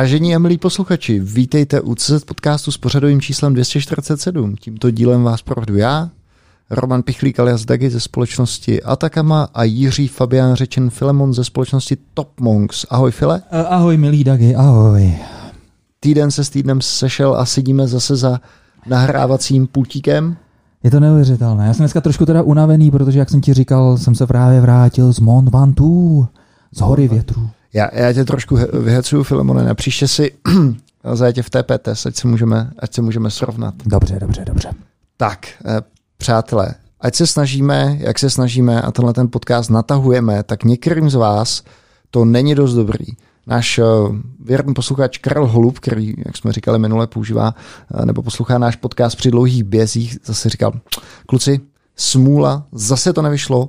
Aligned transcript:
Vážení 0.00 0.36
a 0.36 0.38
milí 0.38 0.58
posluchači, 0.58 1.20
vítejte 1.20 1.80
u 1.80 1.94
CZ 1.94 2.24
podcastu 2.24 2.72
s 2.72 2.78
pořadovým 2.78 3.20
číslem 3.20 3.54
247. 3.54 4.56
Tímto 4.56 4.90
dílem 4.90 5.22
vás 5.22 5.42
provedu 5.42 5.76
já, 5.76 6.10
Roman 6.70 7.02
Pichlík 7.02 7.40
alias 7.40 7.64
Dagi 7.64 7.90
ze 7.90 8.00
společnosti 8.00 8.82
Atakama 8.82 9.48
a 9.54 9.64
Jiří 9.64 10.08
Fabián 10.08 10.54
řečen 10.54 10.90
Filemon 10.90 11.34
ze 11.34 11.44
společnosti 11.44 11.96
Top 12.14 12.40
Monks. 12.40 12.86
Ahoj 12.90 13.10
File. 13.10 13.42
Eh, 13.50 13.64
ahoj 13.64 13.96
milí 13.96 14.24
Dagi, 14.24 14.54
ahoj. 14.54 15.18
Týden 16.00 16.30
se 16.30 16.44
s 16.44 16.50
týdnem 16.50 16.80
sešel 16.80 17.34
a 17.34 17.44
sedíme 17.44 17.88
zase 17.88 18.16
za 18.16 18.40
nahrávacím 18.86 19.66
pultíkem. 19.66 20.36
Je 20.82 20.90
to 20.90 21.00
neuvěřitelné. 21.00 21.66
Já 21.66 21.74
jsem 21.74 21.82
dneska 21.82 22.00
trošku 22.00 22.26
teda 22.26 22.42
unavený, 22.42 22.90
protože 22.90 23.18
jak 23.18 23.30
jsem 23.30 23.40
ti 23.40 23.54
říkal, 23.54 23.98
jsem 23.98 24.14
se 24.14 24.26
právě 24.26 24.60
vrátil 24.60 25.12
z 25.12 25.20
Mont 25.20 25.48
Ventoux, 25.48 26.28
z 26.72 26.80
hory 26.80 27.08
větru. 27.08 27.50
Já, 27.72 27.88
já 27.92 28.12
tě 28.12 28.24
trošku 28.24 28.58
vyhecuju, 28.72 29.22
Filemone, 29.22 29.64
na 29.64 29.74
příště 29.74 30.08
si 30.08 30.32
zajďte 31.12 31.42
v 31.42 31.50
TPT, 31.50 31.88
ať 31.88 32.16
se, 32.16 32.28
můžeme, 32.28 32.70
ať 32.78 32.94
se 32.94 33.02
můžeme 33.02 33.30
srovnat. 33.30 33.74
Dobře, 33.86 34.18
dobře, 34.20 34.44
dobře. 34.44 34.70
Tak, 35.16 35.46
eh, 35.64 35.80
přátelé, 36.16 36.74
ať 37.00 37.14
se 37.14 37.26
snažíme, 37.26 37.96
jak 38.00 38.18
se 38.18 38.30
snažíme 38.30 38.82
a 38.82 38.92
tenhle 38.92 39.12
ten 39.12 39.28
podcast 39.30 39.70
natahujeme, 39.70 40.42
tak 40.42 40.64
některým 40.64 41.10
z 41.10 41.14
vás 41.14 41.62
to 42.10 42.24
není 42.24 42.54
dost 42.54 42.74
dobrý. 42.74 43.06
Náš 43.46 43.78
eh, 43.78 43.84
věrný 44.44 44.74
posluchač 44.74 45.18
Karel 45.18 45.46
Holub, 45.46 45.78
který, 45.78 46.14
jak 46.26 46.36
jsme 46.36 46.52
říkali 46.52 46.78
minule, 46.78 47.06
používá 47.06 47.54
eh, 47.94 48.06
nebo 48.06 48.22
poslouchá 48.22 48.58
náš 48.58 48.76
podcast 48.76 49.16
při 49.16 49.30
dlouhých 49.30 49.64
bězích, 49.64 50.18
zase 50.24 50.48
říkal, 50.48 50.72
kluci, 51.26 51.60
smůla, 51.96 52.66
zase 52.72 53.12
to 53.12 53.22
nevyšlo, 53.22 53.68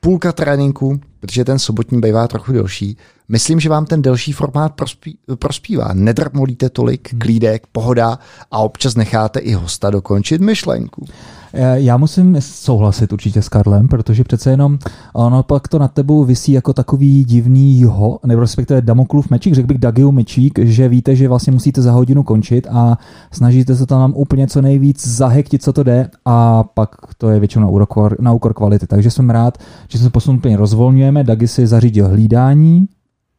půlka 0.00 0.32
tréninku, 0.32 1.00
protože 1.20 1.44
ten 1.44 1.58
sobotní 1.58 2.00
bývá 2.00 2.28
trochu 2.28 2.52
delší. 2.52 2.96
Myslím, 3.28 3.60
že 3.60 3.68
vám 3.68 3.86
ten 3.86 4.02
delší 4.02 4.32
formát 4.32 4.74
prospí, 4.74 5.18
prospívá. 5.38 5.90
Nedrmolíte 5.92 6.70
tolik, 6.70 7.12
hmm. 7.12 7.20
klídek, 7.20 7.66
pohoda 7.72 8.18
a 8.50 8.58
občas 8.58 8.94
necháte 8.94 9.40
i 9.40 9.52
hosta 9.52 9.90
dokončit 9.90 10.40
myšlenku. 10.40 11.06
Eh, 11.54 11.80
já 11.80 11.96
musím 11.96 12.36
souhlasit 12.40 13.12
určitě 13.12 13.42
s 13.42 13.48
Karlem, 13.48 13.88
protože 13.88 14.24
přece 14.24 14.50
jenom 14.50 14.78
ono 15.12 15.42
pak 15.42 15.68
to 15.68 15.78
nad 15.78 15.92
tebou 15.92 16.24
visí 16.24 16.52
jako 16.52 16.72
takový 16.72 17.24
divný 17.24 17.84
ho, 17.84 18.18
nebo 18.26 18.40
respektive 18.40 18.82
Damoklův 18.82 19.30
mečík, 19.30 19.54
řekl 19.54 19.66
bych 19.66 19.78
Dagiu 19.78 20.12
mečík, 20.12 20.58
že 20.58 20.88
víte, 20.88 21.16
že 21.16 21.28
vlastně 21.28 21.52
musíte 21.52 21.82
za 21.82 21.92
hodinu 21.92 22.22
končit 22.22 22.66
a 22.70 22.98
snažíte 23.32 23.76
se 23.76 23.86
tam 23.86 24.12
úplně 24.16 24.46
co 24.46 24.62
nejvíc 24.62 25.08
zahektit, 25.08 25.62
co 25.62 25.72
to 25.72 25.82
jde 25.82 26.10
a 26.24 26.64
pak 26.64 26.88
to 27.18 27.28
je 27.28 27.40
většinou 27.40 27.62
na 27.62 27.82
úkor, 27.82 28.16
na 28.20 28.32
úkor 28.32 28.54
kvality. 28.54 28.86
Takže 28.86 29.10
jsem 29.10 29.30
rád, 29.30 29.58
že 29.88 29.98
se 29.98 30.10
postupně 30.10 30.56
rozvolňujeme, 30.56 31.24
Dagi 31.24 31.48
si 31.48 31.66
zařídil 31.66 32.08
hlídání 32.08 32.88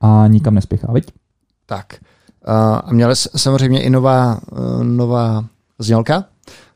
a 0.02 0.28
nikam 0.28 0.56
nespěchá, 0.56 0.94
viď? 0.94 1.12
Tak. 1.66 1.86
A 2.46 2.84
měli 2.92 3.16
samozřejmě 3.16 3.84
i 3.84 3.90
nová, 3.90 4.40
eh, 4.52 4.84
nová 4.84 5.46
znělka, 5.80 6.26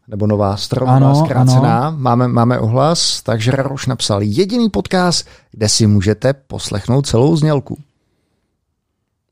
nebo 0.07 0.27
nová 0.27 0.57
strana, 0.57 0.95
ano, 0.95 1.15
zkrácená. 1.15 1.87
Ano. 1.87 1.97
Máme, 1.97 2.27
máme 2.27 2.59
ohlas, 2.59 3.21
takže 3.21 3.51
Raroš 3.51 3.87
napsal 3.87 4.21
jediný 4.21 4.69
podcast, 4.69 5.27
kde 5.51 5.69
si 5.69 5.87
můžete 5.87 6.33
poslechnout 6.33 7.07
celou 7.07 7.35
znělku. 7.35 7.77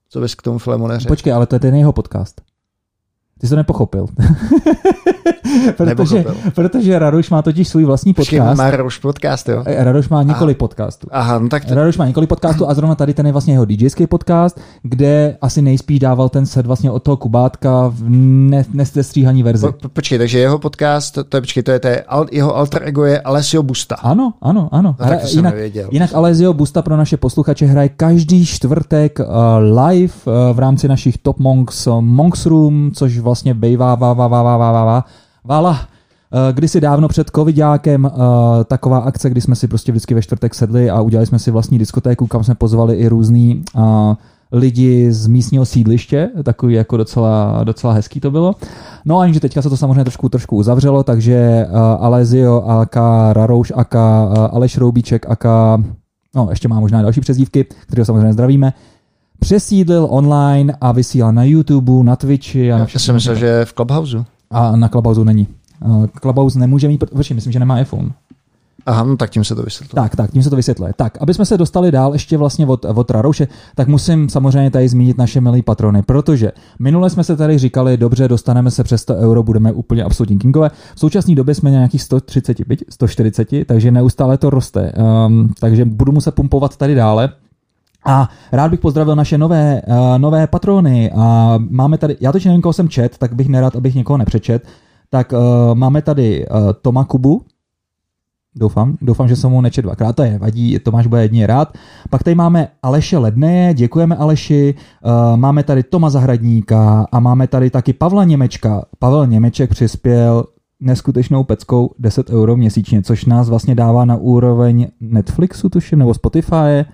Co 0.09 0.19
bys 0.21 0.35
k 0.35 0.41
tomu 0.41 0.57
Filemone 0.59 0.99
řekl? 0.99 1.11
Počkej, 1.11 1.33
ale 1.33 1.45
to 1.45 1.55
je 1.55 1.59
ten 1.59 1.75
jeho 1.75 1.93
podcast. 1.93 2.41
Ty 3.43 3.47
jsi 3.47 3.51
to 3.51 3.55
nepochopil. 3.55 4.05
protože, 5.77 6.25
protože 6.55 6.99
Radoš 6.99 7.29
má 7.29 7.41
totiž 7.41 7.67
svůj 7.67 7.85
vlastní 7.85 8.13
podcast. 8.13 8.29
Počkej, 8.29 8.55
má 8.55 8.71
Radoš 8.71 8.97
podcast, 8.97 9.49
jo? 9.49 9.63
Eh, 9.65 9.83
Radoš 9.83 10.09
má 10.09 10.23
několik 10.23 10.57
Aha. 10.57 10.59
podcastů. 10.59 11.07
Aha, 11.11 11.39
no 11.39 11.49
tak 11.49 11.65
to... 11.65 11.75
Radoš 11.75 11.97
má 11.97 12.07
několik 12.07 12.29
podcastů 12.29 12.69
a 12.69 12.73
zrovna 12.73 12.95
tady 12.95 13.13
ten 13.13 13.25
je 13.25 13.31
vlastně 13.31 13.53
jeho 13.53 13.65
DJský 13.65 14.07
podcast, 14.07 14.61
kde 14.83 15.37
asi 15.41 15.61
nejspíš 15.61 15.99
dával 15.99 16.29
ten 16.29 16.45
set 16.45 16.65
vlastně 16.65 16.91
od 16.91 17.03
toho 17.03 17.17
Kubátka 17.17 17.87
v 17.87 18.03
ne, 18.09 18.65
nestestříhaný 18.73 19.43
verzi. 19.43 19.67
Po, 19.81 19.89
počkej, 19.89 20.17
takže 20.17 20.39
jeho 20.39 20.59
podcast, 20.59 21.17
to 21.29 21.37
je, 21.37 21.41
počkej, 21.41 21.63
to 21.63 21.71
je, 21.71 21.79
to 21.79 21.87
je 21.87 22.03
jeho 22.31 22.57
alter 22.57 22.81
ego 22.85 23.05
je 23.05 23.21
Alessio 23.21 23.63
Busta. 23.63 23.95
Ano, 23.95 24.33
ano, 24.41 24.69
ano. 24.71 24.95
No, 24.99 25.07
tak 25.07 25.21
to 25.21 25.27
jinak, 25.27 25.53
nevěděl. 25.53 25.89
jinak 25.91 26.13
Alessio 26.13 26.53
Busta 26.53 26.81
pro 26.81 26.97
naše 26.97 27.17
posluchače 27.17 27.65
hraje 27.65 27.89
každý 27.89 28.45
čtvrtek 28.45 29.19
uh, 29.19 29.25
live 29.83 30.13
uh, 30.25 30.33
v 30.55 30.59
rámci 30.59 30.87
našich 30.87 31.17
Top 31.17 31.39
Monks 31.39 31.87
uh, 31.87 32.01
Monks 32.01 32.45
Room, 32.45 32.91
což 32.93 33.19
vlastně 33.19 33.32
bejvá 33.53 33.95
vá, 33.95 34.13
vá, 34.13 34.27
vá, 34.27 34.43
vá, 34.43 34.57
vá, 34.57 34.71
vá, 34.71 34.85
vá, 34.85 35.05
Vála, 35.45 35.79
eh, 36.33 36.53
kdysi 36.53 36.81
dávno 36.81 37.07
před 37.07 37.31
covidákem 37.35 38.05
uh, 38.05 38.11
taková 38.63 38.97
akce, 38.99 39.29
kdy 39.29 39.41
jsme 39.41 39.55
si 39.55 39.67
prostě 39.67 39.91
vždycky 39.91 40.13
ve 40.13 40.21
čtvrtek 40.21 40.55
sedli 40.55 40.89
a 40.89 41.01
udělali 41.01 41.25
jsme 41.25 41.39
si 41.39 41.51
vlastní 41.51 41.79
diskotéku, 41.79 42.27
kam 42.27 42.43
jsme 42.43 42.55
pozvali 42.55 42.95
i 42.95 43.07
různý 43.07 43.63
uh, 43.75 44.13
lidi 44.51 45.11
z 45.11 45.27
místního 45.27 45.65
sídliště, 45.65 46.29
takový 46.43 46.73
jako 46.73 46.97
docela, 46.97 47.63
docela 47.63 47.93
hezký 47.93 48.19
to 48.19 48.31
bylo. 48.31 48.55
No 49.05 49.19
a 49.19 49.27
že 49.27 49.39
teďka 49.39 49.61
se 49.61 49.69
to 49.69 49.77
samozřejmě 49.77 50.03
trošku, 50.03 50.29
trošku 50.29 50.55
uzavřelo, 50.57 51.03
takže 51.03 51.67
Alezio, 51.99 52.61
AK 52.61 52.95
Rarouš, 53.33 53.71
AK 53.75 53.93
uh, 53.93 53.99
Aleš 54.51 54.77
Roubíček, 54.77 55.25
AK, 55.29 55.43
no 56.35 56.47
ještě 56.49 56.67
má 56.67 56.79
možná 56.79 57.01
další 57.01 57.21
přezdívky, 57.21 57.65
které 57.87 58.05
samozřejmě 58.05 58.33
zdravíme, 58.33 58.73
přesídlil 59.43 60.07
online 60.09 60.73
a 60.81 60.91
vysílá 60.91 61.31
na 61.31 61.43
YouTube, 61.43 62.03
na 62.03 62.15
Twitchi. 62.15 62.73
A 62.73 62.77
Já 62.77 62.87
jsem 62.99 63.15
myslel, 63.15 63.35
že 63.35 63.45
je 63.45 63.65
v 63.65 63.73
Clubhouse. 63.73 64.25
A 64.51 64.75
na 64.75 64.89
Clubhouse 64.89 65.25
není. 65.25 65.47
Clubhouse 66.21 66.59
nemůže 66.59 66.87
mít, 66.87 66.97
protože 66.97 67.33
myslím, 67.33 67.53
že 67.53 67.59
nemá 67.59 67.79
iPhone. 67.79 68.09
Aha, 68.85 69.03
no 69.03 69.17
tak 69.17 69.29
tím 69.29 69.43
se 69.43 69.55
to 69.55 69.63
vysvětluje. 69.63 70.03
Tak, 70.03 70.15
tak, 70.15 70.31
tím 70.31 70.43
se 70.43 70.49
to 70.49 70.55
vysvětluje. 70.55 70.93
Tak, 70.95 71.17
aby 71.21 71.33
jsme 71.33 71.45
se 71.45 71.57
dostali 71.57 71.91
dál 71.91 72.13
ještě 72.13 72.37
vlastně 72.37 72.67
od, 72.67 72.85
od 72.85 73.11
Rarouše, 73.11 73.47
tak 73.75 73.87
musím 73.87 74.29
samozřejmě 74.29 74.71
tady 74.71 74.89
zmínit 74.89 75.17
naše 75.17 75.41
milé 75.41 75.61
patrony, 75.61 76.01
protože 76.01 76.51
minule 76.79 77.09
jsme 77.09 77.23
se 77.23 77.35
tady 77.35 77.57
říkali, 77.57 77.97
dobře, 77.97 78.27
dostaneme 78.27 78.71
se 78.71 78.83
přes 78.83 79.01
100 79.01 79.15
euro, 79.15 79.43
budeme 79.43 79.71
úplně 79.71 80.03
absolutní 80.03 80.39
kingové. 80.39 80.69
V 80.95 80.99
současné 80.99 81.35
době 81.35 81.55
jsme 81.55 81.71
nějakých 81.71 82.01
130, 82.01 82.57
140, 82.89 83.47
takže 83.65 83.91
neustále 83.91 84.37
to 84.37 84.49
roste. 84.49 84.93
Um, 85.27 85.53
takže 85.59 85.85
budu 85.85 86.11
muset 86.11 86.35
pumpovat 86.35 86.77
tady 86.77 86.95
dále. 86.95 87.29
A 88.05 88.29
rád 88.51 88.71
bych 88.71 88.79
pozdravil 88.79 89.15
naše 89.15 89.37
nové, 89.37 89.81
uh, 89.87 89.95
nové 90.17 90.47
patrony. 90.47 91.11
A 91.11 91.55
máme 91.69 91.97
tady, 91.97 92.17
já 92.21 92.31
totiž 92.31 92.45
nevím, 92.45 92.61
koho 92.61 92.73
jsem 92.73 92.89
čet, 92.89 93.17
tak 93.17 93.35
bych 93.35 93.49
nerad, 93.49 93.75
abych 93.75 93.95
někoho 93.95 94.17
nepřečet. 94.17 94.67
Tak 95.09 95.31
uh, 95.31 95.39
máme 95.75 96.01
tady 96.01 96.47
uh, 96.47 96.57
Toma 96.81 97.03
Kubu, 97.03 97.41
Doufám, 98.55 98.97
doufám, 99.01 99.27
že 99.27 99.35
jsem 99.35 99.51
mu 99.51 99.61
nečet 99.61 99.81
dvakrát, 99.81 100.15
to 100.15 100.23
je 100.23 100.37
vadí, 100.39 100.79
Tomáš 100.79 101.07
bude 101.07 101.21
jedině 101.21 101.47
rád. 101.47 101.77
Pak 102.09 102.23
tady 102.23 102.35
máme 102.35 102.67
Aleše 102.83 103.17
Ledneje, 103.17 103.73
děkujeme 103.73 104.15
Aleši, 104.15 104.75
uh, 105.05 105.37
máme 105.37 105.63
tady 105.63 105.83
Toma 105.83 106.09
Zahradníka 106.09 107.07
a 107.11 107.19
máme 107.19 107.47
tady 107.47 107.69
taky 107.69 107.93
Pavla 107.93 108.23
Němečka. 108.23 108.85
Pavel 108.99 109.27
Němeček 109.27 109.69
přispěl 109.69 110.43
neskutečnou 110.79 111.43
peckou 111.43 111.89
10 111.99 112.29
euro 112.29 112.57
měsíčně, 112.57 113.01
což 113.01 113.25
nás 113.25 113.49
vlastně 113.49 113.75
dává 113.75 114.05
na 114.05 114.15
úroveň 114.15 114.87
Netflixu, 115.01 115.69
tuším, 115.69 115.99
nebo 115.99 116.13
Spotify. 116.13 116.85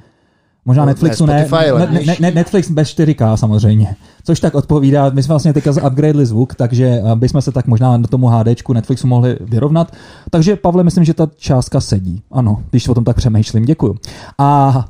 Možná 0.65 0.83
no, 0.83 0.87
Netflixu 0.87 1.25
ne, 1.25 1.47
ne, 1.77 2.01
ne, 2.05 2.15
ne, 2.19 2.31
Netflix 2.31 2.71
bez 2.71 2.87
4K 2.87 3.35
samozřejmě. 3.35 3.95
Což 4.23 4.39
tak 4.39 4.55
odpovídá, 4.55 5.09
my 5.09 5.23
jsme 5.23 5.31
vlastně 5.31 5.53
teďka 5.53 5.71
upgradeli 5.87 6.25
zvuk, 6.25 6.55
takže 6.55 6.85
eh, 6.85 7.15
bychom 7.15 7.41
se 7.41 7.51
tak 7.51 7.67
možná 7.67 7.97
na 7.97 8.07
tomu 8.07 8.27
HDčku 8.27 8.73
Netflixu 8.73 9.07
mohli 9.07 9.37
vyrovnat. 9.41 9.91
Takže 10.29 10.55
Pavle, 10.55 10.83
myslím, 10.83 11.03
že 11.03 11.13
ta 11.13 11.27
částka 11.37 11.81
sedí. 11.81 12.21
Ano, 12.31 12.63
když 12.69 12.87
o 12.87 12.93
tom 12.93 13.03
tak 13.03 13.15
přemýšlím, 13.15 13.65
děkuju. 13.65 13.95
A 14.37 14.85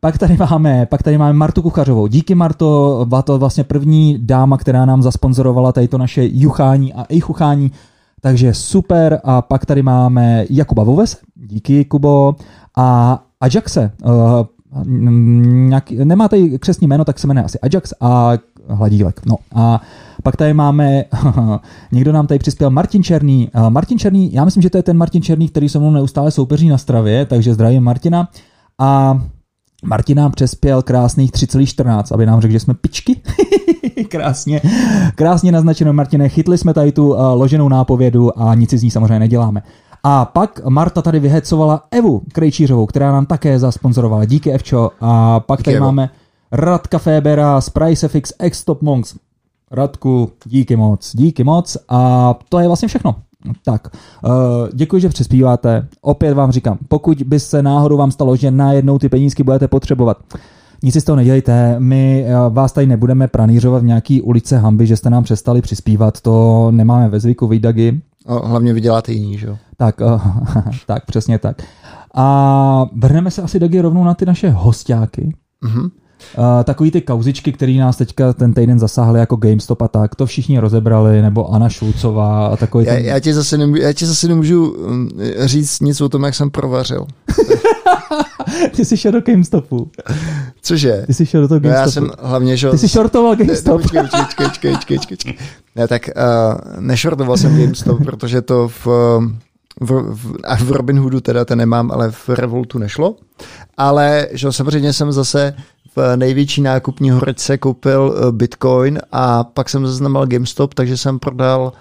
pak 0.00 0.18
tady 0.18 0.36
máme, 0.36 0.86
pak 0.86 1.02
tady 1.02 1.18
máme 1.18 1.32
Martu 1.32 1.62
Kuchařovou. 1.62 2.06
Díky 2.06 2.34
Marto, 2.34 3.00
byla 3.08 3.22
to 3.22 3.38
vlastně 3.38 3.64
první 3.64 4.18
dáma, 4.20 4.58
která 4.58 4.84
nám 4.84 5.02
zasponzorovala 5.02 5.72
tady 5.72 5.88
to 5.88 5.98
naše 5.98 6.28
juchání 6.32 6.94
a 6.94 7.04
i 7.04 7.20
chuchání. 7.20 7.72
Takže 8.20 8.54
super. 8.54 9.20
A 9.24 9.42
pak 9.42 9.66
tady 9.66 9.82
máme 9.82 10.44
Jakuba 10.50 10.84
Voves. 10.84 11.16
Díky, 11.34 11.84
Kubo. 11.84 12.36
A 12.76 13.18
Ajaxe, 13.40 13.92
uh, 14.04 14.12
nějaký, 14.86 15.96
nemá 16.04 16.28
tady 16.28 16.58
křesní 16.58 16.86
jméno, 16.86 17.04
tak 17.04 17.18
se 17.18 17.26
jmenuje 17.26 17.44
asi 17.44 17.58
Ajax 17.58 17.94
a 18.00 18.32
Hladílek. 18.68 19.20
No 19.26 19.36
a 19.54 19.80
pak 20.22 20.36
tady 20.36 20.54
máme, 20.54 21.04
někdo 21.92 22.12
nám 22.12 22.26
tady 22.26 22.38
přispěl 22.38 22.70
Martin 22.70 23.02
Černý. 23.02 23.50
Martin 23.68 23.98
Černý, 23.98 24.32
já 24.32 24.44
myslím, 24.44 24.62
že 24.62 24.70
to 24.70 24.76
je 24.76 24.82
ten 24.82 24.96
Martin 24.96 25.22
Černý, 25.22 25.48
který 25.48 25.68
se 25.68 25.78
mnou 25.78 25.90
neustále 25.90 26.30
soupeří 26.30 26.68
na 26.68 26.78
stravě, 26.78 27.26
takže 27.26 27.54
zdravím 27.54 27.82
Martina. 27.82 28.28
A 28.78 29.20
Martin 29.84 30.18
nám 30.18 30.32
přespěl 30.32 30.82
krásných 30.82 31.32
3,14, 31.32 32.14
aby 32.14 32.26
nám 32.26 32.40
řekl, 32.40 32.52
že 32.52 32.60
jsme 32.60 32.74
pičky. 32.74 33.20
krásně, 34.08 34.60
krásně 35.14 35.52
naznačeno, 35.52 35.92
Martine. 35.92 36.28
Chytli 36.28 36.58
jsme 36.58 36.74
tady 36.74 36.92
tu 36.92 37.14
loženou 37.34 37.68
nápovědu 37.68 38.40
a 38.40 38.54
nic 38.54 38.70
si 38.70 38.78
z 38.78 38.82
ní 38.82 38.90
samozřejmě 38.90 39.18
neděláme. 39.18 39.62
A 40.06 40.24
pak 40.24 40.60
Marta 40.68 41.02
tady 41.02 41.20
vyhecovala 41.20 41.82
Evu 41.90 42.22
Krejčířovou, 42.32 42.86
která 42.86 43.12
nám 43.12 43.26
také 43.26 43.58
zasponzorovala. 43.58 44.24
Díky 44.24 44.52
Evčo. 44.52 44.90
A 45.00 45.40
pak 45.40 45.58
díky 45.58 45.64
tady 45.64 45.76
Evo. 45.76 45.86
máme 45.86 46.10
Radka 46.52 46.98
Febera 46.98 47.60
z 47.60 47.70
Pricefix 47.70 48.32
X 48.42 48.64
Top 48.64 48.82
Monks. 48.82 49.14
Radku, 49.70 50.30
díky 50.44 50.76
moc, 50.76 51.16
díky 51.16 51.44
moc. 51.44 51.76
A 51.88 52.34
to 52.48 52.58
je 52.58 52.66
vlastně 52.66 52.88
všechno. 52.88 53.14
Tak, 53.64 53.88
uh, 54.24 54.32
děkuji, 54.72 55.00
že 55.00 55.08
přispíváte. 55.08 55.86
Opět 56.00 56.34
vám 56.34 56.52
říkám, 56.52 56.78
pokud 56.88 57.22
by 57.22 57.40
se 57.40 57.62
náhodou 57.62 57.96
vám 57.96 58.10
stalo, 58.10 58.36
že 58.36 58.50
najednou 58.50 58.98
ty 58.98 59.08
penízky 59.08 59.42
budete 59.42 59.68
potřebovat, 59.68 60.16
Nic 60.82 60.92
si 60.92 61.00
z 61.00 61.04
toho 61.04 61.16
nedělejte, 61.16 61.76
my 61.78 62.24
eh, 62.26 62.34
vás 62.48 62.72
tady 62.72 62.86
nebudeme 62.86 63.28
pranířovat 63.28 63.82
v 63.82 63.86
nějaký 63.86 64.22
ulice 64.22 64.58
Hamby, 64.58 64.86
že 64.86 64.96
jste 64.96 65.10
nám 65.10 65.24
přestali 65.24 65.62
přispívat, 65.62 66.20
to 66.20 66.68
nemáme 66.70 67.08
ve 67.08 67.20
zvyku, 67.20 67.46
vy 67.46 67.58
No, 68.28 68.40
hlavně 68.44 68.72
vyděláte 68.72 69.12
jiný, 69.12 69.38
že 69.38 69.46
jo? 69.46 69.56
Tak, 69.76 70.00
uh, 70.00 70.22
tak, 70.86 71.06
přesně 71.06 71.38
tak. 71.38 71.62
A 72.14 72.86
vrhneme 72.96 73.30
se 73.30 73.42
asi 73.42 73.60
Dagi 73.60 73.80
rovnou 73.80 74.04
na 74.04 74.14
ty 74.14 74.26
naše 74.26 74.50
hostiáky. 74.50 75.34
Mhm. 75.64 75.80
Uh, 76.38 76.44
takový 76.64 76.90
ty 76.90 77.00
kauzičky, 77.00 77.52
které 77.52 77.72
nás 77.72 77.96
teďka 77.96 78.32
ten 78.32 78.54
týden 78.54 78.78
zasáhly 78.78 79.20
jako 79.20 79.36
GameStop 79.36 79.82
a 79.82 79.88
tak, 79.88 80.14
to 80.14 80.26
všichni 80.26 80.58
rozebrali, 80.58 81.22
nebo 81.22 81.52
Anna 81.54 81.68
Šulcová 81.68 82.46
a 82.46 82.56
takový 82.56 82.86
Já, 82.86 82.94
ten... 82.94 83.04
já, 83.04 83.20
ti 83.20 83.34
zase 83.34 83.58
nemůžu, 83.58 83.82
já 83.82 83.92
ti 83.92 84.06
zase 84.06 84.28
nemůžu 84.28 84.76
říct 85.44 85.80
nic 85.80 86.00
o 86.00 86.08
tom, 86.08 86.22
jak 86.24 86.34
jsem 86.34 86.50
provařil. 86.50 87.06
Ty 88.76 88.84
jsi 88.84 88.96
šel 88.96 89.12
do 89.12 89.20
GameStopu. 89.20 89.90
Cože? 90.62 91.04
Ty 91.06 91.14
jsi 91.14 91.26
šel 91.26 91.40
do 91.40 91.48
toho 91.48 91.60
No 91.60 91.68
já 91.68 91.74
GameStopu. 91.74 92.06
jsem 92.06 92.14
hlavně, 92.28 92.56
že... 92.56 92.70
Ty 92.70 92.78
jsi 92.78 92.88
shortoval 92.88 93.30
Ne, 93.32 93.38
ne, 93.38 93.44
GameStop. 93.44 93.82
Počkej, 93.82 94.02
počkej, 94.02 94.20
počkej, 94.24 94.46
počkej, 94.48 94.72
počkej, 94.74 94.98
počkej, 94.98 95.16
počkej. 95.16 95.63
Ne, 95.76 95.88
tak 95.88 96.08
uh, 96.08 96.80
nešortoval 96.80 97.36
jsem 97.36 97.58
GameStop, 97.58 98.04
protože 98.04 98.42
to 98.42 98.68
v, 98.68 98.86
v, 99.80 100.14
v, 100.14 100.36
v 100.64 100.70
Robinhoodu 100.70 101.20
teda 101.20 101.44
to 101.44 101.56
nemám, 101.56 101.90
ale 101.90 102.10
v 102.10 102.28
Revolutu 102.28 102.78
nešlo. 102.78 103.16
Ale 103.76 104.28
že 104.32 104.52
samozřejmě 104.52 104.92
jsem 104.92 105.12
zase 105.12 105.54
v 105.96 106.16
největší 106.16 106.62
nákupní 106.62 107.10
horečce 107.10 107.58
koupil 107.58 108.14
uh, 108.16 108.32
Bitcoin 108.32 109.00
a 109.12 109.44
pak 109.44 109.68
jsem 109.68 109.86
zaznamenal 109.86 110.26
GameStop, 110.26 110.74
takže 110.74 110.96
jsem 110.96 111.18
prodal 111.18 111.72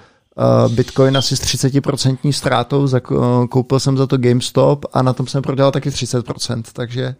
uh, 0.65 0.71
Bitcoin 0.71 1.17
asi 1.17 1.37
s 1.37 1.41
30% 1.41 2.31
ztrátou, 2.31 2.87
koupil 3.49 3.79
jsem 3.79 3.97
za 3.97 4.07
to 4.07 4.17
GameStop 4.17 4.85
a 4.93 5.01
na 5.01 5.13
tom 5.13 5.27
jsem 5.27 5.41
prodal 5.41 5.71
taky 5.71 5.89
30%, 5.89 6.63
takže 6.73 7.15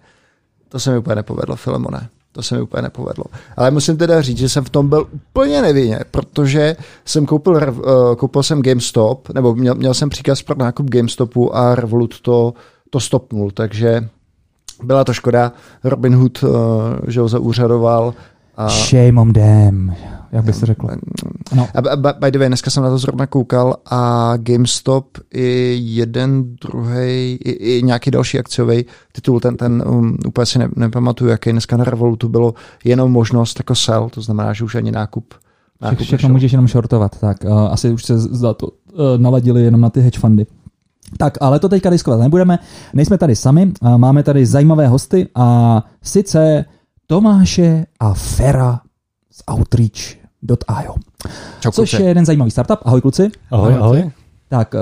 to 0.69 0.79
se 0.79 0.91
mi 0.91 0.97
úplně 0.97 1.15
nepovedlo, 1.15 1.55
Filemone. 1.55 2.09
To 2.35 2.41
se 2.41 2.55
mi 2.55 2.61
úplně 2.61 2.81
nepovedlo. 2.81 3.23
Ale 3.57 3.71
musím 3.71 3.97
teda 3.97 4.21
říct, 4.21 4.37
že 4.37 4.49
jsem 4.49 4.63
v 4.63 4.69
tom 4.69 4.89
byl 4.89 5.07
úplně 5.11 5.61
nevinně, 5.61 5.99
protože 6.11 6.75
jsem 7.05 7.25
koupil, 7.25 7.53
uh, 7.53 8.15
koupil 8.15 8.43
jsem 8.43 8.61
GameStop, 8.61 9.29
nebo 9.29 9.55
měl, 9.55 9.75
měl 9.75 9.93
jsem 9.93 10.09
příkaz 10.09 10.41
pro 10.41 10.55
nákup 10.55 10.89
GameStopu 10.89 11.55
a 11.55 11.75
Revolut 11.75 12.21
to, 12.21 12.53
to 12.89 12.99
stopnul, 12.99 13.51
takže 13.51 14.09
byla 14.83 15.03
to 15.03 15.13
škoda. 15.13 15.51
Robinhood, 15.83 16.43
uh, 16.43 16.49
že 17.07 17.19
ho 17.19 17.27
zaúřadoval. 17.27 18.13
A, 18.55 18.69
Shame 18.69 19.21
on 19.21 19.33
them, 19.33 19.95
jak 20.31 20.45
by 20.45 20.53
se 20.53 20.65
řeklo. 20.65 20.89
No. 21.55 21.67
a, 21.75 21.79
a 21.91 22.13
by 22.13 22.31
the 22.31 22.39
way, 22.39 22.47
dneska 22.47 22.69
jsem 22.69 22.83
na 22.83 22.89
to 22.89 22.97
zrovna 22.97 23.27
koukal 23.27 23.75
a 23.85 24.33
GameStop 24.37 25.17
i 25.33 25.77
jeden, 25.81 26.55
druhý, 26.55 27.37
i, 27.43 27.51
i 27.51 27.83
nějaký 27.83 28.11
další 28.11 28.39
akciový 28.39 28.85
titul, 29.11 29.39
ten, 29.39 29.57
ten 29.57 29.83
um, 29.87 30.17
úplně 30.27 30.45
si 30.45 30.59
ne, 30.59 30.69
nepamatuju, 30.75 31.29
jaký 31.29 31.51
dneska 31.51 31.77
na 31.77 31.83
Revolutu 31.83 32.29
bylo 32.29 32.53
jenom 32.83 33.11
možnost 33.11 33.59
jako 33.59 33.75
sell, 33.75 34.09
to 34.09 34.21
znamená, 34.21 34.53
že 34.53 34.63
už 34.63 34.75
ani 34.75 34.91
nákup. 34.91 35.33
nákup 35.81 35.99
Všechno 35.99 36.15
nešel. 36.15 36.29
můžeš 36.29 36.51
jenom 36.51 36.67
shortovat, 36.67 37.19
tak 37.19 37.37
uh, 37.43 37.51
asi 37.71 37.91
už 37.91 38.03
se 38.05 38.19
za 38.19 38.53
to 38.53 38.67
uh, 38.67 38.73
naladili 39.17 39.61
jenom 39.61 39.81
na 39.81 39.89
ty 39.89 40.01
hedge 40.01 40.19
fundy. 40.19 40.45
Tak, 41.17 41.37
ale 41.41 41.59
to 41.59 41.69
teďka 41.69 41.89
diskovat 41.89 42.19
nebudeme. 42.19 42.59
Nejsme 42.93 43.17
tady 43.17 43.35
sami, 43.35 43.71
uh, 43.81 43.97
máme 43.97 44.23
tady 44.23 44.45
zajímavé 44.45 44.87
hosty 44.87 45.27
a 45.35 45.83
sice 46.03 46.65
a 47.99 48.13
Fera 48.13 48.81
z 49.31 49.43
Outreach.io, 49.51 50.95
Čau, 51.59 51.71
což 51.71 51.89
kluci. 51.89 52.03
je 52.03 52.07
jeden 52.09 52.25
zajímavý 52.25 52.51
startup. 52.51 52.79
Ahoj 52.85 53.01
kluci. 53.01 53.31
Ahoj, 53.51 53.73
ahoj. 53.73 54.11
Tak, 54.49 54.73
uh, 54.73 54.79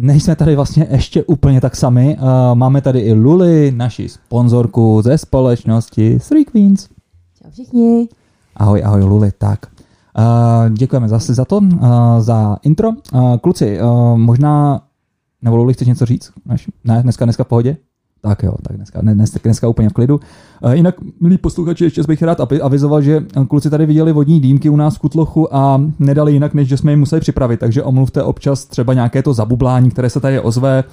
nejsme 0.00 0.36
tady 0.36 0.56
vlastně 0.56 0.86
ještě 0.90 1.24
úplně 1.24 1.60
tak 1.60 1.76
sami. 1.76 2.16
Uh, 2.20 2.54
máme 2.54 2.80
tady 2.80 3.00
i 3.00 3.12
Luli, 3.12 3.72
naši 3.76 4.08
sponzorku 4.08 5.02
ze 5.02 5.18
společnosti 5.18 6.18
Three 6.28 6.44
Queens. 6.44 6.88
Čau 7.42 7.50
všichni. 7.50 8.08
Ahoj, 8.56 8.82
ahoj 8.84 9.02
Luli, 9.04 9.32
tak. 9.38 9.66
Uh, 10.18 10.70
děkujeme 10.70 11.08
zase 11.08 11.34
za 11.34 11.44
to, 11.44 11.56
uh, 11.56 11.88
za 12.18 12.56
intro. 12.62 12.88
Uh, 12.88 13.36
kluci, 13.36 13.80
uh, 13.82 14.18
možná, 14.18 14.80
nebo 15.42 15.56
Luli, 15.56 15.74
chceš 15.74 15.88
něco 15.88 16.06
říct? 16.06 16.32
Ne, 16.84 17.02
dneska, 17.02 17.24
dneska 17.24 17.44
v 17.44 17.48
pohodě? 17.48 17.76
Tak 18.28 18.42
jo, 18.42 18.52
tak 18.62 18.76
dneska, 18.76 19.02
ne, 19.02 19.14
dneska, 19.14 19.40
dneska 19.44 19.68
úplně 19.68 19.88
v 19.88 19.92
klidu. 19.92 20.20
Uh, 20.64 20.72
jinak, 20.72 20.94
milí 21.20 21.38
posluchači, 21.38 21.84
ještě 21.84 22.02
bych 22.08 22.22
rád 22.22 22.40
avi- 22.40 22.60
avizoval, 22.62 23.02
že 23.02 23.24
kluci 23.48 23.70
tady 23.70 23.86
viděli 23.86 24.12
vodní 24.12 24.40
dýmky 24.40 24.68
u 24.68 24.76
nás 24.76 24.94
v 24.94 24.98
Kutlochu 24.98 25.54
a 25.54 25.80
nedali 25.98 26.32
jinak, 26.32 26.54
než 26.54 26.68
že 26.68 26.76
jsme 26.76 26.92
je 26.92 26.96
museli 26.96 27.20
připravit, 27.20 27.60
takže 27.60 27.82
omluvte 27.82 28.22
občas 28.22 28.64
třeba 28.64 28.94
nějaké 28.94 29.22
to 29.22 29.34
zabublání, 29.34 29.90
které 29.90 30.10
se 30.10 30.20
tady 30.20 30.40
ozve 30.40 30.84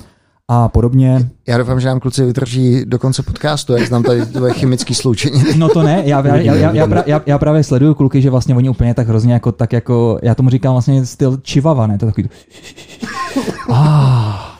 a 0.47 0.69
podobně. 0.69 1.29
Já 1.47 1.57
doufám, 1.57 1.79
že 1.79 1.87
nám 1.87 1.99
kluci 1.99 2.25
vydrží 2.25 2.85
do 2.85 2.99
konce 2.99 3.23
podcastu, 3.23 3.73
jak 3.73 3.87
znám 3.87 4.03
tady 4.03 4.25
tvoje 4.25 4.53
chemické 4.53 4.93
sloučení. 4.93 5.43
No 5.57 5.69
to 5.69 5.83
ne, 5.83 6.01
já, 6.05 6.27
já, 6.27 6.35
já, 6.35 6.55
já, 6.55 6.71
já, 6.73 7.03
já, 7.05 7.21
já 7.25 7.37
právě 7.37 7.63
sleduju 7.63 7.93
kluky, 7.93 8.21
že 8.21 8.29
vlastně 8.29 8.55
oni 8.55 8.69
úplně 8.69 8.93
tak 8.93 9.07
hrozně 9.07 9.33
jako, 9.33 9.51
tak 9.51 9.73
jako, 9.73 10.19
já 10.21 10.35
tomu 10.35 10.49
říkám 10.49 10.73
vlastně 10.73 11.05
styl 11.05 11.37
čivava, 11.41 11.87
ne, 11.87 11.97
to 11.97 12.05
je 12.05 12.11
takový 12.11 12.29
ah. 13.69 14.52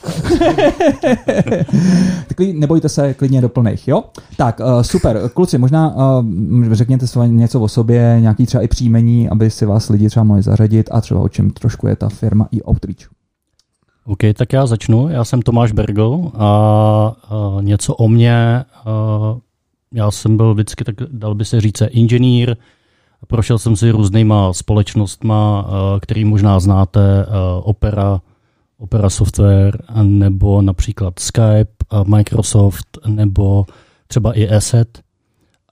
Nebojte 2.54 2.90
se, 2.90 3.14
klidně 3.14 3.42
do 3.42 3.50
plných, 3.50 3.88
jo? 3.88 4.04
Tak, 4.38 4.60
uh, 4.60 4.82
super, 4.82 5.30
kluci, 5.34 5.58
možná 5.58 5.96
uh, 5.96 6.26
řekněte 6.74 7.08
své 7.08 7.28
něco 7.28 7.62
o 7.62 7.68
sobě, 7.68 8.18
nějaký 8.20 8.46
třeba 8.46 8.64
i 8.64 8.68
příjmení, 8.68 9.30
aby 9.30 9.50
si 9.50 9.66
vás 9.66 9.90
lidi 9.90 10.10
třeba 10.10 10.24
mohli 10.24 10.42
zařadit 10.42 10.90
a 10.92 11.02
třeba 11.02 11.20
o 11.20 11.30
čem 11.30 11.52
trošku 11.52 11.88
je 11.88 11.96
ta 11.96 12.10
firma 12.10 12.48
i 12.52 12.62
Outreach. 12.62 13.10
OK, 14.06 14.20
tak 14.38 14.54
já 14.54 14.66
začnu. 14.66 15.10
Já 15.10 15.24
jsem 15.24 15.42
Tomáš 15.42 15.72
Bergl 15.72 16.32
a, 16.34 16.48
a 17.30 17.62
něco 17.62 17.96
o 17.96 18.08
mě. 18.08 18.66
A 18.86 19.36
já 19.94 20.12
jsem 20.12 20.38
byl 20.38 20.54
vždycky, 20.54 20.84
tak 20.84 20.96
dal 21.12 21.36
by 21.36 21.46
se 21.46 21.62
říct, 21.62 21.84
inženýr. 21.90 22.56
Prošel 23.28 23.58
jsem 23.60 23.76
si 23.76 23.92
různýma 23.92 24.54
společnostma, 24.54 25.68
který 26.02 26.26
možná 26.26 26.60
znáte, 26.60 27.26
Opera, 27.62 28.22
Opera 28.84 29.10
Software, 29.10 29.78
nebo 30.02 30.62
například 30.62 31.20
Skype, 31.20 31.74
a 31.90 32.04
Microsoft, 32.04 32.98
nebo 33.08 33.66
třeba 34.08 34.34
i 34.34 34.50
Asset. 34.50 35.02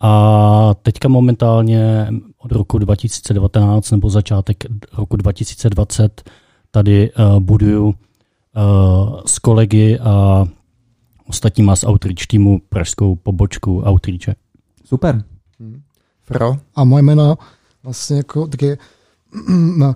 A 0.01 0.73
teďka 0.81 1.07
momentálně 1.07 2.07
od 2.37 2.51
roku 2.51 2.77
2019 2.77 3.91
nebo 3.91 4.09
začátek 4.09 4.63
roku 4.97 5.17
2020 5.17 6.29
tady 6.71 7.11
uh, 7.11 7.39
buduju 7.39 7.85
uh, 7.87 7.93
s 9.25 9.39
kolegy 9.39 9.99
a 9.99 10.45
ostatníma 11.27 11.75
z 11.75 11.83
Outreach 11.83 12.27
týmu 12.27 12.61
pražskou 12.69 13.15
pobočku 13.15 13.81
Outreache. 13.81 14.35
Super. 14.85 15.23
Fro? 16.21 16.57
A 16.75 16.83
moje 16.83 17.03
meno 17.03 17.37
vlastne 17.83 18.23
ako 18.23 18.47
také... 18.47 18.77
No, 19.51 19.95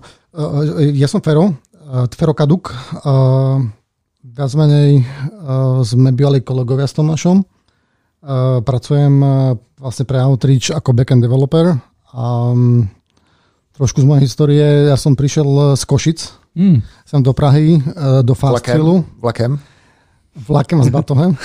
eh, 0.80 0.96
ja 0.96 1.08
som 1.08 1.20
Fero, 1.20 1.54
eh, 1.86 2.06
Fero 2.10 2.32
Kaduk. 2.32 2.68
eh, 2.68 3.58
Viac 4.26 4.52
menej 4.52 4.90
eh, 4.98 5.04
sme 5.80 6.10
bývali 6.10 6.40
kolegovia 6.40 6.84
s 6.84 6.92
Tomášom. 6.92 7.38
Eh, 7.38 7.46
Pracujem 8.60 9.14
vlastne 9.76 10.04
pre 10.04 10.18
Outreach 10.18 10.70
ako 10.70 10.90
backend 10.92 11.20
developer. 11.20 11.78
A 12.10 12.22
mm, 12.50 12.88
trošku 13.72 14.00
z 14.00 14.06
mojej 14.06 14.24
histórie, 14.24 14.66
ja 14.86 14.96
som 14.96 15.12
prišiel 15.12 15.46
z 15.72 15.84
Košic, 15.84 16.20
Mm. 16.56 16.80
sem 17.04 17.20
do 17.20 17.30
Prahy, 17.30 17.76
eh, 17.76 18.24
do 18.24 18.32
Fastfilu. 18.32 19.04
Vlakem? 19.20 19.60
Vlakem 20.32 20.80
a 20.80 20.84
s 20.84 20.90
batohem. 20.90 21.36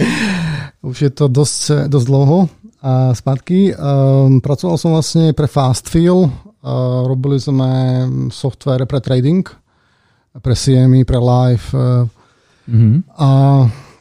Už 0.82 0.96
je 0.98 1.10
to 1.10 1.26
dosť, 1.26 1.88
dosť 1.88 2.06
dlouho 2.06 2.38
a 2.78 3.10
zpátky. 3.12 3.72
Um, 3.72 4.38
pracoval 4.38 4.76
som 4.76 4.92
vlastne 4.92 5.32
pre 5.32 5.44
Fastfill. 5.46 6.28
Robili 7.06 7.38
sme 7.38 7.70
software 8.34 8.82
pre 8.90 8.98
trading, 8.98 9.46
pre 10.42 10.54
CME, 10.58 11.06
pre 11.06 11.20
live. 11.22 11.66
Mm-hmm. 12.66 13.14
a 13.14 13.30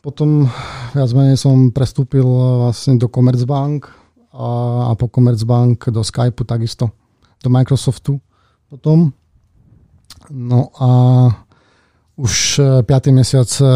potom 0.02 0.50
viac 0.90 1.14
menej 1.14 1.38
som 1.38 1.70
prestúpil 1.70 2.26
vlastne 2.66 2.98
do 2.98 3.06
Commerzbank 3.06 3.86
a, 4.34 4.50
a 4.90 4.92
po 4.98 5.06
Commerzbank 5.06 5.94
do 5.94 6.02
Skypeu 6.02 6.46
takisto, 6.50 6.90
do 7.46 7.50
Microsoftu 7.54 8.18
potom. 8.66 9.14
No 10.34 10.74
a 10.82 10.90
už 12.18 12.34
eh, 12.60 12.66
pátý 12.84 13.12
mesiac 13.12 13.48
eh, 13.62 13.68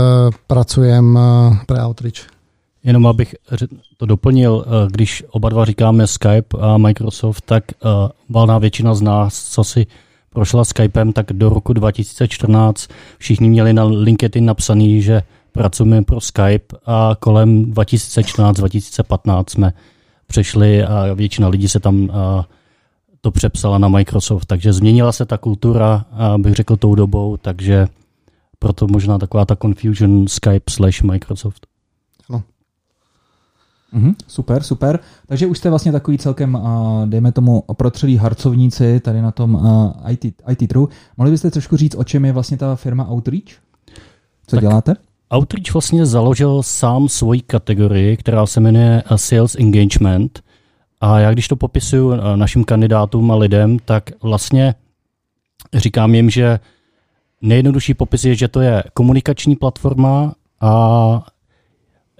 pracujem 0.47 1.07
eh, 1.17 1.23
pre 1.67 1.77
Outreach. 1.79 2.38
Jenom 2.83 3.07
abych 3.07 3.35
to 3.97 4.05
doplnil, 4.05 4.65
eh, 4.65 4.87
když 4.91 5.23
oba 5.29 5.49
dva 5.49 5.65
říkáme 5.65 6.07
Skype 6.07 6.57
a 6.59 6.77
Microsoft, 6.77 7.41
tak 7.45 7.63
eh, 7.71 7.87
valná 8.29 8.57
většina 8.57 8.95
z 8.95 9.01
nás, 9.01 9.49
co 9.49 9.63
si 9.63 9.87
prošla 10.29 10.65
Skypem, 10.65 11.13
tak 11.13 11.33
do 11.33 11.49
roku 11.49 11.73
2014 11.73 12.87
všichni 13.17 13.49
měli 13.49 13.73
na 13.73 13.83
LinkedIn 13.83 14.45
napsaný, 14.45 15.01
že 15.01 15.21
pracujeme 15.51 16.01
pro 16.01 16.21
Skype 16.21 16.77
a 16.85 17.15
kolem 17.19 17.65
2014-2015 17.65 19.43
jsme 19.47 19.73
přešli 20.27 20.83
a 20.83 21.13
většina 21.13 21.47
lidí 21.47 21.67
se 21.67 21.79
tam 21.79 22.09
eh, 22.09 22.43
to 23.21 23.31
přepsala 23.31 23.77
na 23.77 23.87
Microsoft, 23.87 24.45
takže 24.45 24.73
změnila 24.73 25.11
se 25.11 25.25
ta 25.25 25.37
kultura, 25.37 26.05
bych 26.37 26.53
řekl 26.53 26.75
tou 26.75 26.95
dobou, 26.95 27.37
takže 27.37 27.87
proto 28.59 28.87
možná 28.87 29.17
taková 29.17 29.45
ta 29.45 29.55
confusion 29.55 30.27
Skype 30.27 30.71
slash 30.71 31.01
Microsoft. 31.01 31.68
Mhm, 33.91 34.15
super, 34.27 34.63
super. 34.63 34.99
Takže 35.27 35.47
už 35.47 35.57
jste 35.57 35.69
vlastně 35.69 35.91
takový 35.91 36.17
celkem, 36.17 36.57
dejme 37.05 37.31
tomu, 37.31 37.63
protřelí 37.73 38.17
harcovníci 38.17 38.99
tady 38.99 39.21
na 39.21 39.31
tom 39.31 39.61
IT, 40.09 40.25
IT 40.25 40.69
trhu. 40.69 40.89
Mohli 41.17 41.31
byste 41.31 41.51
trošku 41.51 41.77
říct, 41.77 41.95
o 41.95 42.03
čem 42.03 42.25
je 42.25 42.31
vlastně 42.31 42.57
ta 42.57 42.75
firma 42.75 43.11
Outreach? 43.11 43.49
Co 44.47 44.55
tak 44.55 44.61
děláte? 44.61 44.95
Outreach 45.35 45.73
vlastně 45.73 46.05
založil 46.05 46.63
sám 46.63 47.09
svoji 47.09 47.41
kategorii, 47.41 48.17
která 48.17 48.45
se 48.45 48.59
jmenuje 48.59 49.03
Sales 49.15 49.55
Engagement. 49.55 50.39
A 51.01 51.19
já 51.19 51.31
když 51.31 51.47
to 51.47 51.55
popisuju 51.55 52.13
našim 52.35 52.63
kandidátům 52.63 53.31
a 53.31 53.35
lidem, 53.35 53.79
tak 53.85 54.03
vlastně 54.21 54.75
říkám 55.73 56.15
jim, 56.15 56.29
že 56.29 56.59
nejjednodušší 57.41 57.93
popis 57.93 58.23
je, 58.23 58.35
že 58.35 58.47
to 58.47 58.61
je 58.61 58.83
komunikační 58.93 59.55
platforma 59.55 60.33
a 60.61 61.25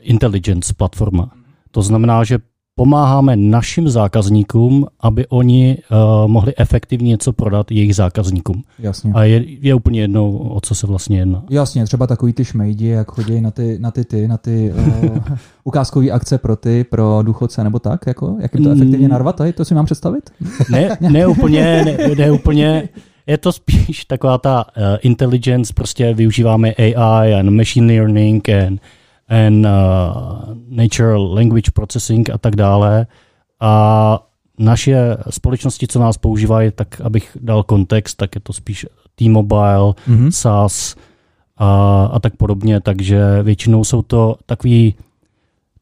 intelligence 0.02 0.74
platforma. 0.74 1.32
To 1.72 1.82
znamená, 1.82 2.24
že 2.24 2.40
pomáháme 2.80 3.36
našim 3.36 3.90
zákazníkům, 3.90 4.88
aby 5.00 5.28
oni 5.28 5.78
uh, 5.92 6.28
mohli 6.28 6.54
efektivně 6.58 7.08
něco 7.08 7.34
prodat 7.34 7.72
jejich 7.72 7.96
zákazníkům. 7.96 8.64
Jasně. 8.80 9.12
A 9.16 9.24
je, 9.24 9.44
je 9.46 9.76
úplně 9.76 10.02
jedno, 10.02 10.32
o 10.32 10.62
co 10.62 10.76
se 10.76 10.88
vlastně 10.88 11.20
jedná. 11.20 11.44
Jasně, 11.50 11.86
třeba 11.86 12.08
takový 12.08 12.34
ty 12.34 12.46
šmejdi, 12.46 12.88
jak 12.88 13.12
chodí 13.12 13.42
na 13.42 13.52
ty, 13.52 13.80
na 13.80 13.92
ty, 13.92 14.06
ty, 14.06 14.28
na 14.28 14.38
ty 14.38 14.74
uh, 15.04 15.18
ukázkové 15.64 16.12
akce 16.12 16.38
pro 16.38 16.56
ty, 16.56 16.84
pro 16.84 17.20
důchodce 17.24 17.64
nebo 17.64 17.80
tak, 17.80 18.08
jako, 18.08 18.38
jak 18.40 18.54
jim 18.54 18.64
to 18.64 18.72
efektivně 18.72 19.08
mm. 19.08 19.12
narvat, 19.12 19.36
tady, 19.36 19.54
to 19.54 19.66
si 19.66 19.76
mám 19.76 19.86
představit? 19.86 20.30
Ne, 20.72 20.98
ne 21.00 21.28
úplně, 21.28 21.86
ne, 21.86 22.16
ne 22.16 22.32
úplně. 22.32 22.90
Je 23.28 23.38
to 23.38 23.52
spíš 23.52 24.06
taková 24.06 24.38
ta 24.38 24.66
uh, 24.66 24.84
intelligence, 25.02 25.74
prostě 25.74 26.14
využíváme 26.14 26.74
AI 26.74 27.34
and 27.34 27.50
machine 27.50 27.94
learning 27.94 28.50
and 28.50 28.82
and 29.30 29.66
uh, 29.66 30.56
natural 30.70 31.34
language 31.34 31.72
processing 31.74 32.30
a 32.30 32.38
tak 32.38 32.56
dále. 32.56 33.08
A 33.60 34.26
naše 34.60 35.18
společnosti, 35.30 35.88
co 35.88 36.00
nás 36.00 36.18
používají, 36.18 36.72
tak 36.72 37.02
abych 37.02 37.38
dal 37.42 37.64
kontext, 37.64 38.18
tak 38.18 38.36
je 38.36 38.42
to 38.42 38.54
spíš 38.54 38.86
T-Mobile, 39.16 39.94
mm-hmm. 40.08 40.30
SAS 40.30 40.96
a, 41.58 42.10
a 42.14 42.20
tak 42.20 42.36
podobně, 42.36 42.82
takže 42.82 43.44
většinou 43.44 43.84
jsou 43.84 44.02
to 44.02 44.36
takový 44.46 44.96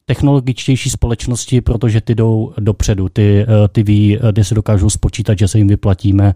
technologičtější 0.04 0.90
společnosti, 0.90 1.60
protože 1.60 2.00
ty 2.00 2.14
jdou 2.14 2.52
dopředu, 2.58 3.08
ty, 3.08 3.46
eh, 3.48 3.68
ty 3.68 3.82
ví, 3.82 4.18
ty 4.32 4.44
se 4.44 4.54
dokážou 4.54 4.90
spočítat, 4.90 5.38
že 5.38 5.48
se 5.48 5.58
jim 5.58 5.68
vyplatíme. 5.68 6.34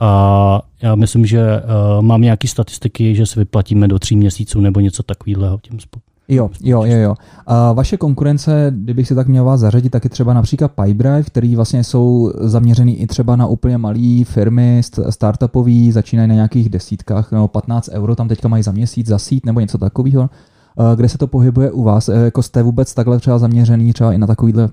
A 0.00 0.62
já 0.82 0.94
myslím, 0.94 1.26
že 1.26 1.40
uh, 1.40 2.02
mám 2.02 2.22
nějaké 2.22 2.48
statistiky, 2.48 3.14
že 3.14 3.26
se 3.26 3.40
vyplatíme 3.40 3.88
do 3.88 3.98
tří 3.98 4.16
měsíců 4.16 4.60
nebo 4.60 4.80
něco 4.80 5.02
takového 5.02 5.58
tím 5.62 5.80
spolu. 5.80 6.02
Jo, 6.30 6.50
jo, 6.62 6.84
jo, 6.84 6.96
jo. 6.96 7.14
A 7.46 7.72
vaše 7.72 7.96
konkurence, 7.96 8.72
kdybych 8.76 9.08
si 9.08 9.14
tak 9.14 9.28
měl 9.28 9.44
vás 9.44 9.60
zařadit, 9.60 9.90
tak 9.90 10.04
je 10.04 10.10
třeba 10.10 10.34
například 10.34 10.72
Pipedrive, 10.72 11.22
který 11.22 11.56
vlastně 11.56 11.84
jsou 11.84 12.32
zaměřený 12.40 13.00
i 13.00 13.06
třeba 13.06 13.36
na 13.36 13.46
úplně 13.46 13.78
malé 13.78 14.24
firmy, 14.24 14.80
startupové, 15.10 15.92
začínají 15.92 16.28
na 16.28 16.34
nějakých 16.34 16.68
desítkách 16.68 17.32
nebo 17.32 17.48
15 17.48 17.88
euro, 17.92 18.16
tam 18.16 18.28
teďka 18.28 18.48
mají 18.48 18.62
za 18.62 18.72
měsíc, 18.72 19.06
za 19.06 19.18
sít 19.18 19.46
nebo 19.46 19.60
něco 19.60 19.78
takového. 19.78 20.30
Kde 20.96 21.08
se 21.08 21.18
to 21.18 21.26
pohybuje 21.26 21.70
u 21.70 21.82
vás? 21.82 22.08
E, 22.08 22.14
jako 22.14 22.42
jste 22.42 22.62
vůbec 22.62 22.94
takhle 22.94 23.18
třeba 23.18 23.38
zaměřený 23.38 23.92
třeba 23.92 24.12
i 24.12 24.18
na 24.18 24.26
takovýhle 24.26 24.68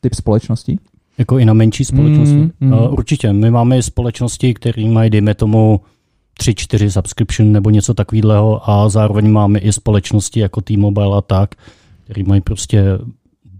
typ 0.00 0.14
společnosti? 0.14 0.78
Jako 1.18 1.38
i 1.38 1.44
na 1.44 1.52
menší 1.52 1.84
společnosti? 1.84 2.36
Mm, 2.36 2.50
mm. 2.60 2.72
Určitě. 2.72 3.32
My 3.32 3.50
máme 3.50 3.82
společnosti, 3.82 4.54
které 4.54 4.88
mají, 4.88 5.10
dejme 5.10 5.34
tomu, 5.34 5.80
tři, 6.38 6.54
čtyři 6.54 6.90
subscription 6.90 7.52
nebo 7.52 7.70
něco 7.70 7.94
takového 7.94 8.70
a 8.70 8.88
zároveň 8.88 9.30
máme 9.30 9.58
i 9.58 9.72
společnosti 9.72 10.40
jako 10.40 10.60
T-Mobile 10.60 11.18
a 11.18 11.20
tak, 11.20 11.50
který 12.04 12.22
mají 12.22 12.40
prostě 12.40 12.98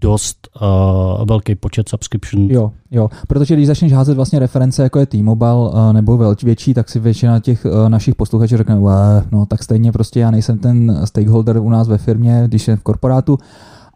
dost 0.01 0.47
uh, 0.61 1.25
velký 1.25 1.55
počet 1.55 1.89
subscription. 1.89 2.51
Jo, 2.51 2.71
jo, 2.91 3.09
protože 3.27 3.55
když 3.55 3.67
začneš 3.67 3.93
házet 3.93 4.13
vlastně 4.13 4.39
reference, 4.39 4.83
jako 4.83 4.99
je 4.99 5.05
T-Mobile 5.05 5.69
uh, 5.69 5.93
nebo 5.93 6.17
velč, 6.17 6.43
větší, 6.43 6.73
tak 6.73 6.89
si 6.89 6.99
většina 6.99 7.39
těch 7.39 7.65
uh, 7.65 7.89
našich 7.89 8.15
posluchačů 8.15 8.57
řekne, 8.57 8.75
no 9.31 9.45
tak 9.47 9.63
stejně 9.63 9.91
prostě 9.91 10.19
já 10.19 10.31
nejsem 10.31 10.57
ten 10.57 11.01
stakeholder 11.05 11.57
u 11.57 11.69
nás 11.69 11.87
ve 11.87 11.97
firmě, 11.97 12.43
když 12.47 12.63
jsem 12.63 12.77
v 12.77 12.83
korporátu, 12.83 13.37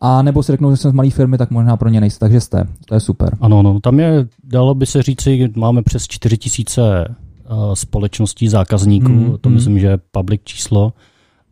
a 0.02 0.22
nebo 0.22 0.44
si 0.44 0.52
řeknou, 0.52 0.72
že 0.72 0.78
jsem 0.78 0.92
z 0.92 0.94
malé 0.94 1.10
firmy, 1.10 1.38
tak 1.38 1.52
možná 1.52 1.78
pro 1.78 1.90
ně 1.90 2.02
nejste, 2.02 2.20
takže 2.20 2.42
jste, 2.42 2.68
to 2.86 2.94
je 2.94 3.00
super. 3.00 3.38
Ano, 3.42 3.64
no, 3.64 3.80
tam 3.80 4.00
je, 4.00 4.28
dalo 4.44 4.76
by 4.76 4.86
se 4.86 5.02
říci, 5.02 5.50
máme 5.56 5.82
přes 5.84 6.08
4000 6.08 6.82
Eh, 6.82 7.06
společností 7.74 8.48
zákazníků, 8.48 9.12
mm, 9.12 9.38
to 9.42 9.50
mm. 9.50 9.56
myslím, 9.56 9.80
že 9.80 9.88
je 9.88 10.00
public 10.12 10.42
číslo. 10.44 10.94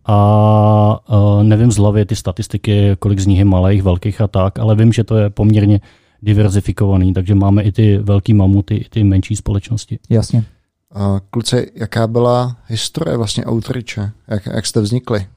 A 0.05 0.99
uh, 1.09 1.43
nevím 1.43 1.71
z 1.71 1.77
hlavy 1.77 2.05
ty 2.05 2.15
statistiky, 2.15 2.95
kolik 2.99 3.19
z 3.19 3.25
nich 3.25 3.39
je 3.39 3.45
malých, 3.45 3.83
velkých 3.83 4.21
a 4.21 4.27
tak, 4.27 4.59
ale 4.59 4.75
vím, 4.75 4.93
že 4.93 5.03
to 5.03 5.17
je 5.17 5.29
poměrně 5.29 5.79
diverzifikovaný, 6.21 7.13
takže 7.13 7.35
máme 7.35 7.63
i 7.63 7.71
ty 7.71 7.97
velký 7.97 8.33
mamuty, 8.33 8.75
i 8.75 8.89
ty 8.89 9.03
menší 9.03 9.35
společnosti. 9.35 9.99
Jasně. 10.09 10.45
A 10.93 11.21
kluci, 11.29 11.71
jaká 11.75 12.07
byla 12.07 12.57
historie 12.67 13.17
vlastně 13.17 13.45
Outreache? 13.45 14.11
Jak, 14.27 14.45
jak 14.45 14.65
jste 14.65 14.81
vznikli? 14.81 15.27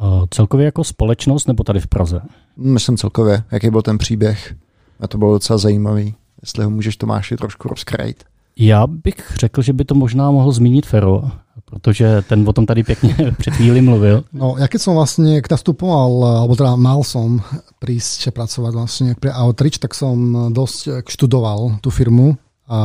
Uh, 0.00 0.24
celkově 0.30 0.64
jako 0.64 0.84
společnost 0.84 1.48
nebo 1.48 1.64
tady 1.64 1.80
v 1.80 1.86
Praze? 1.86 2.20
Myslím 2.56 2.96
celkově. 2.96 3.42
Jaký 3.52 3.70
byl 3.70 3.82
ten 3.82 3.98
příběh? 3.98 4.54
A 5.00 5.08
to 5.08 5.18
bylo 5.18 5.32
docela 5.32 5.58
zajímavý. 5.58 6.14
Jestli 6.42 6.64
ho 6.64 6.70
můžeš 6.70 6.96
Tomáši 6.96 7.36
trošku 7.36 7.68
rozkrajit. 7.68 8.24
Já 8.56 8.86
bych 8.86 9.36
řekl, 9.36 9.62
že 9.62 9.72
by 9.72 9.84
to 9.84 9.94
možná 9.94 10.30
mohl 10.30 10.52
zmínit 10.52 10.86
Fero, 10.86 11.22
protože 11.64 12.22
ten 12.28 12.48
o 12.48 12.52
tom 12.52 12.66
tady 12.66 12.82
pěkně 12.84 13.16
před 13.38 13.54
chvíli 13.54 13.82
mluvil. 13.82 14.24
No, 14.32 14.60
ja 14.60 14.68
keď 14.68 14.80
som 14.84 14.92
vlastne 14.92 15.40
nastupoval, 15.40 16.44
alebo 16.44 16.52
teda 16.52 16.76
mal 16.76 17.00
som 17.00 17.40
prísť 17.80 18.28
pracovať 18.28 18.72
vlastne 18.76 19.08
pre 19.16 19.32
Outreach, 19.32 19.80
tak 19.80 19.96
som 19.96 20.52
dosť 20.52 21.08
študoval 21.08 21.80
tú 21.80 21.88
firmu 21.88 22.36
a 22.68 22.78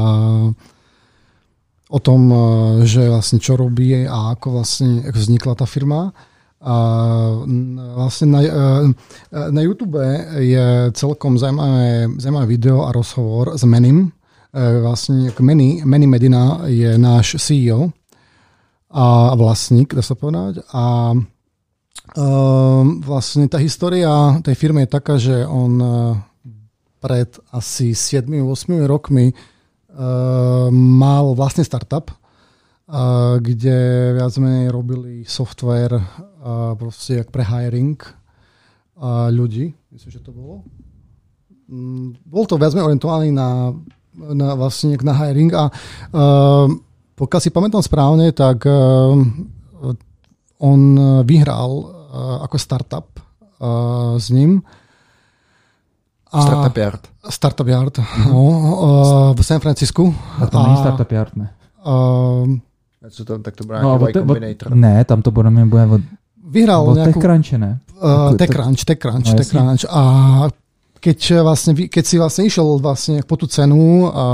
o 1.88 2.00
tom, 2.00 2.32
že 2.88 3.12
vlastne 3.12 3.40
čo 3.44 3.60
robí 3.60 4.08
a 4.08 4.36
ako 4.40 4.60
vlastne 4.60 5.04
ako 5.04 5.20
vznikla 5.20 5.54
tá 5.56 5.68
firma. 5.68 6.16
A 6.64 6.76
vlastne 7.96 8.28
na, 8.34 8.42
na 9.30 9.62
YouTube 9.62 10.00
je 10.40 10.96
celkom 10.96 11.36
zaujímavé, 11.36 12.08
zaujímavé 12.18 12.48
video 12.48 12.88
a 12.88 12.96
rozhovor 12.96 13.60
s 13.60 13.64
Menim, 13.68 14.16
Eh, 14.56 14.80
vlastne 14.80 15.28
Manny, 15.44 15.84
Manny 15.84 16.08
Medina 16.08 16.64
je 16.72 16.96
náš 16.96 17.36
CEO 17.36 17.92
a 18.88 19.36
vlastník, 19.36 19.92
dá 19.92 20.00
sa 20.00 20.16
povedať. 20.16 20.64
A 20.72 21.12
um, 21.12 23.04
vlastne 23.04 23.52
tá 23.52 23.60
história 23.60 24.08
tej 24.40 24.56
firmy 24.56 24.88
je 24.88 24.96
taká, 24.96 25.20
že 25.20 25.44
on 25.44 25.74
uh, 25.84 26.16
pred 27.04 27.28
asi 27.52 27.92
7-8 27.92 28.88
rokmi 28.88 29.36
uh, 29.36 30.72
mal 30.72 31.36
vlastný 31.36 31.68
startup, 31.68 32.08
uh, 32.08 33.44
kde 33.44 33.76
viac 34.16 34.32
menej 34.40 34.72
robili 34.72 35.28
software 35.28 36.00
uh, 36.00 36.72
proste 36.80 37.20
jak 37.20 37.36
pre 37.36 37.44
hiring 37.44 38.00
uh, 38.00 39.28
ľudí. 39.28 39.76
Myslím, 39.92 40.12
že 40.16 40.24
to 40.24 40.32
bolo. 40.32 40.64
Um, 41.68 42.16
bol 42.24 42.48
to 42.48 42.56
viac 42.56 42.72
menej 42.72 42.96
orientovaný 42.96 43.36
na 43.36 43.76
na, 44.18 44.58
vlastne 44.58 44.98
na 45.06 45.14
hiring 45.14 45.54
a 45.54 45.70
uh, 45.70 46.68
pokiaľ 47.18 47.42
si 47.42 47.50
pamätám 47.50 47.82
správne, 47.82 48.30
tak 48.30 48.66
uh, 48.66 49.18
on 50.62 50.82
vyhral 51.26 51.72
uh, 51.82 52.46
ako 52.46 52.58
startup 52.58 53.10
uh, 53.62 54.18
s 54.22 54.30
ním. 54.30 54.62
A 56.30 56.42
startup 56.42 56.78
Yard. 56.78 57.04
Startup 57.30 57.68
Yard, 57.68 57.98
mm-hmm. 57.98 58.30
no, 58.30 58.42
uh, 58.42 59.32
v 59.34 59.42
San 59.42 59.60
Francisku. 59.60 60.14
A 60.42 60.46
to 60.46 60.64
není 60.64 60.78
Startup 60.78 61.12
Yard, 61.12 61.36
ne? 61.36 61.50
Uh, 61.86 62.58
co 63.10 63.26
tam, 63.26 63.44
tak 63.44 63.56
to 63.56 63.64
bude 63.64 63.82
no, 63.82 63.98
nějaký 63.98 64.20
Combinator. 64.20 64.76
Ne, 64.76 65.06
tam 65.06 65.22
to 65.22 65.32
podle 65.32 65.52
mě 65.52 65.66
bude 65.66 65.86
od, 65.86 66.02
vyhral 66.48 66.90
od 66.90 66.94
nějakou, 66.94 67.14
TechCrunch, 67.14 67.52
ne? 67.52 67.80
Uh, 68.04 68.36
TechCrunch, 68.36 68.84
TechCrunch, 68.86 69.28
no, 69.28 69.34
TechCrunch. 69.34 69.86
A 69.90 70.02
keď, 71.08 71.20
eh, 71.32 71.40
vlastne, 71.40 71.72
keď 71.88 72.04
si 72.04 72.16
vlastne 72.20 72.44
išiel 72.52 72.68
vlastne 72.84 73.24
po 73.24 73.40
tú 73.40 73.48
cenu, 73.48 74.12
a, 74.12 74.12
a, 74.12 74.26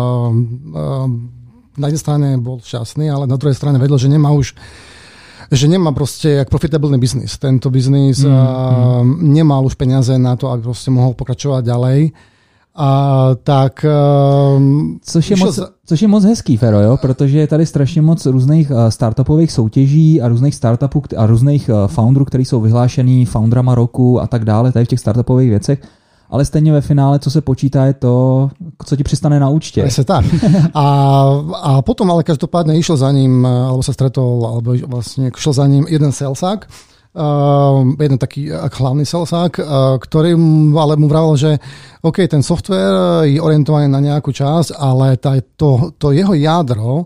na 1.78 1.86
jednej 1.90 2.02
strane 2.02 2.28
bol 2.42 2.58
šťastný, 2.58 3.14
ale 3.14 3.30
na 3.30 3.38
druhej 3.38 3.54
strane 3.54 3.78
vedel, 3.78 4.02
že 4.02 4.10
nemá 4.10 4.34
už 4.34 4.58
že 5.54 5.70
nemá 5.70 5.94
proste 5.94 6.42
jak 6.42 6.50
profitabilný 6.50 6.98
biznis. 6.98 7.38
Tento 7.38 7.70
biznis 7.70 8.26
mm, 8.26 8.32
mm. 8.32 9.22
nemal 9.22 9.62
už 9.62 9.78
peniaze 9.78 10.18
na 10.18 10.34
to, 10.34 10.50
aby 10.50 10.66
proste 10.66 10.90
mohol 10.90 11.14
pokračovať 11.14 11.62
ďalej. 11.62 12.00
A 12.74 12.90
tak... 13.44 13.86
Um, 13.86 14.98
což, 15.04 15.30
je 15.30 15.38
moc, 15.38 15.54
za... 15.54 15.70
což 15.86 16.02
je 16.02 16.08
moc 16.08 16.24
hezký, 16.26 16.58
Fero, 16.58 16.82
jo? 16.82 16.98
protože 16.98 17.40
je 17.40 17.48
tady 17.48 17.66
strašně 17.66 18.02
moc 18.02 18.26
různých 18.26 18.72
uh, 18.72 18.90
startupových 18.90 19.52
soutěží 19.52 20.22
a 20.22 20.28
různých 20.28 20.56
startupů 20.56 21.04
a 21.18 21.26
různých 21.26 21.70
uh, 21.70 21.88
founderů, 21.88 22.26
který 22.26 22.46
jsou 22.46 22.62
vyhlášený 22.62 23.26
foundrama 23.26 23.76
roku 23.76 24.22
a 24.22 24.28
tak 24.28 24.46
dále, 24.46 24.72
tady 24.72 24.86
v 24.86 24.88
těch 24.88 25.00
startupových 25.00 25.50
věcech 25.50 25.80
ale 26.34 26.46
stejně 26.46 26.72
ve 26.72 26.82
finále, 26.82 27.20
co 27.20 27.32
se 27.32 27.42
počítá, 27.42 27.86
je 27.86 27.94
to, 27.94 28.50
co 28.86 28.96
ti 28.96 29.04
přistane 29.04 29.40
na 29.40 29.50
účtě. 29.50 29.82
Presne 29.82 30.04
tak. 30.04 30.26
A, 30.74 30.86
a 31.62 31.72
potom 31.86 32.10
ale 32.10 32.26
každopádne 32.26 32.74
išiel 32.74 32.98
za 32.98 33.14
ním, 33.14 33.46
alebo 33.46 33.86
sa 33.86 33.94
stretol, 33.94 34.42
alebo 34.42 34.74
vlastne 34.90 35.30
šel 35.30 35.54
za 35.54 35.70
ním 35.70 35.86
jeden 35.86 36.10
salesák, 36.10 36.66
uh, 36.66 37.86
jeden 38.02 38.18
taký 38.18 38.50
hlavný 38.50 39.06
salesák, 39.06 39.52
uh, 39.62 39.66
ktorý 40.02 40.34
ale 40.74 40.98
mu 40.98 41.06
vravel, 41.06 41.38
že 41.38 41.52
OK, 42.02 42.26
ten 42.26 42.42
software 42.42 43.30
je 43.30 43.38
orientovaný 43.38 43.86
na 43.94 44.02
nejakú 44.02 44.34
časť, 44.34 44.74
ale 44.74 45.22
tá, 45.22 45.38
to, 45.38 45.94
to 46.02 46.18
jeho 46.18 46.34
jádro, 46.34 47.06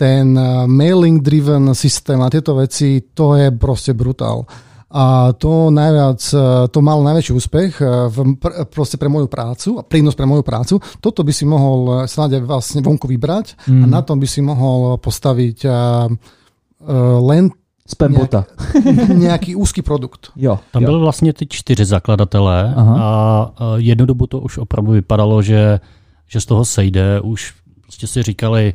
ten 0.00 0.32
mailing-driven 0.64 1.76
systém 1.76 2.16
a 2.24 2.32
tieto 2.32 2.56
veci, 2.56 3.12
to 3.12 3.36
je 3.36 3.52
proste 3.52 3.92
brutál. 3.92 4.48
A 4.92 5.32
to 5.32 5.72
najviac, 5.72 6.20
to 6.68 6.78
mal 6.84 7.00
najväčší 7.00 7.32
úspech 7.32 7.80
v, 8.12 8.36
pr, 8.36 8.68
proste 8.68 9.00
pre 9.00 9.08
moju 9.08 9.24
prácu 9.24 9.80
a 9.80 9.82
prínos 9.82 10.12
pre 10.12 10.28
moju 10.28 10.44
prácu. 10.44 10.76
Toto 11.00 11.24
by 11.24 11.32
si 11.32 11.48
mohol 11.48 12.04
snáď 12.04 12.44
vlastne 12.44 12.84
vonku 12.84 13.08
vybrať 13.08 13.56
mm. 13.64 13.82
a 13.82 13.86
na 13.88 14.00
tom 14.04 14.20
by 14.20 14.28
si 14.28 14.44
mohol 14.44 15.00
postaviť 15.00 15.58
uh, 15.64 16.12
len 17.24 17.50
Spambota. 17.88 18.44
Nějaký, 18.84 19.14
nějaký 19.14 19.56
úzký 19.56 19.82
produkt. 19.82 20.30
Jo, 20.36 20.58
Tam 20.70 20.82
jo. 20.82 20.86
byly 20.86 21.00
vlastně 21.00 21.32
ty 21.32 21.46
čtyři 21.50 21.84
zakladatelé 21.84 22.74
Aha. 22.76 22.96
a 23.00 23.52
jednu 23.76 24.06
dobu 24.06 24.26
to 24.26 24.38
už 24.38 24.58
opravdu 24.58 24.92
vypadalo, 24.92 25.42
že, 25.42 25.80
že 26.28 26.40
z 26.40 26.46
toho 26.46 26.64
sejde. 26.64 27.20
Už 27.20 27.52
prostě 27.82 28.06
si 28.06 28.22
říkali, 28.22 28.74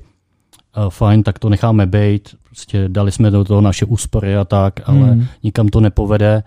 fajn, 0.89 1.23
tak 1.23 1.39
to 1.39 1.49
necháme 1.49 1.85
být. 1.85 2.35
Prostě 2.57 2.89
dali 2.89 3.11
jsme 3.11 3.31
do 3.31 3.43
toho 3.43 3.61
naše 3.61 3.85
úspory 3.85 4.37
a 4.37 4.45
tak, 4.45 4.79
ale 4.85 4.99
hmm. 4.99 5.25
nikam 5.43 5.67
to 5.67 5.79
nepovede. 5.79 6.43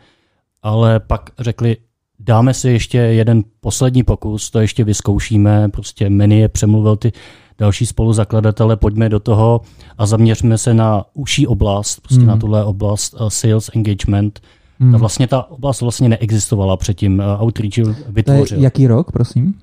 Ale 0.63 1.01
pak 1.01 1.31
řekli, 1.39 1.77
dáme 2.19 2.55
si 2.55 2.69
ještě 2.69 2.99
jeden 2.99 3.43
poslední 3.61 4.03
pokus, 4.03 4.51
to 4.51 4.61
ještě 4.61 4.85
vyzkoušíme. 4.85 5.69
Prostě 5.69 6.11
Meny 6.11 6.39
je 6.39 6.49
přemluvil 6.49 6.97
ty 6.97 7.13
další 7.59 7.87
spoluzakladatele, 7.87 8.77
pojďme 8.77 9.09
do 9.09 9.21
toho 9.21 9.61
a 9.99 10.07
zaměřme 10.07 10.59
se 10.59 10.75
na 10.75 11.05
užší 11.15 11.47
oblast, 11.47 12.01
prostě 12.01 12.21
hmm. 12.21 12.29
na 12.29 12.37
tuhle 12.37 12.65
oblast 12.65 13.15
uh, 13.21 13.29
sales 13.29 13.71
engagement. 13.75 14.41
Hmm. 14.79 14.93
Ta 14.93 14.99
vlastně 14.99 15.27
ta 15.27 15.51
oblast 15.51 15.81
vlastně 15.81 16.09
neexistovala 16.09 16.77
předtím. 16.77 17.19
Uh, 17.19 17.43
Outreach 17.43 17.97
vytvořil. 18.09 18.47
To 18.47 18.55
je 18.55 18.61
jaký 18.61 18.87
rok, 18.87 19.13
prosím? 19.13 19.55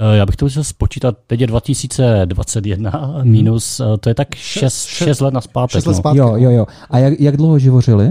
Uh, 0.00 0.16
já 0.16 0.26
bych 0.26 0.36
to 0.36 0.44
musel 0.44 0.64
spočítat, 0.64 1.16
teď 1.26 1.40
je 1.40 1.46
2021 1.46 2.90
hmm. 2.90 3.30
minus, 3.30 3.80
uh, 3.80 3.96
to 3.96 4.08
je 4.08 4.14
tak 4.14 4.34
6 4.34 5.20
let 5.20 5.34
naspátek. 5.34 5.82
6 5.82 5.86
let 5.86 6.04
no. 6.04 6.14
Jo, 6.14 6.34
jo, 6.36 6.50
jo. 6.50 6.66
A 6.90 6.98
jak, 6.98 7.20
jak 7.20 7.36
dlouho 7.36 7.58
živořili? 7.58 8.10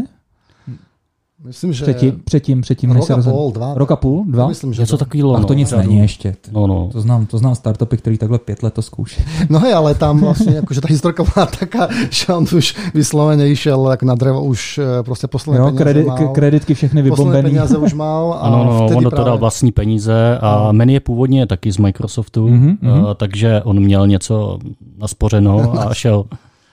Myslím, 1.46 1.74
že 1.74 1.84
Předtím, 1.84 2.22
předtím, 2.26 2.62
předtím 2.62 2.92
rok 2.92 3.12
a 3.12 3.18
půl, 3.18 3.52
dva. 3.52 3.74
Rok 3.76 3.92
a 3.92 3.96
půl, 3.96 4.26
dva? 4.28 4.48
Myslím, 4.48 4.74
že 4.74 4.82
Něco 4.82 4.98
dva. 4.98 5.06
takového. 5.06 5.36
Ach, 5.36 5.46
to 5.46 5.54
no, 5.54 5.58
nic 5.58 5.70
řadu. 5.70 5.82
není 5.82 5.98
ještě. 6.00 6.36
No, 6.52 6.68
no. 6.68 6.90
To 6.92 7.02
znám, 7.02 7.26
to 7.26 7.38
znám 7.38 7.56
startupy, 7.56 7.98
který 7.98 8.18
takhle 8.18 8.40
pět 8.40 8.64
let 8.64 8.74
to 8.74 8.82
zkouší. 8.82 9.22
No 9.50 9.60
hej, 9.60 9.74
ale 9.74 9.96
tam 9.98 10.22
vlastne 10.22 10.62
akože 10.62 10.82
tá 10.86 10.88
historka 10.88 11.26
bola 11.26 11.50
taká, 11.50 11.90
že 12.14 12.30
on 12.30 12.46
už 12.46 12.94
vyslovene 12.94 13.50
išiel 13.50 13.82
ako 13.90 14.06
na 14.06 14.16
drevo, 14.16 14.44
už 14.46 14.78
eh, 14.78 15.02
proste 15.04 15.26
posledné 15.28 15.60
Jo, 15.60 15.66
peniaze 15.66 15.82
kredi, 15.84 16.04
mal. 16.06 16.18
kreditky 16.30 16.74
všechny 16.78 17.02
vybombený. 17.02 17.42
peniaze 17.50 17.78
už 17.78 17.94
mal. 17.98 18.34
A 18.38 18.46
Ano, 18.46 18.58
no, 18.64 18.86
on 18.98 19.04
do 19.04 19.12
toho 19.12 19.26
dal 19.26 19.38
vlastní 19.38 19.72
peníze 19.72 20.38
a 20.42 20.70
No. 20.70 20.74
Meny 20.74 20.94
je 20.94 21.00
původně 21.00 21.48
taky 21.48 21.72
z 21.72 21.78
Microsoftu, 21.78 22.48
Mhm, 22.48 22.78
mhm. 22.82 23.00
uh, 23.04 23.14
takže 23.18 23.62
on 23.66 23.80
měl 23.80 24.08
něco 24.08 24.60
naspořeno 24.98 25.74
a 25.82 25.94
šel, 25.94 26.26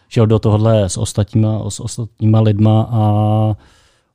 šel 0.09 0.27
do 0.27 0.39
tohohle 0.39 0.85
s 0.89 0.97
ostatníma, 0.97 1.65
s 1.69 1.81
ostatníma 1.81 2.41
lidma 2.41 2.77
a 2.91 3.03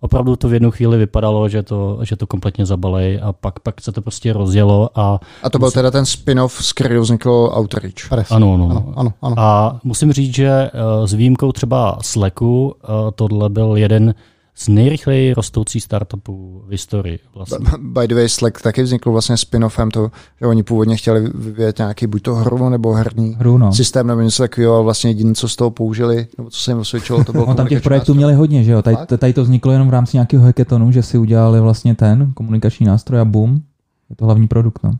opravdu 0.03 0.35
to 0.35 0.49
v 0.49 0.53
jednu 0.53 0.71
chvíli 0.71 0.97
vypadalo, 0.97 1.49
že 1.49 1.63
to, 1.63 1.99
že 2.01 2.15
to 2.15 2.27
kompletně 2.27 2.65
zabalej 2.65 3.19
a 3.23 3.33
pak, 3.33 3.59
pak 3.59 3.81
se 3.81 3.91
to 3.91 4.01
prostě 4.01 4.33
rozjelo 4.33 4.89
a 4.95 5.19
A 5.43 5.49
to 5.49 5.59
byl 5.59 5.71
teda 5.71 5.91
ten 5.91 6.05
spin-off, 6.05 6.65
z 6.65 6.73
kterého 6.73 7.01
vznikl 7.01 7.51
Outreach. 7.55 8.11
Ano, 8.31 8.57
no. 8.57 8.69
Ano, 8.69 8.93
ano, 8.95 9.13
ano. 9.21 9.35
A 9.39 9.79
musím 9.83 10.13
říct, 10.13 10.35
že 10.35 10.47
eh, 10.47 11.07
s 11.07 11.13
výjimkou 11.13 11.51
třeba 11.51 11.97
Slacku, 12.01 12.75
eh, 12.83 12.87
tohle 13.15 13.49
byl 13.49 13.73
jeden 13.77 14.15
z 14.55 14.67
nejrychleji 14.67 15.33
rostoucích 15.33 15.83
startupů 15.83 16.63
v 16.67 16.71
historii. 16.71 17.19
Vlastně. 17.35 17.57
By 17.79 18.07
the 18.07 18.15
way, 18.15 18.29
Slack 18.29 18.61
taky 18.61 18.83
vznikl 18.83 19.11
vlastně 19.11 19.35
spin-offem 19.35 19.89
to, 19.89 20.11
že 20.39 20.47
oni 20.47 20.63
původně 20.63 20.97
chtěli 20.97 21.29
vyvíjet 21.35 21.77
nějaký 21.77 22.07
buď 22.07 22.21
to 22.21 22.35
hru 22.35 22.69
nebo 22.69 22.93
herní 22.93 23.35
Hru, 23.39 23.57
no. 23.57 23.73
systém 23.73 24.07
nebo 24.07 24.21
něco 24.21 24.43
takového, 24.43 24.73
ale 24.73 24.83
vlastně 24.83 25.09
jediné, 25.09 25.33
co 25.33 25.49
z 25.49 25.55
toho 25.55 25.71
použili, 25.71 26.27
nebo 26.37 26.49
co 26.49 26.59
se 26.59 26.71
jim 26.71 26.77
osvědčilo, 26.77 27.23
to 27.23 27.31
bylo 27.31 27.45
On 27.45 27.55
tam 27.55 27.55
těch 27.55 27.69
komunikační 27.69 27.83
projektů 27.83 28.11
nástroj. 28.11 28.17
měli 28.17 28.33
hodně, 28.33 28.63
že 28.63 28.71
jo? 28.71 28.81
Tady, 28.81 28.97
tady 29.17 29.33
to 29.33 29.43
vzniklo 29.43 29.71
jenom 29.71 29.87
v 29.87 29.91
rámci 29.91 30.17
nějakého 30.17 30.43
hackathonu, 30.43 30.91
že 30.91 31.03
si 31.03 31.17
udělali 31.17 31.59
vlastně 31.59 31.95
ten 31.95 32.33
komunikační 32.33 32.85
nástroj 32.85 33.19
a 33.19 33.25
boom, 33.25 33.61
je 34.09 34.15
to 34.15 34.25
hlavní 34.25 34.47
produkt, 34.47 34.83
no. 34.83 34.91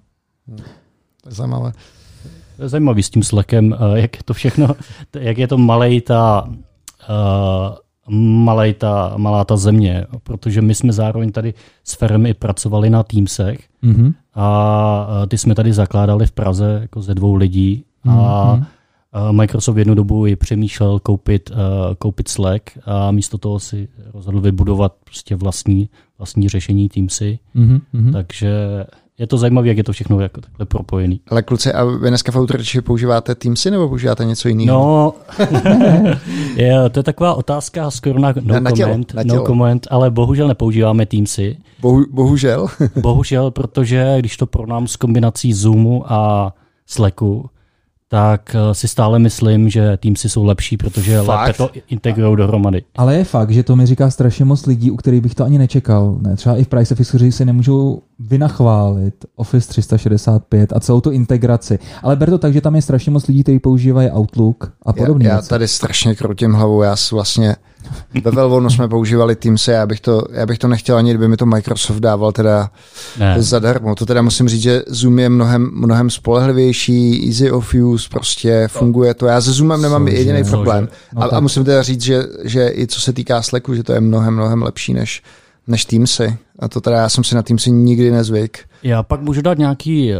To 1.22 1.30
je 1.30 1.36
zaujímavé. 1.36 1.72
To 2.56 2.63
je 2.63 2.70
zajímavý 2.70 3.04
s 3.04 3.10
tím 3.10 3.24
Slackem, 3.24 3.74
eh, 3.74 4.00
jak 4.00 4.18
je 4.18 4.24
to 4.26 4.34
všechno, 4.34 4.68
jak 5.20 5.38
je 5.38 5.48
to 5.48 5.58
malej 5.58 6.02
ta, 6.02 6.44
uh, 6.48 7.76
malej 8.10 8.74
ta, 8.74 9.13
malá 9.18 9.46
ta 9.46 9.58
země, 9.58 10.06
protože 10.24 10.62
my 10.62 10.76
jsme 10.76 10.94
zároveň 10.94 11.32
tady 11.32 11.54
s 11.84 11.94
firmy 11.96 12.34
pracovali 12.34 12.89
na 12.89 13.04
Teamsech 13.04 13.60
Mhm. 13.82 14.13
a 14.36 15.08
eh, 15.24 15.28
ty 15.28 15.38
jsme 15.38 15.56
tady 15.56 15.74
zakládali 15.74 16.26
v 16.26 16.32
Praze 16.32 16.78
jako 16.82 17.02
ze 17.02 17.16
dvou 17.16 17.36
lidí 17.36 17.84
a 18.10 18.54
Mhm. 18.56 18.66
eh, 19.30 19.32
Microsoft 19.34 19.78
jednu 19.78 19.94
dobu 19.96 20.28
i 20.28 20.36
přemýšlel 20.36 21.00
koupit, 21.00 21.52
uh, 21.52 21.58
koupit 21.98 22.28
Slack 22.28 22.63
a 22.86 23.12
místo 23.12 23.38
toho 23.38 23.60
si 23.60 23.88
rozhodl 24.13 24.42
vybudovat 24.42 24.94
prostě 25.04 25.36
vlastní, 25.36 25.89
vlastní 26.18 26.50
řešení 26.50 26.89
Teamsy, 26.89 27.39
Mhm. 27.54 27.82
Mhm. 27.94 28.12
takže 28.12 28.52
je 29.17 29.28
to 29.28 29.38
zajímavé, 29.38 29.67
jak 29.67 29.78
je 29.78 29.84
to 29.84 29.91
všechno 29.91 30.19
jako 30.19 30.41
takhle 30.41 30.65
propojený. 30.65 31.21
Ale 31.28 31.43
kluci, 31.43 31.73
a 31.73 31.84
vy 31.86 32.08
dneska 32.10 32.32
v 32.32 32.36
Outreachi 32.36 32.82
používáte 32.82 33.36
Teamsy 33.36 33.71
nebo 33.71 33.88
používáte 33.88 34.26
něco 34.26 34.47
jiného? 34.47 34.80
No, 34.80 35.13
je, 36.56 36.89
to 36.89 36.99
je 36.99 37.04
taková 37.04 37.34
otázka 37.34 37.91
skoro 37.91 38.19
na 38.19 38.34
no, 38.41 38.54
Na- 38.54 38.60
na 38.60 38.71
tělo, 38.71 38.89
comment, 38.89 39.13
na 39.13 39.23
no 39.26 39.34
tělo. 39.34 39.45
comment, 39.45 39.88
ale 39.89 40.12
bohužel 40.12 40.47
nepoužíváme 40.47 41.06
Teamsy. 41.06 41.58
Bohu, 41.82 42.06
bohužel. 42.12 42.67
Bohužel, 43.02 43.52
protože 43.52 44.15
když 44.19 44.38
to 44.38 44.45
pronám 44.45 44.88
s 44.88 44.95
kombinací 44.95 45.54
Zoomu 45.54 46.12
a 46.12 46.54
Slacku, 46.86 47.49
tak 48.13 48.56
eh, 48.56 48.73
si 48.76 48.88
stále 48.88 49.19
myslím, 49.19 49.69
že 49.69 49.97
Teamsy 49.97 50.30
jsou 50.30 50.43
lepší, 50.43 50.78
protože 50.78 51.21
Fakt? 51.21 51.47
lépe 51.47 51.58
to 51.58 51.69
integrují 51.89 52.38
dohromady. 52.38 52.84
Ale 52.95 53.15
je 53.15 53.23
fakt, 53.23 53.52
že 53.52 53.63
to 53.63 53.76
mi 53.76 53.86
říká 53.86 54.10
strašně 54.10 54.45
moc 54.45 54.65
lidí, 54.65 54.91
u 54.91 54.95
kterých 54.95 55.21
bych 55.21 55.36
to 55.36 55.43
ani 55.43 55.58
nečekal. 55.58 56.17
Ne, 56.21 56.36
třeba 56.36 56.56
i 56.56 56.63
v 56.63 56.67
Price 56.67 56.93
Office, 56.93 57.10
kteří 57.10 57.32
si 57.32 57.45
nemůžou 57.45 58.02
vynachválit 58.19 59.26
Office 59.36 59.69
365 59.69 60.73
a 60.73 60.80
celou 60.80 61.02
tu 61.02 61.12
integraci. 61.12 61.80
Ale 62.04 62.15
ber 62.15 62.30
to 62.30 62.38
tak, 62.38 62.54
že 62.54 62.62
tam 62.62 62.76
je 62.76 62.82
strašně 62.82 63.12
moc 63.12 63.28
lidí, 63.28 63.43
kteří 63.43 63.60
používají 63.60 64.10
Outlook 64.10 64.73
a 64.86 64.93
podobné 64.93 65.30
já, 65.30 65.36
já 65.36 65.41
tady 65.41 65.67
strašně 65.67 66.15
krutím 66.15 66.54
hlavou, 66.54 66.82
já 66.82 66.95
si 66.95 67.15
vlastně 67.15 67.56
ve 68.24 68.32
Velvonu 68.32 68.69
jsme 68.69 68.88
používali 68.88 69.36
Teamsy, 69.36 69.72
já 69.72 69.86
bych, 69.86 70.02
to, 70.02 70.24
já 70.32 70.46
bych 70.46 70.60
to 70.60 70.67
nechtěl 70.67 70.98
ani, 70.98 71.10
kdyby 71.12 71.28
mi 71.28 71.38
to 71.38 71.46
Microsoft 71.46 72.00
dával 72.00 72.32
teda 72.32 72.69
Ne. 73.19 73.41
zadarmo. 73.41 73.96
To 73.96 74.06
teda 74.06 74.22
musím 74.22 74.50
říct, 74.50 74.62
že 74.62 74.82
Zoom 74.88 75.19
je 75.19 75.30
mnohem, 75.30 75.69
mnohem 75.74 76.10
spolehlivější, 76.10 77.28
easy 77.28 77.52
of 77.52 77.74
use, 77.74 78.10
prostě 78.10 78.67
funguje 78.67 79.13
to. 79.13 79.26
Já 79.26 79.41
se 79.41 79.52
Zoomem 79.52 79.82
nemám 79.82 80.08
jediný 80.08 80.43
problém. 80.43 80.88
No 81.15 81.24
a, 81.24 81.26
a 81.26 81.39
musím 81.39 81.63
teda 81.63 81.82
říct, 81.84 82.02
že, 82.02 82.24
že 82.43 82.72
i 82.76 82.88
co 82.88 83.02
se 83.02 83.13
týká 83.13 83.41
Slacku, 83.41 83.76
že 83.76 83.84
to 83.84 83.93
je 83.93 84.02
mnohem, 84.02 84.34
mnohem 84.34 84.62
lepší 84.63 84.93
než, 84.93 85.24
než 85.67 85.86
Teamsy. 85.86 86.38
A 86.60 86.67
to 86.67 86.82
teda 86.82 86.98
já 86.98 87.10
jsem 87.10 87.24
si 87.24 87.36
na 87.36 87.43
Teamsy 87.43 87.72
nikdy 87.72 88.12
nezvyk. 88.12 88.60
Já 88.84 89.04
pak 89.04 89.22
můžu 89.22 89.41
dát 89.41 89.58
nějaký 89.58 90.12
uh, 90.13 90.19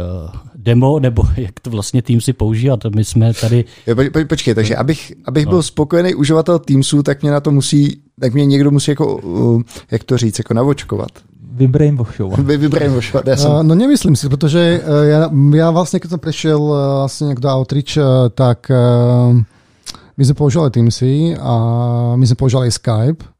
demo, 0.64 0.98
nebo 0.98 1.22
jak 1.36 1.60
to 1.60 1.70
vlastně 1.70 2.02
Teamsy 2.02 2.32
používat. 2.32 2.80
My 2.94 3.04
jsme 3.04 3.34
tady 3.34 3.64
Jo, 3.86 3.96
po, 3.96 4.02
po, 4.12 4.18
počkej, 4.28 4.54
takže 4.54 4.76
abych, 4.76 5.12
abych 5.24 5.46
byl 5.46 5.62
spokojený 5.62 6.14
uživatel 6.14 6.58
Teamsu, 6.58 7.02
tak 7.02 7.22
mě 7.22 7.30
na 7.30 7.40
to 7.40 7.50
musí, 7.50 8.00
tak 8.20 8.34
mě 8.34 8.46
někdo 8.46 8.70
musí 8.70 8.90
jako, 8.90 9.16
uh, 9.16 9.62
jak 9.90 10.04
to 10.04 10.18
říct, 10.18 10.38
jako 10.38 10.54
navočkovat. 10.54 11.10
Vybrainwashovat. 11.54 12.40
Vy 12.40 12.56
vybrainwashovat. 12.56 13.26
Já 13.26 13.36
jsem, 13.36 13.50
Uh, 13.50 13.62
no 13.62 13.74
nemyslím 13.74 14.16
si, 14.16 14.28
pretože 14.28 14.80
uh, 14.82 15.06
ja, 15.06 15.30
ja 15.54 15.70
vlastne, 15.70 16.02
keď 16.02 16.10
som 16.10 16.18
prešiel 16.18 16.58
uh, 16.58 17.06
vlastne 17.06 17.30
do 17.38 17.46
Outreach, 17.46 17.94
uh, 17.94 18.26
tak 18.34 18.66
uh, 18.74 19.30
my 20.18 20.22
sme 20.26 20.34
používali 20.34 20.70
Teamsy 20.74 21.38
a 21.38 21.54
my 22.18 22.24
sme 22.26 22.36
používali 22.38 22.74
Skype. 22.74 23.33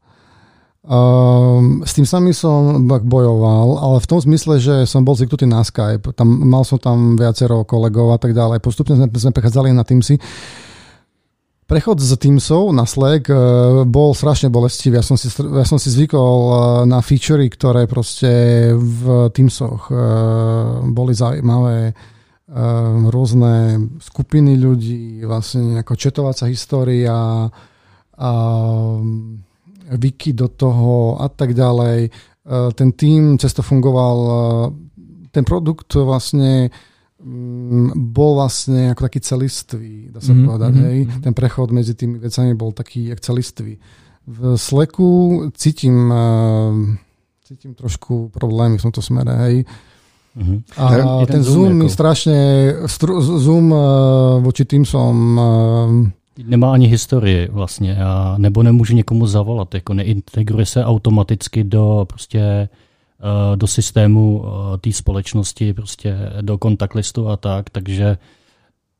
Um, 0.85 1.81
s 1.81 1.97
tým 1.97 2.05
sami 2.05 2.29
som 2.29 2.85
bojoval, 2.85 3.81
ale 3.81 3.97
v 3.97 4.09
tom 4.09 4.21
zmysle, 4.21 4.61
že 4.61 4.85
som 4.85 5.01
bol 5.01 5.17
zvyknutý 5.17 5.49
na 5.49 5.65
Skype. 5.65 6.13
Tam, 6.13 6.29
mal 6.29 6.61
som 6.61 6.77
tam 6.77 7.17
viacero 7.17 7.65
kolegov 7.65 8.13
a 8.13 8.21
tak 8.21 8.37
ďalej. 8.37 8.61
Postupne 8.61 8.93
sme, 8.93 9.09
sme 9.09 9.33
prechádzali 9.33 9.73
na 9.73 9.81
Teamsy. 9.81 10.21
Prechod 11.65 11.97
z 11.97 12.13
Teamsov 12.21 12.69
na 12.69 12.85
Slack 12.85 13.25
uh, 13.33 13.81
bol 13.89 14.13
strašne 14.13 14.53
bolestivý. 14.53 15.01
Ja 15.01 15.05
som 15.05 15.17
si, 15.17 15.33
ja 15.33 15.65
som 15.65 15.81
si 15.81 15.89
zvykol 15.89 16.37
uh, 16.45 16.57
na 16.85 17.01
featurey, 17.01 17.49
ktoré 17.49 17.89
proste 17.89 18.69
v 18.77 19.33
Teamsoch 19.33 19.89
uh, 19.89 20.85
boli 20.85 21.17
zaujímavé. 21.17 21.97
Rôzne 23.09 23.81
skupiny 23.97 24.53
ľudí, 24.53 25.25
vlastne 25.25 25.81
ako 25.81 25.97
četovacia 25.97 26.45
história 26.45 27.49
a 28.21 28.31
wiki 29.91 30.33
do 30.33 30.47
toho 30.47 31.21
a 31.21 31.29
tak 31.29 31.53
ďalej. 31.53 32.09
Uh, 32.45 32.71
ten 32.73 32.91
tým 32.91 33.37
cesto 33.37 33.61
fungoval, 33.61 34.17
uh, 34.17 34.69
ten 35.31 35.43
produkt 35.43 35.93
vlastne 35.95 36.69
mm, 37.17 37.91
bol 38.13 38.35
vlastne 38.37 38.93
ako 38.93 39.01
taký 39.03 39.19
celistvý, 39.19 40.09
dá 40.13 40.21
sa 40.21 40.33
Mhm, 40.33 40.41
mm, 40.41 40.45
povedať. 40.45 40.71
mhm, 40.73 40.83
Hej. 40.85 40.97
mhm. 41.05 41.21
Ten 41.21 41.33
prechod 41.33 41.69
medzi 41.71 41.93
tými 41.93 42.17
vecami 42.19 42.53
bol 42.53 42.71
taký 42.71 43.07
jak 43.07 43.19
celistvý. 43.19 43.77
v 44.27 44.57
Slacku 44.57 45.09
cítim, 45.53 46.09
uh, 46.09 46.73
cítim 47.45 47.73
trošku 47.77 48.29
problémy 48.33 48.77
v 48.77 48.81
tomto 48.81 49.01
smere, 49.01 49.33
hej. 49.37 49.55
Mhm. 50.35 50.63
A 50.77 50.93
Jeden 50.93 51.25
ten 51.27 51.43
Zoom 51.43 51.53
Zoom 51.53 51.73
mi 51.77 51.85
jako. 51.85 51.93
strašně, 51.93 52.39
stru, 52.85 53.21
Zoom 53.21 53.71
uh, 53.71 53.77
voči 54.43 54.65
tým 54.65 54.85
som 54.85 55.39
uh, 55.39 56.09
Nemá 56.43 56.73
ani 56.73 56.87
historii 56.87 57.47
vlastně, 57.51 57.97
a, 58.03 58.35
nebo 58.37 58.63
nemůžu 58.63 58.95
někomu 58.95 59.27
zavolat, 59.27 59.73
jako 59.73 59.93
neintegruje 59.93 60.65
se 60.65 60.85
automaticky 60.85 61.63
do 61.63 62.05
prostě 62.09 62.39
eh, 62.39 63.55
do 63.55 63.67
systému 63.67 64.45
eh, 64.45 64.77
té 64.77 64.91
společnosti, 64.91 65.73
prostě 65.73 66.17
do 66.41 66.57
kontakt 66.57 66.95
listu 66.95 67.29
a 67.29 67.37
tak, 67.37 67.69
takže 67.69 68.17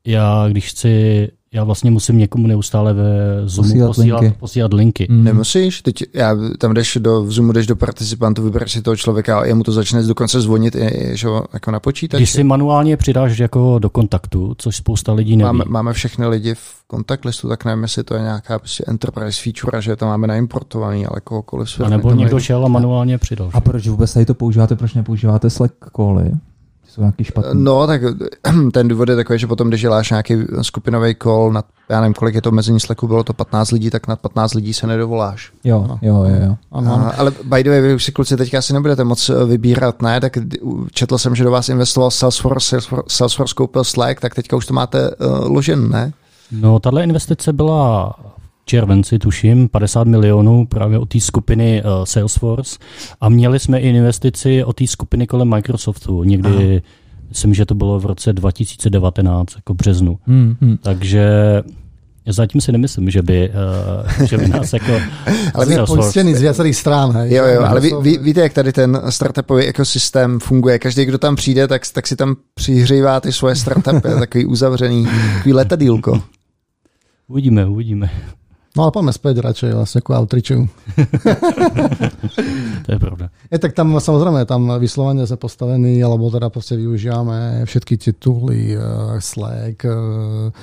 já 0.06 0.48
když 0.48 0.70
chci, 0.70 1.28
já 1.56 1.64
vlastně 1.64 1.90
musím 1.90 2.18
někomu 2.18 2.46
neustále 2.46 2.94
ve 2.94 3.42
Zoomu 3.44 3.68
Posílat 3.68 3.86
posílat, 3.88 4.20
linky. 4.20 4.36
posílat 4.38 4.72
linky. 4.72 5.06
Mm. 5.10 5.24
Nemusíš, 5.24 5.82
teď 5.82 6.02
já, 6.14 6.36
tam 6.58 6.74
jdeš 6.74 6.98
do 7.00 7.22
v 7.22 7.32
Zoomu, 7.32 7.52
jdeš 7.52 7.66
do 7.66 7.76
participantů, 7.76 8.42
vybereš 8.42 8.72
si 8.72 8.82
toho 8.82 8.96
člověka 8.96 9.40
a 9.40 9.44
jemu 9.44 9.62
to 9.62 9.72
začne 9.72 10.02
dokonce 10.02 10.40
zvonit 10.40 10.74
i, 10.74 11.10
že, 11.14 11.26
jo, 11.26 11.42
jako 11.52 11.70
na 11.70 11.80
počítači. 11.80 12.20
Když 12.20 12.30
si 12.30 12.44
manuálně 12.44 12.96
přidáš 12.96 13.38
jako 13.38 13.78
do 13.78 13.90
kontaktu, 13.90 14.54
což 14.58 14.76
spousta 14.76 15.12
lidí 15.12 15.36
neví. 15.36 15.46
máme, 15.46 15.64
máme 15.68 15.92
všechny 15.92 16.26
lidi 16.26 16.54
v 16.54 16.84
kontakt 16.86 17.24
listu, 17.24 17.48
tak 17.48 17.64
nevím, 17.64 17.82
jestli 17.82 18.04
to 18.04 18.14
je 18.14 18.20
nějaká 18.20 18.58
prostě 18.58 18.84
enterprise 18.86 19.42
feature, 19.42 19.82
že 19.82 19.96
to 19.96 20.06
máme 20.06 20.26
naimportovaný, 20.26 21.06
ale 21.06 21.20
kohokoliv 21.20 21.80
a 21.84 21.88
nebo 21.88 22.10
někdo 22.10 22.36
nejde. 22.36 22.40
šel 22.40 22.64
a 22.64 22.68
manuálně 22.68 23.18
přidal. 23.18 23.50
A 23.52 23.60
proč 23.60 23.88
vůbec 23.88 24.12
tady 24.12 24.26
to 24.26 24.34
používáte, 24.34 24.76
proč 24.76 24.94
nepoužíváte 24.94 25.50
Slack 25.50 25.74
cally? 25.96 26.32
Jsou 26.96 27.02
nějaký 27.02 27.24
špatný? 27.24 27.64
No, 27.64 27.86
tak 27.86 28.02
ten 28.72 28.88
důvod 28.88 29.08
je 29.08 29.16
takový, 29.16 29.38
že 29.38 29.46
potom, 29.46 29.68
když 29.68 29.80
děláš 29.80 30.10
nějaký 30.10 30.36
skupinový 30.62 31.14
call, 31.22 31.52
nad, 31.52 31.64
já 31.88 32.00
nevím, 32.00 32.14
kolik 32.14 32.34
je 32.34 32.42
to 32.42 32.50
mezi 32.50 32.80
Slacku, 32.80 33.06
bylo 33.06 33.24
to 33.24 33.32
15 33.32 33.70
lidí, 33.70 33.90
tak 33.90 34.06
nad 34.08 34.20
15 34.20 34.54
lidí 34.54 34.74
se 34.74 34.86
nedovoláš. 34.86 35.52
Jo, 35.64 35.84
Ano. 35.84 35.98
jo, 36.02 36.24
jo, 36.24 36.36
jo. 36.46 36.56
ano, 36.72 36.94
ano. 36.94 37.06
A, 37.06 37.10
ale 37.10 37.32
by 37.44 37.64
the 37.64 37.70
way, 37.70 37.80
vy 37.80 37.94
už 37.94 38.04
si 38.04 38.12
kluci 38.12 38.36
teďka 38.36 38.58
asi 38.58 38.72
nebudete 38.72 39.04
moc 39.04 39.28
eh, 39.28 39.44
vybírat, 39.44 40.02
ne? 40.02 40.20
Tak 40.20 40.38
četl 40.92 41.18
jsem, 41.18 41.34
že 41.34 41.44
do 41.44 41.50
vás 41.50 41.68
investoval 41.68 42.10
Salesforce, 42.10 42.68
Salesforce, 42.68 43.16
Salesforce 43.16 43.54
koupil 43.54 43.84
Slack, 43.84 44.20
tak 44.20 44.34
teďka 44.34 44.56
už 44.56 44.66
to 44.66 44.74
máte 44.74 45.10
uh, 45.10 45.50
ložen, 45.52 45.90
ne? 45.90 46.12
No, 46.52 46.78
tahle 46.78 47.04
investice 47.04 47.52
byla 47.52 48.14
červenci, 48.66 49.18
tuším, 49.18 49.68
50 49.68 50.06
milionů 50.06 50.66
právě 50.66 50.98
od 50.98 51.08
té 51.08 51.20
skupiny 51.20 51.82
uh, 51.82 52.04
Salesforce 52.04 52.78
a 53.20 53.28
měli 53.28 53.58
jsme 53.58 53.80
i 53.80 53.88
investici 53.88 54.64
od 54.64 54.76
té 54.76 54.86
skupiny 54.86 55.26
kolem 55.26 55.48
Microsoftu, 55.48 56.24
někdy, 56.24 56.48
Aha. 56.48 56.80
myslím, 57.28 57.54
že 57.54 57.66
to 57.66 57.74
bylo 57.74 58.00
v 58.00 58.06
roce 58.06 58.32
2019, 58.32 59.56
jako 59.56 59.74
březnu. 59.74 60.18
Hmm, 60.26 60.56
hmm. 60.60 60.76
Takže 60.82 61.28
já 62.26 62.32
zatím 62.32 62.60
si 62.60 62.72
nemyslím, 62.72 63.10
že 63.10 63.22
by, 63.22 63.50
uh, 64.18 64.26
že 64.26 64.38
by 64.38 64.48
nás 64.48 64.72
jako 64.72 64.92
Ale 65.54 65.66
Sme 65.66 65.74
Salesforce- 65.74 65.86
poistení 65.86 66.34
z 66.34 66.40
viacerých 66.40 66.76
strán, 66.76 67.12
hej. 67.12 67.32
Jo, 67.34 67.44
jo, 67.46 67.62
ale 67.62 67.80
vy, 67.80 67.90
vy, 68.02 68.18
víte, 68.18 68.40
jak 68.40 68.52
tady 68.52 68.72
ten 68.72 69.02
startupový 69.08 69.64
ekosystém 69.64 70.40
funguje. 70.40 70.78
Každý, 70.78 71.04
kdo 71.04 71.18
tam 71.18 71.36
přijde, 71.36 71.68
tak, 71.68 71.82
tak 71.92 72.06
si 72.06 72.16
tam 72.16 72.36
přihřívá 72.54 73.20
ty 73.20 73.32
svoje 73.32 73.56
startupy, 73.56 74.08
takový 74.18 74.46
uzavřený, 74.46 75.06
takový 75.36 75.52
letadílko. 75.52 76.22
Uvidíme, 77.28 77.66
uvidíme. 77.66 78.10
No 78.76 78.84
ale 78.84 78.92
poďme 78.92 79.12
späť 79.16 79.40
radšej 79.40 79.70
vlastne 79.72 80.00
ku 80.04 80.12
Outreachu. 80.12 80.68
To 82.86 82.92
je 82.92 82.98
pravda. 83.02 83.34
Je, 83.50 83.58
tak 83.58 83.74
tam 83.74 83.98
samozrejme, 83.98 84.46
tam 84.46 84.78
vyslovene 84.78 85.26
sme 85.26 85.38
postavení, 85.40 85.98
alebo 86.04 86.30
teda 86.30 86.52
proste 86.54 86.78
využívame 86.78 87.66
všetky 87.66 87.94
tie 87.98 88.12
tooly, 88.14 88.78
uh, 88.78 89.18
Slack, 89.18 89.82
uh, 89.82 90.54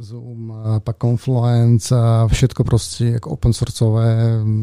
Zoom, 0.00 0.48
uh, 0.48 0.78
pak 0.80 0.96
Confluence 0.96 1.92
a 1.92 2.24
všetko 2.24 2.60
proste 2.64 3.20
ako 3.20 3.36
open 3.36 3.52
sourceové, 3.52 4.08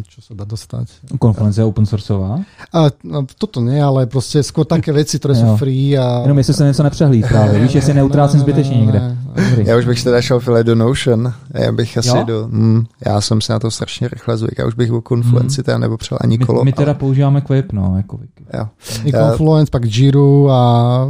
čo 0.09 0.21
sa 0.21 0.33
dá 0.33 0.45
dostať. 0.49 1.17
Konference 1.21 1.61
je 1.61 1.65
open 1.65 1.85
sourceová? 1.85 2.41
A, 2.73 2.89
no, 3.05 3.25
toto 3.37 3.61
nie, 3.61 3.77
ale 3.77 4.09
proste 4.09 4.41
skôr 4.41 4.65
také 4.65 4.89
veci, 4.89 5.21
ktoré 5.21 5.37
sú 5.37 5.57
free 5.57 5.97
a... 5.97 6.25
Jenom 6.25 6.37
jestli 6.37 6.53
se 6.53 6.65
něco 6.65 6.83
nepřehlíd 6.83 7.27
právě, 7.27 7.59
víš, 7.59 7.73
jestli 7.75 7.93
neutrácím 7.93 8.39
zbytečně 8.39 8.77
někde. 8.77 9.14
Dobrý. 9.35 9.67
Já 9.67 9.77
už 9.77 9.85
bych 9.85 9.99
se 9.99 10.03
teda 10.05 10.21
šel 10.21 10.39
file 10.39 10.63
do 10.63 10.75
Notion. 10.75 11.33
Já 11.53 11.71
bych 11.71 11.97
asi 11.97 12.07
Jo? 12.09 12.23
do... 12.27 12.47
Mm, 12.51 12.85
já 13.05 13.21
jsem 13.21 13.41
se 13.41 13.53
na 13.53 13.59
to 13.59 13.71
strašně 13.71 14.07
rychle 14.07 14.37
zvyk. 14.37 14.59
Já 14.59 14.65
už 14.65 14.73
bych 14.73 14.91
o 14.91 15.01
Confluenci 15.07 15.63
teda 15.63 15.77
nebo 15.77 15.97
přel 15.97 16.17
ani 16.21 16.37
My, 16.37 16.45
kolo. 16.45 16.63
my 16.63 16.73
teda 16.73 16.85
ale- 16.91 16.99
používáme 16.99 17.41
Quip, 17.41 17.71
no, 17.71 17.93
jako 17.97 18.17
Wiki. 18.17 18.45
jo. 18.53 18.67
I 19.05 19.11
Confluence, 19.11 19.71
pak 19.71 19.85
Jira 19.85 20.19
a 20.51 21.07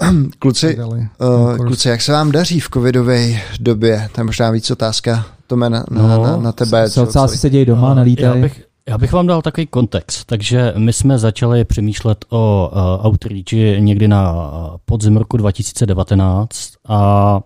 Kluci, 0.38 0.78
uh, 0.78 1.56
kluci, 1.56 1.88
jak 1.88 2.00
se 2.02 2.12
vám 2.12 2.32
daří 2.32 2.60
v 2.60 2.68
covidové 2.74 3.26
době? 3.60 4.08
To 4.14 4.20
je 4.20 4.24
možná 4.24 4.50
víc 4.50 4.70
otázka 4.70 5.26
Tome 5.46 5.70
na, 5.70 5.84
na, 5.90 6.02
No, 6.02 6.22
na, 6.22 6.36
na 6.36 6.52
tebe. 6.52 6.90
Co, 6.90 7.06
čo, 7.06 7.12
co 7.12 7.20
asi 7.20 7.28
celý- 7.32 7.38
se 7.38 7.50
dějí 7.50 7.64
doma, 7.64 7.96
Já 8.18 8.34
bych, 8.34 8.62
já 8.88 8.98
bych 8.98 9.12
vám 9.12 9.26
dal 9.26 9.42
takový 9.42 9.66
kontext. 9.66 10.24
Takže 10.26 10.72
my 10.76 10.92
jsme 10.92 11.18
začali 11.18 11.64
přemýšlet 11.64 12.24
o 12.28 12.70
uh, 12.72 13.06
Outreachi 13.06 13.76
někdy 13.78 14.08
na 14.08 14.32
uh, 14.32 14.76
podzim 14.84 15.16
roku 15.16 15.36
2019 15.36 16.72
a 16.88 17.40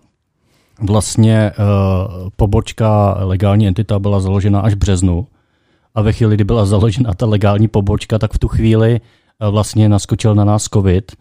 vlastně 0.81 1.51
uh, 1.59 2.29
pobočka 2.35 3.17
legální 3.19 3.67
entita 3.67 3.99
byla 3.99 4.19
založena 4.19 4.59
až 4.59 4.73
v 4.73 4.77
březnu. 4.77 5.27
A 5.95 6.01
ve 6.01 6.13
chvíli, 6.13 6.35
kdy 6.35 6.43
byla 6.43 6.65
založena 6.65 7.13
ta 7.13 7.25
legální 7.25 7.67
pobočka, 7.67 8.19
tak 8.19 8.33
v 8.33 8.39
tu 8.39 8.47
chvíli 8.47 9.01
uh, 9.41 9.47
vlastně 9.47 9.89
naskočil 9.89 10.35
na 10.35 10.43
nás 10.43 10.63
covid. 10.63 11.11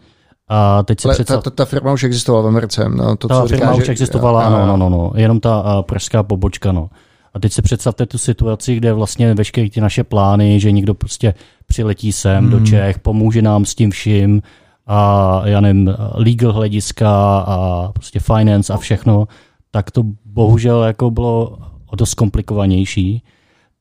A 0.48 0.82
teď 0.82 1.04
Ale 1.04 1.14
představ... 1.14 1.42
ta, 1.42 1.50
ta, 1.50 1.56
ta 1.56 1.64
firma 1.64 1.92
už 1.92 2.04
existovala 2.04 2.44
v 2.44 2.46
Americe. 2.46 2.88
No, 2.88 3.16
to, 3.16 3.28
Ta 3.28 3.40
co 3.40 3.48
firma 3.48 3.66
říká, 3.66 3.74
už 3.74 3.84
že, 3.84 3.92
existovala, 3.92 4.46
ano, 4.46 4.66
no, 4.66 4.76
no, 4.76 4.88
no, 4.88 5.12
jenom 5.14 5.40
ta 5.40 5.60
a, 5.60 5.82
pražská 5.82 6.22
pobočka, 6.22 6.72
no. 6.72 6.90
A 7.34 7.40
teď 7.40 7.52
si 7.52 7.62
představte 7.62 8.06
tu 8.06 8.18
situaci, 8.18 8.76
kde 8.76 8.92
vlastně 8.92 9.34
veškeré 9.34 9.70
ty 9.70 9.80
naše 9.80 10.04
plány, 10.04 10.60
že 10.60 10.72
někdo 10.72 10.94
prostě 10.94 11.34
přiletí 11.66 12.12
sem 12.12 12.44
hmm. 12.44 12.50
do 12.50 12.66
Čech, 12.66 12.98
pomůže 12.98 13.42
nám 13.42 13.64
s 13.64 13.74
tím 13.74 13.90
vším 13.90 14.42
a 14.86 15.40
já 15.44 15.60
nevím, 15.60 15.94
legal 16.12 16.52
hlediska 16.52 17.38
a 17.38 17.90
prostě 17.92 18.20
finance 18.20 18.72
a 18.72 18.76
všechno, 18.76 19.28
tak 19.70 19.90
to 19.90 20.02
bohužel 20.24 20.82
jako 20.82 21.10
bylo 21.10 21.58
o 21.86 21.96
dost 21.96 22.14
komplikovanější. 22.14 23.22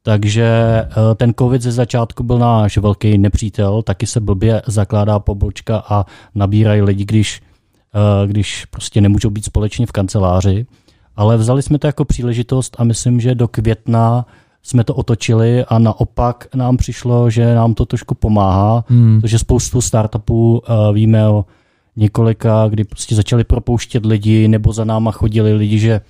Takže 0.04 0.46
eh, 0.46 1.16
ten 1.16 1.34
covid 1.40 1.62
ze 1.62 1.72
začátku 1.72 2.24
byl 2.24 2.38
náš 2.40 2.78
velký 2.78 3.18
nepřítel, 3.18 3.82
taky 3.82 4.08
se 4.08 4.20
blbě 4.20 4.62
zakládá 4.68 5.20
pobočka 5.20 5.84
a 5.90 6.06
nabírají 6.36 6.82
lidi, 6.82 7.06
když, 7.06 7.42
eh, 7.94 8.28
když 8.28 8.66
prostě 8.66 9.02
nemůžou 9.02 9.30
být 9.30 9.46
společně 9.46 9.86
v 9.86 9.92
kanceláři. 9.92 10.66
Ale 11.16 11.38
vzali 11.38 11.62
jsme 11.62 11.80
to 11.80 11.88
jako 11.88 12.06
příležitost 12.06 12.76
a 12.80 12.84
myslím, 12.84 13.20
že 13.20 13.36
do 13.36 13.48
května 13.48 14.26
jsme 14.64 14.84
to 14.84 14.96
otočili 14.96 15.66
a 15.66 15.80
naopak 15.80 16.48
nám 16.56 16.78
přišlo, 16.78 17.30
že 17.30 17.56
nám 17.56 17.74
to 17.74 17.86
trošku 17.86 18.16
pomáhá, 18.16 18.84
Hmm. 18.88 19.22
protože 19.22 19.40
spoustu 19.40 19.82
startupů 19.82 20.52
uh, 20.70 20.96
víme 20.96 21.30
o 21.30 21.46
několika, 21.96 22.68
kdy 22.68 22.84
prostě 22.84 23.16
začali 23.16 23.44
propouštět 23.44 24.06
lidi 24.06 24.48
nebo 24.48 24.74
za 24.74 24.84
náma 24.84 25.12
chodili 25.12 25.54
lidi, 25.54 25.80
že 25.80 26.02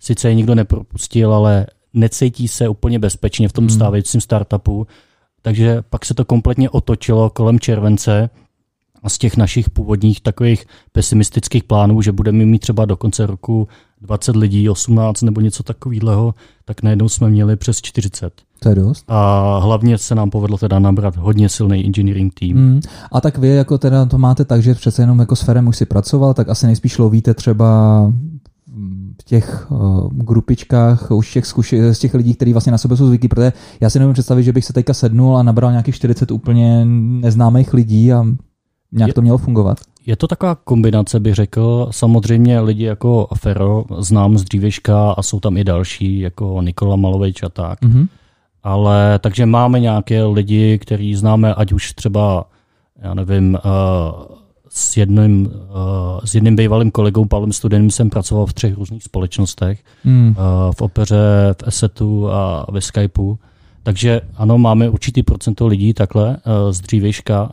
sice 0.00 0.28
je 0.28 0.34
nikdo 0.34 0.54
nepropustil, 0.54 1.34
ale 1.34 1.66
necítí 1.94 2.48
se 2.48 2.68
úplně 2.68 2.98
bezpečně 2.98 3.48
v 3.48 3.52
tom 3.52 3.64
Hmm. 3.64 3.70
stávajícím 3.70 4.20
startupu. 4.20 4.86
Takže 5.42 5.82
pak 5.90 6.04
se 6.04 6.14
to 6.14 6.24
kompletně 6.24 6.70
otočilo 6.70 7.30
kolem 7.30 7.60
července 7.60 8.30
a 9.02 9.08
z 9.08 9.18
těch 9.18 9.36
našich 9.36 9.70
původních 9.70 10.20
takových 10.20 10.66
pesimistických 10.92 11.64
plánů, 11.64 12.02
že 12.02 12.12
budeme 12.12 12.44
mít 12.44 12.58
třeba 12.58 12.84
do 12.84 12.96
konce 12.96 13.26
roku 13.26 13.68
20 14.02 14.36
lidí, 14.36 14.68
18 14.68 15.22
nebo 15.22 15.40
něco 15.40 15.62
takového, 15.62 16.34
tak 16.64 16.82
najednou 16.82 17.08
jsme 17.08 17.30
měli 17.30 17.56
přes 17.56 17.80
40. 17.82 18.32
To 18.58 18.68
je 18.68 18.74
dost. 18.74 19.04
A 19.08 19.58
hlavně 19.58 19.98
se 19.98 20.14
nám 20.14 20.30
povedlo 20.30 20.58
teda 20.58 20.78
nabrat 20.78 21.16
hodně 21.16 21.48
silný 21.48 21.84
engineering 21.84 22.34
tým. 22.34 22.56
Hmm. 22.56 22.80
A 23.12 23.20
tak 23.20 23.38
vy 23.38 23.48
jako 23.48 23.78
teda 23.78 24.04
to 24.06 24.18
máte 24.18 24.44
tak, 24.44 24.62
že 24.62 24.74
přece 24.74 25.02
jenom 25.02 25.18
jako 25.18 25.36
s 25.36 25.40
Ferem 25.42 25.68
už 25.68 25.76
si 25.76 25.86
pracoval, 25.86 26.34
tak 26.34 26.48
asi 26.48 26.66
nejspíš 26.66 26.98
lovíte 26.98 27.34
třeba 27.34 27.66
v 29.20 29.24
těch 29.24 29.66
uh, 29.70 30.08
grupičkách 30.12 31.10
už 31.10 31.32
těch 31.32 31.46
zkuši, 31.46 31.94
z 31.94 31.98
těch 31.98 32.14
lidí, 32.14 32.34
kteří 32.34 32.52
vlastně 32.52 32.72
na 32.72 32.78
sebe 32.78 32.96
jsou 32.96 33.06
zvyklí, 33.06 33.28
protože 33.28 33.52
já 33.80 33.90
si 33.90 33.98
nevím 33.98 34.12
představit, 34.12 34.42
že 34.42 34.52
bych 34.52 34.64
se 34.64 34.72
teďka 34.72 34.94
sednul 34.94 35.36
a 35.36 35.42
nabral 35.42 35.70
nějakých 35.70 35.94
40 35.94 36.30
úplně 36.30 36.84
neznámých 37.20 37.74
lidí 37.74 38.12
a 38.12 38.24
nějak 38.92 39.08
Je- 39.08 39.14
to 39.14 39.22
mělo 39.22 39.38
fungovat. 39.38 39.78
Je 40.06 40.16
to 40.16 40.26
taková 40.26 40.54
kombinace, 40.54 41.20
bych 41.20 41.34
řekl. 41.34 41.88
Samozřejmě 41.90 42.60
lidi 42.60 42.84
jako 42.84 43.28
Fero 43.34 43.84
znám 43.98 44.38
z 44.38 44.44
dřívěžka 44.44 45.10
a 45.10 45.22
jsou 45.22 45.40
tam 45.40 45.56
i 45.56 45.64
další, 45.64 46.20
jako 46.20 46.62
Nikola 46.62 46.96
Malovič 46.96 47.42
a 47.42 47.48
tak. 47.48 47.82
Mhm. 47.82 48.06
Ale 48.62 49.18
takže 49.18 49.46
máme 49.46 49.80
nějaké 49.80 50.24
lidi, 50.24 50.78
který 50.78 51.14
známe, 51.14 51.54
ať 51.54 51.72
už 51.72 51.92
třeba, 51.92 52.44
já 53.02 53.14
nevím, 53.14 53.58
uh, 53.64 54.36
s 54.68 54.96
jedním, 54.96 55.46
uh, 55.46 56.20
s 56.24 56.34
jedním 56.34 56.56
bývalým 56.56 56.90
kolegou 56.90 57.24
Pavlem 57.24 57.52
Studenem 57.52 57.90
jsem 57.90 58.10
pracoval 58.10 58.46
v 58.46 58.52
třech 58.52 58.76
různých 58.76 59.04
společnostech, 59.04 59.80
Hmm. 60.04 60.28
uh, 60.28 60.34
v 60.72 60.82
Opeře, 60.82 61.54
v 61.62 61.66
Assetu 61.66 62.30
a 62.30 62.66
ve 62.70 62.80
Skypeu. 62.80 63.38
Takže 63.82 64.20
ano, 64.36 64.58
máme 64.58 64.88
určitý 64.88 65.22
procento 65.22 65.66
lidí 65.66 65.94
takhle 65.94 66.28
uh, 66.28 66.36
z 66.70 66.80
dřívějška, 66.80 67.50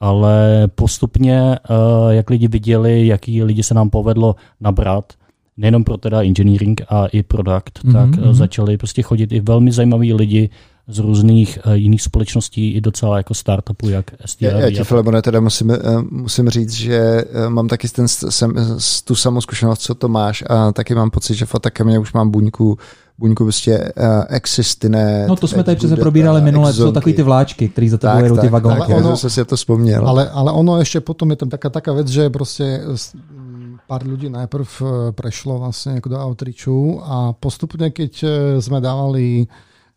ale 0.00 0.68
postupně, 0.74 1.58
uh, 1.70 2.10
jak 2.10 2.30
lidi 2.30 2.48
viděli, 2.48 3.06
jaký 3.06 3.42
lidi 3.42 3.62
se 3.62 3.74
nám 3.74 3.90
povedlo 3.90 4.36
nabrat, 4.60 5.12
nejenom 5.56 5.84
pro 5.84 5.96
teda 5.96 6.22
engineering 6.22 6.80
a 6.88 7.06
i 7.06 7.22
product, 7.22 7.84
Mhm, 7.84 7.92
tak 7.92 8.08
mhm. 8.08 8.20
mm-hmm. 8.24 8.32
začali 8.34 8.76
prostě 8.76 9.02
chodit 9.02 9.32
i 9.32 9.40
velmi 9.40 9.72
zajímaví 9.72 10.14
lidi 10.14 10.50
z 10.88 10.98
různých 10.98 11.58
uh, 11.66 11.72
jiných 11.72 12.02
společností, 12.02 12.72
i 12.72 12.80
docela 12.80 13.16
jako 13.16 13.34
startupů, 13.34 13.88
jak 13.88 14.10
STR. 14.24 14.44
Já, 14.44 14.58
já 14.60 14.70
ti, 14.70 14.84
Filemone, 14.84 15.22
teda 15.22 15.40
musím, 15.40 15.70
eh, 15.70 15.78
musím 16.10 16.48
říct, 16.48 16.72
že 16.72 16.96
eh, 16.98 17.48
mám 17.48 17.68
taky 17.68 17.88
ten, 17.88 18.08
sem, 18.08 18.52
s- 18.78 19.02
tu 19.02 19.14
samou 19.14 19.40
zkušenost, 19.40 19.78
co 19.82 19.94
to 19.94 20.08
máš 20.08 20.44
a 20.48 20.72
taky 20.72 20.94
mám 20.94 21.10
pocit, 21.10 21.34
že 21.34 21.46
v 21.46 21.54
Atakamě 21.54 21.98
už 21.98 22.12
mám 22.12 22.30
buňku, 22.30 22.78
buňku 23.18 23.44
prostě 23.44 23.92
uh, 23.96 24.24
existiné. 24.28 25.24
No 25.28 25.36
to 25.36 25.48
jsme 25.48 25.64
tady 25.64 25.76
přece 25.76 25.96
probírali 25.96 26.40
minule, 26.42 26.72
to 26.72 26.78
jsou 26.82 26.92
takový 26.92 27.14
ty 27.14 27.22
vláčky, 27.22 27.68
který 27.68 27.88
za 27.88 27.98
tebou 27.98 28.12
tak, 28.12 28.22
jedou 28.22 28.36
ty 28.36 28.40
tak, 28.40 28.50
vagónky. 28.50 28.92
Ale 28.92 29.04
ono- 29.04 29.16
jsem 29.16 29.30
si 29.30 29.44
to 29.44 29.56
vzpomněl. 29.56 30.08
Ale, 30.08 30.30
ale 30.30 30.52
ono 30.52 30.76
ešte 30.76 31.00
potom 31.00 31.30
je 31.30 31.36
tam 31.36 31.48
taká, 31.48 31.70
taká 31.70 31.92
vec, 31.92 32.08
že 32.08 32.28
proste 32.30 32.84
s- 32.94 33.16
m, 33.16 33.80
pár 33.88 34.02
ľudí 34.04 34.28
najprv 34.28 34.68
prešlo 35.16 35.58
vlastne 35.62 35.96
ako 36.02 36.08
do 36.12 36.18
outreachu 36.20 36.78
a 37.06 37.16
postupne, 37.32 37.88
keď 37.94 38.12
e, 38.22 38.28
sme 38.60 38.82
dávali 38.84 39.42
e, 39.42 39.46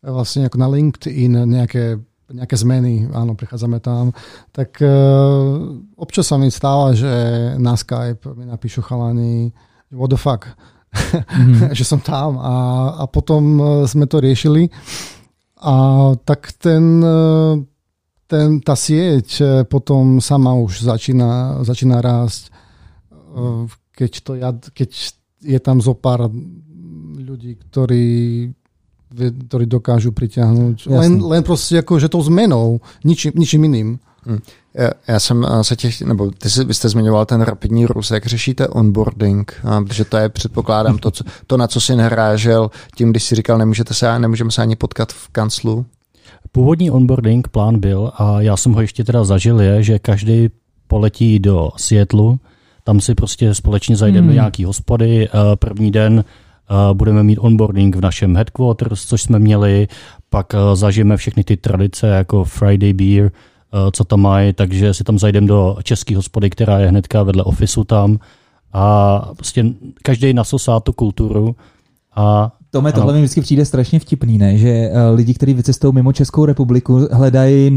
vlastne 0.06 0.46
ako 0.48 0.56
na 0.62 0.68
LinkedIn 0.72 1.34
nejaké, 1.44 1.98
nejaké 2.30 2.56
zmeny, 2.56 3.10
áno, 3.12 3.34
prichádzame 3.36 3.82
tam, 3.82 4.14
tak 4.56 4.78
e, 4.80 4.88
občas 5.98 6.30
sa 6.30 6.38
mi 6.38 6.48
stáva, 6.54 6.94
že 6.96 7.10
na 7.58 7.74
Skype 7.76 8.30
mi 8.38 8.46
napíšu 8.46 8.80
chalani, 8.86 9.52
what 9.92 10.14
the 10.14 10.20
fuck, 10.22 10.46
Mhm. 10.90 11.72
že 11.78 11.84
som 11.86 12.02
tam 12.02 12.42
a, 12.42 12.56
a 13.02 13.04
potom 13.06 13.44
e, 13.58 13.64
sme 13.86 14.10
to 14.10 14.18
riešili 14.18 14.70
a 15.62 15.76
tak 16.26 16.54
ten, 16.58 17.04
e, 17.04 17.26
ten, 18.26 18.58
tá 18.64 18.74
sieť 18.74 19.28
e, 19.38 19.46
potom 19.70 20.18
sama 20.18 20.58
už 20.58 20.82
začína, 20.82 21.62
začína 21.62 22.02
rásť, 22.02 22.50
E, 23.30 23.68
keď, 23.94 24.12
to 24.24 24.32
ja, 24.36 24.50
keď 24.54 24.90
je 25.40 25.60
tam 25.60 25.78
zo 25.84 25.94
pár 25.94 26.28
ľudí, 27.20 27.56
ktorí 27.70 28.08
vie- 29.10 29.36
ktorí 29.50 29.66
dokážu 29.66 30.14
pritiahnuť. 30.14 30.78
Jasne. 30.88 31.00
Len, 31.00 31.14
len 31.20 31.42
proste 31.44 31.82
ako, 31.82 31.98
že 32.00 32.12
tou 32.12 32.22
zmenou, 32.22 32.80
ničím, 33.04 33.34
ničím 33.36 33.66
iným. 33.66 33.90
Já, 34.26 34.38
já 35.08 35.20
jsem 35.20 35.46
eh, 35.46 35.64
se 35.64 35.76
těch, 35.76 36.02
nebo 36.02 36.32
ty 36.32 36.50
jsi, 36.50 36.64
vy 36.64 36.74
jste 36.74 36.90
zmiňoval 36.90 37.26
ten 37.26 37.42
rapidní 37.42 37.86
růst, 37.86 38.12
jak 38.12 38.26
řešíte 38.26 38.68
onboarding, 38.68 39.62
protože 39.88 40.06
to 40.06 40.18
je, 40.18 40.30
předpokládám, 40.30 40.98
to, 40.98 41.12
co, 41.12 41.24
to, 41.48 41.58
na 41.58 41.68
co 41.68 41.82
jsi 41.82 41.96
nahrážel, 41.96 42.72
tím, 42.96 43.12
když 43.12 43.24
si 43.24 43.36
říkal, 43.36 43.58
nemůžete 43.58 43.94
se, 43.94 44.20
nemůžeme 44.20 44.52
se 44.52 44.62
ani 44.62 44.76
potkat 44.76 45.14
v 45.14 45.30
kanclu. 45.30 45.86
Původní 46.52 46.92
onboarding 46.92 47.48
plán 47.48 47.80
byl, 47.80 48.12
a 48.18 48.42
já 48.42 48.58
jsem 48.58 48.72
ho 48.72 48.82
ještě 48.82 49.04
teda 49.04 49.24
zažil, 49.24 49.62
je, 49.62 49.84
že 49.84 50.00
každý 50.00 50.50
poletí 50.88 51.40
do 51.40 51.70
Seattleu, 51.78 52.38
tam 52.84 53.02
si 53.02 53.16
prostě 53.16 53.54
společně 53.54 53.96
zajdeme 53.96 54.20
Hmm. 54.20 54.28
do 54.28 54.34
nějaký 54.34 54.66
hospody, 54.66 55.28
eh, 55.28 55.32
první 55.56 55.92
den 55.92 56.24
eh, 56.70 56.94
budeme 56.94 57.24
mít 57.24 57.38
onboarding 57.38 57.96
v 57.96 58.02
našem 58.02 58.36
headquarters, 58.36 59.06
což 59.06 59.22
jsme 59.22 59.40
měli, 59.40 59.88
pak 60.30 60.54
zažijeme 60.74 61.18
všechny 61.18 61.44
ty 61.44 61.58
tradice 61.58 62.08
jako 62.08 62.44
Friday 62.44 62.94
Beer, 62.94 63.32
co 63.92 64.04
tam 64.04 64.22
mají, 64.22 64.54
takže 64.54 64.94
si 64.94 65.04
tam 65.04 65.20
zajdeme 65.20 65.48
do 65.48 65.78
české 65.84 66.16
hospody, 66.16 66.50
která 66.50 66.80
je 66.80 66.88
hnedka 66.88 67.24
vedle 67.24 67.44
ofisu 67.44 67.84
tam. 67.84 68.20
A 68.74 69.20
prostě 69.36 69.66
každý 70.04 70.34
nasosá 70.34 70.80
tu 70.80 70.94
kulturu 70.94 71.56
a 72.16 72.52
Tome, 72.72 72.92
Ano. 72.92 73.02
tohle 73.02 73.14
mi 73.14 73.20
vždycky 73.20 73.42
přijde 73.42 73.66
strašně 73.66 74.00
vtipný, 74.00 74.38
ne? 74.38 74.58
že 74.58 74.70
eh, 74.70 75.10
lidi, 75.16 75.34
kteří 75.34 75.54
vycestují 75.54 75.94
mimo 75.94 76.14
Českou 76.14 76.46
republiku, 76.46 77.08
hledají 77.12 77.72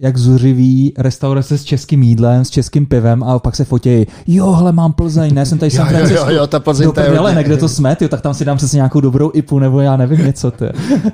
jak 0.00 0.16
zuřivý 0.18 0.92
restaurace 0.98 1.58
s 1.58 1.64
českým 1.64 2.02
jídlem, 2.02 2.44
s 2.44 2.50
českým 2.50 2.86
pivem 2.86 3.22
a 3.22 3.38
pak 3.38 3.56
se 3.56 3.64
fotějí. 3.64 4.06
Jo, 4.26 4.52
hele, 4.52 4.72
mám 4.72 4.92
Plzeň, 4.92 5.34
ne, 5.34 5.46
jsem 5.46 5.58
tady 5.58 5.70
San 5.70 5.94
Jo, 5.94 6.06
jo, 6.10 6.26
jo, 6.28 6.46
ta 6.46 6.60
Plzeň, 6.60 6.86
Do 6.86 6.92
to 6.92 7.00
je 7.00 7.06
prdele, 7.06 7.34
ne, 7.34 7.44
kde 7.44 7.56
to 7.56 7.68
jsme, 7.68 7.96
tyjo, 7.96 8.08
tak 8.08 8.20
tam 8.20 8.34
si 8.34 8.44
dám 8.44 8.56
přesně 8.56 8.76
nějakou 8.76 9.00
dobrou 9.00 9.30
ipu, 9.34 9.58
nebo 9.58 9.80
já 9.80 9.96
nevím 9.96 10.26
něco, 10.26 10.50
ty. 10.50 10.64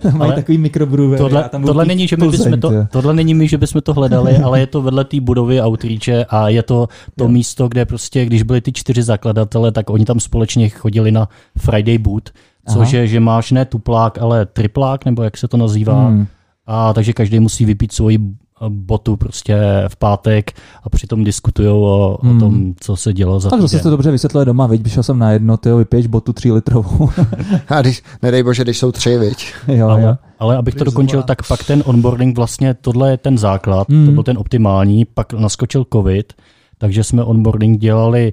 Tam 0.02 0.12
mají 0.18 0.30
Ale 0.30 0.34
takový 0.34 0.58
mikrobruvery. 0.58 1.18
Tohle, 1.18 1.50
tohle, 1.66 1.84
není, 1.84 2.08
že 2.08 2.16
my 2.16 2.28
Plzeň, 2.28 2.50
bychom 2.50 2.60
to, 2.60 2.72
tohle 2.90 3.14
není 3.14 3.34
my, 3.34 3.48
že 3.48 3.58
bychom 3.58 3.82
to 3.82 3.94
hledali, 3.94 4.36
ale 4.44 4.60
je 4.60 4.66
to 4.66 4.82
vedle 4.82 5.04
té 5.04 5.20
budovy 5.20 5.62
outreache 5.62 6.24
a 6.24 6.48
je 6.48 6.62
to 6.62 6.88
to 7.16 7.28
místo, 7.28 7.68
kde 7.68 7.84
prostě, 7.84 8.26
když 8.26 8.42
byli 8.42 8.60
ty 8.60 8.72
čtyři 8.72 9.02
zakladatele, 9.02 9.72
tak 9.72 9.90
oni 9.90 10.04
tam 10.04 10.20
společně 10.20 10.68
chodili 10.68 11.12
na 11.12 11.28
Friday 11.58 11.98
Boot, 11.98 12.30
což 12.72 12.88
Aha. 12.94 13.00
je, 13.02 13.06
že 13.06 13.20
máš 13.20 13.50
ne 13.52 13.64
tuplák, 13.64 14.18
ale 14.18 14.46
triplák, 14.46 15.04
nebo 15.04 15.22
jak 15.22 15.36
se 15.36 15.48
to 15.48 15.56
nazývá. 15.56 16.06
Hmm. 16.08 16.26
A 16.66 16.92
takže 16.92 17.12
každý 17.12 17.40
musí 17.40 17.64
vypít 17.64 17.92
svoji 17.92 18.18
eh, 18.18 18.64
botu 18.68 19.16
prostě 19.16 19.56
v 19.88 19.96
pátek 19.96 20.52
a 20.82 20.88
přitom 20.90 21.24
diskutují 21.24 21.68
o, 21.68 22.18
Hmm. 22.22 22.36
o 22.36 22.40
tom, 22.40 22.74
co 22.80 22.96
se 22.96 23.12
dělo 23.12 23.40
za 23.40 23.50
Tak 23.50 23.60
zase 23.60 23.78
to 23.80 23.90
dobře 23.90 24.10
vysvětluje 24.10 24.44
doma, 24.46 24.66
viď, 24.66 24.82
vyšel 24.82 25.02
jsem 25.02 25.18
na 25.18 25.30
jedno, 25.32 25.56
ty 25.56 25.72
vypiješ 25.72 26.06
botu 26.06 26.32
3 26.32 26.52
litrovou. 26.52 27.10
A 27.68 27.80
když, 27.80 28.02
nedej 28.22 28.42
bože, 28.42 28.62
když 28.62 28.78
jsou 28.78 28.92
tři, 28.92 29.18
viď? 29.18 29.52
jo, 29.68 29.76
jo. 29.88 29.88
Ale, 29.88 30.18
ale 30.38 30.56
abych 30.56 30.74
to 30.74 30.84
dokončil, 30.84 31.22
tak 31.22 31.48
pak 31.48 31.64
ten 31.64 31.82
onboarding 31.86 32.36
vlastně, 32.36 32.74
tohle 32.74 33.10
je 33.10 33.16
ten 33.16 33.38
základ, 33.38 33.88
Mm. 33.88 34.06
to 34.06 34.12
byl 34.12 34.22
ten 34.22 34.38
optimální, 34.38 35.04
pak 35.04 35.32
naskočil 35.32 35.86
covid, 35.92 36.32
takže 36.78 37.04
jsme 37.04 37.24
onboarding 37.24 37.80
dělali, 37.80 38.32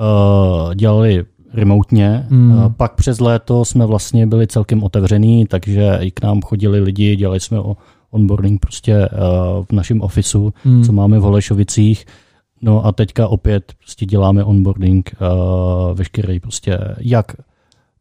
uh, 0.00 0.74
dělali 0.74 1.24
remotně, 1.54 2.26
Mm. 2.30 2.74
pak 2.76 2.94
přes 2.94 3.20
léto 3.20 3.64
jsme 3.64 3.86
vlastně 3.86 4.26
byli 4.26 4.46
celkem 4.46 4.82
otevřený, 4.82 5.46
takže 5.46 5.98
i 6.00 6.10
k 6.10 6.22
nám 6.22 6.40
chodili 6.40 6.80
lidi, 6.80 7.16
dělali 7.16 7.40
jsme 7.40 7.58
onboarding 8.10 8.60
prostě 8.60 9.08
uh, 9.08 9.64
v 9.64 9.72
našem 9.72 10.00
ofisu, 10.00 10.52
Hmm. 10.64 10.84
co 10.84 10.92
máme 10.92 11.18
v 11.18 11.22
Holešovicích, 11.22 12.04
No 12.62 12.86
a 12.86 12.92
teďka 12.92 13.28
opět 13.28 13.72
prostě 13.78 14.06
děláme 14.06 14.44
onboarding 14.44 15.14
uh, 15.20 15.96
veškerý 15.96 16.40
prostě 16.40 16.78
jak 16.98 17.32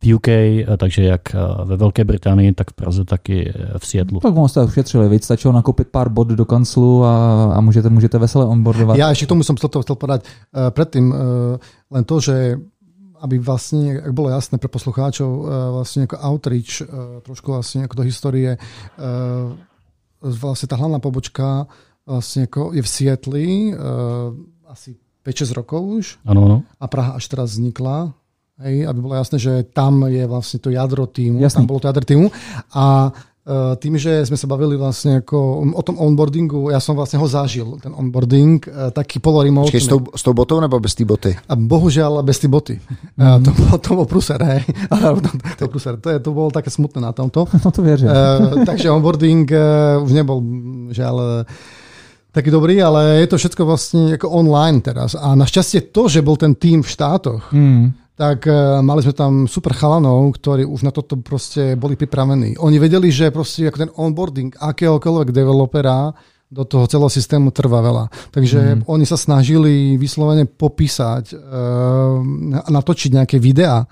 v 0.03 0.15
UK, 0.15 0.27
eh, 0.27 0.77
takže 0.77 1.03
jak 1.03 1.35
eh, 1.35 1.37
ve 1.65 1.77
Velké 1.77 2.03
Británii, 2.03 2.53
tak 2.53 2.71
v 2.71 2.73
Praze, 2.73 3.05
tak 3.05 3.29
i 3.29 3.49
eh, 3.55 3.79
v 3.79 3.87
Seattlu. 3.87 4.19
Tak 4.19 4.33
moc 4.33 4.51
jste 4.51 4.63
ušetřili, 4.63 5.09
víc 5.09 5.23
stačilo 5.23 5.53
nakoupit 5.53 5.87
pár 5.87 6.09
bod 6.09 6.27
do 6.27 6.45
kanclu 6.45 7.03
a, 7.05 7.43
a 7.53 7.61
můžete, 7.61 7.89
můžete 7.89 8.17
vesele 8.17 8.45
onboardovat. 8.45 8.97
Ja 8.97 9.11
ešte 9.11 9.25
k 9.27 9.31
tomu 9.35 9.43
som 9.43 9.55
chcel, 9.59 9.69
to 9.69 9.83
chcel 9.83 9.95
povedať 9.95 10.23
uh, 10.23 10.71
predtým, 10.71 11.11
uh, 11.11 11.19
len 11.91 12.03
to, 12.07 12.19
že 12.23 12.55
aby 13.19 13.35
vlastne, 13.37 13.99
ak 13.99 14.13
bolo 14.15 14.31
jasné 14.31 14.55
pre 14.57 14.71
poslucháčov, 14.71 15.29
uh, 15.29 15.45
vlastne 15.75 16.07
ako 16.07 16.15
outreach, 16.19 16.81
uh, 16.81 17.19
trošku 17.21 17.51
vlastne 17.51 17.83
ako 17.83 17.95
do 17.99 18.03
histórie, 18.07 18.55
uh, 18.55 19.51
vlastne 20.19 20.67
tá 20.67 20.75
hlavná 20.75 20.99
pobočka 20.99 21.67
vlastne 22.03 22.49
ako 22.49 22.73
je 22.73 22.81
v 22.81 22.89
Sietli 22.89 23.45
asi 24.65 24.97
5-6 25.21 25.59
rokov 25.61 25.81
už 25.85 26.05
Ano, 26.25 26.41
ano. 26.49 26.57
a 26.75 26.85
Praha 26.89 27.15
až 27.21 27.29
teraz 27.29 27.55
vznikla. 27.55 28.11
Hej, 28.59 28.91
aby 28.91 28.99
bolo 28.99 29.15
jasné, 29.15 29.39
že 29.39 29.63
tam 29.71 30.03
je 30.11 30.27
vlastne 30.27 30.59
to 30.59 30.67
jadro 30.67 31.07
týmu, 31.07 31.39
Jasný. 31.39 31.63
tam 31.63 31.65
bolo 31.71 31.79
to 31.79 31.87
jadro 31.87 32.03
týmu. 32.03 32.27
A 32.75 33.07
tým, 33.81 33.97
že 33.97 34.25
sme 34.29 34.37
sa 34.37 34.45
bavili 34.45 34.77
vlastne 34.77 35.25
ako 35.25 35.37
o 35.73 35.81
tom 35.81 35.97
onboardingu, 35.97 36.69
ja 36.69 36.77
som 36.77 36.93
vlastne 36.93 37.17
ho 37.17 37.25
zažil, 37.25 37.81
ten 37.81 37.89
onboarding, 37.89 38.61
e, 38.61 38.93
taký 38.93 39.17
poloremote. 39.17 39.73
Počkej, 39.73 39.83
s 39.83 39.89
tou, 39.89 39.99
s 40.13 40.21
tou 40.21 40.33
botou 40.37 40.61
nebo 40.61 40.77
bez 40.77 40.93
té 40.93 41.05
boty? 41.05 41.33
A 41.49 41.53
bohužiaľ 41.57 42.21
bez 42.21 42.37
tej 42.37 42.49
boty. 42.53 42.75
Mm. 43.17 43.41
To, 43.45 43.51
bol, 43.51 43.69
to 43.81 43.89
bol 43.97 44.05
pruser, 44.05 44.37
hej. 44.37 44.61
Ale 44.93 45.17
to, 45.21 45.29
to, 45.57 45.65
pruser. 45.65 45.97
To, 45.97 46.07
je, 46.13 46.17
to 46.21 46.29
bolo 46.29 46.53
také 46.53 46.69
smutné 46.69 47.01
na 47.01 47.11
tomto. 47.11 47.47
No 47.65 47.71
to 47.71 47.81
věřím. 47.81 48.09
Takže 48.65 48.91
onboarding 48.91 49.51
už 50.03 50.11
nebol 50.11 50.41
mm, 50.41 50.95
žiaľ 50.95 51.15
eh, 51.21 51.45
taký 52.31 52.49
dobrý, 52.53 52.81
ale 52.81 53.25
je 53.25 53.27
to 53.27 53.37
všetko 53.37 53.61
vlastne 53.65 54.15
ako 54.15 54.29
online 54.29 54.81
teraz. 54.81 55.17
A 55.17 55.33
našťastie 55.35 55.89
to, 55.89 56.07
že 56.07 56.21
bol 56.21 56.37
ten 56.37 56.55
tým 56.55 56.85
v 56.85 56.89
štátoch, 56.89 57.51
Hmm. 57.51 57.93
Tak 58.19 58.51
uh, 58.51 58.83
mali 58.83 58.99
sme 58.99 59.15
tam 59.15 59.33
super 59.47 59.71
chalanov, 59.71 60.35
ktorí 60.35 60.67
už 60.67 60.83
na 60.83 60.91
toto 60.91 61.15
proste 61.23 61.79
boli 61.79 61.95
pripravení. 61.95 62.59
Oni 62.59 62.75
vedeli, 62.75 63.07
že 63.15 63.31
proste 63.31 63.71
ako 63.71 63.79
ten 63.79 63.91
onboarding 63.95 64.59
akéhokoľvek 64.59 65.31
developera 65.31 66.11
do 66.51 66.67
toho 66.67 66.83
celého 66.91 67.07
systému 67.07 67.55
trvá 67.55 67.79
veľa. 67.79 68.11
Takže 68.35 68.59
mm. 68.59 68.91
oni 68.91 69.05
sa 69.07 69.15
snažili 69.15 69.95
vyslovene 69.95 70.51
popísať, 70.51 71.31
uh, 71.31 72.19
natočiť 72.67 73.15
nejaké 73.15 73.39
videá 73.39 73.87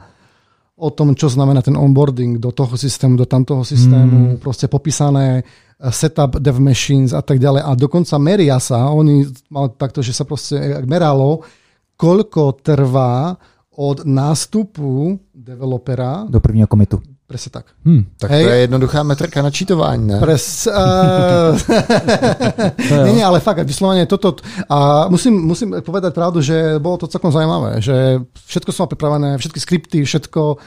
o 0.76 0.90
tom, 0.92 1.16
čo 1.16 1.32
znamená 1.32 1.64
ten 1.64 1.80
onboarding 1.80 2.38
do 2.38 2.52
toho 2.52 2.76
systému, 2.76 3.16
do 3.16 3.26
tamtoho 3.26 3.64
systému, 3.64 4.36
mm. 4.36 4.44
proste 4.44 4.70
popísané 4.70 5.42
eh, 5.42 5.90
setup 5.90 6.38
dev 6.38 6.60
machines 6.62 7.18
a 7.18 7.24
tak 7.26 7.42
ďalej. 7.42 7.66
A 7.66 7.72
dokonca 7.74 8.14
meria 8.22 8.62
sa, 8.62 8.92
oni 8.94 9.26
mali 9.50 9.74
takto, 9.74 10.06
že 10.06 10.14
sa 10.14 10.22
proste 10.22 10.60
meralo, 10.86 11.42
koľko 11.98 12.62
trvá 12.62 13.34
od 13.78 14.02
nástupu 14.06 15.20
developera, 15.36 16.26
Do 16.30 16.40
prvního 16.40 16.68
komitu. 16.68 16.98
presne 17.28 17.52
tak. 17.52 17.66
Hmm. 17.86 18.08
Tak 18.18 18.32
Hej. 18.32 18.44
to 18.44 18.50
je 18.50 18.58
jednoduchá 18.58 19.04
metrika 19.04 19.42
na 19.42 19.52
čítování, 19.52 20.08
ne? 20.08 20.20
Pres, 20.20 20.68
uh, 20.72 21.60
jo. 22.90 23.04
nie, 23.06 23.14
nie, 23.14 23.26
ale 23.26 23.40
fakt, 23.40 23.68
vyslovene 23.68 24.06
toto. 24.08 24.36
A 24.72 25.08
musím, 25.12 25.36
musím 25.44 25.76
povedať 25.84 26.16
pravdu, 26.16 26.42
že 26.42 26.80
bolo 26.80 26.98
to 26.98 27.12
celkom 27.12 27.32
zaujímavé, 27.32 27.84
že 27.84 28.24
všetko 28.48 28.72
som 28.72 28.88
mal 28.88 28.92
pripravené, 28.96 29.30
všetky 29.38 29.60
skripty, 29.60 29.98
všetko, 30.08 30.58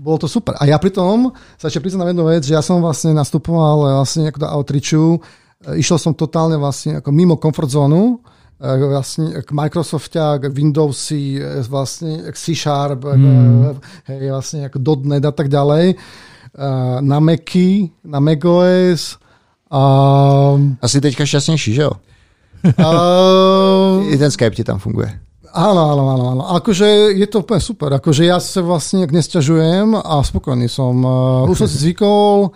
bolo 0.00 0.18
to 0.18 0.28
super. 0.32 0.56
A 0.58 0.64
ja 0.64 0.80
pritom 0.80 1.28
sa 1.60 1.68
ešte 1.68 1.84
priznám 1.84 2.08
jednu 2.08 2.24
vec, 2.24 2.42
že 2.42 2.56
ja 2.56 2.64
som 2.64 2.80
vlastne 2.80 3.12
nastupoval 3.12 4.02
vlastne 4.02 4.32
ako 4.32 4.38
do 4.40 4.48
outreachu, 4.48 5.04
išiel 5.76 6.00
som 6.00 6.16
totálne 6.16 6.56
vlastne 6.56 7.04
ako 7.04 7.12
mimo 7.12 7.36
comfort 7.36 7.68
zónu, 7.68 8.24
vlastne 8.62 9.42
k 9.42 9.50
Microsoftia, 9.50 10.38
k 10.38 10.46
Windowsy, 10.54 11.42
vlastne 11.66 12.30
k 12.30 12.36
C-Sharp, 12.38 13.02
mm. 13.02 13.82
hej, 14.06 14.30
vlastne 14.30 14.70
ako 14.70 14.78
.NET 15.02 15.26
a 15.26 15.34
tak 15.34 15.50
ďalej, 15.50 15.98
na 17.02 17.18
Macy, 17.18 17.90
na 18.06 18.22
macOS. 18.22 19.18
A... 19.72 19.82
Asi 20.78 21.00
teďka 21.00 21.26
šťastnější, 21.26 21.74
že 21.74 21.82
jo? 21.82 21.92
Uh, 22.62 24.06
I 24.12 24.14
ten 24.14 24.30
Skype 24.30 24.54
ti 24.54 24.62
tam 24.62 24.78
funguje. 24.78 25.10
Áno, 25.52 25.82
áno, 25.92 26.04
áno, 26.14 26.24
áno. 26.32 26.42
Akože 26.56 27.12
je 27.12 27.26
to 27.28 27.44
úplne 27.44 27.60
super. 27.60 27.92
Akože 27.92 28.24
ja 28.24 28.40
sa 28.40 28.64
vlastne 28.64 29.04
nesťažujem 29.04 29.98
a 29.98 30.22
spokojný 30.24 30.64
som. 30.64 30.96
Už 31.44 31.58
som 31.60 31.68
si 31.68 31.76
zvykol, 31.76 32.54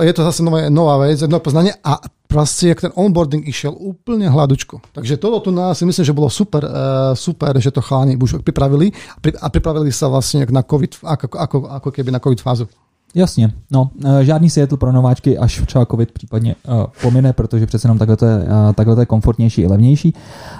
je 0.00 0.12
to 0.12 0.22
zase 0.24 0.42
nové, 0.42 0.70
nová 0.70 0.96
vec, 0.96 1.20
nové 1.20 1.40
poznanie 1.40 1.72
a 1.84 2.00
proste, 2.28 2.68
jak 2.68 2.80
ten 2.80 2.92
onboarding 2.94 3.48
išiel 3.48 3.72
úplne 3.72 4.28
hladučko. 4.28 4.80
Takže 4.92 5.16
toto 5.16 5.40
tu 5.40 5.50
nás 5.50 5.78
si 5.78 5.84
myslím, 5.88 6.04
že 6.04 6.12
bolo 6.12 6.28
super, 6.28 6.64
uh, 6.64 6.70
super, 7.16 7.56
že 7.56 7.72
to 7.72 7.80
chalani 7.80 8.20
už 8.20 8.44
pripravili 8.44 8.92
a 9.40 9.48
pripravili 9.48 9.88
sa 9.88 10.12
vlastne 10.12 10.44
na 10.52 10.60
COVID, 10.60 11.00
ako, 11.02 11.26
ako, 11.32 11.56
ako 11.80 11.88
keby 11.88 12.12
na 12.12 12.20
COVID 12.20 12.40
fázu. 12.40 12.68
Jasně, 13.14 13.52
no, 13.70 13.90
eh, 14.04 14.24
žádný 14.24 14.50
Seattle 14.50 14.78
pro 14.78 14.92
nováčky, 14.92 15.38
až 15.38 15.62
třeba 15.66 15.86
covid 15.86 16.12
případně 16.12 16.54
uh, 16.68 16.84
pomine, 17.02 17.32
protože 17.32 17.66
přece 17.66 17.86
jenom 17.86 17.98
takhle 17.98 18.16
to, 18.16 18.26
je, 18.26 18.36
uh, 18.36 18.72
takhle 18.74 18.94
to 18.94 19.00
je 19.00 19.06
komfortnější 19.06 19.62
i 19.62 19.66
levnější. 19.66 20.14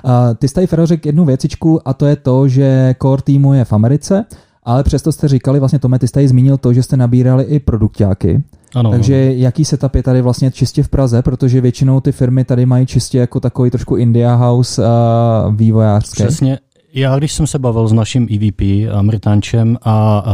Uh, 0.05 0.11
ty 0.39 0.49
jsi 0.49 0.55
tady, 0.55 0.67
řekl 0.85 1.09
jednu 1.09 1.25
věcičku 1.25 1.89
a 1.89 1.95
to 1.95 2.07
je 2.07 2.17
to, 2.17 2.49
že 2.49 2.95
core 3.03 3.23
týmu 3.23 3.55
je 3.55 3.65
v 3.65 3.73
Americe, 3.73 4.25
ale 4.63 4.83
přesto 4.83 5.13
jste 5.13 5.29
říkali, 5.29 5.59
vlastně 5.59 5.79
Tome, 5.79 5.99
ty 5.99 6.09
jste 6.09 6.29
zmínil 6.29 6.57
to, 6.57 6.73
že 6.73 6.83
jste 6.83 6.97
nabírali 6.97 7.45
i 7.45 7.61
produktáky. 7.61 8.45
Ano, 8.75 8.91
Takže 8.91 9.23
ano. 9.23 9.33
jaký 9.33 9.65
setup 9.65 9.95
je 9.95 10.03
tady 10.03 10.23
vlastně 10.23 10.51
čistě 10.51 10.83
v 10.83 10.89
Praze, 10.89 11.23
protože 11.23 11.61
většinou 11.61 12.01
ty 12.01 12.13
firmy 12.13 12.45
tady 12.45 12.67
mají 12.67 12.87
čistě 12.87 13.19
jako 13.19 13.41
takový 13.41 13.71
trošku 13.71 13.97
India 13.97 14.35
House 14.35 14.83
uh, 14.83 15.55
vývojářský. 15.55 16.23
Přesně, 16.23 16.59
já, 16.95 17.19
když 17.19 17.33
jsem 17.33 17.47
se 17.47 17.59
bavil 17.59 17.89
s 17.89 17.93
naším 17.93 18.29
EVP, 18.35 18.61
Ameritančem 18.93 19.79
a 19.83 20.25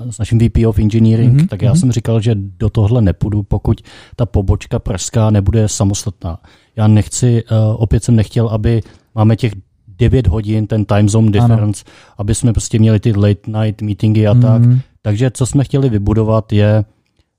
uh, 0.00 0.10
s 0.10 0.18
naším 0.18 0.38
VP 0.38 0.66
of 0.66 0.78
Engineering, 0.78 1.34
mm-hmm. 1.34 1.48
tak 1.48 1.62
já 1.62 1.72
mm-hmm. 1.72 1.80
jsem 1.80 1.92
říkal, 1.92 2.20
že 2.20 2.34
do 2.34 2.70
tohle 2.70 3.02
nepůjdu, 3.02 3.42
pokud 3.42 3.80
ta 4.16 4.26
pobočka 4.26 4.78
pražská 4.78 5.30
nebude 5.30 5.68
samostatná. 5.68 6.38
Já 6.76 6.86
nechci, 6.86 7.44
uh, 7.50 7.58
opět 7.82 8.04
jsem 8.04 8.16
nechtěl, 8.16 8.48
aby 8.48 8.80
máme 9.14 9.36
těch 9.36 9.52
9 9.88 10.26
hodin, 10.26 10.66
ten 10.66 10.84
time 10.84 11.08
zone 11.08 11.30
difference, 11.30 11.84
ano. 11.86 12.14
aby 12.18 12.34
jsme 12.34 12.52
prostě 12.52 12.78
měli 12.78 13.00
ty 13.00 13.12
late 13.16 13.50
night 13.50 13.82
meetingy 13.82 14.26
a 14.26 14.34
mm-hmm. 14.34 14.42
tak. 14.42 14.62
Takže 15.02 15.30
co 15.30 15.46
jsme 15.46 15.64
chtěli 15.64 15.88
vybudovat 15.88 16.52
je 16.52 16.84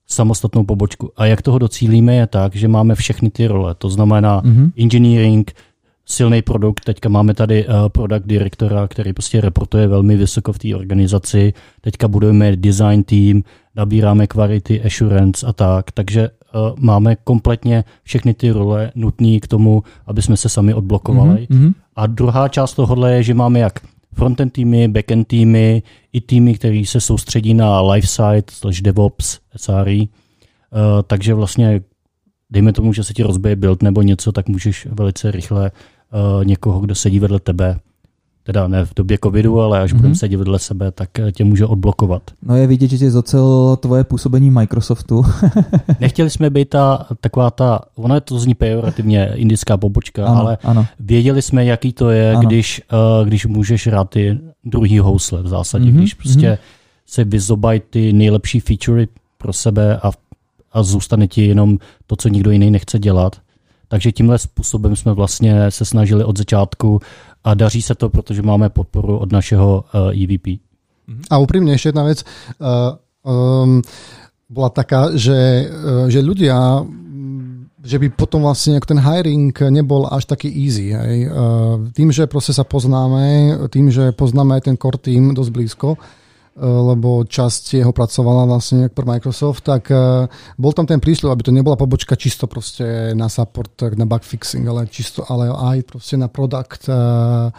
samostatnou 0.06 0.64
pobočku. 0.64 1.10
A 1.16 1.26
jak 1.26 1.42
toho 1.42 1.58
docílíme 1.58 2.14
je 2.14 2.26
tak, 2.26 2.56
že 2.56 2.68
máme 2.68 2.94
všechny 2.94 3.30
ty 3.30 3.46
role. 3.46 3.74
To 3.74 3.90
znamená 3.90 4.42
mm-hmm. 4.42 4.72
engineering, 4.78 5.52
silný 6.06 6.42
produkt. 6.42 6.84
Teďka 6.84 7.08
máme 7.08 7.34
tady 7.34 7.66
uh, 7.66 7.74
product 7.88 8.26
direktora, 8.26 8.88
který 8.88 9.12
prostě 9.12 9.40
reportuje 9.40 9.88
velmi 9.88 10.16
vysoko 10.16 10.52
v 10.52 10.58
té 10.58 10.76
organizaci. 10.76 11.52
Teďka 11.80 12.08
budujeme 12.08 12.56
design 12.56 13.04
team, 13.04 13.42
nabíráme 13.76 14.26
quality 14.26 14.82
assurance 14.82 15.46
a 15.46 15.52
tak. 15.52 15.92
Takže 15.92 16.28
uh, 16.28 16.60
máme 16.78 17.16
kompletně 17.24 17.84
všechny 18.02 18.34
ty 18.34 18.50
role 18.50 18.92
nutné 18.94 19.40
k 19.40 19.48
tomu, 19.48 19.82
aby 20.06 20.22
jsme 20.22 20.36
se 20.36 20.48
sami 20.48 20.74
odblokovali. 20.74 21.46
Mm-hmm. 21.50 21.72
A 21.96 22.06
druhá 22.06 22.48
část 22.48 22.74
tohohle 22.74 23.12
je, 23.12 23.22
že 23.22 23.34
máme 23.34 23.58
jak 23.58 23.80
frontend 24.14 24.52
týmy, 24.52 24.88
backend 24.88 25.28
týmy, 25.28 25.82
i 26.12 26.20
týmy, 26.20 26.54
které 26.54 26.82
se 26.86 27.00
soustředí 27.00 27.54
na 27.54 27.80
lifeside 27.80 28.44
slash 28.50 28.80
DevOps, 28.80 29.38
SRE. 29.56 29.96
Uh, 29.96 30.06
takže 31.06 31.34
vlastně 31.34 31.80
dejme 32.50 32.72
tomu, 32.72 32.92
že 32.92 33.04
se 33.04 33.14
ti 33.14 33.22
rozbije 33.22 33.56
build 33.56 33.82
nebo 33.82 34.02
něco, 34.02 34.32
tak 34.32 34.48
můžeš 34.48 34.86
velice 34.90 35.30
rychle 35.30 35.70
uh, 35.70 36.44
někoho, 36.44 36.80
kdo 36.80 36.94
sedí 36.94 37.18
vedle 37.18 37.40
tebe, 37.40 37.80
teda 38.44 38.68
ne 38.68 38.84
v 38.84 38.94
době 38.96 39.18
covidu, 39.24 39.60
ale 39.60 39.80
až 39.80 39.92
mm-hmm. 39.92 39.96
budeme 39.96 40.14
sedět 40.14 40.36
vedle 40.36 40.58
sebe, 40.58 40.90
tak 40.90 41.18
eh, 41.18 41.32
tě 41.32 41.44
může 41.44 41.66
odblokovat. 41.66 42.22
No 42.42 42.56
je 42.56 42.66
vidět, 42.66 42.90
že 42.90 42.98
tě 42.98 43.10
docel 43.10 43.76
tvoje 43.80 44.04
působení 44.04 44.50
Microsoftu. 44.50 45.24
Nechtěli 46.00 46.30
jsme 46.30 46.50
být 46.50 46.68
ta, 46.68 47.06
taková 47.20 47.50
ta, 47.50 47.80
ono 47.94 48.14
je 48.14 48.20
to 48.20 48.38
zní 48.38 48.54
pejorativně, 48.54 49.32
indická 49.34 49.76
pobočka, 49.76 50.26
ano, 50.26 50.40
ale 50.40 50.58
ano. 50.64 50.86
věděli 51.00 51.42
jsme, 51.42 51.64
jaký 51.64 51.92
to 51.92 52.10
je, 52.10 52.34
když, 52.40 52.82
uh, 53.20 53.28
když 53.28 53.46
můžeš 53.46 53.86
hrát 53.86 54.10
ty 54.10 54.38
druhý 54.64 54.98
housle 54.98 55.42
v 55.42 55.48
zásadě, 55.48 55.84
mm-hmm. 55.84 55.96
když 55.96 56.14
prostě 56.14 56.50
mm-hmm. 56.50 56.58
se 57.06 57.24
vyzobají 57.24 57.82
ty 57.90 58.12
nejlepší 58.12 58.60
featurey 58.60 59.06
pro 59.38 59.52
sebe 59.52 59.96
a, 59.96 60.10
a 60.72 60.82
zůstane 60.82 61.28
ti 61.28 61.46
jenom 61.46 61.78
to, 62.06 62.16
co 62.16 62.28
nikdo 62.28 62.50
jiný 62.50 62.70
nechce 62.70 62.98
dělat. 62.98 63.36
Takže 63.88 64.12
tímhle 64.12 64.38
způsobem 64.38 64.96
jsme 64.96 65.12
vlastně 65.12 65.70
se 65.70 65.84
snažili 65.84 66.24
od 66.24 66.38
začátku 66.38 67.00
a 67.44 67.54
daří 67.54 67.82
se 67.82 67.94
to, 67.94 68.08
protože 68.08 68.42
máme 68.42 68.68
podporu 68.70 69.18
od 69.18 69.32
našeho 69.32 69.84
uh, 69.94 70.10
eh, 70.10 70.24
EVP. 70.24 70.46
A 71.30 71.36
úprimne 71.36 71.76
ešte 71.76 71.92
jedna 71.92 72.08
vec. 72.08 72.24
Uh, 72.56 72.96
um, 73.20 73.84
bola 74.48 74.72
taká, 74.72 75.12
že, 75.12 75.68
uh, 75.68 76.08
že 76.08 76.24
ľudia 76.24 76.80
že 77.84 78.00
by 78.00 78.16
potom 78.16 78.48
vlastne 78.48 78.80
ten 78.80 78.96
hiring 78.96 79.52
nebol 79.68 80.08
až 80.08 80.24
taký 80.24 80.48
easy. 80.48 80.96
Hej. 80.96 81.28
Tým, 81.92 82.08
že 82.16 82.24
proste 82.24 82.56
sa 82.56 82.64
poznáme, 82.64 83.52
tým, 83.68 83.92
že 83.92 84.08
poznáme 84.16 84.56
aj 84.56 84.72
ten 84.72 84.76
core 84.80 84.96
team 84.96 85.36
dosť 85.36 85.52
blízko, 85.52 86.00
lebo 86.62 87.26
časť 87.26 87.82
jeho 87.82 87.90
pracovala 87.90 88.46
vlastne 88.46 88.86
pre 88.86 89.02
Microsoft, 89.02 89.66
tak 89.66 89.90
eh, 89.90 90.30
bol 90.54 90.70
tam 90.70 90.86
ten 90.86 91.02
prísľub, 91.02 91.34
aby 91.34 91.42
to 91.42 91.52
nebola 91.54 91.74
pobočka 91.74 92.14
čisto 92.14 92.46
proste 92.46 93.10
na 93.18 93.26
support, 93.26 93.74
na 93.98 94.06
bug 94.06 94.22
fixing, 94.22 94.62
ale 94.62 94.86
čisto, 94.86 95.26
ale 95.26 95.50
aj 95.50 95.82
proste 95.82 96.14
na 96.14 96.30
product, 96.30 96.86
eh, 96.86 97.50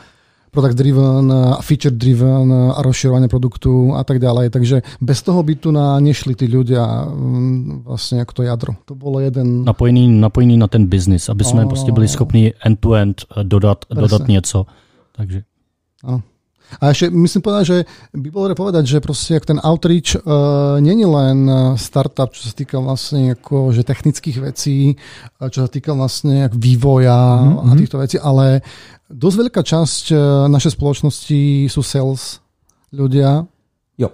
product 0.48 0.80
driven, 0.80 1.28
feature 1.60 1.92
driven 1.92 2.48
a 2.72 2.80
rozširovanie 2.80 3.28
produktu 3.28 3.92
a 3.92 4.08
tak 4.08 4.24
ďalej. 4.24 4.56
Takže 4.56 5.04
bez 5.04 5.20
toho 5.20 5.44
by 5.44 5.54
tu 5.60 5.76
na 5.76 6.00
nešli 6.00 6.32
tí 6.32 6.48
ľudia 6.48 7.12
mm, 7.12 7.84
vlastne 7.84 8.24
ako 8.24 8.34
to 8.40 8.42
jadro. 8.48 8.72
To 8.88 8.96
bolo 8.96 9.20
jeden... 9.20 9.68
Napojený, 9.68 10.08
napojený 10.08 10.56
na 10.56 10.72
ten 10.72 10.88
biznis, 10.88 11.28
aby 11.28 11.44
jsme 11.44 11.68
oh, 11.68 11.68
prostě 11.68 11.92
byli 11.92 12.08
schopni 12.08 12.54
end-to-end 12.64 13.28
dodat, 13.44 13.86
dodat 13.92 14.28
něco. 14.28 14.66
Takže... 15.12 15.44
Ano. 16.04 16.24
A 16.82 16.92
ešte 16.92 17.10
myslím 17.14 17.42
povedať, 17.42 17.66
že 17.66 17.78
by 18.14 18.28
bolo 18.34 18.44
dobre 18.50 18.58
povedať, 18.58 18.84
že 18.86 19.04
proste 19.04 19.40
ten 19.44 19.60
outreach 19.64 20.18
uh, 20.18 20.82
není 20.82 21.06
len 21.06 21.48
startup, 21.78 22.34
čo 22.34 22.50
sa 22.50 22.54
týka 22.54 22.82
vlastne 22.82 23.38
ako, 23.38 23.72
že 23.72 23.88
technických 23.88 24.38
vecí, 24.42 24.98
čo 25.40 25.60
sa 25.66 25.70
týka 25.70 25.94
vlastne 25.94 26.50
vývoja 26.52 27.16
mm-hmm. 27.16 27.60
a 27.62 27.70
mhm. 27.72 27.78
týchto 27.80 27.98
vecí, 28.02 28.18
ale 28.20 28.66
dosť 29.10 29.38
veľká 29.38 29.62
časť 29.62 30.06
našej 30.50 30.76
spoločnosti 30.76 31.42
sú 31.70 31.82
sales 31.86 32.42
ľudia. 32.92 33.46
Jo. 33.98 34.10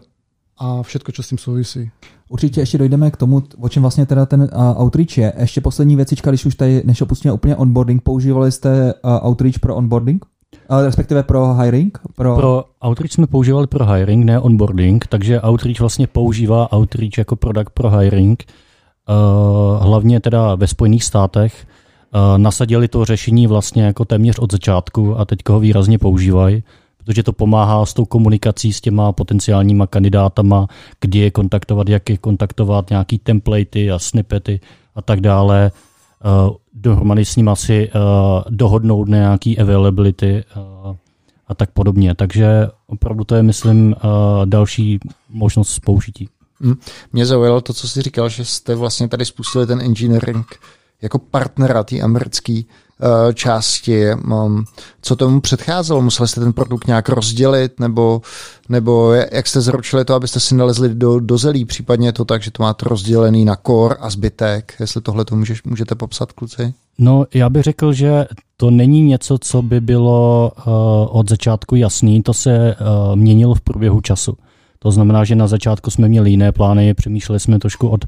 A 0.61 0.85
všetko, 0.85 1.09
čo 1.11 1.21
s 1.23 1.29
tým 1.33 1.39
súvisí. 1.41 1.83
Určitě 2.31 2.59
ještě 2.59 2.77
dojdeme 2.77 3.11
k 3.11 3.17
tomu, 3.17 3.43
o 3.59 3.69
čem 3.69 3.81
vlastně 3.81 4.05
teda 4.05 4.25
ten 4.25 4.41
uh, 4.41 4.81
outreach 4.81 5.17
je. 5.17 5.33
Ještě 5.39 5.61
poslední 5.61 5.95
věcička, 5.95 6.31
když 6.31 6.45
už 6.45 6.55
tady, 6.55 6.81
než 6.85 7.01
opustíme 7.01 7.33
úplně 7.33 7.55
onboarding, 7.55 8.03
používali 8.03 8.51
jste 8.51 8.93
uh, 8.93 9.27
outreach 9.27 9.59
pro 9.59 9.75
onboarding? 9.75 10.25
Ale 10.69 10.85
respektive 10.85 11.23
pro 11.23 11.53
hiring? 11.53 11.99
Pro... 12.15 12.35
pro 12.35 12.63
Outreach 12.85 13.11
jsme 13.11 13.27
používali 13.27 13.67
pro 13.67 13.85
hiring, 13.85 14.25
ne 14.25 14.39
onboarding, 14.39 15.07
takže 15.07 15.41
Outreach 15.41 15.79
vlastně 15.79 16.07
používá 16.07 16.73
Outreach 16.73 17.17
jako 17.17 17.35
produkt 17.35 17.69
pro 17.69 17.89
hiring, 17.89 18.43
uh, 19.09 19.83
hlavně 19.83 20.19
teda 20.19 20.55
ve 20.55 20.67
Spojených 20.67 21.03
státech. 21.03 21.67
Uh, 22.15 22.37
nasadili 22.37 22.87
to 22.87 23.05
řešení 23.05 23.47
vlastně 23.47 23.83
jako 23.83 24.05
téměř 24.05 24.39
od 24.39 24.51
začátku 24.51 25.19
a 25.19 25.25
teď 25.25 25.39
ho 25.49 25.59
výrazně 25.59 25.97
používají, 25.97 26.63
protože 26.97 27.23
to 27.23 27.33
pomáhá 27.33 27.85
s 27.85 27.93
tou 27.93 28.05
komunikací 28.05 28.73
s 28.73 28.81
těma 28.81 29.11
potenciálníma 29.11 29.87
kandidátama, 29.87 30.67
kdy 31.01 31.19
je 31.19 31.31
kontaktovat, 31.31 31.89
jak 31.89 32.09
je 32.09 32.17
kontaktovat, 32.17 32.89
nějaký 32.89 33.19
templatey 33.19 33.91
a 33.91 33.99
snippety 33.99 34.59
a 34.95 35.01
tak 35.01 35.21
dále. 35.21 35.71
Uh, 36.47 36.55
dohromady 36.73 37.25
s 37.25 37.35
ním 37.35 37.49
asi 37.49 37.91
uh, 37.95 38.01
dohodnout 38.49 39.07
nějaký 39.07 39.59
availability 39.59 40.43
uh, 40.55 40.95
a 41.47 41.55
tak 41.55 41.71
podobně. 41.71 42.15
Takže 42.15 42.67
opravdu 42.87 43.23
to 43.23 43.35
je, 43.35 43.43
myslím, 43.43 43.95
uh, 44.03 44.45
další 44.45 44.99
možnost 45.29 45.79
použití. 45.79 46.29
Hmm. 46.61 46.75
Mě 47.13 47.25
zaujalo 47.25 47.61
to, 47.61 47.73
co 47.73 47.87
jsi 47.87 48.01
říkal, 48.01 48.29
že 48.29 48.45
jste 48.45 48.75
vlastně 48.75 49.07
tady 49.07 49.25
spustili 49.25 49.67
ten 49.67 49.81
engineering 49.81 50.45
jako 51.01 51.19
partnera 51.19 51.83
té 51.83 51.99
americké 51.99 52.61
části. 53.33 54.13
Um, 54.13 54.65
co 55.01 55.15
tomu 55.15 55.41
předcházelo? 55.41 56.01
Museli 56.01 56.27
jste 56.27 56.41
ten 56.41 56.53
produkt 56.53 56.87
nějak 56.87 57.09
rozdělit, 57.09 57.79
nebo, 57.79 58.21
nebo 58.69 59.13
jak 59.13 59.47
jste 59.47 59.61
zaručili 59.61 60.05
to, 60.05 60.13
abyste 60.13 60.39
si 60.39 60.55
nalezli 60.55 60.95
do, 60.95 61.19
do 61.19 61.37
zelí? 61.37 61.65
Případně 61.65 62.13
to 62.13 62.25
tak, 62.25 62.43
že 62.43 62.51
to 62.51 62.63
máte 62.63 62.89
rozdělený 62.89 63.45
na 63.45 63.57
core 63.67 63.95
a 63.99 64.09
zbytek. 64.09 64.73
Jestli 64.79 65.01
tohle 65.01 65.25
to 65.25 65.35
můžeš, 65.35 65.63
můžete 65.63 65.95
popsat, 65.95 66.31
kluci? 66.31 66.73
No, 66.97 67.25
já 67.33 67.49
bych 67.49 67.63
řekl, 67.63 67.93
že 67.93 68.25
to 68.57 68.71
není 68.71 69.01
něco, 69.01 69.37
co 69.41 69.61
by 69.61 69.81
bylo 69.81 70.51
uh, 70.57 70.73
od 71.09 71.29
začátku 71.29 71.75
jasný, 71.75 72.23
to 72.23 72.33
se 72.33 72.75
uh, 72.75 73.15
měnilo 73.15 73.55
v 73.55 73.61
průběhu 73.61 74.01
času. 74.01 74.37
To 74.79 74.91
znamená, 74.91 75.23
že 75.23 75.35
na 75.35 75.47
začátku 75.47 75.91
jsme 75.91 76.07
měli 76.07 76.29
jiné 76.29 76.51
plány, 76.51 76.93
přemýšleli 76.93 77.39
jsme 77.39 77.59
trošku 77.59 77.87
od 77.87 78.05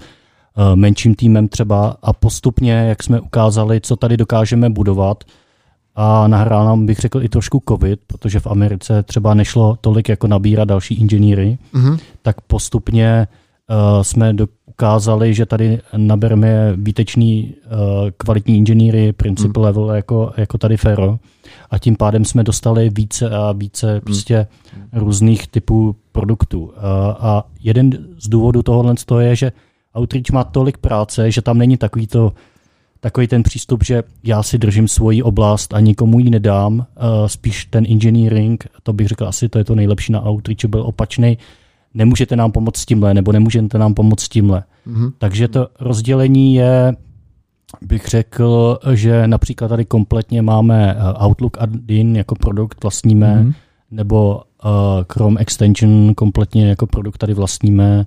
menším 0.76 1.16
týmem 1.16 1.48
třeba 1.48 1.98
a 2.02 2.14
postupně, 2.14 2.72
jak 2.74 3.04
jsme 3.04 3.20
ukázali, 3.20 3.82
co 3.82 3.96
tady 3.96 4.18
dokážeme 4.18 4.70
budovat, 4.70 5.24
a 5.96 6.28
nahrál 6.28 6.66
nám, 6.66 6.86
bych 6.86 7.00
řekl, 7.00 7.24
i 7.24 7.30
trošku 7.30 7.64
covid, 7.70 8.00
protože 8.08 8.40
v 8.40 8.48
Americe 8.48 9.04
třeba 9.04 9.34
nešlo 9.34 9.78
tolik 9.82 10.10
jako 10.10 10.28
nabírat 10.28 10.68
další 10.68 10.96
inženýry, 10.96 11.58
Mhm. 11.74 11.98
tak 12.22 12.42
postupně 12.42 13.28
uh, 13.70 14.02
jsme 14.02 14.34
ukázali, 14.66 15.34
že 15.34 15.46
tady 15.46 15.80
nabereme 15.98 16.74
výtečný 16.76 17.54
uh, 17.66 18.10
kvalitní 18.18 18.58
inženýry, 18.58 19.14
principal 19.14 19.64
Hmm. 19.64 19.66
level 19.66 19.96
jako, 19.96 20.34
jako 20.38 20.58
tady 20.58 20.78
Fero 20.78 21.18
a 21.70 21.78
tím 21.78 21.96
pádem 21.96 22.26
jsme 22.26 22.44
dostali 22.44 22.90
více 22.90 23.30
a 23.30 23.52
více 23.52 24.02
prostě 24.02 24.48
různých 24.94 25.48
typů 25.48 25.96
produktů. 26.12 26.62
Uh, 26.64 26.72
a 27.20 27.44
jeden 27.64 27.98
z 28.20 28.30
důvodů 28.30 28.62
tohohle 28.64 28.96
je, 29.20 29.36
že 29.36 29.52
Outreach 30.00 30.32
má 30.32 30.44
tolik 30.44 30.78
práce, 30.78 31.32
že 31.32 31.42
tam 31.42 31.58
není 31.58 31.78
takový 31.78 32.08
to 32.08 32.34
takový 33.00 33.28
ten 33.28 33.44
přístup, 33.44 33.84
že 33.84 34.04
já 34.24 34.44
si 34.44 34.58
držím 34.58 34.88
svoji 34.88 35.24
oblast 35.24 35.74
a 35.74 35.80
nikomu 35.80 36.20
ji 36.20 36.30
nedám, 36.30 36.74
uh, 36.74 36.86
spíš 37.28 37.66
ten 37.66 37.86
engineering, 37.90 38.68
to 38.84 38.94
bych 38.94 39.08
řekl 39.08 39.28
asi, 39.28 39.50
to 39.50 39.58
je 39.58 39.64
to 39.64 39.76
nejlepší 39.76 40.12
na 40.12 40.30
Outreach, 40.30 40.66
byl 40.68 40.82
opačný, 40.82 41.38
nemůžete 41.94 42.36
nám 42.36 42.52
pomoct 42.52 42.78
s 42.78 42.86
tímhle, 42.86 43.14
nebo 43.14 43.32
nemůžete 43.32 43.78
nám 43.78 43.94
pomoct 43.94 44.22
s 44.22 44.30
tímhle. 44.30 44.64
Mhm. 44.86 45.12
Takže 45.18 45.48
to 45.48 45.68
rozdělení 45.80 46.56
je, 46.56 46.94
bych 47.82 48.06
řekl, 48.08 48.80
že 48.94 49.28
například 49.28 49.68
tady 49.68 49.86
kompletně 49.86 50.42
máme 50.42 50.96
eh, 50.98 51.26
Outlook 51.26 51.58
add-in 51.60 52.16
jako 52.16 52.36
produkt 52.36 52.84
vlastníme, 52.84 53.36
Mhm. 53.36 53.50
mm-hmm. 53.50 53.54
nebo 53.92 54.42
uh, 54.66 54.72
Chrome 55.14 55.40
extension 55.42 56.14
kompletně 56.16 56.70
jako 56.70 56.88
produkt 56.88 57.18
tady 57.18 57.34
vlastníme, 57.34 58.06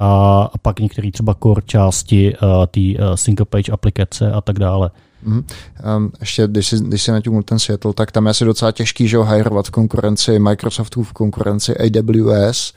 a, 0.00 0.42
a 0.54 0.58
pak 0.58 0.80
některé 0.80 1.10
třeba 1.10 1.34
core 1.42 1.62
části 1.66 2.34
uh, 2.34 2.66
té 2.66 2.80
uh, 2.80 3.14
single 3.14 3.46
page 3.46 3.72
aplikace 3.72 4.32
a 4.32 4.40
tak 4.40 4.58
dále. 4.58 4.90
Mhm. 5.22 5.44
Um, 5.96 6.12
ještě 6.20 6.46
když 6.46 6.66
si, 6.66 6.76
když 6.78 7.02
si 7.02 7.10
naťuknul 7.12 7.42
ten 7.42 7.58
Seattle, 7.58 7.92
tak 7.92 8.12
tam 8.12 8.26
je 8.26 8.30
asi 8.30 8.44
docela 8.44 8.72
těžký, 8.72 9.08
že 9.08 9.16
ho 9.16 9.24
hajrovat 9.24 9.70
konkurenci 9.70 10.38
Microsoftu, 10.38 11.02
v 11.02 11.12
konkurenci 11.12 11.76
AWS. 11.76 12.72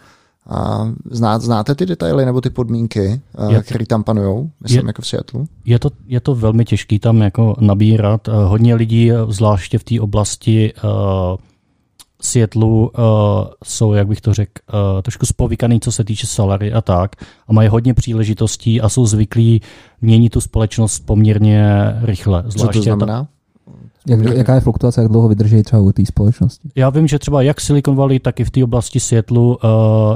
A 0.50 0.92
zná, 1.12 1.40
znáte 1.40 1.76
ty 1.76 1.86
detaily 1.86 2.26
nebo 2.26 2.42
ty 2.42 2.50
podmínky, 2.50 3.22
Je- 3.50 3.64
které 3.64 3.86
tam 3.86 4.04
panují, 4.04 4.50
myslím, 4.62 4.82
je- 4.82 4.88
jako 4.88 5.02
v 5.02 5.08
Seattle? 5.08 5.42
Je 5.66 5.80
to, 5.80 5.90
je 6.08 6.20
to 6.20 6.36
velmi 6.36 6.66
těžký 6.66 7.00
tam 7.00 7.22
jako 7.22 7.56
nabírat. 7.60 8.28
Eh, 8.28 8.32
Hodně 8.32 8.76
lidí, 8.76 9.12
eh, 9.12 9.16
zvláště 9.28 9.80
v 9.80 9.84
té 9.84 10.00
oblasti 10.02 10.74
uh, 10.84 10.90
Seattle, 12.24 12.66
uh, 12.66 12.90
jsou, 13.64 13.94
jak 13.94 14.08
bych 14.08 14.22
to 14.22 14.34
řekl, 14.34 14.52
uh, 14.74 15.02
trošku 15.02 15.26
spovykaný, 15.26 15.80
co 15.80 15.92
se 15.92 16.04
týče 16.04 16.28
salary 16.28 16.74
a 16.74 16.82
tak. 16.82 17.16
A 17.48 17.54
mají 17.54 17.70
hodně 17.70 17.94
příležitostí 17.94 18.82
a 18.82 18.90
jsou 18.90 19.06
zvyklí 19.06 19.62
měnit 20.02 20.30
tu 20.30 20.42
společnost 20.42 21.00
poměrně 21.00 21.74
rychle. 22.02 22.44
Co 22.44 22.50
Zvláště 22.50 22.80
to 22.80 22.84
znamená? 22.84 23.28
Jak, 24.08 24.20
jaká 24.20 24.56
je 24.56 24.62
fluktuace, 24.62 25.02
jak 25.02 25.12
dlouho 25.12 25.30
vydrží 25.30 25.64
třeba 25.64 25.82
u 25.82 25.92
té 25.92 26.06
společnosti? 26.06 26.70
Já 26.76 26.90
vím, 26.90 27.08
že 27.08 27.20
třeba 27.20 27.42
jak 27.42 27.62
Silicon 27.62 27.96
Valley, 27.96 28.20
tak 28.20 28.40
i 28.40 28.44
v 28.44 28.52
té 28.52 28.64
oblasti 28.64 29.00
Seattle, 29.00 29.40
uh, 29.40 29.56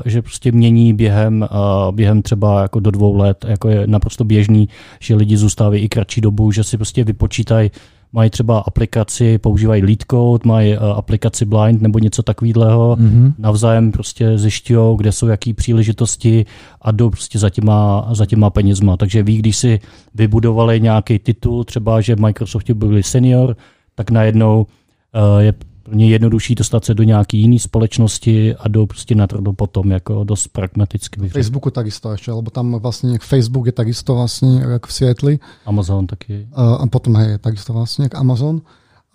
že 0.05 0.21
prostě 0.21 0.51
mění 0.51 0.93
během, 0.93 1.47
uh, 1.51 1.95
během 1.95 2.21
třeba 2.21 2.61
jako 2.61 2.79
do 2.79 2.91
dvou 2.91 3.15
let, 3.15 3.45
jako 3.47 3.69
je 3.69 3.87
naprosto 3.87 4.23
běžný, 4.23 4.69
že 4.99 5.15
lidi 5.15 5.37
zůstávají 5.37 5.81
i 5.83 5.89
kratší 5.89 6.21
dobu, 6.21 6.51
že 6.51 6.63
si 6.63 6.77
prostě 6.77 7.03
vypočítají, 7.03 7.71
mají 8.13 8.29
třeba 8.29 8.59
aplikaci, 8.59 9.37
používají 9.37 9.83
lead 9.83 9.99
code, 10.11 10.41
mají 10.45 10.77
uh, 10.77 10.83
aplikaci 10.83 11.45
blind 11.45 11.81
nebo 11.81 11.99
něco 11.99 12.23
takového, 12.23 12.95
Mhm. 12.99 13.33
navzájem 13.37 13.91
prostě 13.91 14.37
zjišťují, 14.37 14.97
kde 14.97 15.11
jsou 15.11 15.27
jaký 15.27 15.53
příležitosti 15.53 16.45
a 16.81 16.91
jdou 16.91 17.09
prostě 17.09 17.39
za 17.39 17.49
těma, 17.49 18.09
za 18.11 18.25
těma 18.25 18.49
penězma. 18.49 18.97
Takže 18.97 19.23
ví, 19.23 19.37
když 19.37 19.57
si 19.57 19.79
vybudovali 20.15 20.81
nějaký 20.81 21.19
titul, 21.19 21.63
třeba, 21.63 22.01
že 22.01 22.15
v 22.15 22.19
Microsoftu 22.19 22.75
byli 22.75 23.03
senior, 23.03 23.55
tak 23.95 24.11
najednou 24.11 24.61
uh, 24.61 25.41
je 25.41 25.53
pro 25.87 25.95
ně 25.95 26.09
jednodušší 26.09 26.55
dostat 26.55 26.85
se 26.85 26.93
do 26.93 27.03
nějaké 27.03 27.37
jiné 27.37 27.59
společnosti 27.59 28.55
a 28.55 28.67
jdou 28.67 28.85
prostě 28.85 29.15
na 29.15 29.27
to 29.27 29.53
potom 29.53 29.91
jako 29.91 30.23
dost 30.23 30.47
pragmaticky. 30.47 31.21
bych. 31.21 31.31
Facebooku 31.31 31.71
takisto 31.71 32.11
ešte, 32.11 32.31
lebo 32.31 32.51
tam 32.51 32.75
vlastne 32.75 33.15
Facebook 33.23 33.71
je 33.71 33.71
takisto 33.71 34.19
vlastne 34.19 34.59
jak 34.59 34.83
v 34.83 34.93
Sietli 34.93 35.33
Amazon 35.65 36.07
taky. 36.07 36.47
a 36.51 36.83
potom 36.91 37.15
hej, 37.15 37.27
je 37.31 37.37
takisto 37.39 37.71
vlastne 37.71 38.11
jak 38.11 38.15
Amazon. 38.19 38.61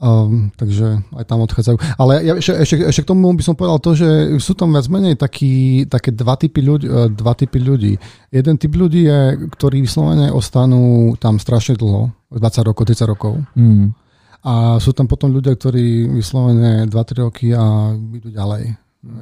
Um, 0.02 0.50
takže 0.56 0.98
aj 1.14 1.24
tam 1.30 1.46
odchádzajú. 1.46 1.76
Ale 1.94 2.26
ja 2.26 2.34
ešte, 2.34 2.52
ešte, 2.58 2.74
ešte 2.90 3.02
k 3.06 3.10
tomu 3.12 3.30
by 3.36 3.42
som 3.44 3.54
povedal 3.54 3.78
to, 3.78 3.94
že 3.94 4.08
sú 4.42 4.58
tam 4.58 4.74
viac 4.74 4.90
menej 4.90 5.14
taký, 5.14 5.86
také 5.86 6.10
dva 6.10 6.34
typy, 6.34 6.58
ľudí, 6.58 6.90
eh, 6.90 7.06
dva 7.12 7.38
typy 7.38 7.62
ľudí. 7.62 7.94
Jeden 8.34 8.58
typ 8.58 8.74
ľudí 8.74 9.06
je, 9.06 9.46
ktorí 9.54 9.84
vyslovene 9.84 10.34
ostanú 10.34 11.14
tam 11.22 11.38
strašne 11.38 11.78
dlho, 11.78 12.10
20 12.34 12.66
rokov, 12.66 12.82
30 12.90 13.06
rokov. 13.06 13.46
Hmm. 13.54 13.94
A 14.42 14.82
sú 14.82 14.90
tam 14.90 15.06
potom 15.06 15.30
ľudia, 15.30 15.54
ktorí 15.54 16.10
vyslovene 16.10 16.90
2-3 16.90 17.22
roky 17.22 17.54
a 17.54 17.94
idú 17.94 18.30
ďalej. 18.30 18.74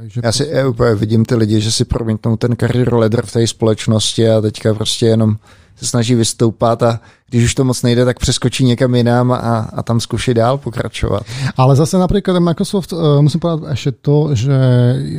Že 0.07 0.21
Já 0.25 0.33
si 0.33 0.49
já 0.49 0.69
úplně 0.69 0.95
vidím 0.95 1.25
ty 1.25 1.35
lidi, 1.35 1.61
že 1.61 1.73
si 1.73 1.85
promítnou 1.85 2.37
ten 2.37 2.57
career 2.57 2.95
ladder 2.95 3.27
v 3.27 3.33
té 3.33 3.47
společnosti 3.47 4.29
a 4.29 4.41
teďka 4.41 4.75
prostě 4.75 5.07
jenom 5.07 5.37
se 5.77 5.87
snaží 5.87 6.15
vystoupat 6.15 6.83
a 6.83 7.01
když 7.31 7.45
už 7.45 7.55
to 7.55 7.65
moc 7.65 7.83
nejde, 7.83 8.05
tak 8.05 8.19
přeskočí 8.19 8.65
někam 8.65 8.95
jinam 8.95 9.33
a, 9.33 9.37
a 9.73 9.83
tam 9.83 10.01
zkouší 10.01 10.35
dál 10.35 10.59
pokračovat. 10.59 11.23
Ale 11.57 11.77
zase 11.77 11.99
napríklad 11.99 12.41
Microsoft, 12.41 12.93
uh, 12.93 13.23
musím 13.23 13.41
povedať 13.41 13.73
ešte 13.73 13.93
to, 13.93 14.35
že 14.35 14.57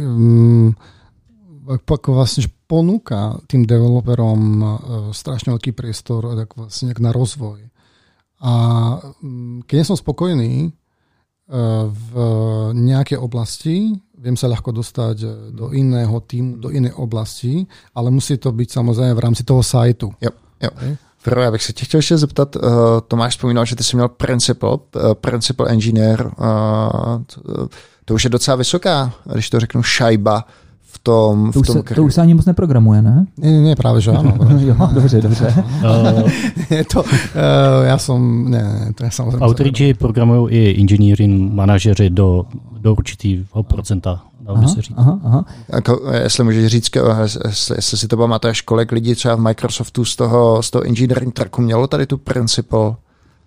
um, 0.05 0.75
ako 1.65 2.13
vlastne, 2.13 2.43
že 2.45 2.49
ponúka 2.67 3.41
tým 3.47 3.65
developerom 3.65 4.61
uh, 4.61 4.69
strašne 5.15 5.55
veľký 5.57 5.71
priestor 5.73 6.35
tak 6.35 6.53
vlastne 6.53 6.93
na 6.99 7.09
rozvoj. 7.09 7.70
A 8.41 8.53
um, 9.21 9.61
keď 9.69 9.85
som 9.85 9.97
spokojný 9.97 10.69
uh, 10.69 11.85
v 11.93 12.11
nejakej 12.73 13.21
oblasti, 13.21 13.93
viem 14.17 14.33
sa 14.33 14.49
ľahko 14.49 14.73
dostať 14.73 15.17
uh, 15.21 15.29
do 15.53 15.69
iného 15.77 16.17
týmu, 16.25 16.57
do 16.57 16.73
inej 16.73 16.97
oblasti, 16.97 17.69
ale 17.93 18.09
musí 18.09 18.37
to 18.41 18.49
byť 18.49 18.69
samozrejme 18.81 19.13
v 19.13 19.23
rámci 19.23 19.45
toho 19.45 19.61
sajtu. 19.61 20.09
Jo, 20.21 20.31
jo. 20.61 20.69
Okay. 20.73 20.97
Fero, 21.21 21.41
já 21.41 21.51
bych 21.51 21.63
se 21.63 21.73
tě 21.73 21.85
chtěl 21.85 21.97
ještě 21.97 22.17
zeptat, 22.17 22.55
uh, 22.55 22.61
Tomáš 23.07 23.33
vzpomínal, 23.37 23.65
že 23.65 23.75
ty 23.75 23.83
jsi 23.83 23.95
měl 23.95 24.09
principal, 24.09 24.79
uh, 24.95 25.13
principal 25.13 25.67
engineer, 25.67 26.25
uh, 26.25 27.23
to, 27.25 27.67
to 28.05 28.13
už 28.13 28.23
je 28.23 28.29
docela 28.29 28.57
vysoká, 28.57 29.13
když 29.33 29.49
to 29.49 29.59
řeknu, 29.59 29.83
šajba 29.83 30.45
v 30.91 30.97
tom, 30.99 31.51
To, 31.51 31.59
v 31.59 31.61
už 31.61 31.67
tom 31.67 31.75
se, 31.75 31.95
to 31.95 32.03
už 32.03 32.13
se 32.13 32.21
ani 32.21 32.33
moc 32.33 32.45
neprogramuje, 32.45 33.01
ne? 33.01 33.25
Nie, 33.39 33.51
nie, 33.51 33.61
nie, 33.71 33.75
práve 33.79 34.03
že 34.03 34.11
áno. 34.11 34.35
jo, 34.59 34.75
dobře, 34.93 35.21
dobře. 35.21 35.47
Je 36.69 36.83
to, 36.83 36.99
uh, 37.03 37.87
ja 37.87 37.97
som, 37.97 38.19
ne, 38.51 38.59
ne, 38.63 38.93
to 38.93 39.03
je 39.07 39.11
samozrejme. 39.11 39.45
Outreachy 39.45 39.93
programují 39.93 40.51
i 40.51 40.61
inženýři, 40.83 41.27
manažeři 41.27 42.09
do, 42.09 42.45
do 42.79 42.93
určitého 42.93 43.63
procenta, 43.63 44.21
by 44.41 44.51
Aha, 44.51 44.67
se 44.67 44.81
říct. 44.81 44.97
aha, 44.97 45.19
aha. 45.23 45.45
Jako, 45.73 46.01
jestli 46.13 46.43
můžeš 46.43 46.65
říct, 46.67 46.89
jestli, 47.45 47.75
jestli 47.75 47.97
si 47.97 48.07
to 48.07 48.17
pamatuješ, 48.17 48.61
kolik 48.61 48.91
lidí 48.91 49.15
třeba 49.15 49.35
v 49.35 49.39
Microsoftu 49.39 50.05
z 50.05 50.15
toho, 50.15 50.63
z 50.63 50.71
toho 50.71 50.83
engineering 50.83 51.33
tracku 51.33 51.61
mělo 51.61 51.87
tady 51.87 52.05
tu 52.05 52.17
principal, 52.17 52.95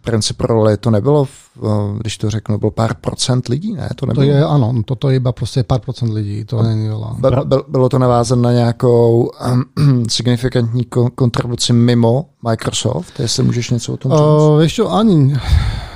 principal 0.04 0.46
roli, 0.46 0.76
to 0.76 0.90
nebylo, 0.90 1.24
v- 1.24 1.98
když 2.00 2.18
to 2.18 2.30
řeknu, 2.30 2.58
bylo 2.58 2.70
pár 2.70 2.94
procent 3.00 3.48
lidí, 3.48 3.72
ne? 3.72 3.88
To 3.96 4.06
To 4.06 4.06
nebylo. 4.06 4.26
je, 4.26 4.44
áno, 4.44 4.68
toto 4.84 5.08
je 5.10 5.16
iba 5.16 5.32
proste 5.32 5.62
pár 5.64 5.80
procent 5.80 6.12
lidí, 6.12 6.44
to 6.44 6.62
není 6.62 6.88
veľa. 6.88 7.16
Byl, 7.18 7.44
byl, 7.44 7.60
bylo 7.68 7.88
to 7.88 7.98
navázané 7.98 8.42
na 8.42 8.52
nějakou 8.52 9.30
um, 9.78 10.04
signifikantní 10.08 10.84
kon- 10.86 11.10
kontribuci 11.14 11.72
mimo 11.72 12.26
Microsoft, 12.42 13.20
jestli 13.20 13.42
můžeš 13.42 13.70
něco 13.70 13.92
o 13.92 13.96
tom 13.96 14.12
říct. 14.12 14.20
Uh, 14.20 14.66
čo, 14.68 14.92
ani, 14.92 15.34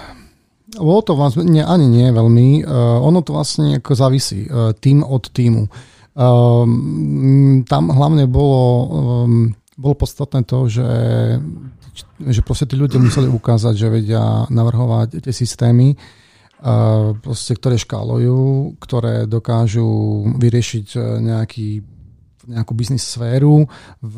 bolo 0.79 1.03
to 1.03 1.17
vlastne, 1.17 1.43
nie, 1.45 1.65
ani 1.65 1.87
nie 1.91 2.09
veľmi, 2.13 2.63
uh, 2.65 3.03
ono 3.03 3.21
to 3.27 3.33
vlastne 3.35 3.83
ako 3.83 3.93
závisí, 3.95 4.47
uh, 4.47 4.71
tým 4.79 5.03
od 5.03 5.27
týmu. 5.33 5.67
Um, 6.19 7.65
tam 7.69 7.89
hlavne 7.91 8.27
bolo, 8.27 8.63
um, 9.27 9.55
bolo 9.79 9.95
podstatné 9.95 10.43
to, 10.45 10.67
že, 10.71 10.87
že 12.19 12.41
proste 12.43 12.67
tí 12.69 12.75
ľudia 12.77 13.01
museli 13.01 13.27
ukázať, 13.31 13.75
že 13.75 13.89
vedia 13.89 14.47
navrhovať 14.51 15.23
tie 15.23 15.35
systémy, 15.35 15.95
uh, 15.95 17.15
proste, 17.19 17.55
ktoré 17.55 17.79
škálujú, 17.79 18.75
ktoré 18.83 19.27
dokážu 19.27 19.87
vyriešiť 20.37 20.87
uh, 20.97 21.03
nejaký 21.23 21.99
nejakú 22.49 22.73
biznis 22.73 23.05
sféru 23.05 23.69
v 24.01 24.17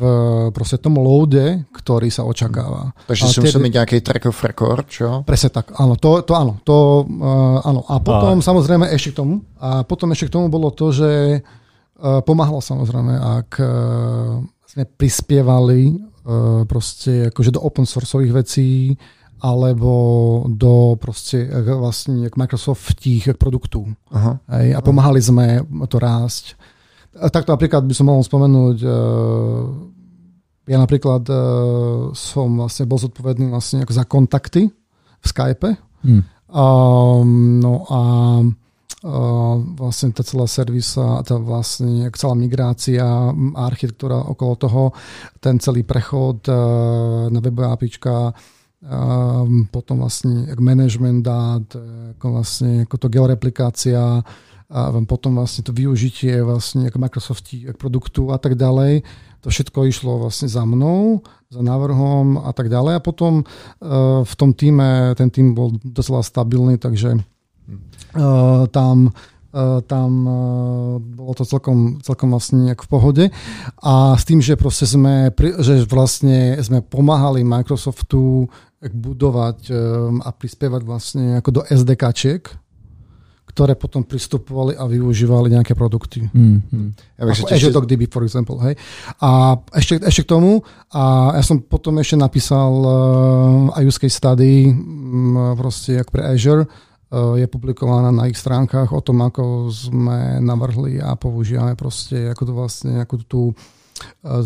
proste 0.55 0.79
tom 0.79 0.95
loade, 0.95 1.67
ktorý 1.75 2.07
sa 2.07 2.23
očakáva. 2.23 2.95
Takže 3.11 3.27
a 3.27 3.27
si 3.27 3.39
musel 3.43 3.59
mít 3.59 3.75
nějaký 3.75 3.99
track 4.01 4.25
of 4.25 4.43
record, 4.43 4.87
čo? 4.87 5.27
Presne 5.27 5.51
tak, 5.51 5.75
áno, 5.75 5.99
to, 5.99 6.23
to 6.23 6.31
áno, 6.31 6.63
to 6.63 7.03
uh, 7.03 7.59
áno. 7.67 7.83
A 7.91 7.99
potom 7.99 8.39
a... 8.39 8.41
samozrejme 8.41 8.87
ešte 8.95 9.11
k 9.11 9.19
tomu, 9.19 9.43
a 9.59 9.83
potom 9.83 10.15
ešte 10.15 10.31
k 10.31 10.33
tomu 10.39 10.47
bolo 10.47 10.71
to, 10.71 10.95
že 10.95 11.43
uh, 11.43 12.23
pomáhalo 12.23 12.63
samozrejme, 12.63 13.13
ak 13.19 13.49
uh, 13.59 13.67
sme 14.63 14.87
prispievali 14.87 15.99
proste 16.67 17.33
akože 17.33 17.51
do 17.51 17.61
open 17.61 17.85
sourceových 17.85 18.33
vecí, 18.33 18.97
alebo 19.41 19.91
do 20.45 20.95
proste 21.01 21.49
eh, 21.49 21.73
vlastne 21.73 22.29
Microsoftích 22.29 23.33
produktů. 23.37 23.89
Aha. 24.11 24.39
Hej, 24.47 24.75
a 24.77 24.79
pomáhali 24.81 25.21
sme 25.21 25.65
to 25.89 25.97
rásť. 25.97 26.55
A 27.17 27.27
Takto 27.27 27.51
napríklad 27.51 27.83
by 27.83 27.91
som 27.91 28.07
mohol 28.07 28.23
spomenúť, 28.23 28.87
ja 30.63 30.77
napríklad 30.79 31.27
som 32.15 32.47
vlastne 32.55 32.87
bol 32.87 32.95
zodpovedný 32.95 33.51
vlastne 33.51 33.83
ako 33.83 33.91
za 33.91 34.07
kontakty 34.07 34.71
v 35.19 35.25
Skype 35.27 35.75
Hm. 36.01 36.21
Um, 36.51 37.59
no 37.63 37.87
a 37.87 37.99
vlastne 39.75 40.13
tá 40.13 40.21
celá 40.21 40.45
servisa, 40.45 41.25
tá 41.25 41.41
vlastne 41.41 42.05
celá 42.13 42.37
migrácia, 42.37 43.01
architektúra 43.57 44.21
okolo 44.21 44.53
toho, 44.55 44.83
ten 45.41 45.57
celý 45.57 45.81
prechod 45.81 46.45
uh, 46.45 47.25
na 47.33 47.41
webové 47.41 47.65
APIčka, 47.73 48.29
um, 48.85 49.65
potom 49.73 50.05
vlastne 50.05 50.53
management 50.53 51.25
dát, 51.25 51.65
ako 52.17 52.27
vlastne 52.29 52.85
ako 52.85 52.95
to 53.01 53.07
georeplikácia, 53.09 54.21
a 54.71 54.87
potom 55.03 55.35
vlastne 55.35 55.67
to 55.67 55.75
využitie 55.75 56.39
vlastne 56.47 56.87
ako 56.87 56.95
Microsofti 56.95 57.67
ako 57.67 57.75
produktu 57.75 58.21
a 58.31 58.39
tak 58.39 58.55
ďalej. 58.55 59.03
To 59.43 59.51
všetko 59.51 59.83
išlo 59.83 60.23
vlastne 60.23 60.47
za 60.47 60.63
mnou, 60.63 61.19
za 61.51 61.59
návrhom 61.59 62.39
a 62.39 62.55
tak 62.55 62.71
ďalej. 62.71 62.95
A 62.95 63.03
potom 63.03 63.43
v 64.23 64.33
tom 64.39 64.55
týme, 64.55 65.11
ten 65.19 65.27
tým 65.27 65.51
bol 65.51 65.75
docela 65.83 66.23
stabilný, 66.23 66.79
takže 66.79 67.19
tam 68.71 69.11
Uh, 69.51 69.83
tam 69.83 70.11
uh, 70.23 70.95
bolo 70.95 71.35
to 71.35 71.43
celkom, 71.43 71.99
celkom 71.99 72.31
vlastne 72.31 72.71
v 72.71 72.87
pohode. 72.87 73.25
A 73.83 74.15
s 74.15 74.23
tým, 74.23 74.39
že, 74.39 74.55
sme, 74.87 75.27
že 75.59 75.83
vlastne 75.91 76.55
sme 76.63 76.79
pomáhali 76.79 77.43
Microsoftu 77.43 78.47
budovať 78.95 79.69
a 80.23 80.29
prispievať 80.31 80.81
vlastne 80.87 81.37
ako 81.37 81.49
do 81.51 81.61
SDKčiek, 81.67 82.47
ktoré 83.51 83.75
potom 83.75 84.07
pristupovali 84.07 84.79
a 84.79 84.87
využívali 84.87 85.51
nejaké 85.51 85.75
produkty. 85.75 86.23
Hmm, 86.31 86.63
hmm. 86.71 86.89
Ja 87.19 87.27
DB, 87.83 88.07
for 88.07 88.23
example. 88.23 88.55
Hej. 88.63 88.79
A 89.19 89.59
ešte, 89.75 89.99
ešte 89.99 90.23
k 90.23 90.31
tomu, 90.31 90.63
a 90.95 91.35
ja 91.35 91.43
som 91.43 91.59
potom 91.59 91.99
ešte 91.99 92.15
napísal 92.15 92.71
uh, 92.71 93.75
aj 93.75 93.83
use 93.83 93.99
case 93.99 94.15
study 94.15 94.71
um, 94.71 95.59
proste 95.59 95.99
jak 95.99 96.07
pre 96.07 96.23
Azure, 96.31 96.63
je 97.11 97.47
publikovaná 97.47 98.11
na 98.11 98.31
ich 98.31 98.39
stránkach 98.39 98.91
o 98.95 99.01
tom, 99.03 99.19
ako 99.21 99.67
sme 99.67 100.39
navrhli 100.39 101.03
a 101.03 101.19
používame 101.19 101.75
proste 101.75 102.31
ako 102.31 102.43
to 102.47 102.53
vlastne, 102.55 102.93
ako 103.03 103.15
tú 103.27 103.41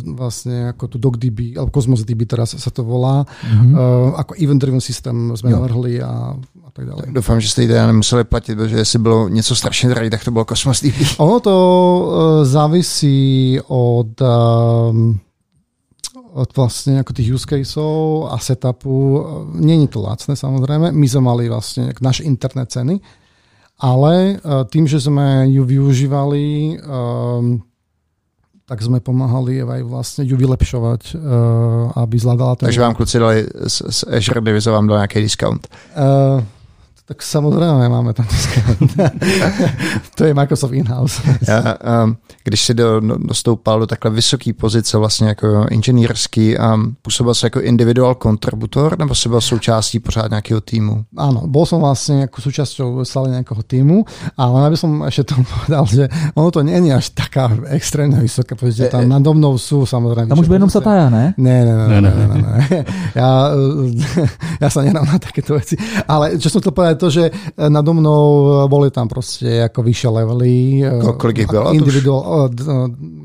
vlastne 0.05 0.75
ako 0.75 0.87
tu 0.87 0.97
DocDB, 0.99 1.55
alebo 1.55 1.71
Cosmos 1.71 2.03
DB 2.03 2.27
teraz 2.27 2.59
sa 2.59 2.71
to 2.71 2.83
volá, 2.83 3.23
mm-hmm. 3.23 3.71
uh, 3.71 4.19
ako 4.19 4.35
event-driven 4.35 4.83
systém 4.83 5.31
sme 5.35 5.51
jo. 5.51 5.55
navrhli 5.55 6.03
a 6.03 6.35
tak 6.75 6.85
dále. 6.91 7.01
Doufám, 7.07 7.41
že 7.41 7.49
jste 7.49 7.61
ji 7.61 7.67
teda 7.67 7.87
nemuseli 7.87 8.23
platit, 8.23 8.55
protože 8.55 8.77
jestli 8.77 8.99
bylo 8.99 9.29
něco 9.29 9.55
strašně 9.55 9.89
drahé, 9.89 10.09
tak 10.09 10.23
to 10.23 10.31
bylo 10.31 10.45
Cosmos 10.45 10.81
DB. 10.81 10.93
Ono 11.17 11.39
to 11.39 11.55
uh, 12.07 12.45
závisí 12.45 13.59
od, 13.67 14.21
um, 14.21 15.19
od 16.35 16.55
vlastně 16.57 16.97
jako 16.97 17.13
těch 17.13 17.33
use 17.33 17.45
caseov 17.49 18.27
a 18.31 18.37
setupu. 18.37 19.25
Není 19.53 19.87
to 19.87 20.01
lacné 20.01 20.35
samozřejmě. 20.35 20.91
My 20.91 21.09
jsme 21.09 21.21
mali 21.21 21.49
vlastně 21.49 21.93
naše 22.01 22.23
internet 22.23 22.71
ceny, 22.71 22.99
ale 23.79 24.37
uh, 24.43 24.51
tím, 24.71 24.87
že 24.87 25.01
jsme 25.01 25.47
ju 25.47 25.63
využívali 25.63 26.77
um, 27.39 27.63
tak 28.65 28.81
sme 28.81 28.97
pomáhali 28.97 29.61
aj 29.61 29.85
vlastne 29.85 30.25
ju 30.25 30.33
vylepšovať, 30.41 31.13
uh, 31.13 31.21
aby 32.01 32.17
zvládala 32.17 32.57
ten... 32.57 32.65
Takže 32.65 32.81
vám 32.81 32.97
kluci 32.97 33.19
dali 33.21 33.45
z, 33.45 33.77
z 33.93 33.99
Azure 34.09 34.41
Divize 34.41 34.71
vám 34.71 34.89
dal 34.89 34.97
nějaký 34.97 35.21
discount? 35.21 35.69
Uh, 35.93 36.41
tak 37.07 37.23
samozřejmě 37.23 37.89
máme 37.89 38.13
tam 38.13 38.27
to 40.15 40.25
je 40.25 40.33
Microsoft 40.33 40.71
in-house. 40.71 41.21
Já, 41.47 41.77
um, 42.03 42.17
když 42.43 42.61
si 42.61 42.73
do, 42.73 42.99
dostoupal 43.17 43.79
do 43.79 43.87
takhle 43.87 44.11
vysoké 44.11 44.53
pozice 44.53 44.97
vlastně 44.97 45.27
jako 45.27 45.65
inženýrský, 45.71 46.57
um, 46.57 46.95
působil 47.01 47.33
jsi 47.33 47.45
jako 47.45 47.61
individual 47.61 48.15
kontributor 48.15 48.99
nebo 48.99 49.15
jsi 49.15 49.29
byl 49.29 49.41
součástí 49.41 49.99
pořád 49.99 50.29
nějakého 50.29 50.61
týmu? 50.61 51.05
Ano, 51.17 51.41
byl 51.47 51.65
jsem 51.65 51.79
vlastně 51.79 52.21
jako 52.21 52.41
součástí 52.41 52.83
stále 53.03 53.29
nějakého 53.29 53.63
týmu, 53.63 54.05
ale 54.37 54.67
aby 54.67 54.77
som 54.77 55.05
ještě 55.05 55.23
tomu 55.23 55.43
povedal, 55.43 55.85
že 55.85 56.09
ono 56.35 56.51
to 56.51 56.63
není 56.63 56.93
až 56.93 57.09
taká 57.09 57.57
extrémně 57.65 58.19
vysoká 58.19 58.55
pozice, 58.55 58.89
tam 58.89 59.09
nado 59.09 59.33
mnou 59.33 59.57
jsou 59.57 59.85
samozřejmě. 59.85 60.27
Tam 60.27 60.39
už 60.39 60.47
by 60.47 60.55
jenom 60.55 60.69
Sataja, 60.69 61.09
ne? 61.09 61.33
Ne, 61.37 61.65
ne, 61.65 61.87
ne, 61.87 62.01
ne, 62.01 62.13
ne, 62.15 62.27
ne, 62.27 62.41
ne. 62.41 62.85
Já, 63.15 63.49
já 64.61 64.69
se 64.69 64.81
nenám 64.81 65.05
na 65.05 65.19
takéto 65.19 65.53
věci, 65.53 65.77
ale 66.07 66.37
čo 66.39 66.49
jsem 66.49 66.61
to 66.61 66.71
povedal, 66.71 66.94
to, 66.95 67.09
že 67.09 67.31
eh, 67.57 67.69
nado 67.69 67.93
mnou 67.93 68.51
eh, 68.65 68.67
boli 68.67 68.91
tam 68.91 69.07
prostě 69.07 69.47
jako 69.47 69.83
vyšší 69.83 70.07
levely. 70.07 70.83
Eh, 70.85 71.13
kolik 71.17 71.37
jich 71.37 71.47
bylo? 71.51 71.73
Individual, 71.73 72.49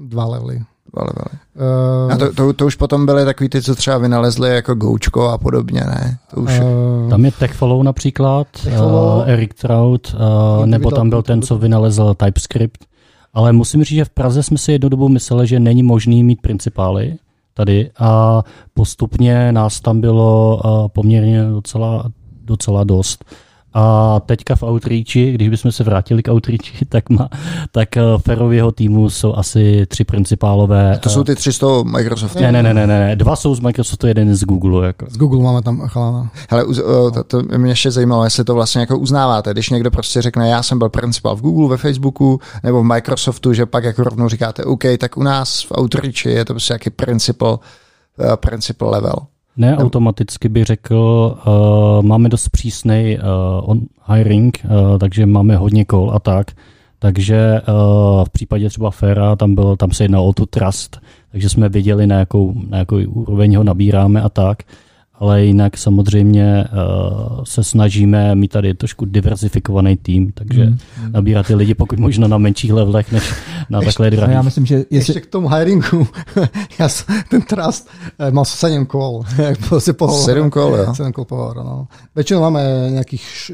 dva 0.04 0.24
levely. 0.24 0.62
Dva 0.92 1.02
levely. 1.02 1.40
Uh, 1.60 2.12
a 2.12 2.16
to, 2.16 2.32
to, 2.34 2.52
to, 2.52 2.66
už 2.66 2.74
potom 2.74 3.06
byly 3.06 3.24
takový 3.24 3.48
ty, 3.48 3.62
co 3.62 3.74
třeba 3.74 3.98
vynalezli 3.98 4.50
jako 4.54 4.74
Goučko 4.74 5.28
a 5.28 5.38
podobně, 5.38 5.80
ne? 5.80 6.18
To 6.34 6.40
už... 6.40 6.60
Uh, 6.60 7.10
tam 7.10 7.24
je 7.24 7.32
TechFollow 7.32 7.82
například, 7.82 8.46
Uh, 8.66 9.22
Eric 9.26 9.54
Trout, 9.54 10.14
uh, 10.14 10.66
nebo 10.66 10.90
tam 10.90 11.10
byl 11.10 11.22
ten, 11.22 11.42
co 11.42 11.58
vynalezl 11.58 12.14
TypeScript. 12.14 12.84
Ale 13.34 13.52
musím 13.52 13.84
říct, 13.84 13.96
že 13.96 14.04
v 14.04 14.10
Praze 14.10 14.42
jsme 14.42 14.58
si 14.58 14.72
jednu 14.72 14.88
dobu 14.88 15.08
mysleli, 15.08 15.46
že 15.46 15.60
není 15.60 15.82
možný 15.82 16.24
mít 16.24 16.40
principály 16.40 17.14
tady 17.54 17.90
a 17.98 18.42
postupně 18.74 19.52
nás 19.52 19.80
tam 19.80 20.00
bylo 20.00 20.60
uh, 20.64 20.88
poměrně 20.88 21.44
docela, 21.44 22.04
docela 22.44 22.84
dost. 22.84 23.24
A 23.74 24.16
teďka 24.26 24.56
v 24.56 24.62
Outreachi, 24.62 25.32
když 25.32 25.48
bychom 25.48 25.72
se 25.72 25.84
vrátili 25.84 26.22
k 26.22 26.28
Outreachi, 26.28 26.84
tak, 26.88 27.10
má, 27.10 27.28
tak 27.72 27.96
eh, 27.96 28.02
Ferov 28.18 28.52
jeho 28.52 28.72
týmu 28.72 29.10
jsou 29.10 29.34
asi 29.34 29.86
tři 29.86 30.04
principálové. 30.04 30.94
A 30.94 30.98
to 30.98 31.10
jsou 31.10 31.24
ty 31.24 31.34
tři 31.34 31.52
z 31.52 31.58
toho 31.58 31.84
Microsoftu? 31.84 32.42
Ne, 32.42 32.52
ne, 32.52 32.62
ne, 32.62 32.74
ne, 32.74 32.86
ne, 32.86 33.16
dva 33.16 33.36
jsou 33.36 33.54
z 33.54 33.60
Microsoftu, 33.60 34.06
jeden 34.06 34.34
z 34.34 34.44
Google. 34.44 34.86
Jako. 34.86 35.06
Z 35.10 35.16
Google 35.16 35.42
máme 35.42 35.62
tam 35.62 35.80
chalana. 35.88 36.30
Hele, 36.50 36.64
to, 37.14 37.24
to 37.24 37.42
mě 37.56 37.72
ještě 37.72 37.90
zajímalo, 37.90 38.24
jestli 38.24 38.44
to 38.44 38.54
vlastně 38.54 38.80
jako 38.80 38.98
uznáváte, 38.98 39.52
když 39.52 39.70
někdo 39.70 39.90
prostě 39.90 40.22
řekne, 40.22 40.48
já 40.48 40.62
jsem 40.62 40.78
byl 40.78 40.88
principál 40.88 41.36
v 41.36 41.40
Google, 41.40 41.68
ve 41.68 41.76
Facebooku 41.76 42.40
nebo 42.62 42.80
v 42.80 42.84
Microsoftu, 42.84 43.52
že 43.52 43.66
pak 43.66 43.84
jako 43.84 44.04
rovnou 44.04 44.28
říkáte, 44.28 44.64
OK, 44.64 44.84
tak 44.98 45.16
u 45.16 45.22
nás 45.22 45.62
v 45.62 45.72
Outreachi 45.78 46.30
je 46.30 46.44
to 46.44 46.52
prostě 46.52 46.72
jaký 46.72 46.90
principal, 46.90 47.60
uh, 48.18 48.36
principal 48.36 48.90
level. 48.90 49.16
Ne, 49.56 49.76
automaticky 49.76 50.48
bych 50.48 50.64
řekl, 50.64 51.36
uh, 51.46 52.02
máme 52.02 52.28
dost 52.28 52.48
přísný 52.48 53.18
uh, 53.18 53.70
on 53.70 53.80
hiring, 54.14 54.58
uh, 54.64 54.98
takže 54.98 55.26
máme 55.26 55.56
hodně 55.56 55.84
call 55.90 56.10
a 56.14 56.18
tak. 56.18 56.50
Takže 56.98 57.60
uh, 57.68 58.24
v 58.24 58.30
případě 58.30 58.68
třeba 58.68 58.90
Fera, 58.90 59.36
tam, 59.36 59.54
bylo, 59.54 59.76
tam 59.76 59.90
se 59.90 60.04
jednalo 60.04 60.26
o 60.26 60.32
tu 60.32 60.46
trust, 60.46 61.00
takže 61.32 61.48
jsme 61.48 61.68
viděli, 61.68 62.06
na 62.06 62.18
jakou, 62.18 62.54
na 62.68 62.78
jakou 62.78 62.96
úroveň 62.96 63.56
ho 63.56 63.64
nabíráme 63.64 64.22
a 64.22 64.28
tak 64.28 64.62
ale 65.20 65.44
jinak 65.44 65.78
samozřejmě 65.78 66.64
uh, 66.64 67.44
se 67.44 67.64
snažíme 67.64 68.34
mít 68.34 68.48
tady 68.48 68.74
trošku 68.74 69.04
diversifikovaný 69.04 69.96
tým, 69.96 70.32
takže 70.32 70.66
mm. 70.66 70.78
nabírat 71.12 71.46
ty 71.46 71.54
lidi 71.54 71.74
pokud 71.74 71.98
možno 71.98 72.28
na 72.28 72.38
menších 72.38 72.72
levelech, 72.72 73.12
než 73.12 73.34
na 73.70 73.78
ještě, 73.78 73.88
takhle 73.88 74.10
drahých. 74.10 74.34
Já 74.34 74.42
myslím, 74.42 74.66
že 74.66 74.74
jestli... 74.74 74.96
Ještě 74.96 75.20
k 75.20 75.26
tomu 75.26 75.48
hiringu, 75.48 76.08
já 76.78 76.88
ten 77.30 77.42
trust 77.42 77.88
eh, 78.18 78.30
mal 78.30 78.44
7 78.44 78.86
kol. 78.86 79.22
Sedm 80.10 80.50
kol, 80.50 80.76
jo. 80.76 80.94
7 80.94 81.12
kol 81.12 81.24
pohovor, 81.24 81.56
no. 81.56 81.86
Většinou 82.14 82.40
máme 82.40 82.62
nějakých, 82.90 83.50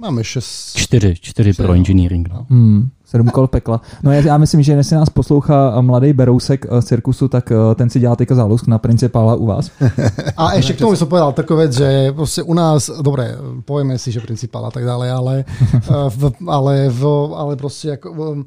máme 0.00 0.24
6. 0.24 0.76
4, 0.76 1.14
4 1.20 1.52
pro 1.52 1.72
engineering. 1.72 2.28
No. 2.28 2.46
Hmm. 2.50 2.88
Sedm 3.10 3.28
kol 3.28 3.46
pekla. 3.46 3.80
No 4.02 4.12
já, 4.12 4.20
já 4.20 4.38
myslím, 4.38 4.62
že 4.62 4.72
jestli 4.72 4.96
nás 4.96 5.10
poslouchá 5.10 5.80
mladý 5.80 6.12
Berousek 6.12 6.66
z 6.80 6.84
cirkusu, 6.84 7.28
tak 7.28 7.52
eh, 7.52 7.74
ten 7.74 7.90
si 7.90 8.00
dělá 8.00 8.16
teďka 8.16 8.34
zálusk 8.34 8.66
na 8.66 8.78
principála 8.78 9.34
u 9.34 9.46
vás. 9.46 9.70
A 10.36 10.54
ještě 10.54 10.72
k 10.72 10.78
tomu 10.78 10.96
jsem 10.96 11.08
povedal 11.08 11.32
takovou 11.32 11.58
věc, 11.58 11.72
že 11.72 12.12
prostě 12.12 12.42
u 12.42 12.54
nás, 12.54 12.90
dobré, 13.02 13.36
povíme 13.64 13.98
si, 13.98 14.12
že 14.12 14.20
principál 14.20 14.66
a 14.66 14.70
tak 14.70 14.84
dále, 14.84 15.10
ale, 15.10 15.44
eh, 15.74 15.80
v, 16.08 16.32
ale, 16.48 16.88
v, 16.88 17.06
ale 17.36 17.56
prostě 17.56 17.88
jako, 17.88 18.14
v, 18.14 18.44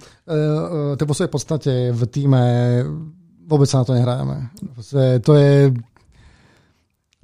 eh, 0.93 0.95
to 0.97 1.05
v 1.05 1.27
podstatě 1.27 1.91
v 1.91 2.05
týme 2.05 2.73
vůbec 3.49 3.69
se 3.69 3.77
na 3.77 3.83
to 3.83 3.93
nehrajeme. 3.93 4.47
Prostě 4.73 5.19
to 5.25 5.33
je 5.33 5.73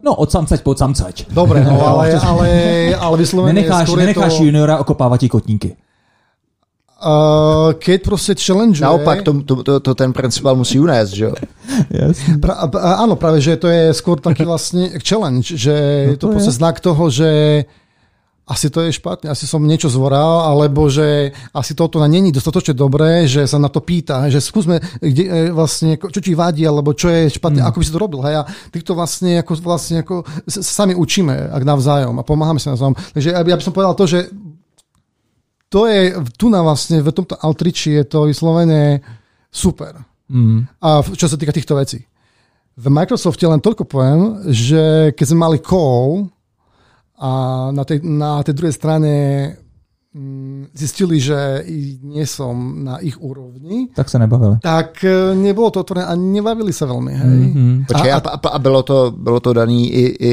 No, 0.03 0.15
od 0.15 0.31
samceť 0.31 0.63
po 0.63 0.71
samceť. 0.71 1.27
Dobre, 1.27 1.59
no, 1.59 1.75
ale, 1.91 2.15
ale, 2.15 2.49
ale 2.95 3.15
vyslovene... 3.17 3.53
Nenecháš, 3.53 3.91
nenecháš 3.91 4.37
to... 4.37 4.43
juniora 4.43 4.79
okopávat 4.79 5.19
kotníky. 5.27 5.75
Uh, 6.99 7.73
keď 7.79 8.03
prostě 8.03 8.35
challenge. 8.35 8.81
Naopak, 8.81 9.23
to, 9.23 9.43
to, 9.43 9.63
to, 9.63 9.79
to 9.79 9.95
ten 9.95 10.13
principál 10.13 10.55
musí 10.55 10.79
unést, 10.79 11.09
že 11.09 11.25
jo? 11.25 11.33
Yes. 11.89 12.19
Pra, 12.41 12.67
áno, 12.75 13.15
práve, 13.15 13.39
že 13.39 13.55
to 13.55 13.71
je 13.71 13.93
skôr 13.95 14.19
taký 14.19 14.43
vlastne 14.51 14.99
challenge, 14.99 15.55
že 15.55 15.75
no 16.07 16.13
to, 16.13 16.17
to 16.17 16.27
je 16.27 16.31
prostě 16.31 16.51
znak 16.51 16.79
toho, 16.79 17.09
že 17.09 17.29
asi 18.49 18.69
to 18.69 18.81
je 18.81 18.93
špatně, 18.93 19.29
asi 19.29 19.47
som 19.47 19.61
niečo 19.61 19.89
zvoral, 19.89 20.41
alebo 20.41 20.89
že 20.89 21.31
asi 21.53 21.77
toto 21.77 22.01
není 22.07 22.33
dostatočne 22.33 22.73
dobré, 22.73 23.29
že 23.29 23.45
sa 23.45 23.61
na 23.61 23.69
to 23.69 23.77
pýta, 23.77 24.25
že 24.25 24.41
skúsme, 24.41 24.81
kde, 24.97 25.23
e, 25.29 25.51
vlastne, 25.53 26.01
čo 26.01 26.17
ti 26.17 26.33
vadí, 26.33 26.65
alebo 26.65 26.97
čo 26.97 27.13
je 27.13 27.29
špatné, 27.29 27.61
mm. 27.61 27.67
ako 27.69 27.77
by 27.77 27.85
si 27.85 27.93
to 27.93 28.01
robil. 28.01 28.25
Hej? 28.25 28.41
A 28.41 28.43
týchto 28.73 28.97
vlastne, 28.97 29.45
ako, 29.45 29.53
vlastne 29.61 30.01
ako, 30.01 30.25
sami 30.49 30.97
učíme, 30.97 31.53
ak 31.53 31.61
navzájom 31.61 32.17
a 32.17 32.25
pomáhame 32.25 32.57
sa 32.57 32.73
navzájom. 32.73 32.97
Takže 33.13 33.29
ja, 33.29 33.39
ja 33.45 33.55
by 33.55 33.63
som 33.63 33.73
povedal 33.73 33.93
to, 33.93 34.09
že 34.09 34.33
to 35.69 35.85
je, 35.85 36.01
tu 36.33 36.49
na 36.49 36.61
vlastne, 36.61 36.97
v 36.97 37.09
tomto 37.09 37.37
Altriči 37.37 37.93
je 37.93 38.03
to 38.03 38.25
vyslovené 38.25 38.99
super. 39.47 39.93
Mm. 40.29 40.65
A 40.77 40.87
čo 41.03 41.25
sa 41.25 41.37
týka 41.37 41.49
týchto 41.49 41.73
vecí. 41.73 42.05
V 42.73 42.85
Microsofte 42.87 43.43
len 43.43 43.59
toľko 43.59 43.83
poviem, 43.83 44.19
že 44.49 45.11
keď 45.13 45.25
sme 45.25 45.39
mali 45.45 45.57
call 45.59 46.29
a 47.19 47.29
na 47.69 47.83
tej, 47.83 47.99
na 48.01 48.39
tej 48.39 48.55
druhej 48.55 48.71
strane 48.71 49.13
mm, 50.15 50.71
zistili, 50.71 51.19
že 51.19 51.67
nie 52.01 52.23
som 52.23 52.55
na 52.79 53.03
ich 53.03 53.19
úrovni, 53.19 53.91
Tak 53.91 54.09
se 54.09 54.19
nebavili. 54.19 54.55
tak 54.63 55.03
e, 55.03 55.35
nebolo 55.35 55.69
to 55.69 55.79
otvorené 55.79 56.07
a 56.07 56.15
nebavili 56.15 56.71
sa 56.71 56.87
veľmi. 56.87 57.13
Hej. 57.13 57.39
Mhm. 57.51 57.73
Počkej, 57.85 58.11
A- 58.11 58.23
a, 58.23 58.31
a, 58.31 58.49
a 58.55 58.59
bylo, 58.59 58.81
to, 58.83 59.11
bylo 59.11 59.39
to 59.39 59.53
daný 59.53 59.91
i, 59.91 60.03
i 60.25 60.31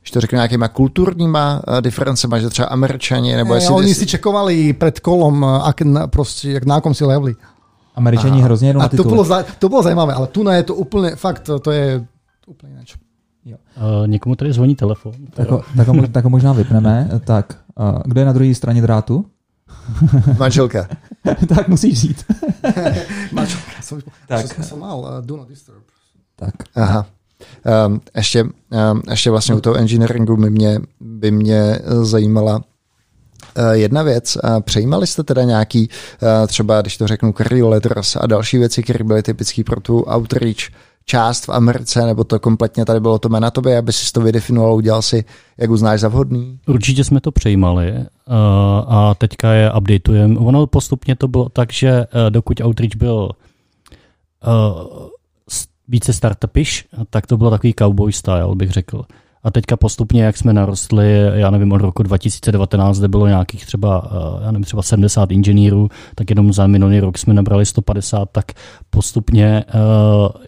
když 0.00 0.10
to 0.10 0.20
řeknu, 0.20 0.36
nějakýma 0.36 0.68
kulturníma 0.68 1.62
eh, 1.68 1.82
diferencema, 1.82 2.38
že 2.38 2.48
třeba 2.48 2.68
američani, 2.68 3.36
nebo 3.36 3.54
jestli... 3.54 3.74
oni 3.74 3.94
si 3.94 4.06
čekovali 4.06 4.72
pred 4.72 5.00
kolom, 5.00 5.44
ak 5.44 5.80
na, 5.82 6.06
proste, 6.06 6.50
jak 6.50 6.64
na 6.64 6.76
akom 6.76 6.94
si 6.94 7.04
leveli. 7.04 7.34
Američani 7.94 8.42
hrozně 8.42 8.68
jedou 8.68 8.80
A 8.80 8.82
na 8.82 8.88
to 8.88 9.24
za- 9.24 9.44
to 9.58 9.68
bolo 9.68 9.82
zajímavé, 9.82 10.14
ale 10.14 10.26
tu 10.26 10.48
je 10.48 10.62
to 10.62 10.74
úplne, 10.74 11.16
fakt, 11.16 11.50
to, 11.62 11.70
je 11.70 12.06
úplne 12.46 12.72
ináč. 12.72 12.96
Uh, 13.50 14.06
někomu 14.06 14.36
tady 14.36 14.52
zvoní 14.52 14.74
telefon. 14.76 15.12
Tak 15.34 15.50
ho, 15.50 15.62
tak, 15.76 15.88
ho, 15.88 16.08
tak 16.08 16.24
ho 16.24 16.30
možná 16.30 16.52
vypneme. 16.52 17.08
Tak, 17.24 17.58
uh, 17.74 18.02
kdo 18.04 18.20
je 18.20 18.26
na 18.26 18.32
druhé 18.32 18.54
straně 18.54 18.82
drátu? 18.82 19.26
Manželka. 20.38 20.88
tak 21.48 21.68
musíš 21.68 22.00
říct. 22.00 22.24
Som, 23.80 23.98
Tak. 24.28 24.64
som 24.64 24.78
mal 24.78 24.98
uh, 24.98 25.08
Do 25.24 25.36
Not 25.36 25.48
Disturb. 25.48 25.82
tak. 26.36 26.54
Aha. 26.76 27.06
Um, 27.86 28.00
ještě, 28.16 28.42
um, 28.42 29.02
ještě 29.10 29.30
vlastně 29.30 29.54
u 29.54 29.60
toho 29.60 29.76
engineeringu 29.76 30.36
by 30.36 30.50
mě, 30.50 30.78
by 31.00 31.30
mě 31.30 31.60
eh, 31.60 32.04
zajímala 32.04 32.56
uh, 32.56 33.70
jedna 33.72 34.02
věc. 34.02 34.38
Přejímali 34.60 35.06
jste 35.06 35.22
teda 35.22 35.42
nějaký, 35.42 35.88
uh, 36.22 36.46
třeba 36.46 36.80
když 36.80 36.96
to 36.96 37.06
řeknu, 37.06 37.32
career 37.32 37.64
letters 37.64 38.16
a 38.16 38.26
další 38.26 38.58
věci, 38.58 38.82
které 38.82 39.04
byly 39.04 39.22
typické 39.22 39.64
pro 39.64 39.80
tu 39.80 40.02
outreach 40.02 40.70
část 41.04 41.46
v 41.46 41.50
Americe, 41.50 42.06
nebo 42.06 42.24
to 42.24 42.38
kompletně 42.38 42.84
tady 42.84 43.00
bylo 43.00 43.18
to 43.18 43.28
na 43.28 43.50
tobě, 43.50 43.78
aby 43.78 43.92
si 43.92 44.12
to 44.12 44.20
vydefinoval, 44.20 44.74
udělal 44.74 45.02
si, 45.02 45.24
jak 45.58 45.70
uznáš 45.70 46.00
za 46.00 46.08
vhodný? 46.08 46.58
Určitě 46.66 47.04
jsme 47.04 47.20
to 47.20 47.32
přejímali 47.32 47.94
a 48.86 49.14
teďka 49.18 49.52
je 49.52 49.72
updatujeme. 49.72 50.38
Ono 50.38 50.66
postupně 50.66 51.16
to 51.16 51.28
bylo 51.28 51.48
tak, 51.48 51.72
že 51.72 52.06
dokud 52.30 52.60
Outreach 52.60 52.96
byl 52.96 53.30
více 55.90 56.12
startupiš, 56.12 56.86
tak 57.10 57.26
to 57.26 57.36
bylo 57.36 57.50
takový 57.50 57.74
cowboy 57.78 58.12
style, 58.12 58.54
bych 58.54 58.70
řekl. 58.70 59.04
A 59.42 59.50
teďka 59.50 59.76
postupně, 59.76 60.22
jak 60.22 60.36
jsme 60.36 60.52
narostli, 60.52 61.06
já 61.34 61.50
nevím, 61.50 61.72
od 61.72 61.80
roku 61.80 62.02
2019, 62.02 62.98
kde 62.98 63.08
bylo 63.08 63.26
nějakých 63.26 63.66
třeba, 63.66 64.12
uh, 64.12 64.42
já 64.42 64.50
nevím, 64.50 64.64
třeba 64.64 64.82
70 64.82 65.30
inženýrů, 65.30 65.88
tak 66.14 66.30
jenom 66.30 66.52
za 66.52 66.66
minulý 66.66 67.00
rok 67.00 67.18
jsme 67.18 67.34
nabrali 67.34 67.66
150, 67.66 68.28
tak 68.32 68.52
postupně 68.90 69.64
uh, 69.74 70.42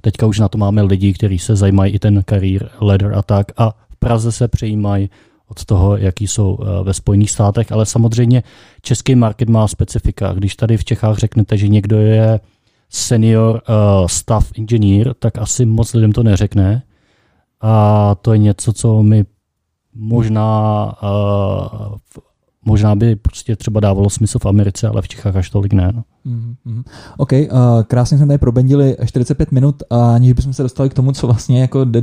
teďka 0.00 0.26
už 0.26 0.38
na 0.38 0.48
to 0.48 0.58
máme 0.58 0.82
lidi, 0.82 1.12
kteří 1.12 1.38
se 1.38 1.56
zajímají 1.56 1.92
i 1.92 1.98
ten 1.98 2.22
career 2.28 2.70
ladder 2.80 3.14
a 3.14 3.22
tak 3.22 3.46
a 3.56 3.70
v 3.70 3.96
Praze 3.98 4.32
se 4.32 4.48
přejímají 4.48 5.10
od 5.48 5.64
toho, 5.64 5.96
jaký 5.96 6.28
jsou 6.28 6.58
eh, 6.60 6.84
ve 6.84 6.94
Spojených 6.94 7.30
státech, 7.30 7.72
ale 7.72 7.86
samozřejmě 7.86 8.42
český 8.82 9.14
market 9.14 9.48
má 9.48 9.68
specifika. 9.68 10.32
Když 10.32 10.56
tady 10.56 10.76
v 10.76 10.84
Čechách 10.84 11.18
řeknete, 11.18 11.56
že 11.56 11.68
někdo 11.68 11.96
je 11.96 12.40
senior 12.88 13.62
uh, 13.68 14.06
staff 14.06 14.52
engineer, 14.58 15.14
tak 15.14 15.38
asi 15.38 15.66
moc 15.66 15.94
lidem 15.94 16.12
to 16.12 16.22
neřekne. 16.22 16.82
A 17.60 18.14
to 18.14 18.32
je 18.32 18.38
něco, 18.38 18.72
co 18.72 19.02
mi 19.02 19.24
možná 19.94 20.84
uh, 21.02 21.96
možná 22.66 22.96
by 22.96 23.16
prostě 23.16 23.56
třeba 23.56 23.80
dávalo 23.80 24.10
smysl 24.10 24.38
v 24.38 24.46
Americe, 24.46 24.88
ale 24.88 25.02
v 25.02 25.08
Čechách 25.08 25.36
až 25.36 25.50
tolik 25.50 25.72
ne. 25.72 25.92
No. 25.94 26.02
Mm-hmm. 26.26 26.82
OK, 27.16 27.32
uh, 27.32 27.48
krásně 27.86 28.18
jsme 28.18 28.26
tady 28.26 28.38
probendili 28.38 28.96
45 29.06 29.52
minut, 29.52 29.82
a 29.90 30.14
aniž 30.14 30.32
bychom 30.32 30.52
se 30.52 30.62
dostali 30.62 30.88
k 30.88 30.94
tomu, 30.94 31.12
co 31.12 31.26
vlastně 31.26 31.60
jako 31.60 31.84
de, 31.84 32.02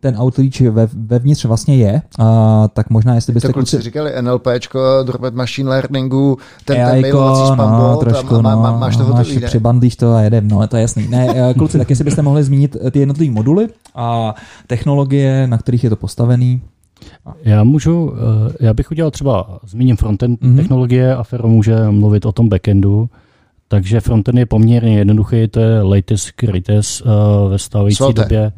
ten 0.00 0.16
outreach 0.20 0.60
ve, 0.60 0.88
vevnitř 0.94 1.44
vlastně 1.44 1.76
je, 1.76 2.02
uh, 2.18 2.26
tak 2.72 2.90
možná 2.90 3.14
jestli 3.14 3.32
byste 3.32 3.48
To 3.48 3.52
kluci 3.52 3.80
říkali 3.80 4.12
NLPčko, 4.22 5.02
dropet 5.02 5.34
machine 5.34 5.70
learningu, 5.70 6.38
ten, 6.64 6.76
ten 6.76 6.86
AIko, 6.86 7.02
mailovací 7.02 7.52
spam 7.54 7.70
no, 7.72 7.96
trošku, 7.96 8.34
a 8.34 8.40
má, 8.40 8.56
má, 8.56 8.70
no, 8.70 8.78
máš 8.78 8.96
to 8.96 9.02
máš, 9.02 9.18
hotový, 9.18 9.40
ne? 9.40 9.46
přibandlíš 9.46 9.96
to 9.96 10.14
a 10.14 10.20
jedem, 10.20 10.48
no, 10.48 10.68
to 10.68 10.76
je 10.76 10.82
jasný. 10.82 11.08
Ne, 11.08 11.28
eh, 11.34 11.54
kluci, 11.54 11.78
tak 11.78 11.90
jestli 11.90 12.04
byste 12.04 12.22
mohli 12.22 12.44
zmínit 12.44 12.76
ty 12.90 12.98
jednotlivé 12.98 13.32
moduly 13.32 13.68
a 13.94 14.34
technologie, 14.66 15.46
na 15.46 15.58
kterých 15.58 15.84
je 15.84 15.90
to 15.90 15.96
postavený. 15.96 16.62
Já 17.44 17.64
můžu, 17.64 18.12
eh, 18.14 18.52
já 18.60 18.74
bych 18.74 18.90
udělal 18.90 19.10
třeba, 19.10 19.58
zmíním 19.66 19.96
frontend 19.96 20.40
Mhm. 20.42 20.52
mm-hmm. 20.52 20.56
technologie 20.56 21.14
a 21.16 21.22
Fero 21.22 21.48
může 21.48 21.90
mluvit 21.90 22.26
o 22.26 22.32
tom 22.32 22.48
backendu. 22.48 23.10
Takže 23.68 24.00
frontend 24.00 24.38
je 24.38 24.46
poměrně 24.46 24.98
jednoduchý, 24.98 25.48
to 25.48 25.60
je 25.60 25.82
latest 25.82 26.28
greatest 26.40 27.00
uh, 27.06 27.50
ve 27.50 27.58
stávající 27.58 27.96
Svelte. 27.96 28.22
době. 28.22 28.52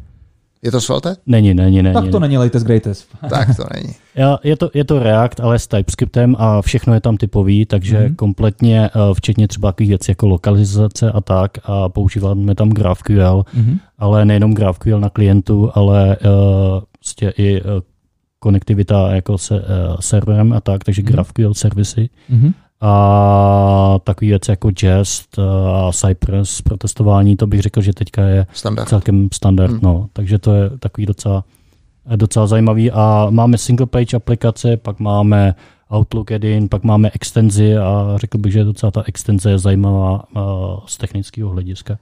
Je 0.61 0.71
to 0.71 0.81
Svelte? 0.81 1.15
Není, 1.25 1.53
není, 1.53 1.83
není. 1.83 1.93
Tak 1.93 2.07
to 2.09 2.19
není 2.19 2.37
latest 2.37 2.63
greatest. 2.65 3.07
Tak 3.29 3.55
to 3.55 3.63
není. 3.75 3.93
Já, 4.15 4.39
je, 4.43 4.55
to, 4.57 4.69
je 4.73 4.83
to 4.85 4.99
React, 4.99 5.39
ale 5.39 5.59
s 5.59 5.67
TypeScriptem 5.67 6.35
a 6.39 6.61
všechno 6.61 6.93
je 6.93 7.01
tam 7.01 7.17
typový, 7.17 7.65
takže 7.65 7.97
Mhm. 7.97 8.05
mm-hmm. 8.07 8.15
kompletně, 8.15 8.89
uh, 8.95 9.13
včetně 9.13 9.47
třeba 9.47 9.71
takových 9.71 9.89
věcí 9.89 10.11
jako 10.11 10.27
lokalizace 10.27 11.11
a 11.11 11.21
tak 11.21 11.51
a 11.63 11.89
používáme 11.89 12.55
tam 12.55 12.69
GraphQL, 12.69 13.45
Mhm. 13.53 13.77
ale 13.99 14.25
nejenom 14.25 14.53
GraphQL 14.53 14.99
na 14.99 15.09
klientu, 15.09 15.71
ale 15.73 16.17
uh, 16.17 16.29
prostě 16.99 17.33
i 17.37 17.61
uh, 17.61 17.67
konektivita 18.45 19.15
jako 19.15 19.37
se 19.37 19.53
uh, 19.59 19.65
serverem 19.99 20.53
a 20.53 20.61
tak, 20.61 20.83
takže 20.83 21.01
Mhm. 21.01 21.11
GraphQL 21.11 21.53
servisy 21.53 22.09
Mhm. 22.29 22.53
a 22.81 23.99
takové 24.03 24.29
věci 24.29 24.51
jako 24.51 24.69
Jest 24.83 25.39
a 25.73 25.91
Cypress 25.91 26.61
pro 26.61 26.77
testování, 26.77 27.35
to 27.37 27.47
bych 27.47 27.61
řekl, 27.61 27.81
že 27.81 27.93
teďka 27.93 28.21
je 28.23 28.45
Standard. 28.53 28.89
celkem 28.89 29.27
standard, 29.33 29.71
Hmm. 29.71 29.79
no. 29.83 30.07
takže 30.13 30.39
to 30.39 30.53
je 30.53 30.69
takový 30.79 31.05
docela, 31.05 31.43
docela 32.15 32.47
zajímavý 32.47 32.91
a 32.91 33.27
máme 33.29 33.57
single 33.57 33.85
page 33.85 34.15
aplikace, 34.17 34.77
pak 34.77 34.99
máme 34.99 35.55
Outlook 35.95 36.31
Edin, 36.31 36.69
pak 36.69 36.83
máme 36.83 37.09
extenzi 37.13 37.77
a 37.77 38.13
řekl 38.15 38.37
bych, 38.37 38.53
že 38.53 38.63
docela 38.63 38.91
ta 38.91 39.03
extenze 39.05 39.49
je 39.49 39.57
zajímavá 39.59 40.23
uh, 40.35 40.41
z 40.85 40.97
technického 40.97 41.49
hlediska. 41.49 41.97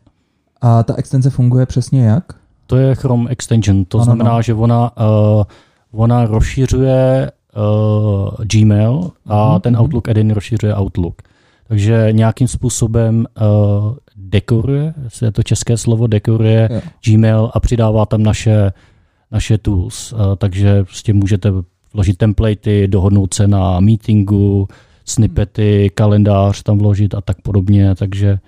A 0.61 0.83
ta 0.83 0.95
extenze 0.95 1.29
funguje 1.29 1.65
přesně 1.65 2.05
jak? 2.05 2.23
To 2.67 2.75
je 2.75 2.95
Chrome 2.95 3.29
Extension, 3.29 3.85
to 3.85 3.97
ano, 3.97 4.05
znamená, 4.05 4.33
no. 4.35 4.41
že 4.41 4.53
ona, 4.53 4.91
uh, 4.97 5.43
ona 5.93 6.25
rozšiřuje 6.25 7.31
uh, 7.55 8.29
Gmail 8.45 9.11
a 9.25 9.49
Mhm, 9.49 9.61
ten. 9.61 9.77
Outlook 9.77 10.07
Edin 10.07 10.31
rozšiřuje 10.31 10.75
Outlook. 10.75 11.21
Takže 11.67 12.07
nějakým 12.11 12.47
způsobem 12.47 13.25
uh, 13.41 13.95
dekoruje, 14.15 14.93
je 15.21 15.31
to 15.31 15.43
české 15.43 15.77
slovo, 15.77 16.07
dekoruje 16.07 16.69
Jo. 16.71 16.81
Gmail 17.05 17.51
a 17.53 17.59
přidává 17.59 18.05
tam 18.05 18.23
naše, 18.23 18.71
naše 19.31 19.57
tools. 19.57 20.13
Uh, 20.13 20.19
takže 20.37 20.83
prostě 20.83 21.13
můžete 21.13 21.51
vložit 21.93 22.17
templatey, 22.17 22.87
dohodnout 22.87 23.33
se 23.33 23.47
na 23.47 23.79
meetingu, 23.79 24.67
snippety, 25.05 25.91
kalendář 25.95 26.63
tam 26.63 26.77
vložit 26.77 27.15
a 27.15 27.21
tak 27.21 27.41
podobně, 27.41 27.95
takže 27.95 28.39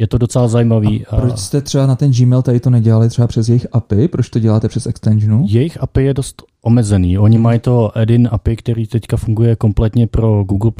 je 0.00 0.06
to 0.06 0.18
docela 0.18 0.48
zajímavý. 0.48 1.06
A 1.06 1.16
proč 1.16 1.38
jste 1.38 1.60
třeba 1.60 1.86
na 1.86 1.96
ten 1.96 2.12
Gmail 2.12 2.42
tady 2.42 2.60
to 2.60 2.70
nedělali 2.70 3.08
třeba 3.08 3.28
přes 3.28 3.48
jejich 3.48 3.66
API? 3.72 4.08
Proč 4.08 4.28
to 4.30 4.38
děláte 4.38 4.68
přes 4.68 4.86
extensionu? 4.86 5.44
Jejich 5.48 5.82
API 5.82 6.02
je 6.04 6.14
dost 6.14 6.42
omezený. 6.62 7.18
Oni 7.18 7.38
mají 7.38 7.58
to 7.60 7.92
Edin 7.98 8.28
API, 8.32 8.56
který 8.56 8.86
teďka 8.86 9.16
funguje 9.16 9.56
kompletně 9.56 10.06
pro 10.06 10.44
Google+, 10.44 10.72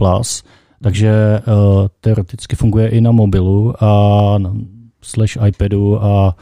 takže 0.83 1.41
uh, 1.47 1.87
teoreticky 2.01 2.57
funguje 2.57 2.89
i 2.89 3.01
na 3.01 3.13
mobilu 3.13 3.75
a 3.85 4.39
na 4.39 4.55
slash 5.03 5.37
iPadu 5.47 6.05
a 6.05 6.37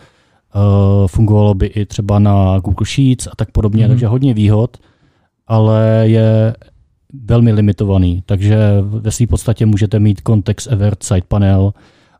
uh, 0.54 1.06
fungovalo 1.06 1.54
by 1.54 1.66
i 1.66 1.86
třeba 1.86 2.18
na 2.18 2.58
Google 2.58 2.86
Sheets 2.86 3.26
a 3.26 3.30
tak 3.36 3.50
podobně, 3.50 3.82
Mhm. 3.82 3.90
takže 3.90 4.06
hodně 4.06 4.34
výhod, 4.34 4.76
ale 5.46 6.02
je 6.04 6.54
velmi 7.24 7.52
limitovaný, 7.52 8.22
takže 8.26 8.58
ve 8.82 9.10
své 9.10 9.26
podstatě 9.26 9.66
můžete 9.66 9.98
mít 9.98 10.20
Context 10.26 10.66
Evert 10.72 11.02
Side 11.02 11.26
Panel, 11.28 11.72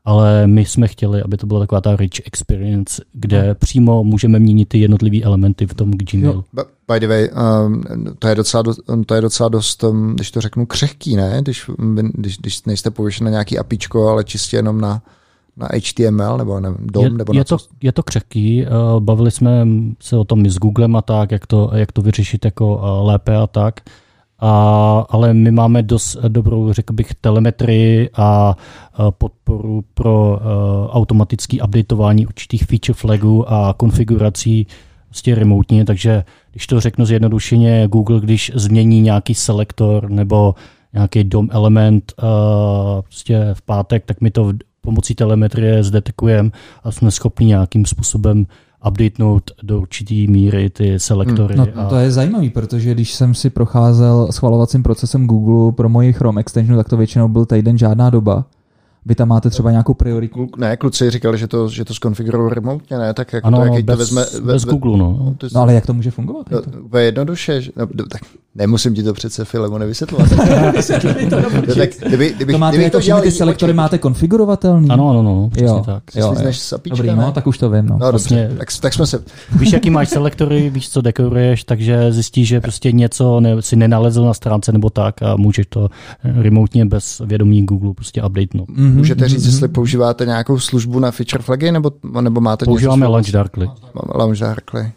ale 0.08 0.46
my 0.46 0.64
jsme 0.64 0.88
chtěli, 0.88 1.22
aby 1.22 1.36
to 1.36 1.46
byla 1.46 1.60
taková 1.60 1.80
ta 1.80 1.96
rich 1.96 2.10
experience, 2.26 3.04
kde 3.12 3.54
přímo 3.54 4.04
můžeme 4.04 4.38
měnit 4.38 4.68
ty 4.68 4.78
jednotlivé 4.78 5.22
elementy 5.22 5.66
v 5.66 5.74
tom 5.74 5.90
Gmailu. 5.90 6.44
Ba- 6.52 6.64
By 6.94 7.00
the 7.00 7.06
way, 7.08 7.28
um, 7.66 7.82
to, 8.18 8.28
je 8.28 8.34
docela, 8.34 8.62
do- 8.62 9.04
to 9.06 9.14
je 9.14 9.20
docela 9.20 9.48
dost, 9.48 9.84
um, 9.84 10.14
když 10.14 10.30
to 10.30 10.40
řeknu, 10.40 10.66
křehký, 10.66 11.16
ne? 11.16 11.38
Když, 11.42 11.70
když, 12.12 12.38
když 12.38 12.64
nejste 12.64 12.90
pověšen 12.90 13.24
na 13.24 13.30
nějaký 13.30 13.58
apičko, 13.58 14.08
ale 14.08 14.24
čistě 14.24 14.56
jenom 14.56 14.80
na, 14.80 15.02
na 15.56 15.68
HTML 15.74 16.38
nebo 16.38 16.60
nevím, 16.60 16.86
DOM, 16.92 17.04
je, 17.04 17.10
nebo 17.10 17.32
je, 17.32 17.38
na 17.38 17.44
to, 17.44 17.58
co? 17.58 17.66
je 17.82 17.92
to 17.92 18.02
křehký, 18.02 18.66
uh, 18.66 19.00
bavili 19.00 19.30
jsme 19.30 19.66
se 20.00 20.16
o 20.16 20.24
tom 20.24 20.46
i 20.46 20.50
s 20.50 20.56
Googlem 20.58 20.96
a 20.96 21.02
tak, 21.02 21.30
jak 21.32 21.46
to, 21.46 21.70
jak 21.74 21.92
to 21.92 22.02
vyřešit 22.02 22.44
jako 22.44 22.76
uh, 22.76 23.06
lépe 23.08 23.36
a 23.36 23.46
tak. 23.46 23.80
A, 24.40 25.06
ale 25.10 25.34
my 25.34 25.50
máme 25.50 25.82
dost 25.82 26.16
dobrou, 26.28 26.72
řekl 26.72 26.92
bych, 26.92 27.14
telemetrii 27.14 28.10
a 28.14 28.56
uh, 28.98 29.10
podporu 29.10 29.84
pro 29.94 30.30
uh, 30.30 30.90
automatické 30.90 31.56
updateování 31.62 32.26
určitých 32.26 32.64
feature 32.64 32.94
flagů 32.94 33.52
a 33.52 33.74
konfigurací 33.76 34.66
prostě 35.08 35.34
remotně, 35.34 35.84
takže 35.84 36.24
když 36.50 36.66
to 36.66 36.80
řeknu 36.80 37.04
zjednodušeně, 37.06 37.88
Google, 37.88 38.20
když 38.20 38.52
změní 38.54 39.00
nějaký 39.00 39.34
selektor 39.34 40.10
nebo 40.10 40.54
nějaký 40.92 41.24
DOM 41.24 41.48
element 41.52 42.12
uh, 42.22 42.28
prostě 43.02 43.50
v 43.54 43.62
pátek, 43.62 44.04
tak 44.06 44.20
my 44.20 44.30
to 44.30 44.52
pomocí 44.80 45.14
telemetrie 45.14 45.84
zdetekujeme 45.84 46.50
a 46.84 46.90
jsme 46.92 47.10
schopni 47.10 47.46
nějakým 47.46 47.86
způsobem 47.86 48.46
updatenout 48.86 49.50
do 49.62 49.80
určitý 49.80 50.28
míry 50.28 50.70
ty 50.70 50.98
selektory. 51.00 51.56
No, 51.56 51.66
a 51.76 51.84
to 51.88 51.96
je 51.96 52.10
zajímavý, 52.10 52.50
protože 52.50 52.94
když 52.94 53.14
jsem 53.14 53.34
si 53.34 53.50
procházel 53.50 54.28
schvalovacím 54.30 54.82
procesem 54.82 55.26
Google 55.26 55.72
pro 55.72 55.88
moji 55.88 56.12
Chrome 56.12 56.40
extension, 56.40 56.78
tak 56.78 56.88
to 56.88 56.96
většinou 56.96 57.28
byl 57.28 57.46
týden 57.46 57.78
žádná 57.78 58.10
doba. 58.10 58.44
Vy 59.06 59.14
tam 59.14 59.28
máte 59.28 59.50
třeba 59.50 59.70
nějakou 59.70 59.94
prioritu? 59.94 60.48
Ne, 60.56 60.76
kluci 60.76 61.10
říkali, 61.10 61.38
že 61.38 61.46
to, 61.48 61.68
že 61.68 61.84
to 61.84 61.94
skonfigurují 61.94 62.50
remotně, 62.54 62.98
ne? 62.98 63.14
Tak 63.14 63.32
jako 63.32 63.46
ano, 63.46 63.58
to, 63.58 63.64
jak 63.74 63.84
bez, 63.84 63.96
to 64.08 64.14
vezme... 64.14 64.24
bez 64.52 64.64
Google, 64.64 64.96
no. 64.98 65.34
to, 65.38 65.46
No 65.54 65.60
ale 65.60 65.74
jak 65.74 65.86
to 65.86 65.94
může 65.94 66.10
fungovat? 66.10 66.46
no, 66.50 66.60
úplně 66.82 67.02
jednoduše. 67.04 67.60
že- 67.60 67.72
No, 67.76 67.86
tak 67.86 68.20
nemusím 68.58 68.94
ti 68.94 69.02
to 69.02 69.12
přece 69.12 69.44
Filemone 69.44 69.86
vysvětlovat. 69.86 70.28
No, 71.68 71.74
tak, 71.74 71.90
kdyby, 72.06 72.32
kdybych, 72.36 72.54
to 72.54 72.58
máte 72.58 72.82
jako, 72.82 73.00
že 73.00 73.06
dělal 73.06 73.22
vy 73.22 73.28
ty 73.28 73.32
selektory 73.36 73.72
oči- 73.72 73.76
máte 73.76 73.98
konfigurovatelný? 73.98 74.88
Ano, 74.90 75.10
ano, 75.10 75.22
no, 75.22 75.48
přesně 75.50 75.66
Jo. 75.66 75.82
tak. 75.86 76.02
si 76.10 76.22
slízneš 76.22 76.58
z 76.60 76.72
apíčka, 76.72 76.96
Dobrý, 76.96 77.08
ne? 77.08 77.16
no, 77.16 77.32
tak 77.32 77.46
už 77.46 77.58
to 77.58 77.70
vím. 77.70 77.86
No. 77.86 77.98
No 78.00 78.10
Vlastně- 78.10 78.42
dobře, 78.42 78.58
tak, 78.58 78.68
tak 78.80 78.94
jsme 78.94 79.06
se... 79.06 79.22
Víš, 79.58 79.72
jaký 79.72 79.90
máš 79.90 80.08
selektory, 80.08 80.70
víš, 80.70 80.90
co 80.90 81.00
dekoruješ, 81.00 81.64
takže 81.64 82.12
zjistíš, 82.12 82.48
že 82.48 82.60
prostě 82.60 82.92
něco 82.92 83.40
ne, 83.40 83.62
si 83.62 83.76
nenalezl 83.76 84.24
na 84.24 84.34
stránce 84.34 84.72
nebo 84.72 84.90
tak 84.90 85.22
a 85.22 85.36
můžeš 85.36 85.66
to 85.68 85.88
eh, 86.24 86.42
remotně 86.42 86.86
bez 86.86 87.22
vědomí 87.24 87.64
Google 87.66 87.94
prostě 87.94 88.22
updatenout. 88.22 88.68
Mhm, 88.68 88.96
Můžete 88.96 89.28
říct, 89.28 89.42
mhm. 89.42 89.50
jestli 89.50 89.68
používáte 89.68 90.26
nějakou 90.26 90.58
službu 90.58 90.98
na 91.00 91.10
feature 91.10 91.42
flagy, 91.42 91.72
nebo, 91.72 91.92
nebo 92.20 92.40
máte 92.40 92.64
Používáme 92.64 93.00
něco... 93.00 93.12
Launch 93.12 93.30
Darkly. 93.30 93.68
Launch 94.14 94.38
Darkly. 94.38 94.92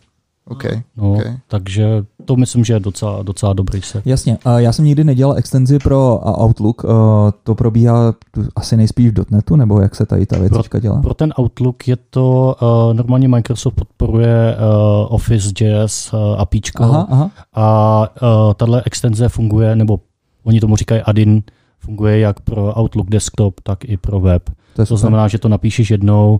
OK. 0.45 0.63
No, 0.97 1.13
okay. 1.13 1.37
Takže 1.47 2.03
to 2.25 2.35
myslím, 2.35 2.63
že 2.63 2.73
je 2.73 2.79
docela, 2.79 3.23
docela 3.23 3.53
dobrý 3.53 3.81
set. 3.81 4.07
Jasně, 4.07 4.37
a 4.45 4.59
já 4.59 4.73
jsem 4.73 4.85
nikdy 4.85 5.03
nedělal 5.03 5.37
extenzi 5.37 5.79
pro 5.79 6.19
Outlook, 6.43 6.83
uh, 6.83 6.91
to 7.43 7.55
probíhá 7.55 8.13
asi 8.55 8.77
nejspíš 8.77 9.11
v 9.11 9.31
.NETu, 9.31 9.55
nebo 9.55 9.81
jak 9.81 9.95
se 9.95 10.05
tady 10.05 10.25
ta 10.25 10.39
věcička 10.39 10.79
dělá? 10.79 11.01
Pro 11.01 11.13
ten 11.13 11.33
Outlook 11.39 11.87
je 11.87 11.97
to, 12.09 12.55
uh, 12.61 12.93
normálně 12.93 13.27
Microsoft 13.27 13.73
podporuje 13.73 14.55
uh, 14.55 15.15
Office.js 15.15 16.13
APIčko 16.37 16.83
Aha, 16.83 17.07
aha. 17.09 17.31
a 17.55 18.07
tahle 18.55 18.83
extenze 18.85 19.29
funguje, 19.29 19.75
nebo 19.75 19.99
oni 20.43 20.59
tomu 20.59 20.75
říkají 20.75 21.01
add-in, 21.01 21.43
funguje 21.79 22.19
jak 22.19 22.39
pro 22.39 22.73
Outlook 22.79 23.09
desktop, 23.09 23.59
tak 23.63 23.85
i 23.85 23.97
pro 23.97 24.19
web. 24.19 24.49
To, 24.75 24.81
je 24.81 24.85
To 24.85 24.97
znamená, 24.97 25.27
že 25.27 25.37
to 25.37 25.49
napíšeš 25.49 25.91
jednou. 25.91 26.39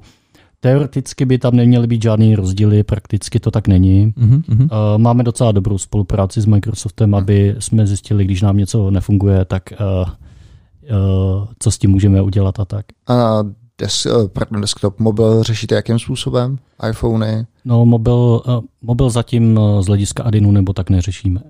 Teoreticky 0.64 1.26
by 1.26 1.38
tam 1.38 1.55
neměly 1.55 1.88
být 1.88 2.01
žádný 2.01 2.36
rozdíly, 2.36 2.84
prakticky 2.84 3.39
to 3.39 3.51
tak 3.51 3.68
není. 3.68 4.14
Mhm, 4.16 4.43
mhm. 4.47 4.62
Uh, 4.64 4.68
Máme 4.97 5.24
docela 5.24 5.51
dobrou 5.51 5.78
spolupráci 5.78 6.41
s 6.41 6.45
Microsoftem, 6.45 7.16
aby 7.16 7.55
jsme 7.59 7.88
zjistili, 7.88 8.26
když 8.26 8.41
nám 8.41 8.57
něco 8.57 8.91
nefunguje, 8.91 9.45
tak 9.45 9.64
uh, 9.72 10.09
uh, 10.09 11.47
co 11.59 11.72
s 11.72 11.78
tím 11.78 11.91
můžeme 11.91 12.22
udělat 12.22 12.59
a 12.59 12.66
tak. 12.66 12.86
A 13.07 13.43
des, 13.82 14.05
eh, 14.05 14.28
pardon, 14.34 14.62
desktop, 14.62 14.99
mobil 14.99 15.43
řešíte 15.43 15.76
jakým 15.76 15.99
způsobem? 15.99 16.57
iPhony? 16.89 17.45
No, 17.66 17.86
mobil, 17.86 18.41
uh, 18.47 18.59
mobil 18.82 19.09
zatím 19.09 19.59
z 19.80 19.86
hlediska 19.86 20.24
Adinu 20.24 20.51
nebo 20.51 20.74
tak 20.74 20.89
neřešíme. 20.89 21.41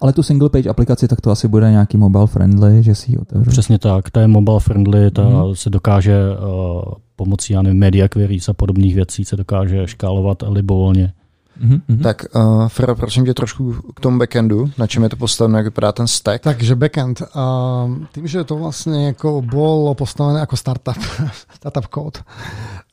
Ale 0.00 0.12
tu 0.12 0.22
single 0.22 0.48
page 0.50 0.68
aplikaci, 0.68 1.08
tak 1.08 1.20
to 1.20 1.30
asi 1.30 1.48
bude 1.48 1.70
nějaký 1.70 1.96
mobile 1.96 2.26
friendly, 2.26 2.82
že 2.82 2.94
si 2.94 3.12
ji 3.12 3.18
otevřu. 3.18 3.50
Přesně 3.50 3.78
tak, 3.78 4.10
ta 4.10 4.20
je 4.20 4.26
mobile 4.26 4.60
friendly, 4.60 5.10
ta 5.10 5.28
Mhm. 5.28 5.54
se 5.56 5.70
dokáže 5.70 6.14
uh, 6.30 6.82
pomocí 7.20 7.52
já 7.52 7.62
nevím, 7.62 7.78
media 7.78 8.08
queries 8.08 8.48
a 8.48 8.52
podobných 8.52 8.94
věcí 8.94 9.24
se 9.24 9.36
dokáže 9.36 9.86
škálovat 9.86 10.42
libovolně. 10.48 11.12
Mhm, 11.60 11.80
mhm. 11.88 11.98
Tak, 12.02 12.24
uh, 12.34 12.68
Fero, 12.68 12.96
prosím 12.96 13.24
tě 13.24 13.34
trošku 13.34 13.92
k 13.94 14.00
tomu 14.00 14.18
backendu, 14.18 14.70
na 14.78 14.86
čem 14.86 15.02
je 15.02 15.08
to 15.08 15.16
postaveno, 15.16 15.58
jak 15.58 15.66
vypadá 15.66 15.92
ten 15.92 16.06
stack. 16.06 16.44
Takže 16.44 16.74
backend. 16.74 17.22
A 17.34 17.44
tým, 18.12 18.24
že 18.26 18.44
to 18.48 18.56
vlastne 18.56 19.12
ako 19.12 19.44
bolo 19.44 19.92
postavené 19.92 20.40
ako 20.40 20.56
startup, 20.56 20.96
startup 21.60 21.86
kód. 21.92 22.24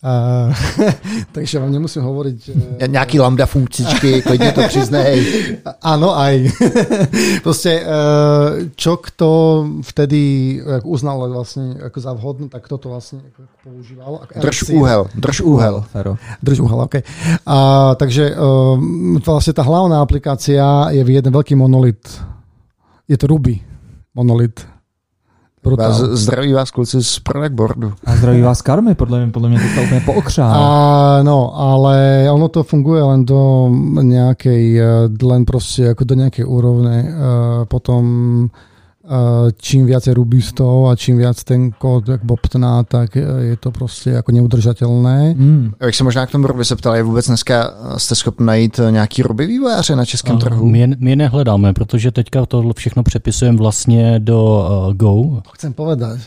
A, 0.03 0.53
takže 1.31 1.59
vám 1.59 1.71
nemusím 1.71 2.01
hovoriť... 2.05 2.39
eh, 2.79 2.87
Nějaký 2.87 3.19
lambda 3.19 3.45
funkcičky, 3.45 4.21
klidně 4.21 4.51
to 4.51 4.61
přiznej. 4.67 5.25
Áno, 5.81 6.13
aj. 6.13 6.53
Proste, 7.43 7.81
eh, 7.81 8.69
čo 8.77 8.97
kto 9.01 9.29
vtedy 9.81 10.21
eh, 10.61 10.81
uznal 10.85 11.25
vlastne 11.33 11.81
ako 11.81 11.97
za 11.97 12.13
vhodné, 12.13 12.45
tak 12.49 12.69
kto 12.69 12.77
to 12.77 12.87
vlastne 12.93 13.25
ako 13.25 13.41
používal. 13.65 14.21
Drž 14.37 14.69
úhel, 14.69 15.09
drž 15.17 15.41
úhel. 15.41 15.81
Fero. 15.89 16.13
Drž 16.45 16.59
uhel, 16.61 16.79
OK. 16.85 16.95
A, 17.49 17.57
takže 17.97 18.37
um, 18.37 19.17
vlastne 19.17 19.53
tá 19.57 19.65
hlavná 19.65 19.97
aplikácia 19.97 20.93
je 20.93 21.01
v 21.01 21.09
jeden 21.09 21.33
veľký 21.33 21.57
monolit. 21.57 22.05
Je 23.09 23.17
to 23.17 23.25
Ruby 23.25 23.57
monolit. 24.13 24.76
Brutál. 25.63 25.89
Vás, 25.89 26.01
zdraví 26.01 26.53
vás 26.53 26.71
kluci 26.71 27.03
z 27.03 27.19
product 27.19 27.51
boardu. 27.51 27.93
A 28.05 28.15
zdraví 28.15 28.41
vás 28.41 28.61
karmy, 28.61 28.95
podle 28.95 29.19
mě, 29.23 29.31
podle 29.31 29.49
mě 29.49 29.59
teďka 29.59 29.81
úplně 29.81 30.01
pookřál. 30.01 30.53
Áno, 31.19 31.51
ale 31.55 32.27
ono 32.31 32.47
to 32.47 32.63
funguje 32.63 33.01
len 33.03 33.25
do 33.25 33.67
nejakej, 34.01 34.63
eh, 34.79 35.25
len 35.25 35.41
proste 35.45 35.89
ako 35.91 36.03
do 36.05 36.15
nejakej 36.15 36.45
úrovne. 36.45 36.95
Eh, 37.03 37.65
Potom 37.65 38.03
eh, 39.07 39.51
čím 39.57 39.85
viacej 39.85 40.13
rubistov 40.13 40.89
a 40.89 40.95
čím 40.95 41.17
viac 41.17 41.43
ten 41.43 41.71
kód 41.71 42.07
jak 42.09 42.23
bobtná, 42.23 42.83
tak 42.83 43.15
je 43.39 43.57
to 43.59 43.71
prostě 43.71 44.09
jako 44.09 44.31
neudržatelné. 44.31 45.33
Mm. 45.37 45.71
Jak 45.81 45.95
se 45.95 46.03
možná 46.03 46.25
k 46.25 46.31
tomu 46.31 46.47
Ruby 46.47 46.65
se 46.65 46.75
ptal, 46.75 46.95
je 46.95 47.03
vůbec 47.03 47.27
dneska 47.27 47.73
jste 47.97 48.15
schopni 48.15 48.45
najít 48.45 48.79
eh, 48.79 48.91
nějaký 48.91 49.23
Ruby 49.23 49.45
vývojáře 49.47 49.95
na 49.95 50.05
českém 50.05 50.35
A 50.35 50.39
trhu? 50.39 50.65
My, 50.69 50.79
je- 50.79 50.87
my 50.99 51.09
je 51.09 51.15
nehledáme, 51.15 51.73
protože 51.73 52.11
teďka 52.11 52.45
tohle 52.45 52.73
všechno 52.77 53.03
přepisujeme 53.03 53.57
vlastně 53.57 54.19
do 54.19 54.67
uh, 54.87 54.93
Go. 54.93 55.41
Chcem 55.53 55.73
povedať. 55.73 56.19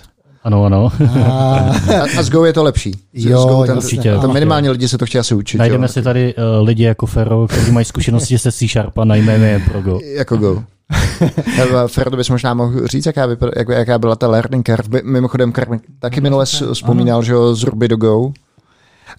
Ano, 0.45 0.65
ano. 0.65 0.89
A, 1.25 1.29
A, 1.29 2.19
a 2.19 2.23
s 2.23 2.31
Go 2.31 2.45
je 2.45 2.53
to 2.53 2.63
lepší. 2.63 2.93
Jo, 3.15 3.43
s 3.43 3.47
Go 3.47 3.65
ten, 3.67 3.77
určitě. 3.77 4.15
Tam 4.21 4.33
minimálně 4.33 4.71
lidi 4.71 4.89
se 4.89 4.99
to 4.99 5.07
chtějí 5.07 5.21
asi 5.21 5.35
učit. 5.35 5.59
Najdeme 5.59 5.85
jo? 5.85 5.89
si 5.89 6.03
tady 6.03 6.35
uh, 6.35 6.67
lidi 6.67 6.83
jako 6.83 7.07
Fero, 7.07 7.47
kteří 7.49 7.73
mají 7.73 7.85
zkušenosti 7.85 8.39
se 8.39 8.53
C 8.53 8.69
Sharp 8.69 8.99
a 8.99 9.05
najmeme 9.05 9.47
je 9.49 9.59
pro 9.59 9.83
Go. 9.83 9.99
Jako 10.17 10.37
Go. 10.37 10.63
Ferdo 11.87 12.17
bys 12.17 12.31
možná 12.31 12.55
mohl 12.55 12.87
říct, 12.87 13.07
jaká, 13.07 13.27
vypadá, 13.27 13.53
jak, 13.57 13.69
jaká 13.69 13.99
byla 13.99 14.17
ta 14.17 14.29
learning 14.29 14.67
curve. 14.67 14.89
By- 14.89 15.03
Mimochodem, 15.11 15.53
Karmi 15.53 15.81
taky 15.99 16.21
minule 16.21 16.47
s- 16.47 16.73
vzpomínal, 16.73 17.23
že 17.23 17.33
jo, 17.33 17.55
z 17.55 17.63
Ruby 17.65 17.89
do 17.89 17.97
Go. 17.97 18.33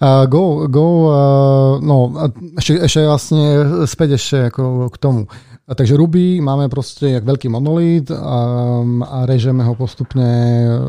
Uh, 0.02 0.26
go, 0.26 0.66
go, 0.68 0.84
uh, 1.04 1.80
no, 1.84 2.12
a 2.16 2.24
ešte, 2.58 2.80
ešte 2.80 3.00
vlastne 3.04 3.44
späť 3.84 4.16
ešte 4.16 4.48
ako 4.48 4.88
k 4.88 4.96
tomu. 4.98 5.20
A 5.68 5.76
takže 5.76 6.00
Ruby 6.00 6.40
máme 6.40 6.72
proste 6.72 7.12
jak 7.12 7.28
veľký 7.28 7.52
monolit 7.52 8.08
a, 8.10 8.40
a 9.04 9.18
režeme 9.28 9.60
ho 9.62 9.76
postupne 9.76 10.24
uh, 10.24 10.80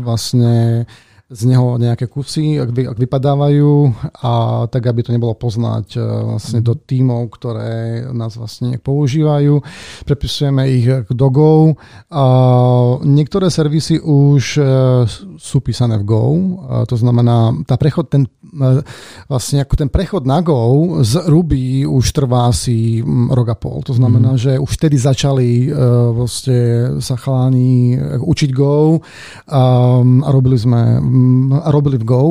vlastne 0.00 0.88
z 1.28 1.42
neho 1.44 1.76
nejaké 1.76 2.08
kusy, 2.08 2.56
ak, 2.56 2.72
vy, 2.72 2.82
ak 2.88 2.96
vypadávajú 2.96 3.92
a 4.24 4.64
tak, 4.72 4.88
aby 4.88 5.04
to 5.04 5.12
nebolo 5.12 5.36
poznať 5.36 6.00
uh, 6.00 6.02
vlastne 6.34 6.64
do 6.64 6.72
tímov, 6.72 7.28
ktoré 7.36 8.08
nás 8.16 8.40
vlastne 8.40 8.80
používajú. 8.80 9.60
Prepisujeme 10.08 10.64
ich 10.72 10.88
do 11.12 11.28
Go. 11.28 11.76
A 12.08 12.24
niektoré 13.02 13.50
servisy 13.50 14.00
už 14.00 14.42
uh, 14.58 14.66
sú 15.38 15.58
písané 15.60 15.98
v 16.00 16.04
Go, 16.06 16.22
a 16.68 16.86
to 16.86 16.96
znamená, 16.96 17.54
tá 17.66 17.78
prechod, 17.78 18.10
ten, 18.10 18.26
uh, 18.58 18.80
vlastne 19.26 19.62
ako 19.62 19.74
ten 19.74 19.90
prechod 19.90 20.26
na 20.26 20.40
Go 20.40 20.98
z 21.02 21.26
Ruby 21.26 21.86
už 21.86 22.14
trvá 22.14 22.50
asi 22.50 23.02
mm, 23.02 23.34
rok 23.34 23.48
a 23.52 23.56
pol. 23.56 23.82
To 23.86 23.94
znamená, 23.94 24.34
mm. 24.34 24.40
že 24.40 24.52
už 24.58 24.70
vtedy 24.74 24.96
začali 24.98 25.70
uh, 25.70 26.10
vlastne 26.14 26.60
sa 26.98 27.14
chalani 27.18 27.98
uh, 27.98 28.18
učiť 28.22 28.50
Go 28.54 28.98
um, 28.98 30.22
a 30.22 30.28
robili 30.30 30.58
sme 30.58 30.98
mm, 30.98 31.62
a 31.62 31.68
robili 31.70 31.98
v 31.98 32.06
Go. 32.06 32.22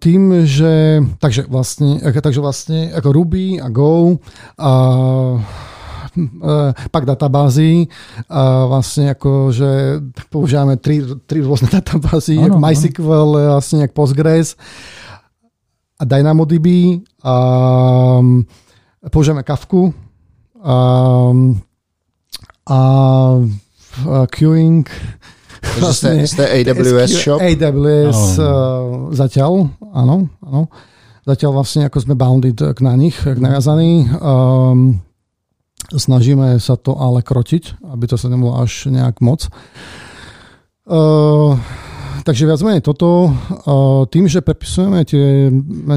Tým, 0.00 0.46
že 0.46 1.02
takže 1.18 1.46
vlastne, 1.46 2.00
takže 2.00 2.40
vlastne 2.40 2.92
ako 2.94 3.08
Ruby 3.12 3.60
a 3.60 3.68
Go 3.68 4.16
a 4.56 4.72
eh, 4.72 5.68
pak 6.90 7.04
databázy 7.04 7.86
a 8.28 8.66
vlastne 8.66 9.12
ako, 9.14 9.54
že 9.54 9.70
používame 10.30 10.76
tri, 10.76 11.02
tri 11.26 11.40
rôzne 11.40 11.68
databázy, 11.80 12.38
ako 12.38 12.58
áno. 12.58 12.64
MySQL, 12.64 13.30
vlastne 13.56 13.84
jak 13.84 13.92
Postgres 13.92 14.54
a 16.00 16.02
DynamoDB 16.08 17.00
a 17.20 17.34
um, 18.18 18.46
používame 19.12 19.44
Kafku 19.44 19.92
a, 20.64 20.76
a, 22.66 22.78
a 24.08 24.26
queuing 24.32 24.88
Takže 25.60 25.94
jste, 25.94 26.26
jste 26.26 26.48
AWS 26.48 27.10
SQ 27.10 27.18
shop. 27.22 27.40
AWS 27.40 28.38
Áno. 28.38 29.08
uh, 29.08 29.14
zatiaľ, 29.14 29.68
áno, 29.92 30.28
áno. 30.40 30.62
Zatiaľ 31.26 31.52
vlastne 31.52 31.84
ako 31.84 32.00
sme 32.00 32.14
bounded 32.16 32.56
k 32.56 32.80
na 32.80 32.96
nich, 32.96 33.14
k 33.20 33.36
naviazaní. 33.36 34.08
Um, 34.18 35.04
snažíme 35.96 36.60
sa 36.62 36.76
to 36.76 36.94
ale 36.94 37.24
krotiť, 37.24 37.82
aby 37.90 38.04
to 38.06 38.14
sa 38.20 38.30
nebolo 38.30 38.60
až 38.60 38.86
nejak 38.86 39.18
moc. 39.24 39.48
Uh, 40.86 41.58
takže 42.22 42.46
viac 42.46 42.60
menej 42.62 42.82
toto. 42.82 43.30
Uh, 43.30 44.04
tým, 44.10 44.28
že 44.28 44.44
prepisujeme 44.44 45.02
tie, 45.06 45.50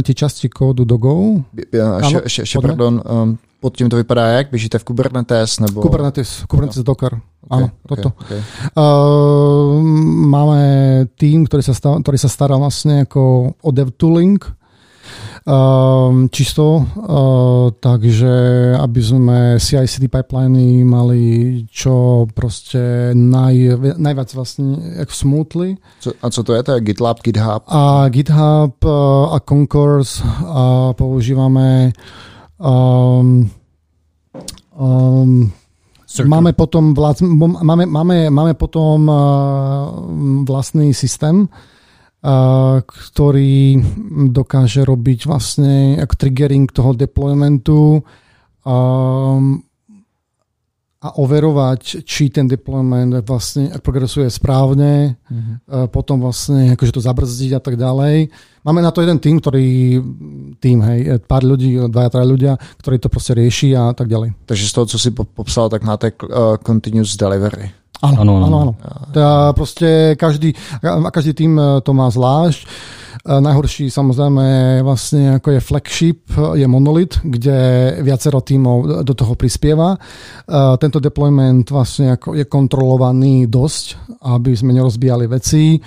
tie 0.06 0.16
časti 0.16 0.50
kódu 0.50 0.86
do 0.86 0.98
Go, 0.98 1.44
Ja, 1.74 2.00
Ano, 2.02 2.22
pardon, 2.62 2.94
um, 3.02 3.38
pod 3.60 3.78
tím 3.78 3.90
to 3.90 3.96
vypadá 3.96 4.28
jak? 4.28 4.50
Běžíte 4.50 4.80
v 4.80 4.84
Kubernetes 4.84 5.60
nebo... 5.60 5.82
Kubernetes, 5.82 6.44
Kubernetes 6.48 6.84
Docker, 6.84 7.20
áno, 7.50 7.72
toto. 7.88 8.12
Okay. 8.22 8.42
Uh, 8.76 9.80
máme 10.28 10.62
tým, 11.16 11.48
ktorý 11.48 11.64
sa, 11.64 11.74
stav, 11.74 11.96
ktorý 12.04 12.18
sa 12.20 12.28
stará 12.28 12.60
vlastne 12.60 13.08
ako 13.08 13.54
o 13.62 13.70
dev 13.72 13.92
tooling. 13.96 14.40
um, 14.40 14.63
čisto, 16.32 16.66
uh, 16.80 17.68
takže 17.76 18.34
aby 18.80 19.02
sme 19.04 19.40
CI/CD 19.60 20.08
pipeliny 20.08 20.88
mali 20.88 21.22
čo 21.68 22.24
proste 22.32 23.12
naj, 23.12 23.76
najviac 24.00 24.30
vlastne 24.32 24.80
jak 25.04 25.12
smutli. 25.12 25.76
A 26.24 26.32
co 26.32 26.42
to 26.48 26.56
je? 26.56 26.64
To 26.64 26.72
je 26.80 26.86
GitLab, 26.88 27.20
GitHub? 27.20 27.68
A 27.68 28.08
GitHub 28.08 28.80
uh, 28.88 29.36
a 29.36 29.38
Concourse 29.44 30.24
a 30.48 30.96
používame 30.96 31.92
um, 32.56 33.52
um, 34.80 35.52
Circle. 36.14 36.30
Máme 36.30 36.54
potom, 36.54 36.94
vlac, 36.94 37.26
máme, 37.26 37.90
máme, 37.90 38.30
máme 38.30 38.54
potom 38.54 39.10
uh, 39.10 39.16
vlastný 40.46 40.94
systém, 40.94 41.50
ktorý 42.24 43.84
dokáže 44.32 44.88
robiť 44.88 45.28
vlastne 45.28 46.00
triggering 46.00 46.72
toho 46.72 46.96
deploymentu 46.96 48.00
a 51.04 51.12
overovať, 51.20 52.08
či 52.08 52.32
ten 52.32 52.48
deployment 52.48 53.28
vlastne 53.28 53.76
progresuje 53.84 54.32
správne, 54.32 55.20
mm-hmm. 55.20 55.56
uh, 55.68 55.92
potom 55.92 56.24
vlastne 56.24 56.72
akože 56.80 56.96
to 56.96 57.04
zabrzdiť 57.04 57.52
a 57.60 57.62
tak 57.62 57.76
ďalej. 57.76 58.32
Máme 58.64 58.80
na 58.80 58.88
to 58.96 59.04
jeden 59.04 59.20
tým, 59.20 59.44
ktorý, 59.44 60.00
tým, 60.64 60.80
hej, 60.80 61.20
pár 61.28 61.44
ľudí, 61.44 61.76
dvaja, 61.92 62.08
traja 62.08 62.24
ľudia, 62.24 62.54
ktorí 62.80 63.04
to 63.04 63.12
proste 63.12 63.36
rieši 63.36 63.76
a 63.76 63.92
tak 63.92 64.08
ďalej. 64.08 64.48
Takže 64.48 64.64
z 64.64 64.72
toho, 64.72 64.86
co 64.88 64.96
si 64.96 65.12
popsal, 65.12 65.68
tak 65.68 65.84
máte 65.84 66.16
uh, 66.24 66.56
continuous 66.64 67.20
delivery. 67.20 67.83
Áno, 68.04 68.20
áno, 68.20 68.32
áno. 68.44 68.58
áno. 68.60 68.74
Teda 69.16 69.56
proste 69.56 70.20
každý, 70.20 70.52
každý 71.08 71.32
tým 71.32 71.56
to 71.80 71.92
má 71.96 72.12
zvlášť. 72.12 72.68
Najhorší 73.24 73.88
samozrejme 73.88 74.84
vlastne 74.84 75.40
ako 75.40 75.56
je 75.56 75.62
flagship, 75.64 76.28
je 76.60 76.68
monolith, 76.68 77.24
kde 77.24 77.56
viacero 78.04 78.44
tímov 78.44 79.08
do 79.08 79.14
toho 79.16 79.40
prispieva. 79.40 79.96
Tento 80.76 81.00
deployment 81.00 81.64
vlastne 81.72 82.20
ako 82.20 82.36
je 82.36 82.44
kontrolovaný 82.52 83.48
dosť, 83.48 84.20
aby 84.28 84.52
sme 84.52 84.76
nerozbíjali 84.76 85.26
veci. 85.32 85.80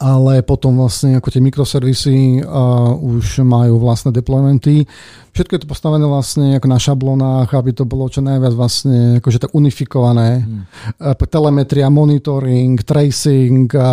Ale 0.00 0.40
potom 0.46 0.80
vlastne 0.80 1.18
ako 1.18 1.28
tie 1.28 1.42
mikroservisy 1.44 2.44
uh, 2.44 2.96
už 2.96 3.44
majú 3.44 3.82
vlastné 3.82 4.14
deploymenty. 4.14 4.88
Všetko 5.32 5.52
je 5.52 5.62
to 5.64 5.72
postavené 5.72 6.04
vlastne 6.04 6.56
ako 6.56 6.66
na 6.68 6.78
šablonách, 6.80 7.48
aby 7.52 7.70
to 7.72 7.84
bolo 7.88 8.08
čo 8.08 8.20
najviac 8.20 8.52
vlastne 8.52 9.20
akože 9.20 9.48
tak 9.48 9.52
unifikované. 9.56 10.44
Hmm. 10.44 10.64
Uh, 10.96 11.16
telemetria, 11.28 11.92
monitoring, 11.92 12.80
tracing 12.80 13.68
a 13.76 13.92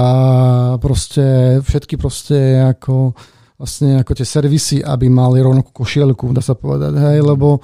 proste 0.80 1.60
všetky 1.64 1.96
proste 1.96 2.64
ako 2.64 3.16
vlastne 3.60 4.00
ako 4.00 4.16
tie 4.16 4.24
servisy, 4.24 4.78
aby 4.80 5.12
mali 5.12 5.44
rovnakú 5.44 5.84
košielku, 5.84 6.32
dá 6.32 6.40
sa 6.40 6.56
povedať, 6.56 6.96
hej, 6.96 7.20
lebo 7.20 7.60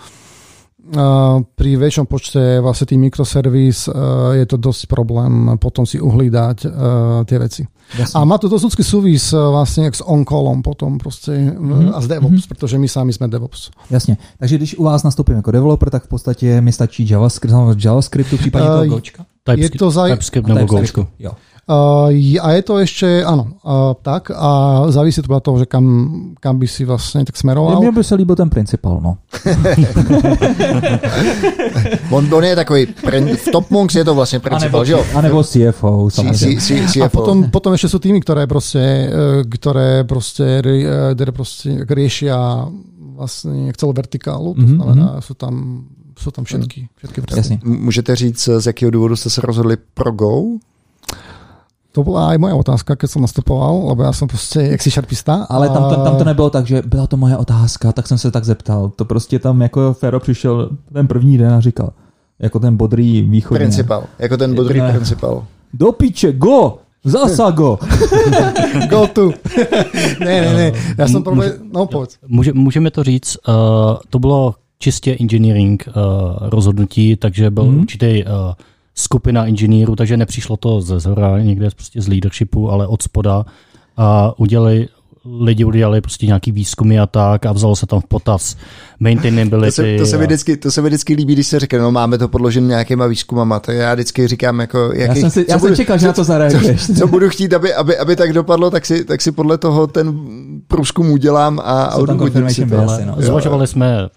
pri 1.55 1.71
väčšom 1.81 2.05
počte 2.05 2.61
vlastne 2.61 2.85
tých 2.85 3.01
mikroservis 3.01 3.89
je 4.37 4.45
to 4.45 4.57
dosť 4.57 4.85
problém 4.85 5.57
potom 5.57 5.81
si 5.81 5.97
uhlídať 5.97 6.57
tie 7.25 7.37
veci. 7.41 7.65
Jasne. 7.97 8.21
A 8.21 8.25
má 8.25 8.37
to 8.37 8.49
dosť 8.49 8.63
ľudský 8.69 8.83
súvis 8.85 9.33
vlastne 9.33 9.89
s 9.89 10.01
on-callom 10.01 10.61
potom 10.61 10.97
prostě 10.97 11.31
mm-hmm. 11.31 11.93
a 11.93 12.01
s 12.01 12.07
DevOps, 12.07 12.33
mm-hmm. 12.33 12.47
protože 12.47 12.77
my 12.77 12.87
sami 12.87 13.13
jsme 13.13 13.27
DevOps. 13.27 13.69
Jasně. 13.89 14.17
Takže 14.39 14.57
když 14.57 14.77
u 14.77 14.83
vás 14.83 15.03
nastoupím 15.03 15.35
jako 15.35 15.51
developer, 15.51 15.89
tak 15.89 16.03
v 16.05 16.07
podstatě 16.07 16.61
mi 16.61 16.71
stačí 16.71 17.09
JavaScript, 17.09 17.55
JavaScriptu, 17.77 18.37
případně 18.37 18.67
toho 18.67 18.85
Gočka? 18.85 19.25
Je 19.55 19.69
to 19.69 19.91
za... 19.91 20.07
TypeScript 20.07 20.47
nebo 20.47 20.65
Gočku. 20.65 21.07
Jo. 21.19 21.31
Uh, 21.65 22.13
a 22.45 22.53
je 22.53 22.61
to 22.61 22.77
ešte, 22.77 23.25
áno, 23.25 23.57
uh, 23.65 23.97
tak 23.97 24.29
a 24.29 24.85
závisí 24.93 25.17
to 25.17 25.33
od 25.33 25.41
toho, 25.41 25.57
že 25.59 25.65
kam, 25.65 25.85
kam 26.37 26.61
by 26.61 26.67
si 26.69 26.85
vlastne 26.85 27.25
tak 27.25 27.33
smeroval. 27.33 27.81
Mně 27.81 27.91
by 27.91 28.03
se 28.03 28.15
líbil 28.15 28.35
ten 28.35 28.49
principál, 28.49 29.01
no. 29.01 29.17
on, 32.11 32.33
on 32.33 32.43
je 32.43 32.55
takový, 32.55 32.85
v 33.35 33.51
Top 33.51 33.71
Monks 33.71 33.95
je 33.95 34.05
to 34.05 34.15
vlastně 34.15 34.39
principál, 34.39 34.85
že 34.85 34.93
jo? 34.93 35.05
A 35.15 35.21
nebo 35.21 35.43
CFO, 35.43 36.09
samozřejmě. 36.09 36.61
C, 36.61 36.61
C, 36.61 36.87
CFO. 36.87 37.03
A 37.03 37.09
potom, 37.09 37.49
potom 37.49 37.73
ešte 37.73 37.89
sú 37.89 37.97
týmy, 37.97 38.21
ktoré 38.21 38.45
proste, 38.45 39.09
ktoré 39.49 40.05
proste, 40.05 40.61
ktoré 41.17 41.31
proste 41.33 41.81
riešia 41.89 42.69
vlastne 43.17 43.73
celú 43.73 43.89
vertikálu, 43.89 44.53
to 44.53 44.61
mm-hmm. 44.61 44.77
znamená, 44.77 45.17
sú 45.17 45.33
tam, 45.33 45.81
sú 46.13 46.29
tam 46.29 46.45
všetky, 46.45 46.93
všetky 46.95 47.21
Jasně. 47.35 47.59
Můžete 47.63 48.15
říct, 48.15 48.49
z 48.61 48.65
jakého 48.65 48.91
důvodu 48.91 49.15
jste 49.15 49.29
se 49.29 49.41
rozhodli 49.41 49.77
pro 49.93 50.11
Go? 50.11 50.61
To 51.95 52.03
bola 52.03 52.35
aj 52.35 52.37
moja 52.43 52.59
otázka, 52.59 52.99
keď 52.99 53.07
som 53.07 53.23
nastupoval, 53.23 53.87
lebo 53.87 54.03
ja 54.03 54.11
som 54.11 54.27
prostě 54.27 54.61
jak 54.61 54.81
si 54.81 54.91
šarpista. 54.91 55.47
Ale 55.49 55.69
tam 55.69 55.83
to, 55.89 55.95
tam 55.95 56.17
to 56.17 56.23
nebylo 56.23 56.49
tak, 56.49 56.67
že 56.67 56.81
byla 56.85 57.07
to 57.07 57.17
moje 57.17 57.37
otázka, 57.37 57.91
tak 57.91 58.07
jsem 58.07 58.17
se 58.17 58.31
tak 58.31 58.43
zeptal. 58.43 58.91
To 58.95 59.05
prostě 59.05 59.39
tam 59.39 59.61
jako 59.61 59.93
Fero 59.93 60.19
přišel 60.19 60.69
ten 60.93 61.07
první 61.07 61.37
den 61.37 61.53
a 61.53 61.59
říkal, 61.59 61.93
jako 62.39 62.59
ten 62.59 62.77
bodrý 62.77 63.21
východně. 63.21 63.59
Principal, 63.59 64.03
jako 64.19 64.37
ten 64.37 64.55
bodrý 64.55 64.79
ne. 64.79 64.91
principal. 64.91 65.45
Do 65.73 65.91
piče, 65.91 66.31
go! 66.31 66.77
Zasa 67.03 67.51
go! 67.51 67.79
go 68.89 69.07
tu. 69.07 69.31
ne, 70.19 70.41
ne, 70.41 70.53
ne, 70.53 70.71
já 70.97 71.07
jsem 71.07 71.23
problém, 71.23 71.51
no 71.73 71.85
pojď. 71.85 72.09
Může, 72.27 72.53
můžeme 72.53 72.91
to 72.91 73.03
říct, 73.03 73.37
uh, 73.47 73.53
to 74.09 74.19
bylo 74.19 74.55
čistě 74.79 75.17
engineering 75.19 75.87
uh, 75.87 75.93
rozhodnutí, 76.49 77.15
takže 77.15 77.51
byl 77.51 77.63
hmm. 77.63 77.79
určitý 77.79 78.23
uh, 78.23 78.29
skupina 78.95 79.45
inženýrů, 79.45 79.95
takže 79.95 80.17
nepřišlo 80.17 80.57
to 80.57 80.81
ze 80.81 80.99
zhora, 80.99 81.39
někde 81.39 81.69
prostě 81.69 82.01
z 82.01 82.07
leadershipu, 82.07 82.71
ale 82.71 82.87
od 82.87 83.01
spoda. 83.01 83.45
A 83.97 84.39
udělali 84.39 84.87
lidi 85.39 85.63
udělali 85.63 86.01
prostě 86.01 86.25
nějaký 86.25 86.51
výzkumy 86.51 86.99
a 86.99 87.05
tak 87.05 87.45
a 87.45 87.51
vzalo 87.51 87.75
se 87.75 87.85
tam 87.85 88.01
v 88.01 88.05
potaz 88.05 88.55
maintainability. 88.99 89.75
To 89.75 89.81
se, 89.81 89.97
to 89.97 90.05
se, 90.05 90.17
mi, 90.17 90.25
vždycky, 90.25 90.57
to 90.57 90.71
se 90.71 90.81
mi 90.81 90.89
vždycky 90.89 91.13
líbí, 91.13 91.33
když 91.33 91.47
se 91.47 91.59
řekne, 91.59 91.79
no 91.79 91.91
máme 91.91 92.17
to 92.17 92.27
podložené 92.27 92.67
nějakýma 92.67 93.07
výzkumama, 93.07 93.59
tak 93.59 93.75
já 93.75 93.93
vždycky 93.93 94.27
říkám, 94.27 94.59
jako, 94.59 94.91
jaký, 94.93 95.19
já 95.19 95.29
jsem, 95.29 95.29
si, 95.29 95.45
já 95.49 95.59
jsem 95.59 95.75
čekal, 95.75 95.97
že 95.97 96.07
na 96.07 96.13
to 96.13 96.23
zareaguješ. 96.23 96.87
Co, 96.87 96.93
co, 96.93 97.07
budu 97.07 97.29
chtít, 97.29 97.53
aby, 97.53 97.73
aby, 97.73 97.97
aby, 97.97 98.15
tak 98.15 98.33
dopadlo, 98.33 98.71
tak 98.71 98.85
si, 98.85 99.05
tak 99.05 99.21
si 99.21 99.31
podle 99.31 99.57
toho 99.57 99.87
ten 99.87 100.19
průzkum 100.67 101.11
udělám 101.11 101.59
a 101.63 101.95
odůvodním 101.95 102.49
si 102.49 102.65
to. 102.65 102.75
No. 102.75 103.15
Zvažovali 103.17 103.67
jsme 103.67 104.09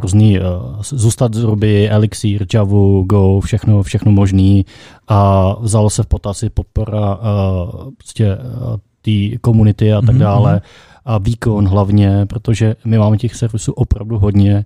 různý, 0.00 0.40
uh, 0.40 0.44
zůstat 0.82 1.34
z 1.34 1.42
Ruby, 1.42 1.90
Elixir, 1.90 2.46
Java, 2.54 3.02
Go, 3.04 3.40
všechno, 3.40 3.82
všechno 3.82 4.12
možný 4.12 4.66
a 5.08 5.48
vzalo 5.60 5.90
se 5.90 6.02
v 6.02 6.06
potaz 6.06 6.42
i 6.42 6.50
podpora 6.50 7.14
uh, 7.14 7.90
prostě, 7.98 8.38
uh, 8.70 8.76
té 9.04 9.38
komunity 9.38 9.92
a 9.92 10.00
tak 10.00 10.14
mm-hmm. 10.14 10.18
dále 10.18 10.60
a 11.04 11.18
výkon 11.18 11.68
hlavně, 11.68 12.26
protože 12.26 12.76
my 12.84 12.98
máme 12.98 13.16
těch 13.16 13.34
servisů 13.34 13.72
opravdu 13.72 14.18
hodně, 14.18 14.64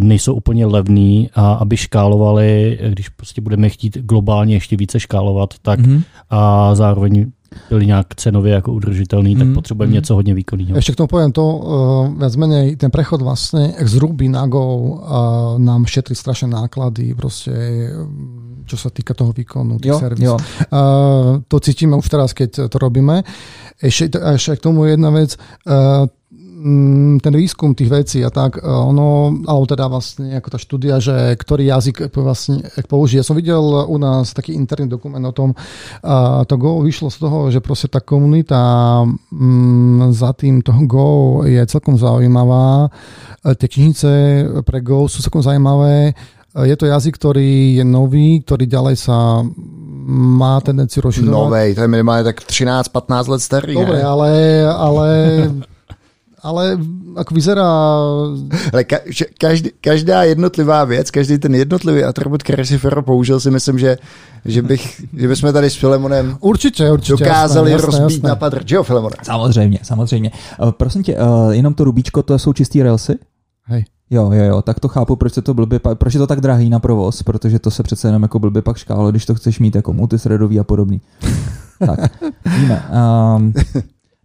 nejsou 0.00 0.34
úplně 0.34 0.66
levný 0.66 1.30
a 1.34 1.52
aby 1.52 1.76
škálovali, 1.76 2.78
když 2.88 3.08
prostě 3.08 3.40
budeme 3.40 3.68
chtít 3.68 3.98
globálně 3.98 4.54
ještě 4.54 4.76
více 4.76 5.00
škálovat, 5.00 5.54
tak 5.62 5.80
mm-hmm. 5.80 6.02
a 6.30 6.74
zároveň 6.74 7.30
byli 7.68 7.86
nějak 7.86 8.14
cenově 8.14 8.54
jako 8.54 8.72
udržitelný, 8.72 9.34
mm, 9.34 9.40
tak 9.40 9.48
potřebujeme 9.54 9.90
mm. 9.90 9.94
něco 9.94 10.14
hodně 10.14 10.34
výkonného. 10.34 10.76
Ještě 10.76 10.92
k 10.92 10.96
tomu 10.96 11.06
poviem 11.06 11.32
to, 11.32 11.56
uh, 11.56 12.18
viac 12.18 12.36
menej 12.36 12.76
ten 12.76 12.90
prechod 12.90 13.22
vlastně 13.22 13.74
z 13.84 13.94
Ruby 13.94 14.28
na 14.28 14.46
Go 14.46 14.76
uh, 14.76 14.98
nám 15.58 15.86
šetří 15.86 16.14
strašné 16.14 16.48
náklady, 16.48 17.14
prostě 17.14 17.52
čo 18.66 18.76
sa 18.76 18.90
týka 18.90 19.14
toho 19.14 19.30
výkonu 19.30 19.78
tých 19.78 19.94
servis. 19.94 20.28
Uh, 20.28 21.38
to 21.46 21.56
cítime 21.62 21.96
už 21.96 22.06
teraz, 22.10 22.34
keď 22.34 22.66
to 22.66 22.76
robíme. 22.82 23.22
Ešte, 23.78 24.18
ešte 24.18 24.58
k 24.58 24.64
tomu 24.66 24.90
jedna 24.90 25.14
vec. 25.14 25.38
Uh, 25.64 26.10
ten 27.22 27.32
výskum 27.36 27.78
tých 27.78 27.90
vecí 27.90 28.18
a 28.26 28.30
tak, 28.30 28.58
ono, 28.62 29.30
alebo 29.46 29.64
teda 29.70 29.86
vlastne 29.86 30.34
ako 30.40 30.48
tá 30.50 30.58
štúdia, 30.58 30.98
že 30.98 31.38
ktorý 31.38 31.70
jazyk 31.70 32.10
vlastne 32.16 32.66
použije. 32.90 33.22
Ja 33.22 33.26
som 33.26 33.38
videl 33.38 33.62
u 33.62 33.96
nás 33.96 34.34
taký 34.34 34.58
interný 34.58 34.90
dokument 34.90 35.22
o 35.22 35.36
tom, 35.36 35.54
to 36.46 36.54
Go 36.58 36.82
vyšlo 36.82 37.12
z 37.12 37.18
toho, 37.22 37.38
že 37.54 37.62
proste 37.62 37.86
tá 37.86 38.02
komunita 38.02 38.58
m, 39.30 40.10
za 40.10 40.34
tým 40.34 40.64
toho 40.64 40.82
Go 40.90 41.08
je 41.46 41.62
celkom 41.70 41.94
zaujímavá. 41.94 42.90
Tie 43.46 43.68
knižnice 43.70 44.10
pre 44.66 44.82
Go 44.82 45.06
sú 45.06 45.22
celkom 45.22 45.44
zaujímavé 45.44 46.16
je 46.56 46.72
to 46.72 46.88
jazyk, 46.88 47.20
ktorý 47.20 47.76
je 47.76 47.84
nový, 47.84 48.40
ktorý 48.40 48.64
ďalej 48.64 48.96
sa 48.96 49.44
má 50.08 50.56
tendenciu 50.64 51.04
rozširovať. 51.04 51.36
Novej, 51.36 51.68
to 51.74 51.80
je 51.84 51.88
minimálně 51.88 52.24
tak 52.24 52.40
13-15 52.40 53.28
let 53.28 53.40
starý. 53.40 53.74
Dobre, 53.74 54.02
ale, 54.02 54.30
ale 54.64 55.08
ale 56.42 56.78
ako 57.16 57.34
vyzerá... 57.34 57.68
Ale 58.72 58.84
ka, 58.84 58.96
každý, 59.38 59.70
každá 59.80 60.22
jednotlivá 60.22 60.84
věc, 60.84 61.10
každý 61.10 61.38
ten 61.38 61.54
jednotlivý 61.54 62.04
atribut, 62.04 62.42
který 62.42 62.66
si 62.66 62.78
Fero 62.78 63.02
použil, 63.02 63.40
si 63.40 63.50
myslím, 63.50 63.78
že, 63.78 63.96
že, 64.44 64.62
bych, 64.62 65.04
že 65.16 65.28
bychom 65.28 65.52
tady 65.52 65.70
s 65.70 65.74
Filemonem 65.74 66.36
určitě, 66.40 66.90
určitě, 66.92 67.24
dokázali 67.24 67.72
jasné, 67.72 67.86
rozbít 67.86 68.16
jasné. 68.16 68.28
na 68.28 68.36
padr. 68.36 68.62
Jo, 68.68 68.82
Filemone? 68.82 69.16
Samozřejmě, 69.22 69.78
samozřejmě. 69.82 70.30
Uh, 70.62 70.70
prosím 70.70 71.02
tě, 71.02 71.16
uh, 71.16 71.50
jenom 71.50 71.74
to 71.74 71.84
rubíčko, 71.84 72.22
to 72.22 72.38
jsou 72.38 72.52
čistý 72.52 72.82
railsy? 72.82 73.18
Hej. 73.64 73.84
Jo, 74.10 74.30
jo, 74.32 74.44
jo, 74.44 74.62
tak 74.62 74.80
to 74.80 74.88
chápu, 74.88 75.16
proč 75.16 75.32
se 75.32 75.42
to 75.42 75.54
blbě, 75.54 75.80
proč 75.94 76.14
je 76.14 76.18
to 76.18 76.26
tak 76.26 76.40
drahý 76.40 76.70
na 76.70 76.78
provoz, 76.78 77.22
protože 77.22 77.58
to 77.58 77.70
se 77.70 77.82
přece 77.82 78.08
jenom 78.08 78.22
jako 78.22 78.38
blbě 78.38 78.62
pak 78.62 78.76
škálo, 78.76 79.10
když 79.10 79.26
to 79.26 79.34
chceš 79.34 79.58
mít 79.58 79.74
jako 79.74 79.92
multisredový 79.92 80.60
a 80.60 80.64
podobný. 80.64 81.00
tak, 81.86 82.12
víme. 82.58 82.82
Um, 83.36 83.52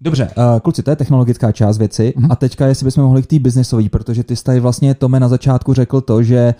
Dobře, 0.01 0.27
uh, 0.37 0.59
kluci, 0.59 0.83
to 0.83 0.89
je 0.89 0.95
technologická 0.95 1.51
část 1.51 1.77
věci. 1.77 2.13
Mhm. 2.17 2.31
A 2.31 2.35
teďka, 2.35 2.67
jestli 2.67 2.85
bychom 2.85 3.03
mohli 3.03 3.23
k 3.23 3.27
té 3.27 3.39
biznisové, 3.39 3.89
protože 3.89 4.23
ty 4.23 4.35
jsi 4.35 4.43
tady 4.43 4.59
vlastně 4.59 4.95
Tome 4.95 5.19
na 5.19 5.27
začátku 5.27 5.73
řekl 5.73 6.01
to, 6.01 6.23
že 6.23 6.55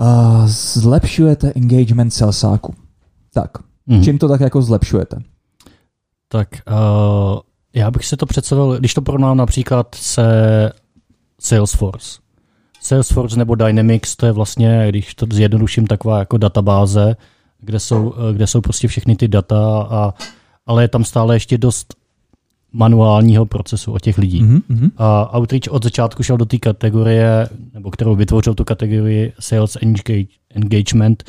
uh, 0.00 0.46
zlepšujete 0.46 1.52
engagement 1.56 2.14
salesáku. 2.14 2.74
Tak, 3.34 3.50
Mhm. 3.86 4.02
čím 4.02 4.18
to 4.18 4.28
tak 4.28 4.40
jako 4.40 4.62
zlepšujete? 4.62 5.18
Tak 6.28 6.48
uh, 6.70 7.38
já 7.74 7.90
bych 7.90 8.04
si 8.06 8.16
to 8.16 8.26
představil, 8.26 8.78
když 8.78 8.94
to 8.94 9.02
porovnám 9.02 9.36
například 9.36 9.94
se 9.94 10.26
Salesforce. 11.40 12.18
Salesforce 12.80 13.36
nebo 13.38 13.54
Dynamics, 13.54 14.16
to 14.16 14.26
je 14.26 14.32
vlastně, 14.32 14.86
když 14.88 15.14
to 15.14 15.26
zjednoduším, 15.32 15.86
taková 15.86 16.18
jako 16.18 16.36
databáze, 16.38 17.16
kde 17.60 17.80
jsou, 17.80 18.14
kde 18.32 18.46
jsou 18.46 18.60
prostě 18.60 18.88
všechny 18.88 19.16
ty 19.16 19.28
data, 19.28 19.82
a, 19.90 20.14
ale 20.66 20.84
je 20.84 20.88
tam 20.88 21.04
stále 21.04 21.36
ještě 21.36 21.58
dost 21.58 21.94
manuálního 22.76 23.46
procesu 23.46 23.92
od 23.92 24.02
těch 24.02 24.18
lidí. 24.18 24.42
Mhm, 24.42 24.60
mhm. 24.68 24.90
A 24.96 25.36
Outreach 25.38 25.62
od 25.70 25.84
začátku 25.84 26.22
šel 26.22 26.36
do 26.36 26.44
té 26.44 26.58
kategorie, 26.58 27.48
nebo 27.74 27.90
kterou 27.90 28.14
vytvořil 28.14 28.54
tu 28.54 28.64
kategorii 28.64 29.32
Sales 29.40 29.76
engage- 29.76 30.26
Engagement, 30.54 31.24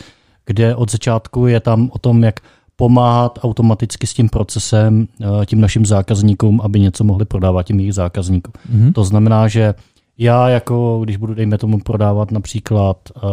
kde 0.45 0.75
od 0.75 0.91
začátku 0.91 1.47
je 1.47 1.59
tam 1.59 1.89
o 1.93 1.99
tom, 1.99 2.23
jak 2.23 2.39
pomáhat 2.75 3.39
automaticky 3.43 4.07
s 4.07 4.13
tím 4.13 4.29
procesem 4.29 5.07
eh, 5.21 5.45
tím 5.45 5.61
našim 5.61 5.85
zákazníkům, 5.85 6.61
aby 6.61 6.79
něco 6.79 7.03
mohli 7.03 7.25
prodávat 7.25 7.63
těm 7.63 7.79
jejich 7.79 7.93
zákazníkům. 7.93 8.53
Mhm. 8.69 8.93
To 8.93 9.03
znamená, 9.03 9.47
že 9.47 9.73
já 10.17 10.49
jako, 10.49 11.01
když 11.03 11.17
budu, 11.17 11.33
dejme 11.33 11.57
tomu, 11.57 11.79
prodávat 11.79 12.31
například, 12.31 12.97
uh, 13.23 13.29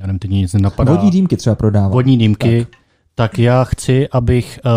já 0.00 0.06
nevím, 0.06 0.18
teď 0.18 0.30
nic 0.30 0.52
nenapadá, 0.52 0.92
Vodní 0.92 1.10
dýmky 1.10 1.36
třeba 1.36 1.56
prodávat. 1.56 1.92
vodní 1.92 2.18
dýmky, 2.18 2.64
tak. 2.64 2.78
Tak 3.14 3.38
já 3.38 3.64
chci, 3.64 4.08
abych 4.08 4.60
uh, 4.64 4.70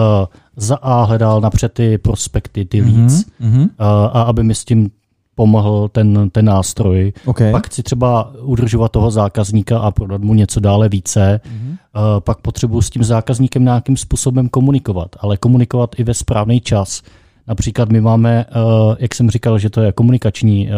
za 0.56 0.76
A 0.76 1.04
hledal 1.04 1.42
napřed 1.42 1.74
ty 1.74 1.98
prospekty, 1.98 2.66
ty 2.66 2.82
leads, 2.82 3.26
Mhm, 3.40 3.52
mhm. 3.52 3.62
uh, 3.62 3.68
a 4.14 4.22
aby 4.22 4.44
mi 4.44 4.56
s 4.56 4.66
tím 4.66 4.90
pomohl 5.36 5.88
ten, 5.92 6.30
ten 6.30 6.46
nástroj. 6.46 7.14
Okay. 7.26 7.52
Pak 7.52 7.66
chci 7.68 7.84
třeba 7.84 8.32
udržovat 8.42 8.92
toho 8.92 9.12
zákazníka 9.12 9.80
a 9.80 9.92
prodat 9.92 10.22
mu 10.22 10.34
něco 10.34 10.60
dále 10.60 10.90
více. 10.90 11.42
Mhm. 11.52 11.70
Uh, 11.70 11.76
pak 12.20 12.38
potřebuji 12.42 12.82
s 12.82 12.90
tím 12.90 13.04
zákazníkem 13.04 13.64
nějakým 13.64 13.98
způsobem 13.98 14.50
komunikovat, 14.50 15.10
ale 15.20 15.38
komunikovat 15.38 15.96
i 16.00 16.04
ve 16.04 16.14
správný 16.14 16.62
čas. 16.62 17.02
Například 17.48 17.90
my 17.90 18.02
máme, 18.02 18.46
uh, 18.56 18.96
jak 19.00 19.16
jsem 19.16 19.30
říkal, 19.30 19.60
že 19.60 19.70
to 19.70 19.82
je 19.82 19.92
komunikační 19.92 20.70
uh, 20.70 20.74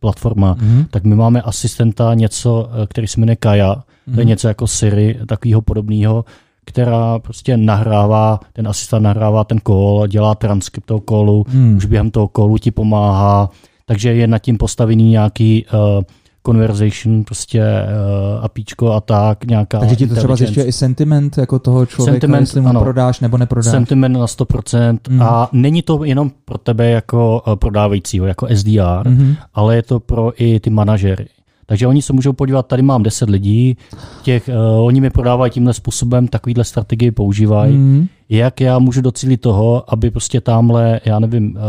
platforma, 0.00 0.56
Mhm. 0.60 0.84
tak 0.90 1.04
my 1.04 1.14
máme 1.14 1.42
asistenta 1.42 2.14
něco, 2.14 2.68
který 2.88 3.06
se 3.06 3.20
jmenuje 3.20 3.36
Kaja, 3.36 3.74
to 3.74 4.10
je 4.10 4.16
Mhm. 4.16 4.26
něco 4.28 4.48
jako 4.48 4.66
Siri, 4.66 5.18
takového 5.26 5.60
podobného, 5.62 6.24
která 6.70 7.18
prostě 7.18 7.56
nahrává, 7.56 8.40
ten 8.52 8.68
asistent 8.68 9.02
nahrává 9.02 9.44
ten 9.44 9.58
call, 9.66 10.06
dělá 10.08 10.34
transkript 10.34 10.86
toho 10.86 11.00
callu, 11.00 11.44
Hmm. 11.48 11.76
už 11.76 11.84
během 11.84 12.10
toho 12.10 12.28
callu 12.28 12.58
ti 12.58 12.70
pomáhá, 12.70 13.50
takže 13.86 14.14
je 14.14 14.26
nad 14.26 14.38
tím 14.38 14.58
postavený 14.58 15.10
nějaký 15.10 15.66
uh, 15.74 16.02
conversation, 16.46 17.24
prostě 17.24 17.62
uh, 17.62 18.44
apíčko 18.44 18.92
a 18.92 19.00
tak, 19.00 19.44
nějaká 19.44 19.78
Takže 19.78 19.96
ti 19.96 20.06
to 20.06 20.14
třeba 20.14 20.36
zjišťuje 20.36 20.66
i 20.66 20.72
sentiment 20.72 21.38
jako 21.38 21.58
toho 21.58 21.86
člověka, 21.86 22.12
Sentiment, 22.12 22.40
jestli 22.40 22.60
mu 22.60 22.68
ano. 22.68 22.80
prodáš 22.80 23.20
nebo 23.20 23.38
neprodáš. 23.38 23.70
Sentiment 23.70 24.16
na 24.18 24.26
100% 24.26 24.98
Mm. 25.10 25.22
a 25.22 25.48
není 25.52 25.82
to 25.82 26.04
jenom 26.04 26.30
pro 26.44 26.58
tebe 26.58 26.90
jako 26.90 27.42
uh, 27.46 27.54
prodávajícího, 27.54 28.26
jako 28.26 28.46
SDR, 28.50 29.08
Mhm. 29.08 29.34
ale 29.54 29.76
je 29.76 29.82
to 29.82 30.00
pro 30.00 30.32
i 30.42 30.60
ty 30.60 30.70
manažery. 30.70 31.26
Takže 31.70 31.86
oni 31.86 32.02
se 32.02 32.12
můžou 32.12 32.32
podívat, 32.32 32.66
tady 32.66 32.82
mám 32.82 33.02
10 33.02 33.30
lidí, 33.30 33.76
těch, 34.22 34.48
uh, 34.48 34.86
oni 34.86 35.00
mi 35.00 35.10
prodávají 35.10 35.52
tímhle 35.52 35.74
způsobem, 35.74 36.28
takovýhle 36.28 36.64
strategii 36.64 37.10
používají. 37.10 37.76
Mhm. 37.76 38.06
Jak 38.28 38.60
já 38.60 38.78
můžu 38.78 39.00
docílit 39.00 39.36
toho, 39.36 39.94
aby 39.94 40.10
prostě 40.10 40.40
tamhle, 40.40 41.00
já 41.04 41.18
nevím, 41.18 41.56
uh, 41.56 41.60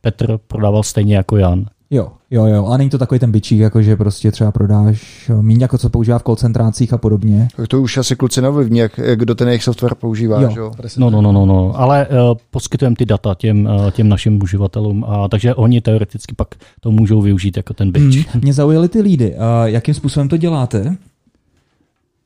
Petr 0.00 0.38
prodával 0.46 0.82
stejně 0.82 1.16
jako 1.16 1.36
Jan. 1.36 1.64
Jo, 1.90 2.08
jo, 2.30 2.46
jo. 2.46 2.66
A 2.66 2.76
není 2.76 2.90
to 2.90 2.98
takový 2.98 3.18
ten 3.18 3.32
bičík, 3.32 3.58
jako 3.58 3.82
že 3.82 3.96
prostě 3.96 4.30
třeba 4.30 4.52
prodáš 4.52 5.30
eh, 5.30 5.42
míň 5.42 5.60
jako 5.60 5.78
co 5.78 5.90
používá 5.90 6.18
v 6.18 6.22
koncentrácích 6.22 6.92
a 6.92 6.98
podobně. 6.98 7.48
Tak 7.56 7.68
to 7.68 7.82
už 7.82 7.96
asi 7.96 8.16
kluci 8.16 8.42
neovlivní, 8.42 8.78
jak, 8.78 8.98
jak 8.98 9.18
kdo 9.18 9.34
ten 9.34 9.48
jejich 9.48 9.62
software 9.62 9.94
používá. 9.94 10.40
Jo. 10.40 10.50
Že? 10.50 10.60
jo? 10.60 10.72
No, 10.96 11.10
no, 11.10 11.22
no, 11.22 11.32
no, 11.32 11.46
no. 11.46 11.80
ale 11.80 12.06
uh, 12.06 12.16
poskytujeme 12.50 12.96
ty 12.96 13.06
data 13.06 13.34
těm, 13.34 13.66
uh, 13.66 13.90
těm 13.90 14.08
našim 14.08 14.42
uživatelům, 14.42 15.04
a 15.08 15.28
takže 15.28 15.54
oni 15.54 15.80
teoreticky 15.80 16.34
pak 16.34 16.48
to 16.80 16.90
můžou 16.90 17.22
využít 17.22 17.56
jako 17.56 17.74
ten 17.74 17.92
bitch. 17.92 18.32
Hmm. 18.32 18.42
Mě 18.42 18.52
zaujaly 18.52 18.88
ty 18.88 19.00
lídy. 19.00 19.36
A 19.36 19.66
jakým 19.66 19.94
způsobem 19.94 20.28
to 20.28 20.36
děláte? 20.36 20.96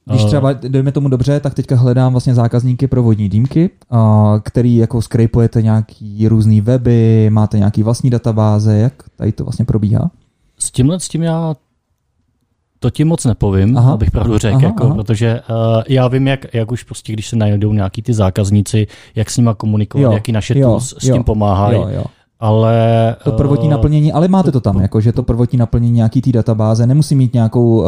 Když 0.09 0.23
Eh. 0.25 0.27
třeba, 0.27 0.53
dejme 0.53 0.93
tomu 0.93 1.09
dobře, 1.09 1.41
tak 1.41 1.55
teďka 1.55 1.77
hledám 1.77 2.13
vlastně 2.13 2.35
zákazníky 2.35 2.87
pro 2.87 3.03
vodní 3.03 3.29
dýmky, 3.29 3.71
a 3.91 4.35
který 4.43 4.77
jako 4.77 5.03
skrejpujete 5.03 5.63
nějaký 5.63 6.29
různý 6.29 6.61
weby, 6.61 7.31
máte 7.31 7.59
nějaký 7.59 7.83
vlastní 7.83 8.11
databáze, 8.11 8.79
jak 8.79 8.93
tady 9.17 9.33
to 9.33 9.45
vlastně 9.45 9.65
probíhá? 9.65 10.11
S 10.59 10.71
tímhle 10.71 11.01
s 11.01 11.09
tím 11.09 11.23
já 11.23 11.55
to 12.81 12.91
ti 12.91 13.05
moc 13.05 13.25
nepovím, 13.25 13.79
Aha. 13.79 13.93
abych 13.93 14.11
pravdu 14.11 14.39
řekl, 14.39 14.63
jako, 14.63 14.85
aha. 14.85 14.95
protože 14.95 15.41
uh, 15.51 15.83
já 15.89 16.09
vím, 16.09 16.27
jak, 16.27 16.55
jak 16.55 16.73
už 16.73 16.83
prostě, 16.83 17.13
když 17.13 17.29
se 17.29 17.37
najdou 17.37 17.73
nějaký 17.73 18.03
ty 18.03 18.15
zákazníci, 18.15 18.87
jak 19.15 19.31
s 19.31 19.37
nima 19.37 19.55
komunikovat, 19.55 20.03
Jo, 20.05 20.13
jaký 20.13 20.33
naše 20.33 20.59
jo, 20.59 20.69
tools 20.69 20.95
s 20.99 21.13
tím 21.13 21.25
pomáhají, 21.25 21.77
Jo, 21.79 21.89
jo. 21.89 22.05
Ale... 22.41 23.17
To 23.25 23.33
prvotní 23.33 23.69
eh, 23.69 23.71
naplnění, 23.71 24.13
ale 24.13 24.29
máte 24.29 24.53
to 24.53 24.61
tam, 24.61 24.81
jako 24.81 25.01
že 25.01 25.13
to 25.13 25.23
prvotní 25.23 25.59
naplnění 25.59 25.93
nějaký 25.93 26.21
té 26.23 26.33
databáze, 26.33 26.87
nemusí 26.87 27.15
mít 27.15 27.35
nějakou 27.35 27.79
uh, 27.79 27.85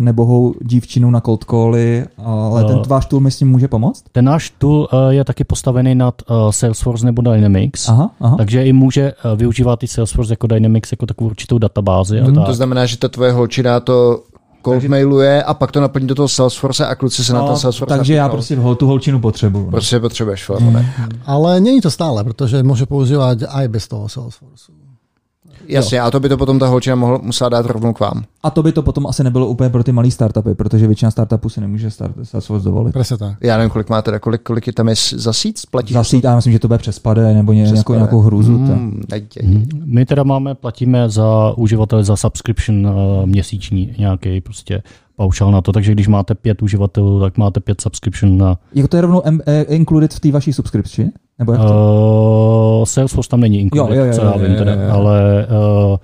nebohou 0.00 0.54
dívčinu 0.62 1.10
na 1.10 1.20
cold 1.20 1.44
cally, 1.44 2.04
ale 2.24 2.64
ten 2.64 2.78
Eh. 2.84 2.88
váš 2.88 3.06
tool 3.06 3.20
mi 3.20 3.30
s 3.30 3.38
tím 3.38 3.50
může 3.50 3.68
pomoct? 3.68 4.04
Ten 4.12 4.24
náš 4.24 4.50
tool 4.58 4.88
uh, 4.92 5.08
je 5.08 5.24
taky 5.24 5.44
postavený 5.44 5.94
nad 5.94 6.14
uh, 6.30 6.50
Salesforce 6.50 7.06
nebo 7.06 7.22
Dynamics, 7.22 7.88
Aha, 7.88 8.10
aha. 8.20 8.36
takže 8.36 8.64
i 8.64 8.72
může 8.72 9.12
uh, 9.24 9.38
využívat 9.38 9.82
i 9.82 9.86
Salesforce 9.86 10.32
jako 10.32 10.46
Dynamics 10.46 10.92
jako 10.92 11.06
takovou 11.06 11.30
určitou 11.30 11.58
databázi. 11.58 12.20
a 12.20 12.24
To, 12.24 12.32
tak. 12.32 12.46
to 12.46 12.54
znamená, 12.54 12.86
že 12.86 12.96
ta 12.96 13.08
tvoje 13.08 13.32
holčina 13.32 13.80
to 13.80 14.22
cold 14.64 14.84
mailuje 14.84 15.42
a 15.42 15.54
pak 15.54 15.72
to 15.72 15.80
naplní 15.80 16.06
do 16.06 16.14
toho 16.14 16.28
Salesforce 16.28 16.86
a 16.86 16.94
kluci 16.94 17.24
se 17.24 17.32
na 17.32 17.46
ten 17.46 17.56
Salesforce 17.56 17.94
No, 17.94 17.98
takže 17.98 18.14
já 18.14 18.28
prostě 18.28 18.56
hol- 18.56 18.74
tu 18.76 18.86
holčinu 18.86 19.20
potřebuju. 19.20 19.64
No. 19.64 19.70
Prostě 19.70 20.00
potřebuješ, 20.00 20.44
Filemone. 20.44 20.94
Ale 21.26 21.60
není 21.60 21.80
to 21.80 21.90
stále, 21.90 22.24
protože 22.24 22.62
môže 22.62 22.86
používať 22.86 23.44
aj 23.48 23.68
bez 23.68 23.88
toho 23.88 24.08
Salesforce. 24.08 24.72
Jasně, 25.68 26.00
a 26.00 26.10
to 26.10 26.20
by 26.20 26.28
to 26.28 26.36
potom 26.36 26.58
ta 26.58 26.66
holčina 26.66 26.96
mohla, 26.96 27.18
musela 27.22 27.48
dát 27.48 27.66
rovnou 27.66 27.92
k 27.92 28.00
vám. 28.00 28.24
A 28.42 28.50
to 28.50 28.62
by 28.62 28.72
to 28.72 28.82
potom 28.82 29.06
asi 29.06 29.24
nebylo 29.24 29.46
úplně 29.46 29.70
pro 29.70 29.84
ty 29.84 29.92
malé 29.92 30.10
startupy, 30.10 30.54
protože 30.54 30.86
většina 30.86 31.10
startupů 31.10 31.48
si 31.48 31.60
nemůže 31.60 31.90
start, 31.90 32.14
Salesforce 32.22 32.64
dovolit. 32.64 32.92
Presne 32.92 33.18
tak. 33.18 33.36
Já 33.40 33.56
nevím, 33.56 33.70
kolik 33.70 33.88
má 33.88 34.02
teda, 34.02 34.18
kolik, 34.18 34.42
kolik 34.42 34.66
je 34.66 34.72
tam 34.72 34.88
je 34.88 34.94
za 35.12 35.32
síc? 35.32 35.64
Platíš? 35.64 35.92
Zasít, 35.92 36.24
a 36.24 36.28
já 36.30 36.36
myslím, 36.36 36.52
že 36.52 36.58
to 36.58 36.68
bude 36.68 36.78
přes 36.78 36.98
Pade 36.98 37.34
nebo 37.34 37.52
ně, 37.52 37.64
Přes 37.64 37.72
nějakou, 37.72 37.92
Pade. 37.92 37.98
nějakou 37.98 38.20
hruzu. 38.20 38.58
Mm. 38.58 38.66
Hmm. 38.66 39.02
Mhm. 39.42 39.68
My 39.84 40.06
teda 40.06 40.22
máme, 40.22 40.54
platíme 40.54 41.08
za 41.08 41.54
uživatele 41.56 42.04
za 42.04 42.16
subscription 42.16 42.86
uh, 42.86 43.26
měsíční 43.26 43.94
nějaký 43.98 44.40
prostě 44.40 44.82
paušál 45.16 45.52
na 45.52 45.60
to, 45.60 45.72
takže 45.72 45.92
když 45.92 46.08
máte 46.08 46.34
pět 46.34 46.62
uživatelů, 46.62 47.20
tak 47.20 47.38
máte 47.38 47.60
pět 47.60 47.80
subscription 47.80 48.38
na 48.38 48.58
Jako 48.74 48.88
to 48.88 48.96
je 48.96 49.00
rovnou 49.00 49.22
eh, 49.46 49.62
included 49.62 50.14
v 50.14 50.20
té 50.20 50.32
vaší 50.32 50.52
subscription? 50.52 51.10
Nebo 51.38 51.52
jak 51.52 51.62
to? 51.62 52.78
uh, 52.80 52.84
Salesforce 52.84 53.28
tam 53.30 53.40
není 53.40 53.60
included, 53.60 53.94
Jo, 53.96 54.00
jo, 54.00 54.06
jo, 54.06 54.12
co 54.14 54.24
já 54.24 54.36
vím 54.36 54.56
teda, 54.56 54.92
ale 54.92 55.46
uh, 55.50 55.96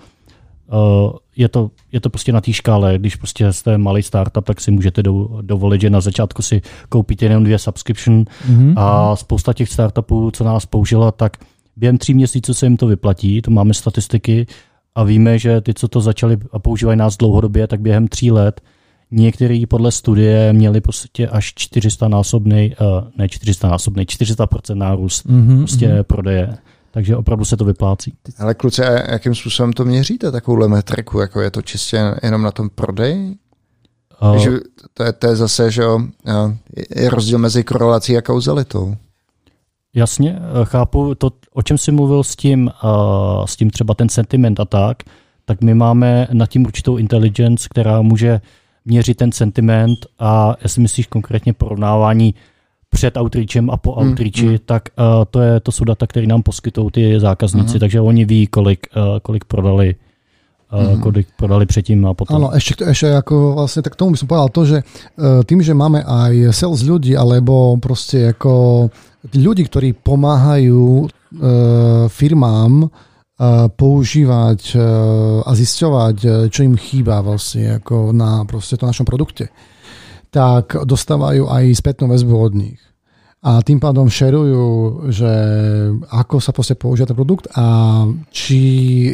uh, 1.06 1.12
je, 1.36 1.48
to, 1.48 1.70
je 1.92 2.00
to 2.00 2.10
prostě 2.10 2.32
na 2.32 2.40
té 2.40 2.52
škále, 2.52 2.98
když 2.98 3.16
prostě 3.16 3.52
jste 3.52 3.78
malý 3.78 4.02
startup, 4.02 4.44
tak 4.44 4.60
si 4.60 4.70
můžete 4.70 5.02
do, 5.02 5.28
dovolit, 5.42 5.80
že 5.80 5.90
na 5.90 6.00
začátku 6.00 6.42
si 6.42 6.62
koupíte 6.88 7.24
jenom 7.24 7.44
dvě 7.44 7.58
subscription 7.58 8.24
Mhm. 8.48 8.74
a 8.76 9.16
spousta 9.16 9.52
těch 9.52 9.68
startupů, 9.68 10.30
co 10.30 10.44
nás 10.44 10.66
použila, 10.66 11.10
tak 11.12 11.36
během 11.76 11.98
tří 11.98 12.14
měsíců 12.14 12.54
se 12.54 12.66
jim 12.66 12.76
to 12.76 12.86
vyplatí, 12.86 13.42
to 13.42 13.50
máme 13.50 13.74
statistiky 13.74 14.46
a 14.94 15.02
víme, 15.02 15.38
že 15.38 15.60
ty, 15.60 15.74
co 15.74 15.88
to 15.88 16.00
začali 16.00 16.36
a 16.52 16.58
používají 16.58 16.98
nás 16.98 17.16
dlouhodobě, 17.16 17.66
tak 17.66 17.80
během 17.80 18.08
tří 18.08 18.30
let 18.30 18.60
některý 19.10 19.66
podle 19.66 19.92
studie 19.92 20.52
měli 20.52 20.80
prostě 20.80 21.28
až 21.28 21.52
400 21.54 22.08
násobný, 22.08 22.74
ne 23.16 23.28
400 23.28 23.68
násobný, 23.68 24.04
400% 24.04 24.74
nárůst 24.74 25.24
Mhm, 25.24 25.58
prostě 25.58 25.88
mhm. 25.88 26.04
prodeje. 26.04 26.58
Takže 26.92 27.16
opravdu 27.16 27.44
se 27.44 27.56
to 27.56 27.64
vyplácí. 27.64 28.14
Ale 28.38 28.54
kluci, 28.54 28.82
a 28.82 29.12
jakým 29.12 29.34
způsobem 29.34 29.72
to 29.72 29.84
měříte, 29.84 30.30
takovouhle 30.30 30.68
metriku? 30.68 31.20
Jako 31.20 31.40
je 31.40 31.50
to 31.50 31.62
čistě 31.62 32.14
jenom 32.22 32.42
na 32.42 32.50
tom 32.50 32.70
prodeji? 32.70 33.34
Uh, 34.22 34.36
Že 34.36 34.50
to, 34.94 35.02
je, 35.02 35.12
to 35.12 35.26
je 35.26 35.36
zase, 35.36 35.70
že 35.70 35.82
jo, 35.82 36.00
a, 36.26 36.56
je 36.96 37.10
rozdíl 37.10 37.38
mezi 37.38 37.64
korelací 37.64 38.16
a 38.16 38.22
kauzalitou. 38.22 38.96
Jasně, 39.94 40.38
eh, 40.38 40.64
chápu 40.64 41.14
to, 41.14 41.30
o 41.52 41.62
čem 41.62 41.78
jsi 41.78 41.92
mluvil 41.92 42.24
s 42.24 42.36
tím, 42.36 42.70
uh, 42.84 43.44
s 43.44 43.56
tím 43.56 43.70
třeba 43.70 43.94
ten 43.94 44.08
sentiment 44.08 44.60
a 44.60 44.64
tak, 44.64 45.02
tak 45.44 45.60
my 45.60 45.74
máme 45.74 46.28
nad 46.32 46.46
tím 46.46 46.66
určitou 46.66 46.96
intelligence, 46.96 47.68
která 47.70 48.02
může 48.02 48.40
měřit 48.84 49.16
ten 49.16 49.32
sentiment 49.32 50.06
a 50.18 50.56
jestli 50.62 50.82
myslíš 50.82 51.06
konkrétně 51.06 51.52
porovnávání 51.52 52.34
před 52.90 53.16
outreachem 53.16 53.70
a 53.70 53.76
po 53.76 53.92
Hmm, 53.94 54.08
outreachi, 54.08 54.46
hmm. 54.46 54.58
tak 54.66 54.82
uh, 54.98 55.24
to, 55.30 55.40
je, 55.40 55.60
to 55.60 55.72
jsou 55.72 55.84
data, 55.84 56.06
které 56.06 56.26
nám 56.26 56.42
poskytují 56.42 56.90
ty 56.90 57.20
zákazníci, 57.20 57.70
Aha. 57.70 57.78
takže 57.78 58.00
oni 58.00 58.24
ví, 58.24 58.46
kolik, 58.46 58.86
uh, 58.96 59.18
kolik 59.22 59.44
prodali 59.44 59.94
uh, 59.94 60.00
Mhm. 60.72 61.00
kolik 61.02 61.26
prodali 61.36 61.66
předtím 61.66 62.06
a 62.06 62.14
potom. 62.14 62.36
Áno, 62.36 62.54
ešte, 62.54 62.86
ešte 62.86 63.10
ako 63.10 63.58
vlastne 63.58 63.82
tak 63.82 63.98
tomu 63.98 64.14
by 64.14 64.18
som 64.22 64.30
povedal 64.30 64.50
to, 64.54 64.62
že 64.62 64.78
eh, 64.78 65.42
tým, 65.42 65.66
že 65.66 65.74
máme 65.74 65.98
aj 66.06 66.54
sales 66.54 66.86
ľudí, 66.86 67.18
alebo 67.18 67.74
proste 67.82 68.30
ako 68.30 68.86
tí 69.34 69.42
ľudí, 69.42 69.66
ktorí 69.66 69.98
pomáhajú 69.98 71.10
firmám 72.10 72.90
používať 73.72 74.76
a 75.40 75.50
zisťovať, 75.56 76.16
čo 76.52 76.60
im 76.60 76.76
chýba 76.76 77.24
vlastne 77.24 77.80
ako 77.80 78.12
na 78.12 78.44
proste 78.44 78.76
to 78.76 78.84
našom 78.84 79.08
produkte, 79.08 79.48
tak 80.28 80.76
dostávajú 80.76 81.48
aj 81.48 81.64
spätnú 81.72 82.12
väzbu 82.12 82.34
od 82.36 82.52
nich 82.52 82.80
a 83.40 83.64
tým 83.64 83.80
pádom 83.80 84.04
šerujú, 84.04 84.64
že 85.08 85.32
ako 86.12 86.44
sa 86.44 86.52
proste 86.52 86.76
používa 86.76 87.08
ten 87.08 87.16
produkt 87.16 87.48
a 87.56 88.04
či 88.28 88.60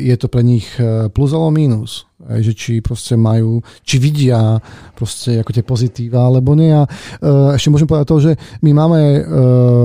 je 0.02 0.16
to 0.18 0.26
pre 0.26 0.42
nich 0.42 0.66
e, 0.82 1.06
plus 1.14 1.30
alebo 1.30 1.54
mínus. 1.54 2.10
Že 2.26 2.52
či 2.58 2.72
proste 2.82 3.14
majú, 3.14 3.62
či 3.86 4.02
vidia 4.02 4.58
proste 4.98 5.46
ako 5.46 5.50
tie 5.54 5.62
pozitíva, 5.62 6.26
alebo 6.26 6.58
nie. 6.58 6.74
A 6.74 6.88
ešte 7.54 7.70
môžem 7.70 7.86
povedať 7.86 8.08
to, 8.08 8.18
že 8.18 8.32
my 8.66 8.72
máme 8.74 9.00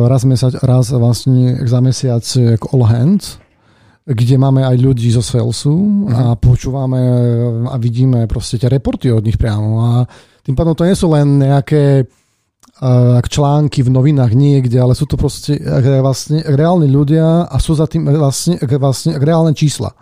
raz, 0.10 0.26
mesiac, 0.26 0.58
raz 0.66 0.90
vlastne 0.90 1.62
za 1.62 1.78
mesiac 1.84 2.24
ako 2.24 2.66
all 2.74 2.90
hands, 2.90 3.38
kde 4.12 4.36
máme 4.38 4.68
aj 4.68 4.78
ľudí 4.78 5.10
zo 5.12 5.24
salesu 5.24 5.72
a 6.12 6.36
mhm. 6.36 6.40
počúvame 6.40 7.02
a 7.72 7.76
vidíme 7.80 8.28
proste 8.28 8.60
tie 8.60 8.68
reporty 8.68 9.12
od 9.12 9.24
nich 9.24 9.40
priamo. 9.40 9.70
A 9.80 9.90
tým 10.44 10.56
pádom 10.56 10.76
to 10.76 10.88
nie 10.88 10.98
sú 10.98 11.12
len 11.12 11.40
nejaké 11.40 12.06
ak 12.82 13.30
články 13.30 13.86
v 13.86 13.94
novinách 13.94 14.34
niekde, 14.34 14.82
ale 14.82 14.98
sú 14.98 15.06
to 15.06 15.14
proste 15.14 15.54
vlastne 16.02 16.42
reálni 16.42 16.90
ľudia 16.90 17.46
a 17.46 17.56
sú 17.62 17.78
za 17.78 17.86
tým 17.86 18.10
vlastne, 18.10 18.58
vlastne 18.58 19.22
reálne 19.22 19.54
čísla. 19.54 19.94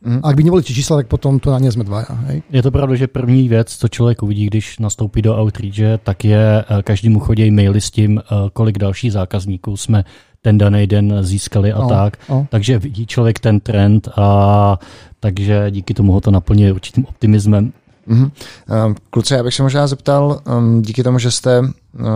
Mm. 0.00 0.24
Ak 0.24 0.32
by 0.32 0.42
nebyly 0.44 0.62
ti 0.64 0.72
čísla, 0.72 0.96
tak 0.96 1.12
potom 1.12 1.36
to 1.40 1.50
na 1.50 1.58
ně 1.58 1.72
jsme 1.72 1.84
dvaja. 1.84 2.06
Hej? 2.10 2.42
Je 2.50 2.62
to 2.62 2.70
pravda, 2.70 2.94
že 2.94 3.06
první 3.06 3.48
věc, 3.48 3.76
co 3.76 3.88
člověk 3.88 4.22
uvidí, 4.22 4.46
když 4.46 4.78
nastoupí 4.78 5.22
do 5.22 5.36
Outreach, 5.36 6.00
tak 6.02 6.24
je, 6.24 6.64
eh, 6.68 6.82
každému 6.82 7.20
chodí 7.20 7.50
maily 7.50 7.80
s 7.80 7.90
tím, 7.90 8.18
eh, 8.18 8.34
kolik 8.52 8.78
dalších 8.78 9.12
zákazníků 9.12 9.76
jsme 9.76 10.04
ten 10.42 10.58
daný 10.58 10.86
den 10.86 11.18
získali 11.20 11.72
a 11.72 11.78
no, 11.78 11.88
tak. 11.88 12.16
No. 12.28 12.46
Takže 12.50 12.78
vidí 12.78 13.06
člověk 13.06 13.40
ten 13.40 13.60
trend 13.60 14.08
a 14.16 14.78
takže 15.20 15.70
díky 15.70 15.94
tomu 15.94 16.12
ho 16.12 16.20
to 16.20 16.30
naplňuje 16.30 16.72
určitým 16.72 17.06
optimismem. 17.06 17.72
Mm-hmm. 18.08 18.94
Kluci, 19.10 19.34
já 19.34 19.42
bych 19.42 19.54
se 19.54 19.62
možná 19.62 19.86
zeptal, 19.86 20.40
um, 20.58 20.82
díky 20.82 21.02
tomu, 21.02 21.18
že 21.18 21.30
jste 21.30 21.60
uh, 21.60 21.68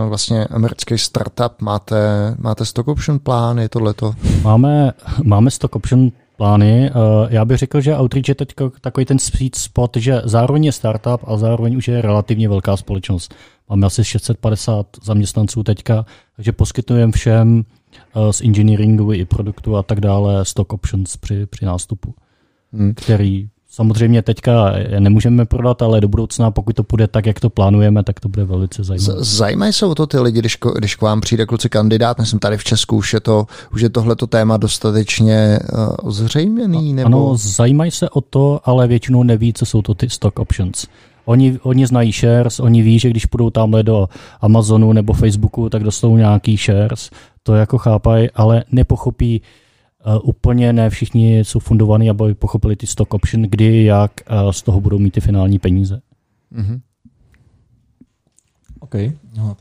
vlastně 0.07 0.45
americký 0.45 0.97
startup, 0.97 1.61
máte, 1.61 1.95
máte 2.37 2.65
stock 2.65 2.87
option 2.87 3.19
plán, 3.19 3.59
je 3.59 3.69
tohleto? 3.69 4.13
Máme, 4.41 4.91
máme 5.23 5.51
stock 5.51 5.75
option 5.75 6.11
plány. 6.37 6.91
Uh, 6.91 7.27
já 7.29 7.45
bych 7.45 7.57
řekl, 7.57 7.81
že 7.81 7.97
Outreach 7.97 8.29
je 8.29 8.35
teď 8.35 8.53
takový 8.81 9.05
ten 9.05 9.19
sweet 9.19 9.55
spot, 9.55 9.97
že 9.97 10.21
zároveň 10.23 10.65
je 10.65 10.71
startup 10.71 11.21
a 11.27 11.37
zároveň 11.37 11.77
už 11.77 11.87
je 11.87 12.01
relativně 12.01 12.49
velká 12.49 12.77
společnost. 12.77 13.35
Máme 13.69 13.87
asi 13.87 14.03
650 14.03 14.87
zaměstnanců 15.03 15.63
teďka, 15.63 16.05
takže 16.35 16.51
poskytujeme 16.51 17.11
všem 17.11 17.63
z 18.31 18.41
engineeringu 18.41 19.13
i 19.13 19.25
produktu 19.25 19.77
a 19.77 19.83
tak 19.83 19.99
dále 19.99 20.45
stock 20.45 20.73
options 20.73 21.17
při, 21.17 21.45
při 21.45 21.65
nástupu, 21.65 22.13
hmm. 22.73 22.93
který 22.93 23.49
Samozřejmě 23.75 24.21
teďka 24.21 24.73
nemůžeme 24.99 25.45
prodat, 25.45 25.81
ale 25.81 26.01
do 26.01 26.07
budoucna, 26.07 26.51
pokud 26.51 26.75
to 26.75 26.83
půjde 26.83 27.07
tak, 27.07 27.25
jak 27.25 27.39
to 27.39 27.49
plánujeme, 27.49 28.03
tak 28.03 28.19
to 28.19 28.29
bude 28.29 28.43
velice 28.43 28.83
zajímavé. 28.83 29.23
Zajímají 29.23 29.73
se 29.73 29.85
o 29.85 29.95
to 29.95 30.07
ty 30.07 30.19
lidi, 30.19 30.39
když, 30.39 30.57
když 30.77 30.95
k 30.95 31.01
vám 31.01 31.21
přijde 31.21 31.45
kluci 31.45 31.69
kandidát, 31.69 32.19
myslím 32.19 32.39
tady 32.39 32.57
v 32.57 32.63
Česku, 32.63 32.97
už 32.97 33.13
je, 33.13 33.19
to, 33.19 33.47
už 33.73 33.81
je 33.81 33.89
tohleto 33.89 34.27
téma 34.27 34.57
dostatečně 34.57 35.59
uh, 35.73 36.09
ozřejměný? 36.09 36.93
Nebo... 36.93 37.07
Ano, 37.07 37.37
zajímají 37.37 37.91
se 37.91 38.09
o 38.09 38.21
to, 38.21 38.59
ale 38.63 38.87
většinou 38.87 39.23
neví, 39.23 39.53
co 39.53 39.65
jsou 39.65 39.81
to 39.81 39.93
ty 39.93 40.09
stock 40.09 40.39
options. 40.39 40.87
Oni, 41.25 41.59
oni 41.63 41.87
znají 41.87 42.11
shares, 42.11 42.59
oni 42.59 42.81
ví, 42.81 42.99
že 42.99 43.09
když 43.09 43.25
půjdou 43.25 43.49
tamhle 43.49 43.83
do 43.83 44.09
Amazonu 44.41 44.93
nebo 44.93 45.13
Facebooku, 45.13 45.69
tak 45.69 45.83
dostanou 45.83 46.17
nějaký 46.17 46.57
shares, 46.57 47.09
to 47.43 47.55
jako 47.55 47.77
chápají, 47.77 48.29
ale 48.35 48.63
nepochopí, 48.71 49.41
Uh, 50.07 50.19
úplně 50.23 50.73
ne 50.73 50.89
všichni 50.89 51.39
jsou 51.39 51.59
fundovaní, 51.59 52.09
aby 52.09 52.33
pochopili 52.33 52.75
ty 52.75 52.87
stock 52.87 53.13
option, 53.13 53.41
kdy, 53.41 53.83
jak 53.83 54.11
uh, 54.31 54.51
z 54.51 54.61
toho 54.61 54.81
budou 54.81 54.99
mít 54.99 55.11
ty 55.11 55.21
finální 55.21 55.59
peníze. 55.59 56.01
Mm-hmm. 56.55 56.79
OK. 58.85 58.95
No, 59.33 59.57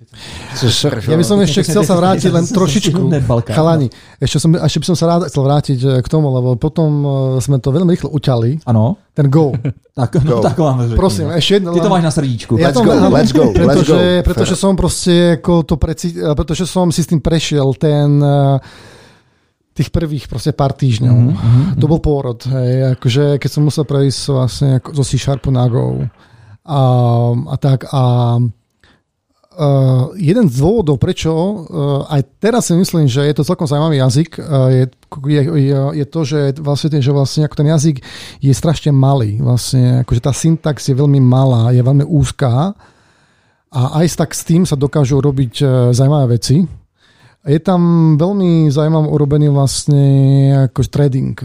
ja 1.09 1.17
by 1.17 1.25
som 1.25 1.41
ešte 1.41 1.65
chcel 1.65 1.83
sa 1.83 1.97
vrátiť 1.97 2.29
len 2.29 2.45
trošičku. 2.45 3.01
Chalani, 3.49 3.89
ešte, 4.21 4.37
som, 4.37 4.53
ešte 4.53 4.79
by 4.85 4.87
som 4.93 4.97
sa 5.01 5.05
rád 5.09 5.33
chcel 5.33 5.43
vrátiť 5.49 5.79
eh, 5.81 5.91
k 6.05 6.07
tomu, 6.13 6.29
lebo 6.29 6.61
potom 6.61 6.91
sme 7.41 7.57
to 7.57 7.73
veľmi 7.73 7.89
rýchlo 7.97 8.13
uťali. 8.13 8.69
Ano. 8.69 9.01
Ten 9.17 9.33
go. 9.33 9.57
tak, 9.99 10.21
no, 10.21 10.39
go. 10.39 10.45
tak 10.45 10.61
vám 10.61 10.85
řeknu. 10.85 11.01
Prosím, 11.01 11.27
ešte 11.33 11.53
jedno. 11.57 11.73
Ty 11.73 11.81
to 11.81 11.91
máš 11.91 12.05
na 12.05 12.13
srdíčku. 12.13 12.53
Ja 12.61 12.69
let's, 12.69 12.85
go, 12.85 12.93
let's 12.93 13.33
go, 13.33 13.45
let's 13.57 13.85
go. 13.89 13.97
Pretože 14.21 14.55
som 14.61 14.77
proste 14.77 15.41
ako 15.41 15.65
to 15.65 15.81
preci, 15.81 16.13
pretože 16.13 16.69
som 16.69 16.93
si 16.93 17.01
s 17.01 17.09
tým 17.09 17.25
prešiel 17.25 17.73
ten 17.81 18.21
tých 19.75 19.91
prvých 19.91 20.31
proste 20.31 20.55
pár 20.55 20.71
týždňov. 20.79 21.19
Mm-hmm. 21.19 21.65
To 21.83 21.87
bol 21.91 21.99
pôrod. 21.99 22.39
Hej, 22.47 22.95
akože 22.95 23.43
keď 23.43 23.51
som 23.51 23.67
musel 23.67 23.83
prejsť 23.83 24.21
vlastne 24.31 24.71
zo 24.79 25.03
C-Sharpu 25.03 25.51
na 25.51 25.67
Go. 25.67 26.07
A, 26.65 26.81
a 27.35 27.55
tak 27.59 27.91
a 27.91 28.39
Uh, 29.55 30.11
jeden 30.19 30.51
z 30.51 30.59
dôvodov, 30.59 30.99
prečo 30.99 31.31
uh, 31.31 32.03
aj 32.11 32.43
teraz 32.43 32.67
si 32.67 32.75
myslím, 32.75 33.07
že 33.07 33.23
je 33.23 33.39
to 33.39 33.47
celkom 33.47 33.71
zaujímavý 33.71 34.03
jazyk, 34.03 34.43
uh, 34.43 34.67
je, 34.67 34.85
je, 35.31 35.43
je, 35.95 36.07
to, 36.11 36.21
že 36.27 36.59
vlastne, 36.59 36.99
že 36.99 37.15
vlastne 37.15 37.47
ako 37.47 37.63
ten 37.63 37.71
jazyk 37.71 38.03
je 38.43 38.51
strašne 38.51 38.91
malý. 38.91 39.39
Vlastne, 39.39 40.03
akože 40.03 40.27
tá 40.27 40.35
syntax 40.35 40.91
je 40.91 40.99
veľmi 40.99 41.23
malá, 41.23 41.71
je 41.71 41.87
veľmi 41.87 42.03
úzká 42.03 42.75
a 43.71 43.81
aj 44.03 44.27
tak 44.27 44.35
s 44.35 44.43
tým 44.43 44.67
sa 44.67 44.75
dokážu 44.75 45.23
robiť 45.23 45.55
uh, 45.63 45.69
zaujímavé 45.95 46.35
veci. 46.35 46.67
Je 47.47 47.61
tam 47.63 48.15
veľmi 48.19 48.75
zaujímavé 48.75 49.07
urobený 49.07 49.55
vlastne 49.55 50.03
ako 50.67 50.83
trading, 50.91 51.39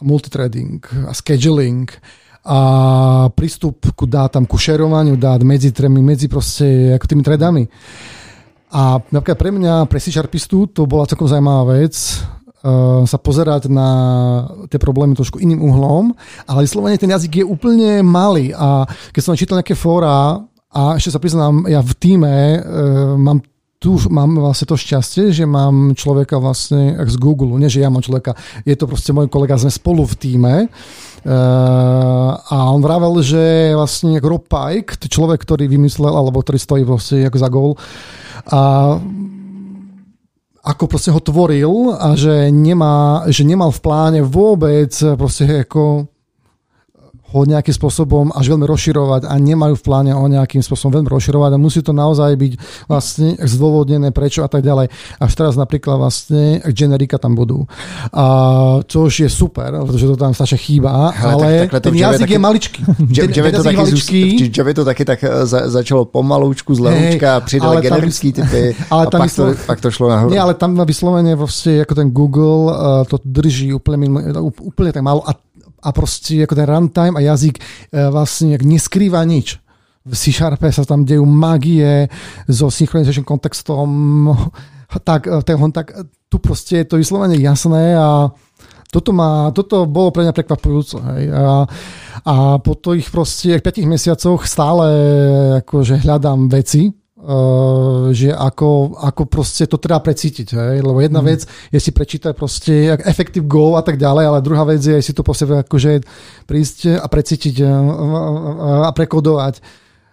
multitrading 0.00 0.80
a 1.04 1.12
scheduling 1.12 1.92
a 2.44 2.58
prístup 3.32 3.88
ku 3.96 4.04
dátam, 4.04 4.44
ku 4.44 4.60
šerovaniu 4.60 5.16
dát 5.16 5.40
medzi, 5.40 5.72
tremi, 5.72 6.04
medzi 6.04 6.28
proste 6.28 6.92
ako 6.92 7.04
tými 7.08 7.24
tradami. 7.24 7.64
A 8.74 9.00
napríklad 9.00 9.38
pre 9.40 9.50
mňa, 9.54 9.88
pre 9.88 9.96
c 9.96 10.12
to 10.68 10.82
bola 10.84 11.08
celkom 11.08 11.24
zaujímavá 11.24 11.80
vec, 11.80 11.96
uh, 11.96 13.06
sa 13.08 13.16
pozerať 13.16 13.72
na 13.72 13.88
tie 14.68 14.76
problémy 14.76 15.16
trošku 15.16 15.40
iným 15.40 15.64
uhlom, 15.64 16.12
ale 16.44 16.68
vyslovene 16.68 17.00
ten 17.00 17.08
jazyk 17.08 17.40
je 17.40 17.48
úplne 17.48 18.04
malý 18.04 18.52
a 18.52 18.84
keď 19.14 19.22
som 19.24 19.38
čítal 19.38 19.64
nejaké 19.64 19.78
fóra 19.78 20.42
a 20.74 20.82
ešte 20.98 21.16
sa 21.16 21.22
priznám, 21.22 21.64
ja 21.64 21.80
v 21.80 21.92
týme 21.96 22.34
uh, 22.60 22.60
mám 23.16 23.40
tu 23.84 24.00
mám 24.08 24.40
vlastne 24.40 24.64
to 24.64 24.80
šťastie, 24.80 25.28
že 25.28 25.44
mám 25.44 25.92
človeka 25.92 26.40
vlastne 26.40 26.96
z 27.04 27.16
Google, 27.20 27.60
nie 27.60 27.68
že 27.68 27.84
ja 27.84 27.92
mám 27.92 28.00
človeka, 28.00 28.32
je 28.64 28.72
to 28.72 28.88
proste 28.88 29.12
môj 29.12 29.28
kolega, 29.28 29.60
sme 29.60 29.68
spolu 29.68 30.08
v 30.08 30.14
týme. 30.16 30.54
Uh, 31.24 32.32
a 32.48 32.72
on 32.72 32.80
vravel, 32.80 33.20
že 33.20 33.76
vlastne 33.76 34.16
Rob 34.24 34.48
Pike, 34.48 34.96
to 34.96 35.12
človek, 35.12 35.44
ktorý 35.44 35.68
vymyslel, 35.68 36.16
alebo 36.16 36.40
ktorý 36.40 36.56
stojí 36.56 36.82
vlastne 36.88 37.28
ako 37.28 37.36
za 37.36 37.48
gól. 37.52 37.70
A 38.48 38.60
ako 40.64 40.84
proste 40.88 41.12
ho 41.12 41.20
tvoril 41.20 41.92
a 41.92 42.16
že, 42.16 42.48
nemá, 42.48 43.28
že 43.28 43.44
nemal 43.44 43.68
v 43.68 43.84
pláne 43.84 44.20
vôbec 44.24 44.96
proste 45.20 45.68
ako 45.68 46.08
ho 47.34 47.42
nejakým 47.42 47.74
spôsobom 47.74 48.30
až 48.30 48.54
veľmi 48.54 48.62
rozširovať 48.62 49.26
a 49.26 49.34
nemajú 49.42 49.74
v 49.74 49.82
pláne 49.82 50.10
ho 50.14 50.26
nejakým 50.30 50.62
spôsobom 50.62 51.02
veľmi 51.02 51.10
rozširovať 51.10 51.50
a 51.50 51.58
musí 51.58 51.82
to 51.82 51.90
naozaj 51.90 52.30
byť 52.38 52.52
vlastne 52.86 53.34
zdôvodnené 53.42 54.14
prečo 54.14 54.46
a 54.46 54.48
tak 54.48 54.62
ďalej. 54.62 54.86
Až 55.18 55.32
teraz 55.34 55.58
napríklad 55.58 55.98
vlastne 55.98 56.62
generika 56.70 57.18
tam 57.18 57.34
budú. 57.34 57.66
A, 58.14 58.78
což 58.86 59.26
je 59.26 59.28
super, 59.28 59.74
pretože 59.82 60.06
to 60.06 60.16
tam 60.16 60.30
strašne 60.30 60.62
chýba, 60.62 61.10
ale, 61.10 61.66
ale 61.66 61.80
ten 61.82 61.94
jazyk 61.98 62.30
taky, 62.30 62.34
je 62.38 62.40
maličký. 62.40 62.80
Ten, 62.86 63.28
ten 63.34 63.52
to 63.52 63.66
taky, 63.66 63.78
maličký. 63.82 64.22
Že 64.54 64.62
to 64.74 64.84
taky 64.86 65.02
tak 65.02 65.20
eh, 65.26 65.46
za, 65.46 65.66
začalo 65.66 66.06
pomaloučku 66.06 66.70
z 66.74 66.80
lehoučka, 66.80 67.30
hey, 67.34 67.44
přidali 67.44 67.82
generický 67.82 68.32
typy 68.32 68.74
ale 68.94 69.06
a 69.06 69.10
tam 69.10 69.20
pak, 69.20 69.34
to, 69.34 69.44
pak 69.66 69.78
to 69.80 69.88
šlo 69.90 70.08
nahoru. 70.08 70.30
Nie, 70.30 70.40
ale 70.40 70.54
tam 70.54 70.78
vyslovene 70.86 71.34
vlastne 71.34 71.82
ako 71.82 71.94
ten 71.98 72.08
Google 72.14 72.70
uh, 72.70 73.02
to 73.08 73.18
drží 73.24 73.74
úplne, 73.74 74.06
úplne 74.62 74.90
tak 74.94 75.02
málo 75.02 75.26
a 75.26 75.34
a 75.84 75.88
proste 75.92 76.40
ako 76.40 76.56
ten 76.56 76.66
runtime 76.66 77.16
a 77.20 77.20
jazyk 77.20 77.60
e, 77.60 77.62
vlastne 78.08 78.56
neskrýva 78.56 79.20
nič. 79.28 79.60
V 80.04 80.12
C-Sharpe 80.12 80.68
sa 80.72 80.84
tam 80.84 81.04
dejú 81.04 81.24
magie 81.28 82.08
so 82.48 82.72
synchronization 82.72 83.24
kontextom, 83.24 83.88
tak, 85.08 85.28
e, 85.28 85.36
ten, 85.44 85.60
tak 85.68 85.92
tu 86.32 86.40
proste 86.40 86.82
je 86.82 86.88
to 86.88 86.96
vyslovene 86.96 87.36
jasné 87.36 87.94
a 87.94 88.32
toto, 88.94 89.10
má, 89.10 89.50
toto 89.50 89.90
bolo 89.90 90.14
pre 90.14 90.22
mňa 90.22 90.34
prekvapujúce. 90.38 90.96
Hej. 91.02 91.24
A, 91.34 91.66
a 92.22 92.34
po 92.62 92.78
tých 92.78 93.10
proste 93.10 93.58
5 93.58 93.90
mesiacoch 93.90 94.46
stále 94.46 94.86
akože 95.66 96.06
hľadám 96.06 96.46
veci, 96.46 96.94
Uh, 97.24 98.12
že 98.12 98.36
ako, 98.36 99.00
ako 99.00 99.24
proste 99.24 99.64
to 99.64 99.80
treba 99.80 99.96
precítiť. 100.04 100.48
Hej? 100.60 100.84
Lebo 100.84 101.00
jedna 101.00 101.24
mm. 101.24 101.28
vec 101.32 101.48
je 101.72 101.80
si 101.80 101.88
prečítať 101.88 102.36
proste 102.36 102.92
effective 103.00 103.48
goal 103.48 103.80
a 103.80 103.82
tak 103.82 103.96
ďalej, 103.96 104.24
ale 104.28 104.44
druhá 104.44 104.68
vec 104.68 104.84
je 104.84 105.00
si 105.00 105.16
to 105.16 105.24
proste 105.24 105.48
akože 105.48 106.04
prísť 106.44 107.00
a 107.00 107.06
precítiť 107.08 107.64
a, 107.64 107.72
a, 107.72 108.72
a 108.84 108.90
prekodovať. 108.92 109.64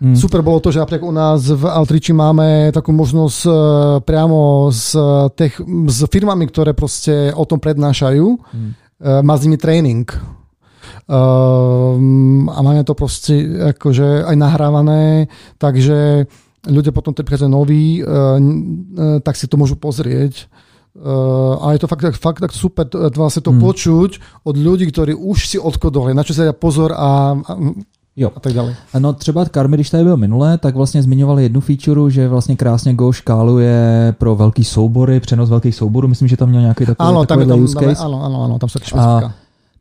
Hmm. 0.02 0.16
Super 0.16 0.40
bolo 0.42 0.64
to, 0.64 0.72
že 0.72 0.80
napríklad 0.80 1.04
u 1.04 1.14
nás 1.14 1.46
v 1.46 1.62
Altriči 1.68 2.16
máme 2.16 2.74
takú 2.74 2.90
možnosť 2.90 3.40
uh, 3.46 3.54
priamo 4.02 4.72
s, 4.74 4.96
tech, 5.38 5.60
s 5.62 6.00
firmami, 6.10 6.48
ktoré 6.48 6.74
proste 6.74 7.30
o 7.36 7.46
tom 7.46 7.62
prednášajú, 7.62 8.28
hmm. 8.40 8.72
uh, 8.72 9.20
má 9.22 9.36
s 9.38 9.44
nimi 9.46 9.62
tréning. 9.62 10.08
Uh, 11.06 12.00
a 12.50 12.60
máme 12.64 12.82
to 12.82 12.98
proste 12.98 13.36
akože 13.76 14.26
aj 14.26 14.36
nahrávané, 14.40 15.28
takže 15.62 16.26
ľudia 16.68 16.94
potom, 16.94 17.14
keď 17.14 17.24
prichádzajú 17.26 17.52
noví, 17.52 18.02
uh, 18.02 18.38
uh, 18.38 19.18
tak 19.24 19.38
si 19.38 19.50
to 19.50 19.58
môžu 19.58 19.78
pozrieť. 19.78 20.50
Uh, 20.92 21.56
a 21.64 21.72
je 21.72 21.80
to 21.80 21.88
fakt, 21.88 22.04
fakt 22.20 22.44
tak 22.44 22.52
super 22.52 22.84
vlastne 23.16 23.40
to 23.40 23.56
hmm. 23.56 23.64
počuť 23.64 24.12
od 24.44 24.56
ľudí, 24.60 24.92
ktorí 24.92 25.16
už 25.16 25.48
si 25.48 25.58
odkodovali, 25.58 26.12
na 26.12 26.28
čo 26.28 26.36
sa 26.36 26.52
pozor 26.52 26.92
a, 26.92 27.40
a 27.40 27.52
Jo. 28.16 28.32
A 28.36 28.40
tak 28.40 28.54
dále. 28.54 28.76
No 29.00 29.14
třeba 29.14 29.46
Karmi, 29.46 29.78
když 29.78 29.90
tady 29.90 30.04
byl 30.04 30.18
minule, 30.18 30.58
tak 30.58 30.76
vlastně 30.76 31.04
zmiňoval 31.04 31.40
jednu 31.40 31.62
feature, 31.62 32.12
že 32.12 32.28
vlastně 32.28 32.56
krásně 32.56 32.94
Go 32.94 33.12
škáluje 33.12 34.16
pro 34.18 34.36
velký 34.36 34.64
soubory, 34.64 35.20
přenos 35.20 35.50
velkých 35.50 35.76
souborů. 35.76 36.08
Myslím, 36.08 36.28
že 36.28 36.38
tam 36.38 36.50
měl 36.50 36.62
nějaký 36.62 36.86
takový, 36.86 37.10
ano, 37.10 37.26
takový 37.26 37.48
tam, 37.48 37.64
use 37.64 37.80
case. 37.80 38.04
Ano, 38.04 38.24
ano, 38.24 38.44
ano, 38.44 38.60
tam 38.60 38.70
se 38.70 38.80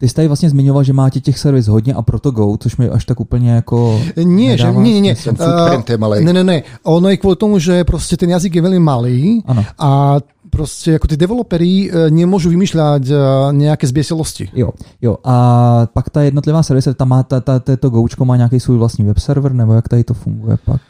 ty 0.00 0.08
jsi 0.08 0.14
tady 0.14 0.28
vlastně 0.28 0.50
zmiňoval, 0.50 0.84
že 0.84 0.92
máte 0.92 1.20
těch 1.20 1.38
servis 1.38 1.66
hodně 1.66 1.94
a 1.94 2.02
proto 2.02 2.30
Go, 2.30 2.56
což 2.56 2.76
mi 2.76 2.88
až 2.88 3.04
tak 3.04 3.20
úplně 3.20 3.50
jako 3.50 4.00
Nie, 4.16 4.58
že, 4.58 4.72
nie, 4.72 5.00
nie. 5.00 5.14
Footprint 5.14 5.90
je 5.90 5.98
malý. 5.98 6.24
Ne, 6.24 6.32
ne, 6.32 6.44
ne. 6.44 6.62
Ono 6.82 7.08
je 7.08 7.16
kvůli 7.16 7.36
tomu, 7.36 7.58
že 7.58 7.84
prostě 7.84 8.16
ten 8.16 8.30
jazyk 8.30 8.54
je 8.54 8.62
velmi 8.62 8.78
malý 8.78 9.42
ano. 9.46 9.64
a 9.78 10.16
prostě 10.50 10.92
jako 10.92 11.08
ty 11.08 11.16
developeri 11.16 11.90
eh, 11.92 12.10
nemůžu 12.10 12.50
vymýšlet 12.50 13.02
eh, 13.10 13.14
nějaké 13.52 13.86
zběsilosti. 13.86 14.48
Jo, 14.54 14.70
jo. 15.02 15.16
A 15.24 15.86
pak 15.92 16.10
ta 16.10 16.22
jednotlivá 16.22 16.62
service, 16.62 16.94
ta 16.94 17.04
má, 17.04 17.22
ta, 17.22 17.40
ta, 17.40 17.60
to 17.80 17.90
Goučko 17.90 18.24
má 18.24 18.36
nějaký 18.36 18.60
svůj 18.60 18.78
vlastní 18.78 19.04
web 19.04 19.18
server, 19.18 19.52
nebo 19.52 19.72
jak 19.72 19.88
tady 19.88 20.04
to 20.04 20.14
funguje 20.14 20.56
pak? 20.64 20.80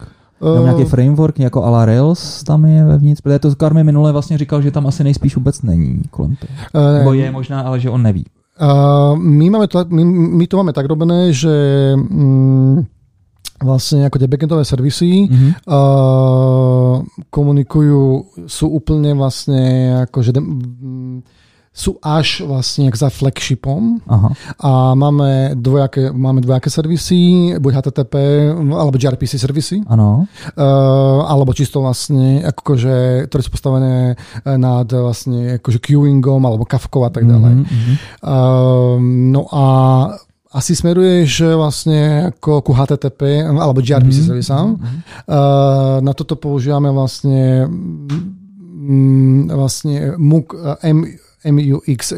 Nebo 0.44 0.64
nějaký 0.64 0.82
eh, 0.82 0.86
framework, 0.86 1.38
jako 1.38 1.64
a 1.64 1.70
la 1.70 1.84
Rails 1.84 2.44
tam 2.44 2.64
je 2.64 2.84
vevnitř? 2.84 3.20
Protože 3.20 3.38
to 3.38 3.56
Karmi 3.56 3.84
minule 3.84 4.12
vlastně 4.12 4.38
říkal, 4.38 4.62
že 4.62 4.70
tam 4.70 4.86
asi 4.86 5.04
nejspíš 5.04 5.36
vůbec 5.36 5.62
není 5.62 6.02
kolem 6.10 6.36
toho. 6.36 6.52
Uh, 6.88 6.98
Nebo 6.98 7.12
je 7.12 7.30
možná, 7.30 7.60
ale 7.60 7.80
že 7.80 7.90
on 7.90 8.02
neví. 8.02 8.24
Uh, 8.60 9.16
my, 9.16 9.48
máme 9.48 9.66
to, 9.72 9.88
my, 9.88 10.04
my 10.36 10.44
to 10.44 10.54
máme 10.60 10.76
tak 10.76 10.84
robené, 10.84 11.32
že 11.32 11.48
um, 11.96 12.84
vlastne 13.56 14.04
ako 14.04 14.20
tie 14.20 14.28
backendové 14.28 14.68
servisy 14.68 15.28
mm-hmm. 15.28 15.50
uh, 15.64 17.00
komunikujú, 17.32 18.04
sú 18.44 18.66
úplne 18.68 19.16
vlastne 19.16 19.96
akože 20.04 20.36
sú 21.70 22.02
až 22.02 22.42
vlastne 22.42 22.90
za 22.90 23.06
flagshipom 23.14 24.02
Aha. 24.10 24.28
a 24.58 24.70
máme 24.98 25.54
dvojaké, 25.54 26.10
máme 26.10 26.42
dvojaké 26.42 26.66
servisy, 26.66 27.54
buď 27.62 27.72
HTTP 27.78 28.14
alebo 28.58 28.98
gRPC 28.98 29.38
servisy, 29.38 29.78
ano. 29.86 30.26
Uh, 30.58 31.22
alebo 31.30 31.54
čisto 31.54 31.78
vlastne 31.78 32.42
akože, 32.42 33.30
ktoré 33.30 33.40
sú 33.46 33.50
postavené 33.54 34.18
nad 34.42 34.90
vlastne 34.90 35.62
akože 35.62 35.78
queuingom 35.78 36.42
alebo 36.42 36.66
kafkou 36.66 37.06
a 37.06 37.10
tak 37.14 37.22
ďalej. 37.30 37.62
Mm-hmm. 37.62 37.94
Uh, 38.18 38.98
no 39.30 39.46
a 39.54 39.64
asi 40.50 40.74
smeruješ 40.74 41.54
vlastne 41.54 42.34
ako 42.34 42.66
ku 42.66 42.74
HTTP 42.74 43.46
alebo 43.46 43.78
gRPC 43.78 44.10
mm-hmm. 44.10 44.26
servisám. 44.26 44.74
Mm-hmm. 44.74 44.98
Uh, 45.30 46.02
na 46.02 46.12
toto 46.18 46.34
používame 46.34 46.90
vlastne 46.90 47.70
mm, 47.70 49.54
vlastne 49.54 50.18
MUX, 50.18 50.46
M, 50.82 51.06
MUX. 51.44 52.12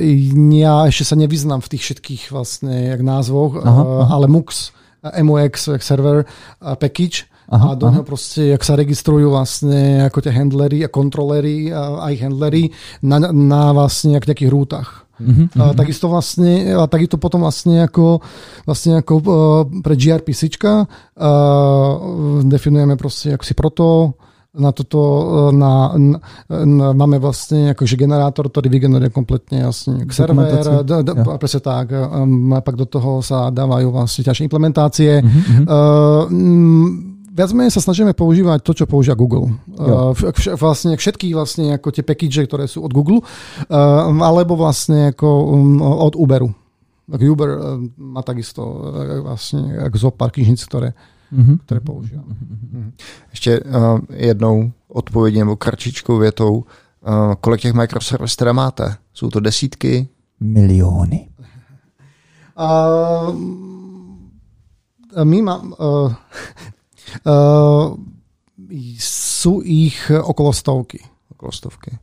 Ja 0.57 0.87
ešte 0.91 1.05
sa 1.07 1.17
nevyznám 1.19 1.63
v 1.63 1.71
tých 1.77 1.83
všetkých 1.87 2.23
vlastne 2.35 2.91
jak 2.91 3.01
názvoch, 3.07 3.63
aha, 3.63 3.83
aha. 3.83 4.05
ale 4.19 4.27
MUX, 4.27 4.75
MUX 5.03 5.71
server 5.83 6.27
package 6.59 7.31
Aha, 7.53 7.75
a 7.75 7.77
do 7.77 7.91
neho 7.93 8.01
proste, 8.07 8.49
jak 8.55 8.65
sa 8.65 8.79
registrujú 8.81 9.29
vlastne 9.29 10.09
ako 10.09 10.25
tie 10.25 10.33
handlery 10.33 10.87
a 10.87 10.89
kontrolery 10.89 11.69
a 11.69 12.01
aj 12.09 12.15
handlery 12.25 12.73
na, 13.05 13.21
na 13.29 13.77
vlastne 13.77 14.17
jak 14.17 14.25
nejakých 14.25 14.49
rútach. 14.49 15.05
Mm-hmm. 15.21 15.61
A 15.61 15.65
mhm. 15.71 15.77
takisto 15.77 16.09
vlastne, 16.09 16.73
a 16.73 16.89
takisto 16.89 17.21
potom 17.21 17.45
vlastne 17.45 17.85
ako, 17.85 18.25
vlastne 18.65 19.05
ako 19.05 19.13
uh, 19.21 19.25
pre 19.85 19.95
gRPC 19.95 20.49
uh, 20.65 20.87
definujeme 22.43 22.97
proste 22.97 23.37
ako 23.37 23.45
si 23.45 23.55
proto, 23.55 24.17
na 24.53 24.69
toto, 24.69 25.01
na, 25.49 25.97
na, 25.97 26.19
na, 26.49 26.87
máme 26.93 27.17
vlastne 27.17 27.73
akože 27.73 27.97
generátor, 27.97 28.53
ktorý 28.53 28.69
vygeneruje 28.69 29.09
kompletne 29.09 29.65
vlastne 29.65 30.05
server, 30.13 30.85
d, 30.85 30.93
d, 31.01 31.09
ja. 31.09 31.41
presne 31.41 31.61
tak, 31.65 31.89
um, 31.89 32.53
a 32.53 32.61
pak 32.61 32.77
do 32.77 32.85
toho 32.85 33.25
sa 33.25 33.49
dávajú 33.49 33.89
vlastne 33.89 34.29
ťažšie 34.29 34.45
implementácie. 34.53 35.25
Mm-hmm. 35.25 35.65
Uh, 35.65 36.29
viac 37.33 37.49
menej 37.57 37.73
sa 37.73 37.81
snažíme 37.81 38.13
používať 38.13 38.61
to, 38.61 38.77
čo 38.77 38.85
používa 38.85 39.17
Google. 39.17 39.57
Uh, 39.73 40.13
vlastne 40.61 41.01
všetky 41.01 41.33
vlastne 41.33 41.73
ako 41.73 41.89
tie 41.89 42.05
package, 42.05 42.45
ktoré 42.45 42.69
sú 42.69 42.85
od 42.85 42.93
Google, 42.93 43.25
alebo 44.21 44.53
vlastne 44.53 45.17
ako 45.17 45.29
um, 45.49 45.81
od 45.81 46.13
Uberu. 46.13 46.53
Tak 47.09 47.25
Uber 47.25 47.51
má 47.97 48.21
takisto 48.21 48.63
vlastne 49.25 49.81
ako 49.81 49.97
zo 49.97 50.11
pár 50.13 50.29
knižnic, 50.29 50.61
ktoré, 50.65 50.93
mm-hmm. 51.33 51.59
ktoré 51.67 51.81
používam. 51.81 52.25
Mm-hmm. 52.29 52.93
Ještě 53.31 53.61
uh, 53.61 53.99
jednou 54.13 54.73
odpovědí 54.89 55.39
nebo 55.39 55.57
kratičkou 55.57 56.19
větou, 56.19 56.55
uh, 56.55 57.35
kolik 57.41 57.61
těch 57.61 57.73
microservice 57.73 58.37
teda 58.37 58.53
máte? 58.53 58.97
Jsou 59.15 59.31
to 59.31 59.41
desítky? 59.41 60.09
Miliony. 60.41 61.29
Uh, 62.59 63.35
my 65.25 65.43
mám, 65.43 65.75
uh, 65.79 66.15
Uh, 67.27 67.97
sú 68.97 69.61
ich 69.61 70.09
okolo 70.09 70.53
stovky. 70.53 71.05
Okolo 71.29 71.53
stovky. 71.53 71.99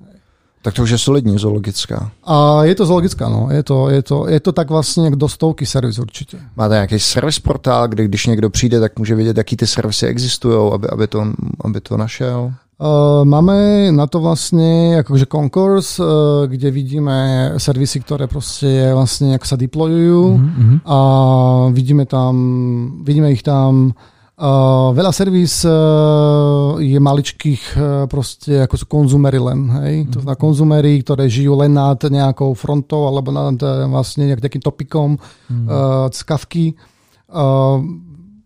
Tak 0.62 0.74
to 0.74 0.84
už 0.84 0.90
je 0.90 0.98
solidní 0.98 1.38
zoologická. 1.38 2.12
A 2.24 2.64
je 2.64 2.76
to 2.76 2.86
zoologická, 2.86 3.30
no. 3.30 3.48
Je 3.52 3.64
to, 3.64 3.90
je 3.90 4.04
to, 4.04 4.28
je 4.28 4.40
to 4.40 4.52
tak 4.52 4.70
vlastně 4.70 5.12
do 5.12 5.30
stovky 5.30 5.66
servis 5.66 6.00
určitě. 6.00 6.38
Máte 6.56 6.74
nějaký 6.74 7.00
servis 7.00 7.40
portál, 7.40 7.88
kde 7.88 8.06
když 8.06 8.26
někdo 8.26 8.50
přijde, 8.50 8.80
tak 8.80 9.00
může 9.00 9.16
vědět, 9.16 9.38
jaký 9.38 9.58
ty 9.58 9.68
servisy 9.68 10.08
existují, 10.08 10.74
aby, 10.74 10.88
aby, 10.88 11.08
to, 11.08 11.26
aby 11.64 11.82
to 11.82 11.98
našel? 11.98 12.54
Uh, 12.82 13.26
máme 13.26 13.92
na 13.92 14.08
to 14.08 14.20
vlastně 14.20 14.96
jakože 14.96 15.26
konkurs, 15.26 16.00
uh, 16.00 16.06
kde 16.48 16.72
vidíme 16.72 17.52
servisy, 17.58 18.00
které 18.00 18.28
prostě 18.28 18.92
vlastně 18.94 19.32
jak 19.32 19.46
se 19.46 19.58
deployují 19.58 20.38
mm-hmm. 20.38 20.80
a 20.86 21.70
vidíme 21.72 22.06
tam, 22.06 22.92
vidíme 23.04 23.32
ich 23.32 23.44
tam 23.44 23.94
Uh, 24.40 24.96
veľa 24.96 25.12
servis 25.12 25.68
uh, 25.68 26.80
je 26.80 26.96
maličkých 26.96 27.64
uh, 27.76 27.84
proste 28.08 28.64
ako 28.64 28.76
sú 28.80 28.86
konzumery 28.88 29.36
len. 29.36 29.68
Hej? 29.84 29.94
Mm-hmm. 30.00 30.12
To 30.16 30.18
znamená 30.24 30.40
konzumery, 30.40 31.04
ktoré 31.04 31.28
žijú 31.28 31.60
len 31.60 31.76
nad 31.76 32.00
nejakou 32.00 32.56
frontou 32.56 33.04
alebo 33.04 33.36
nad 33.36 33.60
uh, 33.60 33.84
vlastne 33.92 34.32
nejakým 34.32 34.64
topikom 34.64 35.20
mm-hmm. 35.20 35.68
uh. 35.68 36.08
Uh, 37.30 37.84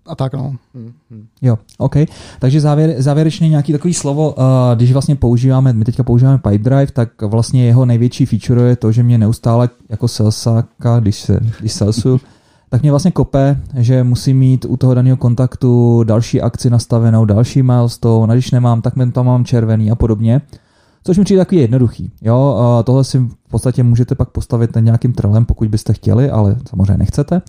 a 0.09 0.13
tak 0.17 0.33
no. 0.33 0.57
Mm-hmm. 0.73 1.23
Jo, 1.41 1.61
OK. 1.77 1.95
Takže 2.39 2.61
závěr, 2.61 2.95
závěrečně 2.97 3.49
nějaký 3.49 3.71
takový 3.71 3.93
slovo, 3.93 4.33
uh, 4.33 4.43
když 4.75 4.93
vlastně 4.93 5.15
používáme, 5.15 5.73
my 5.73 5.85
teďka 5.85 6.03
používáme 6.03 6.37
Pipedrive, 6.37 6.91
tak 6.91 7.21
vlastně 7.21 7.65
jeho 7.65 7.85
největší 7.85 8.25
feature 8.25 8.61
je 8.61 8.75
to, 8.75 8.91
že 8.91 9.03
mě 9.03 9.17
neustále 9.17 9.69
jako 9.89 10.07
salsáka, 10.07 10.99
když 10.99 11.15
se 11.15 11.39
když 11.59 11.73
salsuju, 11.73 12.19
tak 12.73 12.81
mě 12.81 12.91
vlastně 12.91 13.11
kope, 13.11 13.57
že 13.75 14.03
musím 14.03 14.39
mít 14.39 14.65
u 14.65 14.77
toho 14.77 14.93
daného 14.93 15.17
kontaktu 15.17 16.03
další 16.03 16.41
akci 16.41 16.69
nastavenou, 16.69 17.25
další 17.25 17.63
milestone, 17.63 18.33
a 18.33 18.35
když 18.35 18.51
nemám, 18.51 18.81
tak 18.81 18.93
tam 19.11 19.25
mám 19.25 19.45
červený 19.45 19.91
a 19.91 19.95
podobně. 19.95 20.41
Což 21.03 21.17
mi 21.17 21.23
přijde 21.23 21.41
takový 21.41 21.61
jednoduchý. 21.61 22.11
Jo, 22.21 22.55
a 22.59 22.83
tohle 22.83 23.03
si 23.03 23.19
v 23.19 23.49
podstatě 23.51 23.83
můžete 23.83 24.15
pak 24.15 24.29
postavit 24.29 24.75
na 24.75 24.81
nějakým 24.81 25.13
trelem, 25.13 25.45
pokud 25.45 25.67
byste 25.67 25.93
chtěli, 25.93 26.29
ale 26.29 26.55
samozřejmě 26.69 26.97
nechcete. 26.97 27.41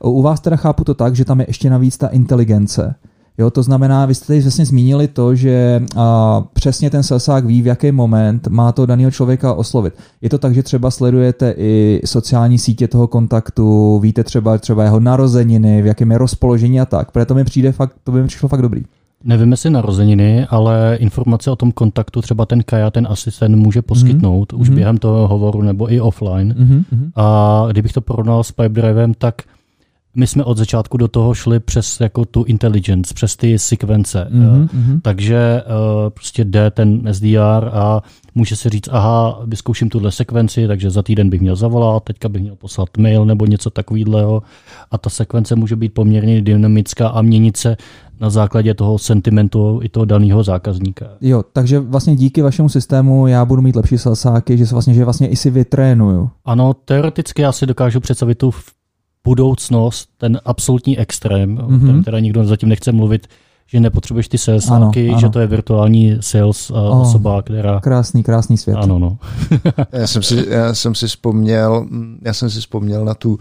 U 0.00 0.22
vás 0.22 0.40
teda 0.40 0.56
chápu 0.56 0.84
to 0.84 0.94
tak, 0.94 1.16
že 1.16 1.24
tam 1.24 1.40
je 1.40 1.46
ještě 1.48 1.70
navíc 1.70 1.98
ta 1.98 2.08
inteligence. 2.08 2.94
Jo, 3.38 3.50
to 3.50 3.62
znamená, 3.62 4.06
vy 4.06 4.14
jste 4.14 4.26
tady 4.26 4.40
vlastně 4.40 4.66
zmínili 4.66 5.08
to, 5.08 5.34
že 5.34 5.82
a, 5.96 6.42
přesně 6.52 6.90
ten 6.90 7.02
selsák 7.02 7.44
ví, 7.44 7.62
v 7.62 7.66
jaký 7.66 7.92
moment 7.92 8.48
má 8.48 8.72
to 8.72 8.86
daného 8.86 9.10
člověka 9.10 9.54
oslovit. 9.54 9.94
Je 10.20 10.30
to 10.30 10.38
tak, 10.38 10.54
že 10.54 10.62
třeba 10.62 10.90
sledujete 10.90 11.54
i 11.56 12.00
sociální 12.04 12.58
sítě 12.58 12.88
toho 12.88 13.06
kontaktu, 13.06 13.98
víte 13.98 14.24
třeba, 14.24 14.58
třeba 14.58 14.84
jeho 14.84 15.00
narozeniny, 15.00 15.82
v 15.82 15.86
jakém 15.86 16.10
je 16.10 16.18
rozpoložení 16.18 16.80
a 16.80 16.86
tak. 16.86 17.10
Protože 17.10 17.26
to 17.26 17.34
mi 17.34 17.44
přijde 17.44 17.72
fakt, 17.72 17.96
to 18.04 18.12
by 18.12 18.22
mi 18.22 18.28
přišlo 18.28 18.48
fakt 18.48 18.62
dobrý. 18.62 18.82
Nevím, 19.24 19.50
jestli 19.50 19.70
narozeniny, 19.70 20.46
ale 20.50 20.96
informace 21.00 21.50
o 21.50 21.56
tom 21.56 21.72
kontaktu 21.72 22.22
třeba 22.22 22.46
ten 22.46 22.62
Kaja, 22.62 22.90
ten 22.90 23.06
asistent 23.10 23.56
může 23.56 23.82
poskytnout 23.82 24.52
mm-hmm. 24.52 24.60
už 24.60 24.68
mhm. 24.68 24.76
během 24.76 24.98
toho 24.98 25.28
hovoru 25.28 25.62
nebo 25.62 25.92
i 25.92 26.00
offline. 26.00 26.54
Mm-hmm. 26.58 27.10
A 27.16 27.66
kdybych 27.70 27.92
to 27.92 28.00
porovnal 28.00 28.44
s 28.44 28.52
Pipedrivem, 28.52 29.14
tak 29.14 29.34
my 30.14 30.26
jsme 30.26 30.44
od 30.44 30.58
začátku 30.58 30.96
do 30.96 31.08
toho 31.08 31.34
šli 31.34 31.60
přes 31.60 32.00
jako 32.00 32.24
tu 32.24 32.44
intelligence, 32.44 33.14
přes 33.14 33.36
ty 33.36 33.58
sekvence. 33.58 34.28
Mm-hmm. 34.30 35.00
Takže 35.02 35.62
uh, 35.62 36.10
prostě 36.10 36.44
jde 36.44 36.70
ten 36.70 37.02
SDR 37.12 37.70
a 37.72 38.02
může 38.34 38.56
si 38.56 38.68
říct, 38.68 38.88
aha, 38.92 39.40
vyzkouším 39.46 39.88
tuhle 39.88 40.12
sekvenci, 40.12 40.66
takže 40.66 40.90
za 40.90 41.02
týden 41.02 41.30
bych 41.30 41.40
měl 41.40 41.56
zavolat, 41.56 42.04
teďka 42.04 42.28
bych 42.28 42.42
měl 42.42 42.56
poslat 42.56 42.88
mail 42.98 43.24
nebo 43.24 43.46
něco 43.46 43.70
takového. 43.70 44.42
A 44.90 44.98
ta 44.98 45.10
sekvence 45.10 45.56
může 45.56 45.76
být 45.76 45.94
poměrně 45.94 46.42
dynamická 46.42 47.08
a 47.08 47.22
měnit 47.22 47.56
se 47.56 47.76
na 48.20 48.30
základě 48.30 48.74
toho 48.74 48.98
sentimentu 48.98 49.80
i 49.82 49.88
toho 49.88 50.04
daného 50.04 50.42
zákazníka. 50.42 51.06
Jo, 51.20 51.44
takže 51.52 51.80
vlastně 51.80 52.16
díky 52.16 52.42
vašemu 52.42 52.68
systému 52.68 53.26
já 53.26 53.44
budu 53.44 53.62
mít 53.62 53.76
lepší 53.76 53.98
salsáky, 53.98 54.58
že 54.58 54.66
se 54.66 54.74
vlastně, 54.74 54.94
že 54.94 55.04
vlastně 55.04 55.28
i 55.28 55.36
si 55.36 55.50
vytrénuju. 55.50 56.30
Ano, 56.44 56.74
teoreticky 56.74 57.42
já 57.42 57.52
si 57.52 57.66
dokážu 57.66 58.00
představit 58.00 58.38
tu 58.38 58.50
budoucnost, 59.24 60.08
ten 60.18 60.40
absolutní 60.44 60.98
extrém, 60.98 61.56
mm-hmm. 61.56 61.68
Mhm. 61.68 61.86
ten 61.86 62.02
teda 62.02 62.18
nikdo 62.20 62.44
zatím 62.44 62.68
nechce 62.68 62.92
mluvit, 62.92 63.26
že 63.66 63.80
nepotřebuješ 63.80 64.28
ty 64.28 64.38
salesáky, 64.38 65.04
Ano, 65.08 65.12
ano. 65.12 65.20
že 65.20 65.28
to 65.28 65.40
je 65.40 65.46
virtuální 65.46 66.16
sales 66.20 66.70
uh, 66.70 66.76
Oh. 66.78 67.00
osoba, 67.00 67.42
která... 67.42 67.80
Krásný, 67.80 68.22
krásný 68.22 68.58
svět. 68.58 68.76
Ano, 68.76 68.98
no. 68.98 69.18
Já 69.92 70.06
jsem 70.06 70.22
si, 70.22 70.46
já 70.48 70.74
jsem 70.74 70.94
si 70.94 71.06
vzpomněl, 71.06 71.86
já 72.22 72.32
jsem 72.34 72.50
si 72.50 72.60
vzpomněl 72.60 73.04
na 73.04 73.14
tu, 73.14 73.38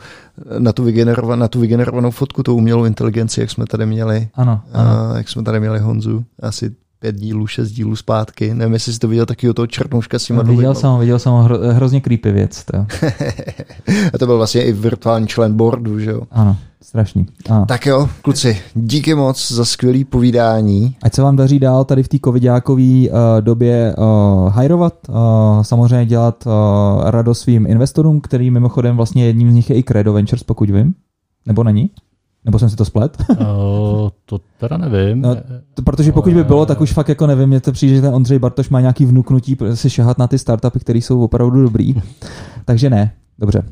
na 0.60 0.74
tu, 0.74 0.84
vygenerova, 0.84 1.36
na 1.36 1.48
tu 1.48 1.60
vygenerovanou 1.60 2.12
fotku, 2.12 2.44
tu 2.44 2.56
umělou 2.56 2.86
inteligenci, 2.86 3.40
jak 3.42 3.52
jsme 3.52 3.66
tady 3.66 3.86
měli, 3.86 4.28
Ano, 4.36 4.62
ano. 4.74 4.90
a, 5.14 5.18
jak 5.18 5.30
jsme 5.30 5.44
tady 5.44 5.60
měli 5.60 5.80
Honzu, 5.80 6.24
asi 6.42 6.72
pět 7.02 7.16
dílů, 7.16 7.48
šest 7.48 7.72
dílů 7.72 7.96
zpátky. 7.96 8.54
Nevím, 8.54 8.74
jestli 8.74 8.94
jsi 8.94 9.00
to 9.00 9.08
viděl 9.08 9.26
takového 9.26 9.54
toho 9.54 9.68
černouška 9.68 10.20
s 10.20 10.24
těma 10.24 10.42
Viděl 10.44 10.56
dvouma. 10.56 10.74
jsem, 10.74 11.00
viděl 11.00 11.20
jsem 11.20 11.32
ho, 11.32 11.44
hro, 11.44 11.58
hrozně 11.58 12.02
creepy 12.02 12.32
věc. 12.32 12.64
To. 12.66 12.78
A 14.14 14.18
to 14.18 14.26
byl 14.26 14.38
vlastně 14.38 14.64
i 14.64 14.72
virtuální 14.72 15.28
člen 15.28 15.54
boardu, 15.54 16.00
že 16.00 16.12
jo. 16.12 16.22
Ano, 16.32 16.58
strašný. 16.82 17.26
A. 17.50 17.66
Tak 17.66 17.86
jo, 17.86 18.10
kluci, 18.22 18.62
díky 18.74 19.16
moc 19.16 19.52
za 19.52 19.66
skvělý 19.66 20.04
povídání. 20.04 20.96
Ať 21.04 21.14
se 21.14 21.22
vám 21.22 21.36
daří 21.36 21.60
dál 21.60 21.86
tady 21.86 22.04
v 22.04 22.08
té 22.08 22.18
covidákové 22.26 22.84
uh, 22.84 23.18
době 23.40 23.96
uh, 23.98 24.50
hajrovat, 24.50 24.94
uh, 25.10 25.16
samozřejmě 25.62 26.06
dělat 26.06 26.44
uh, 26.46 26.54
radost 27.10 27.40
svým 27.40 27.68
investorům, 27.68 28.22
který 28.22 28.52
mimochodem 28.52 28.98
vlastně 28.98 29.26
jedním 29.26 29.52
z 29.52 29.54
nich 29.54 29.70
je 29.70 29.76
i 29.76 29.84
Credo 29.84 30.14
Ventures, 30.14 30.44
pokud 30.44 30.70
vím. 30.70 30.94
Nebo 31.46 31.64
není? 31.64 31.90
Nebo 32.46 32.60
jsem 32.60 32.70
si 32.70 32.76
to 32.76 32.86
splet? 32.86 33.18
Uh, 33.30 33.38
to 34.26 34.40
teda 34.60 34.78
nevím. 34.78 35.22
No, 35.22 35.36
To, 35.74 35.82
protože 35.82 36.12
pokud 36.12 36.34
by 36.34 36.44
bylo, 36.44 36.66
tak 36.66 36.82
už 36.82 36.94
fakt 36.94 37.10
jako 37.10 37.28
nevím, 37.28 37.50
mně 37.50 37.62
to 37.62 37.72
přijde, 37.72 37.96
že 37.96 38.02
ten 38.02 38.16
Ondřej 38.16 38.40
Bartoš 38.40 38.70
má 38.70 38.82
nějaký 38.82 39.06
vnuknutí 39.06 39.58
si 39.74 39.90
šahat 39.90 40.18
na 40.18 40.28
ty 40.28 40.40
startupy, 40.40 40.80
které 40.80 41.00
jsou 41.00 41.24
opravdu 41.24 41.62
dobrý. 41.62 41.96
Takže 42.66 42.90
ne, 42.90 43.14
dobře. 43.40 43.64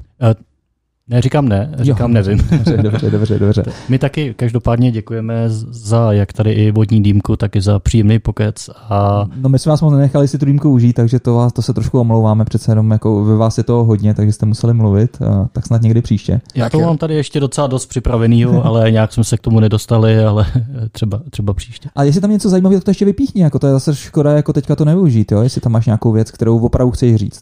Ne, 1.10 1.22
říkám 1.22 1.50
ne, 1.50 1.72
říkám 1.80 2.10
Jo, 2.10 2.14
nevím. 2.14 2.38
Dobře, 2.52 2.78
dobře, 2.78 3.10
dobře, 3.10 3.40
dobře. 3.40 3.64
My 3.90 4.00
taky 4.00 4.34
každopádně 4.34 4.92
děkujeme 4.92 5.44
za 5.70 6.14
jak 6.14 6.34
tady 6.34 6.52
i 6.52 6.72
vodní 6.72 7.04
dýmku, 7.04 7.36
tak 7.36 7.56
i 7.56 7.62
za 7.62 7.80
příjemný 7.80 8.20
pokec 8.20 8.70
a 8.76 9.26
No 9.36 9.50
my 9.50 9.60
jsme 9.60 9.70
vás 9.70 9.82
moc 9.82 9.94
nenechali 9.94 10.28
si 10.28 10.38
tu 10.38 10.46
dýmku 10.46 10.70
užít, 10.70 10.96
takže 10.96 11.20
to, 11.20 11.36
vás, 11.36 11.54
to 11.54 11.62
se 11.62 11.74
trošku 11.74 12.00
omlouváme, 12.00 12.46
přece 12.46 12.72
jenom 12.72 12.92
jako 12.92 13.24
ve 13.24 13.36
vás 13.36 13.58
je 13.58 13.64
toho 13.64 13.84
hodně, 13.84 14.14
takže 14.14 14.32
jste 14.32 14.46
museli 14.46 14.74
mluvit, 14.74 15.22
a 15.22 15.50
tak 15.54 15.66
snad 15.66 15.82
někdy 15.82 16.02
příště. 16.02 16.42
já 16.56 16.66
Tak 16.66 16.72
to 16.72 16.80
jo. 16.80 16.88
mám 16.88 16.98
tady 16.98 17.16
ještě 17.16 17.40
docela 17.40 17.68
dost 17.68 17.86
připravenýho, 17.86 18.66
ale 18.66 18.92
nějak 18.92 19.14
jsme 19.14 19.24
se 19.24 19.38
k 19.38 19.42
tomu 19.42 19.60
nedostali, 19.60 20.20
ale 20.24 20.46
třeba, 20.92 21.22
třeba 21.30 21.54
příště. 21.54 21.90
A 21.96 22.04
jestli 22.04 22.22
tam 22.22 22.32
něco 22.32 22.50
zajímavého, 22.50 22.80
tak 22.80 22.86
to 22.86 22.92
ještě 22.92 23.06
vypíchni, 23.06 23.42
jako 23.42 23.60
to 23.60 23.68
je 23.68 23.74
zase 23.74 23.96
škoda, 23.96 24.32
jako 24.32 24.54
teďka 24.54 24.76
to 24.76 24.86
nevyužít, 24.86 25.32
jo? 25.32 25.42
jestli 25.42 25.62
tam 25.62 25.72
máš 25.72 25.86
nějakou 25.86 26.12
věc, 26.12 26.32
kterou 26.32 26.60
opravdu 26.60 26.92
chceš 26.92 27.16
říct. 27.16 27.42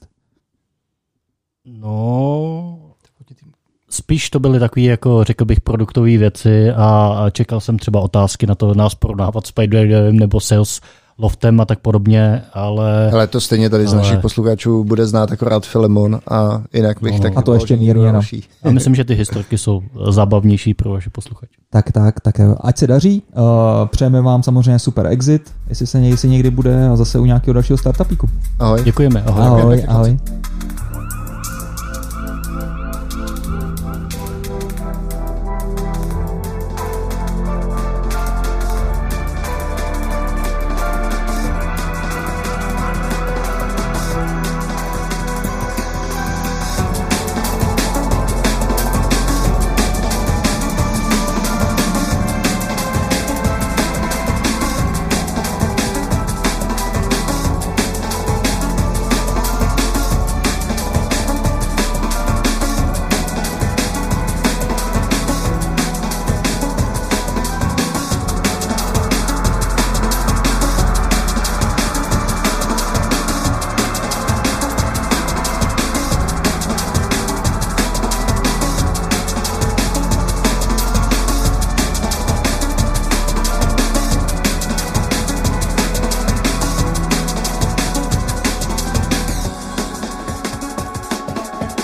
No, 1.79 2.76
spíš 3.89 4.29
to 4.29 4.39
byly 4.39 4.59
takové, 4.59 4.81
jako 4.85 5.23
řekl 5.23 5.45
bych, 5.45 5.61
produktové 5.61 6.17
věci 6.17 6.71
a 6.71 7.15
čekal 7.31 7.59
jsem 7.59 7.79
třeba 7.79 7.99
otázky 7.99 8.47
na 8.47 8.55
to 8.55 8.73
nás 8.73 8.95
porovnávat 8.95 9.45
s 9.45 9.49
Spiderem 9.49 10.15
nebo 10.17 10.39
Sales 10.39 10.81
Loftem 11.19 11.61
a 11.61 11.65
tak 11.65 11.79
podobně, 11.79 12.41
ale 12.53 13.11
Ale 13.11 13.27
to 13.27 13.41
stejně 13.41 13.69
tady 13.69 13.87
z 13.87 13.93
Ale- 13.93 13.97
našich 14.01 14.19
posluchačů 14.19 14.83
bude 14.83 15.05
znát 15.05 15.31
akorát 15.31 15.65
Filemon 15.65 16.19
a 16.29 16.61
jinak 16.73 16.97
bych 17.01 17.13
No. 17.13 17.19
tak 17.19 17.33
A 17.35 17.41
to 17.41 17.53
ještě 17.53 17.75
mírně, 17.77 18.13
no. 18.13 18.21
a 18.63 18.69
myslím, 18.71 18.95
že 18.95 19.03
ty 19.03 19.13
historky 19.15 19.57
jsou 19.57 19.81
zábavnější 20.09 20.73
pro 20.73 20.89
vaše 20.91 21.09
posluchače. 21.09 21.51
Tak, 21.69 21.91
tak, 21.91 22.19
tak 22.19 22.39
jo. 22.39 22.55
ať 22.61 22.77
se 22.77 22.87
daří. 22.87 23.23
Uh, 23.37 23.43
přejeme 23.85 24.21
vám 24.21 24.43
samozřejmě 24.43 24.79
super 24.79 25.07
exit, 25.07 25.51
jestli 25.69 25.87
se 25.87 25.99
někdy, 25.99 26.27
někdy 26.29 26.49
bude 26.51 26.87
a 26.89 26.95
zase 26.95 27.19
u 27.19 27.25
nějakého 27.25 27.53
dalšího 27.53 27.77
startupíku. 27.77 28.29
Ahoj. 28.59 28.83
Děkujeme, 28.83 29.23
ahoj. 29.23 29.43
Ahoj, 29.45 29.75
Děkujeme, 29.75 29.93
ahoj. 29.93 30.17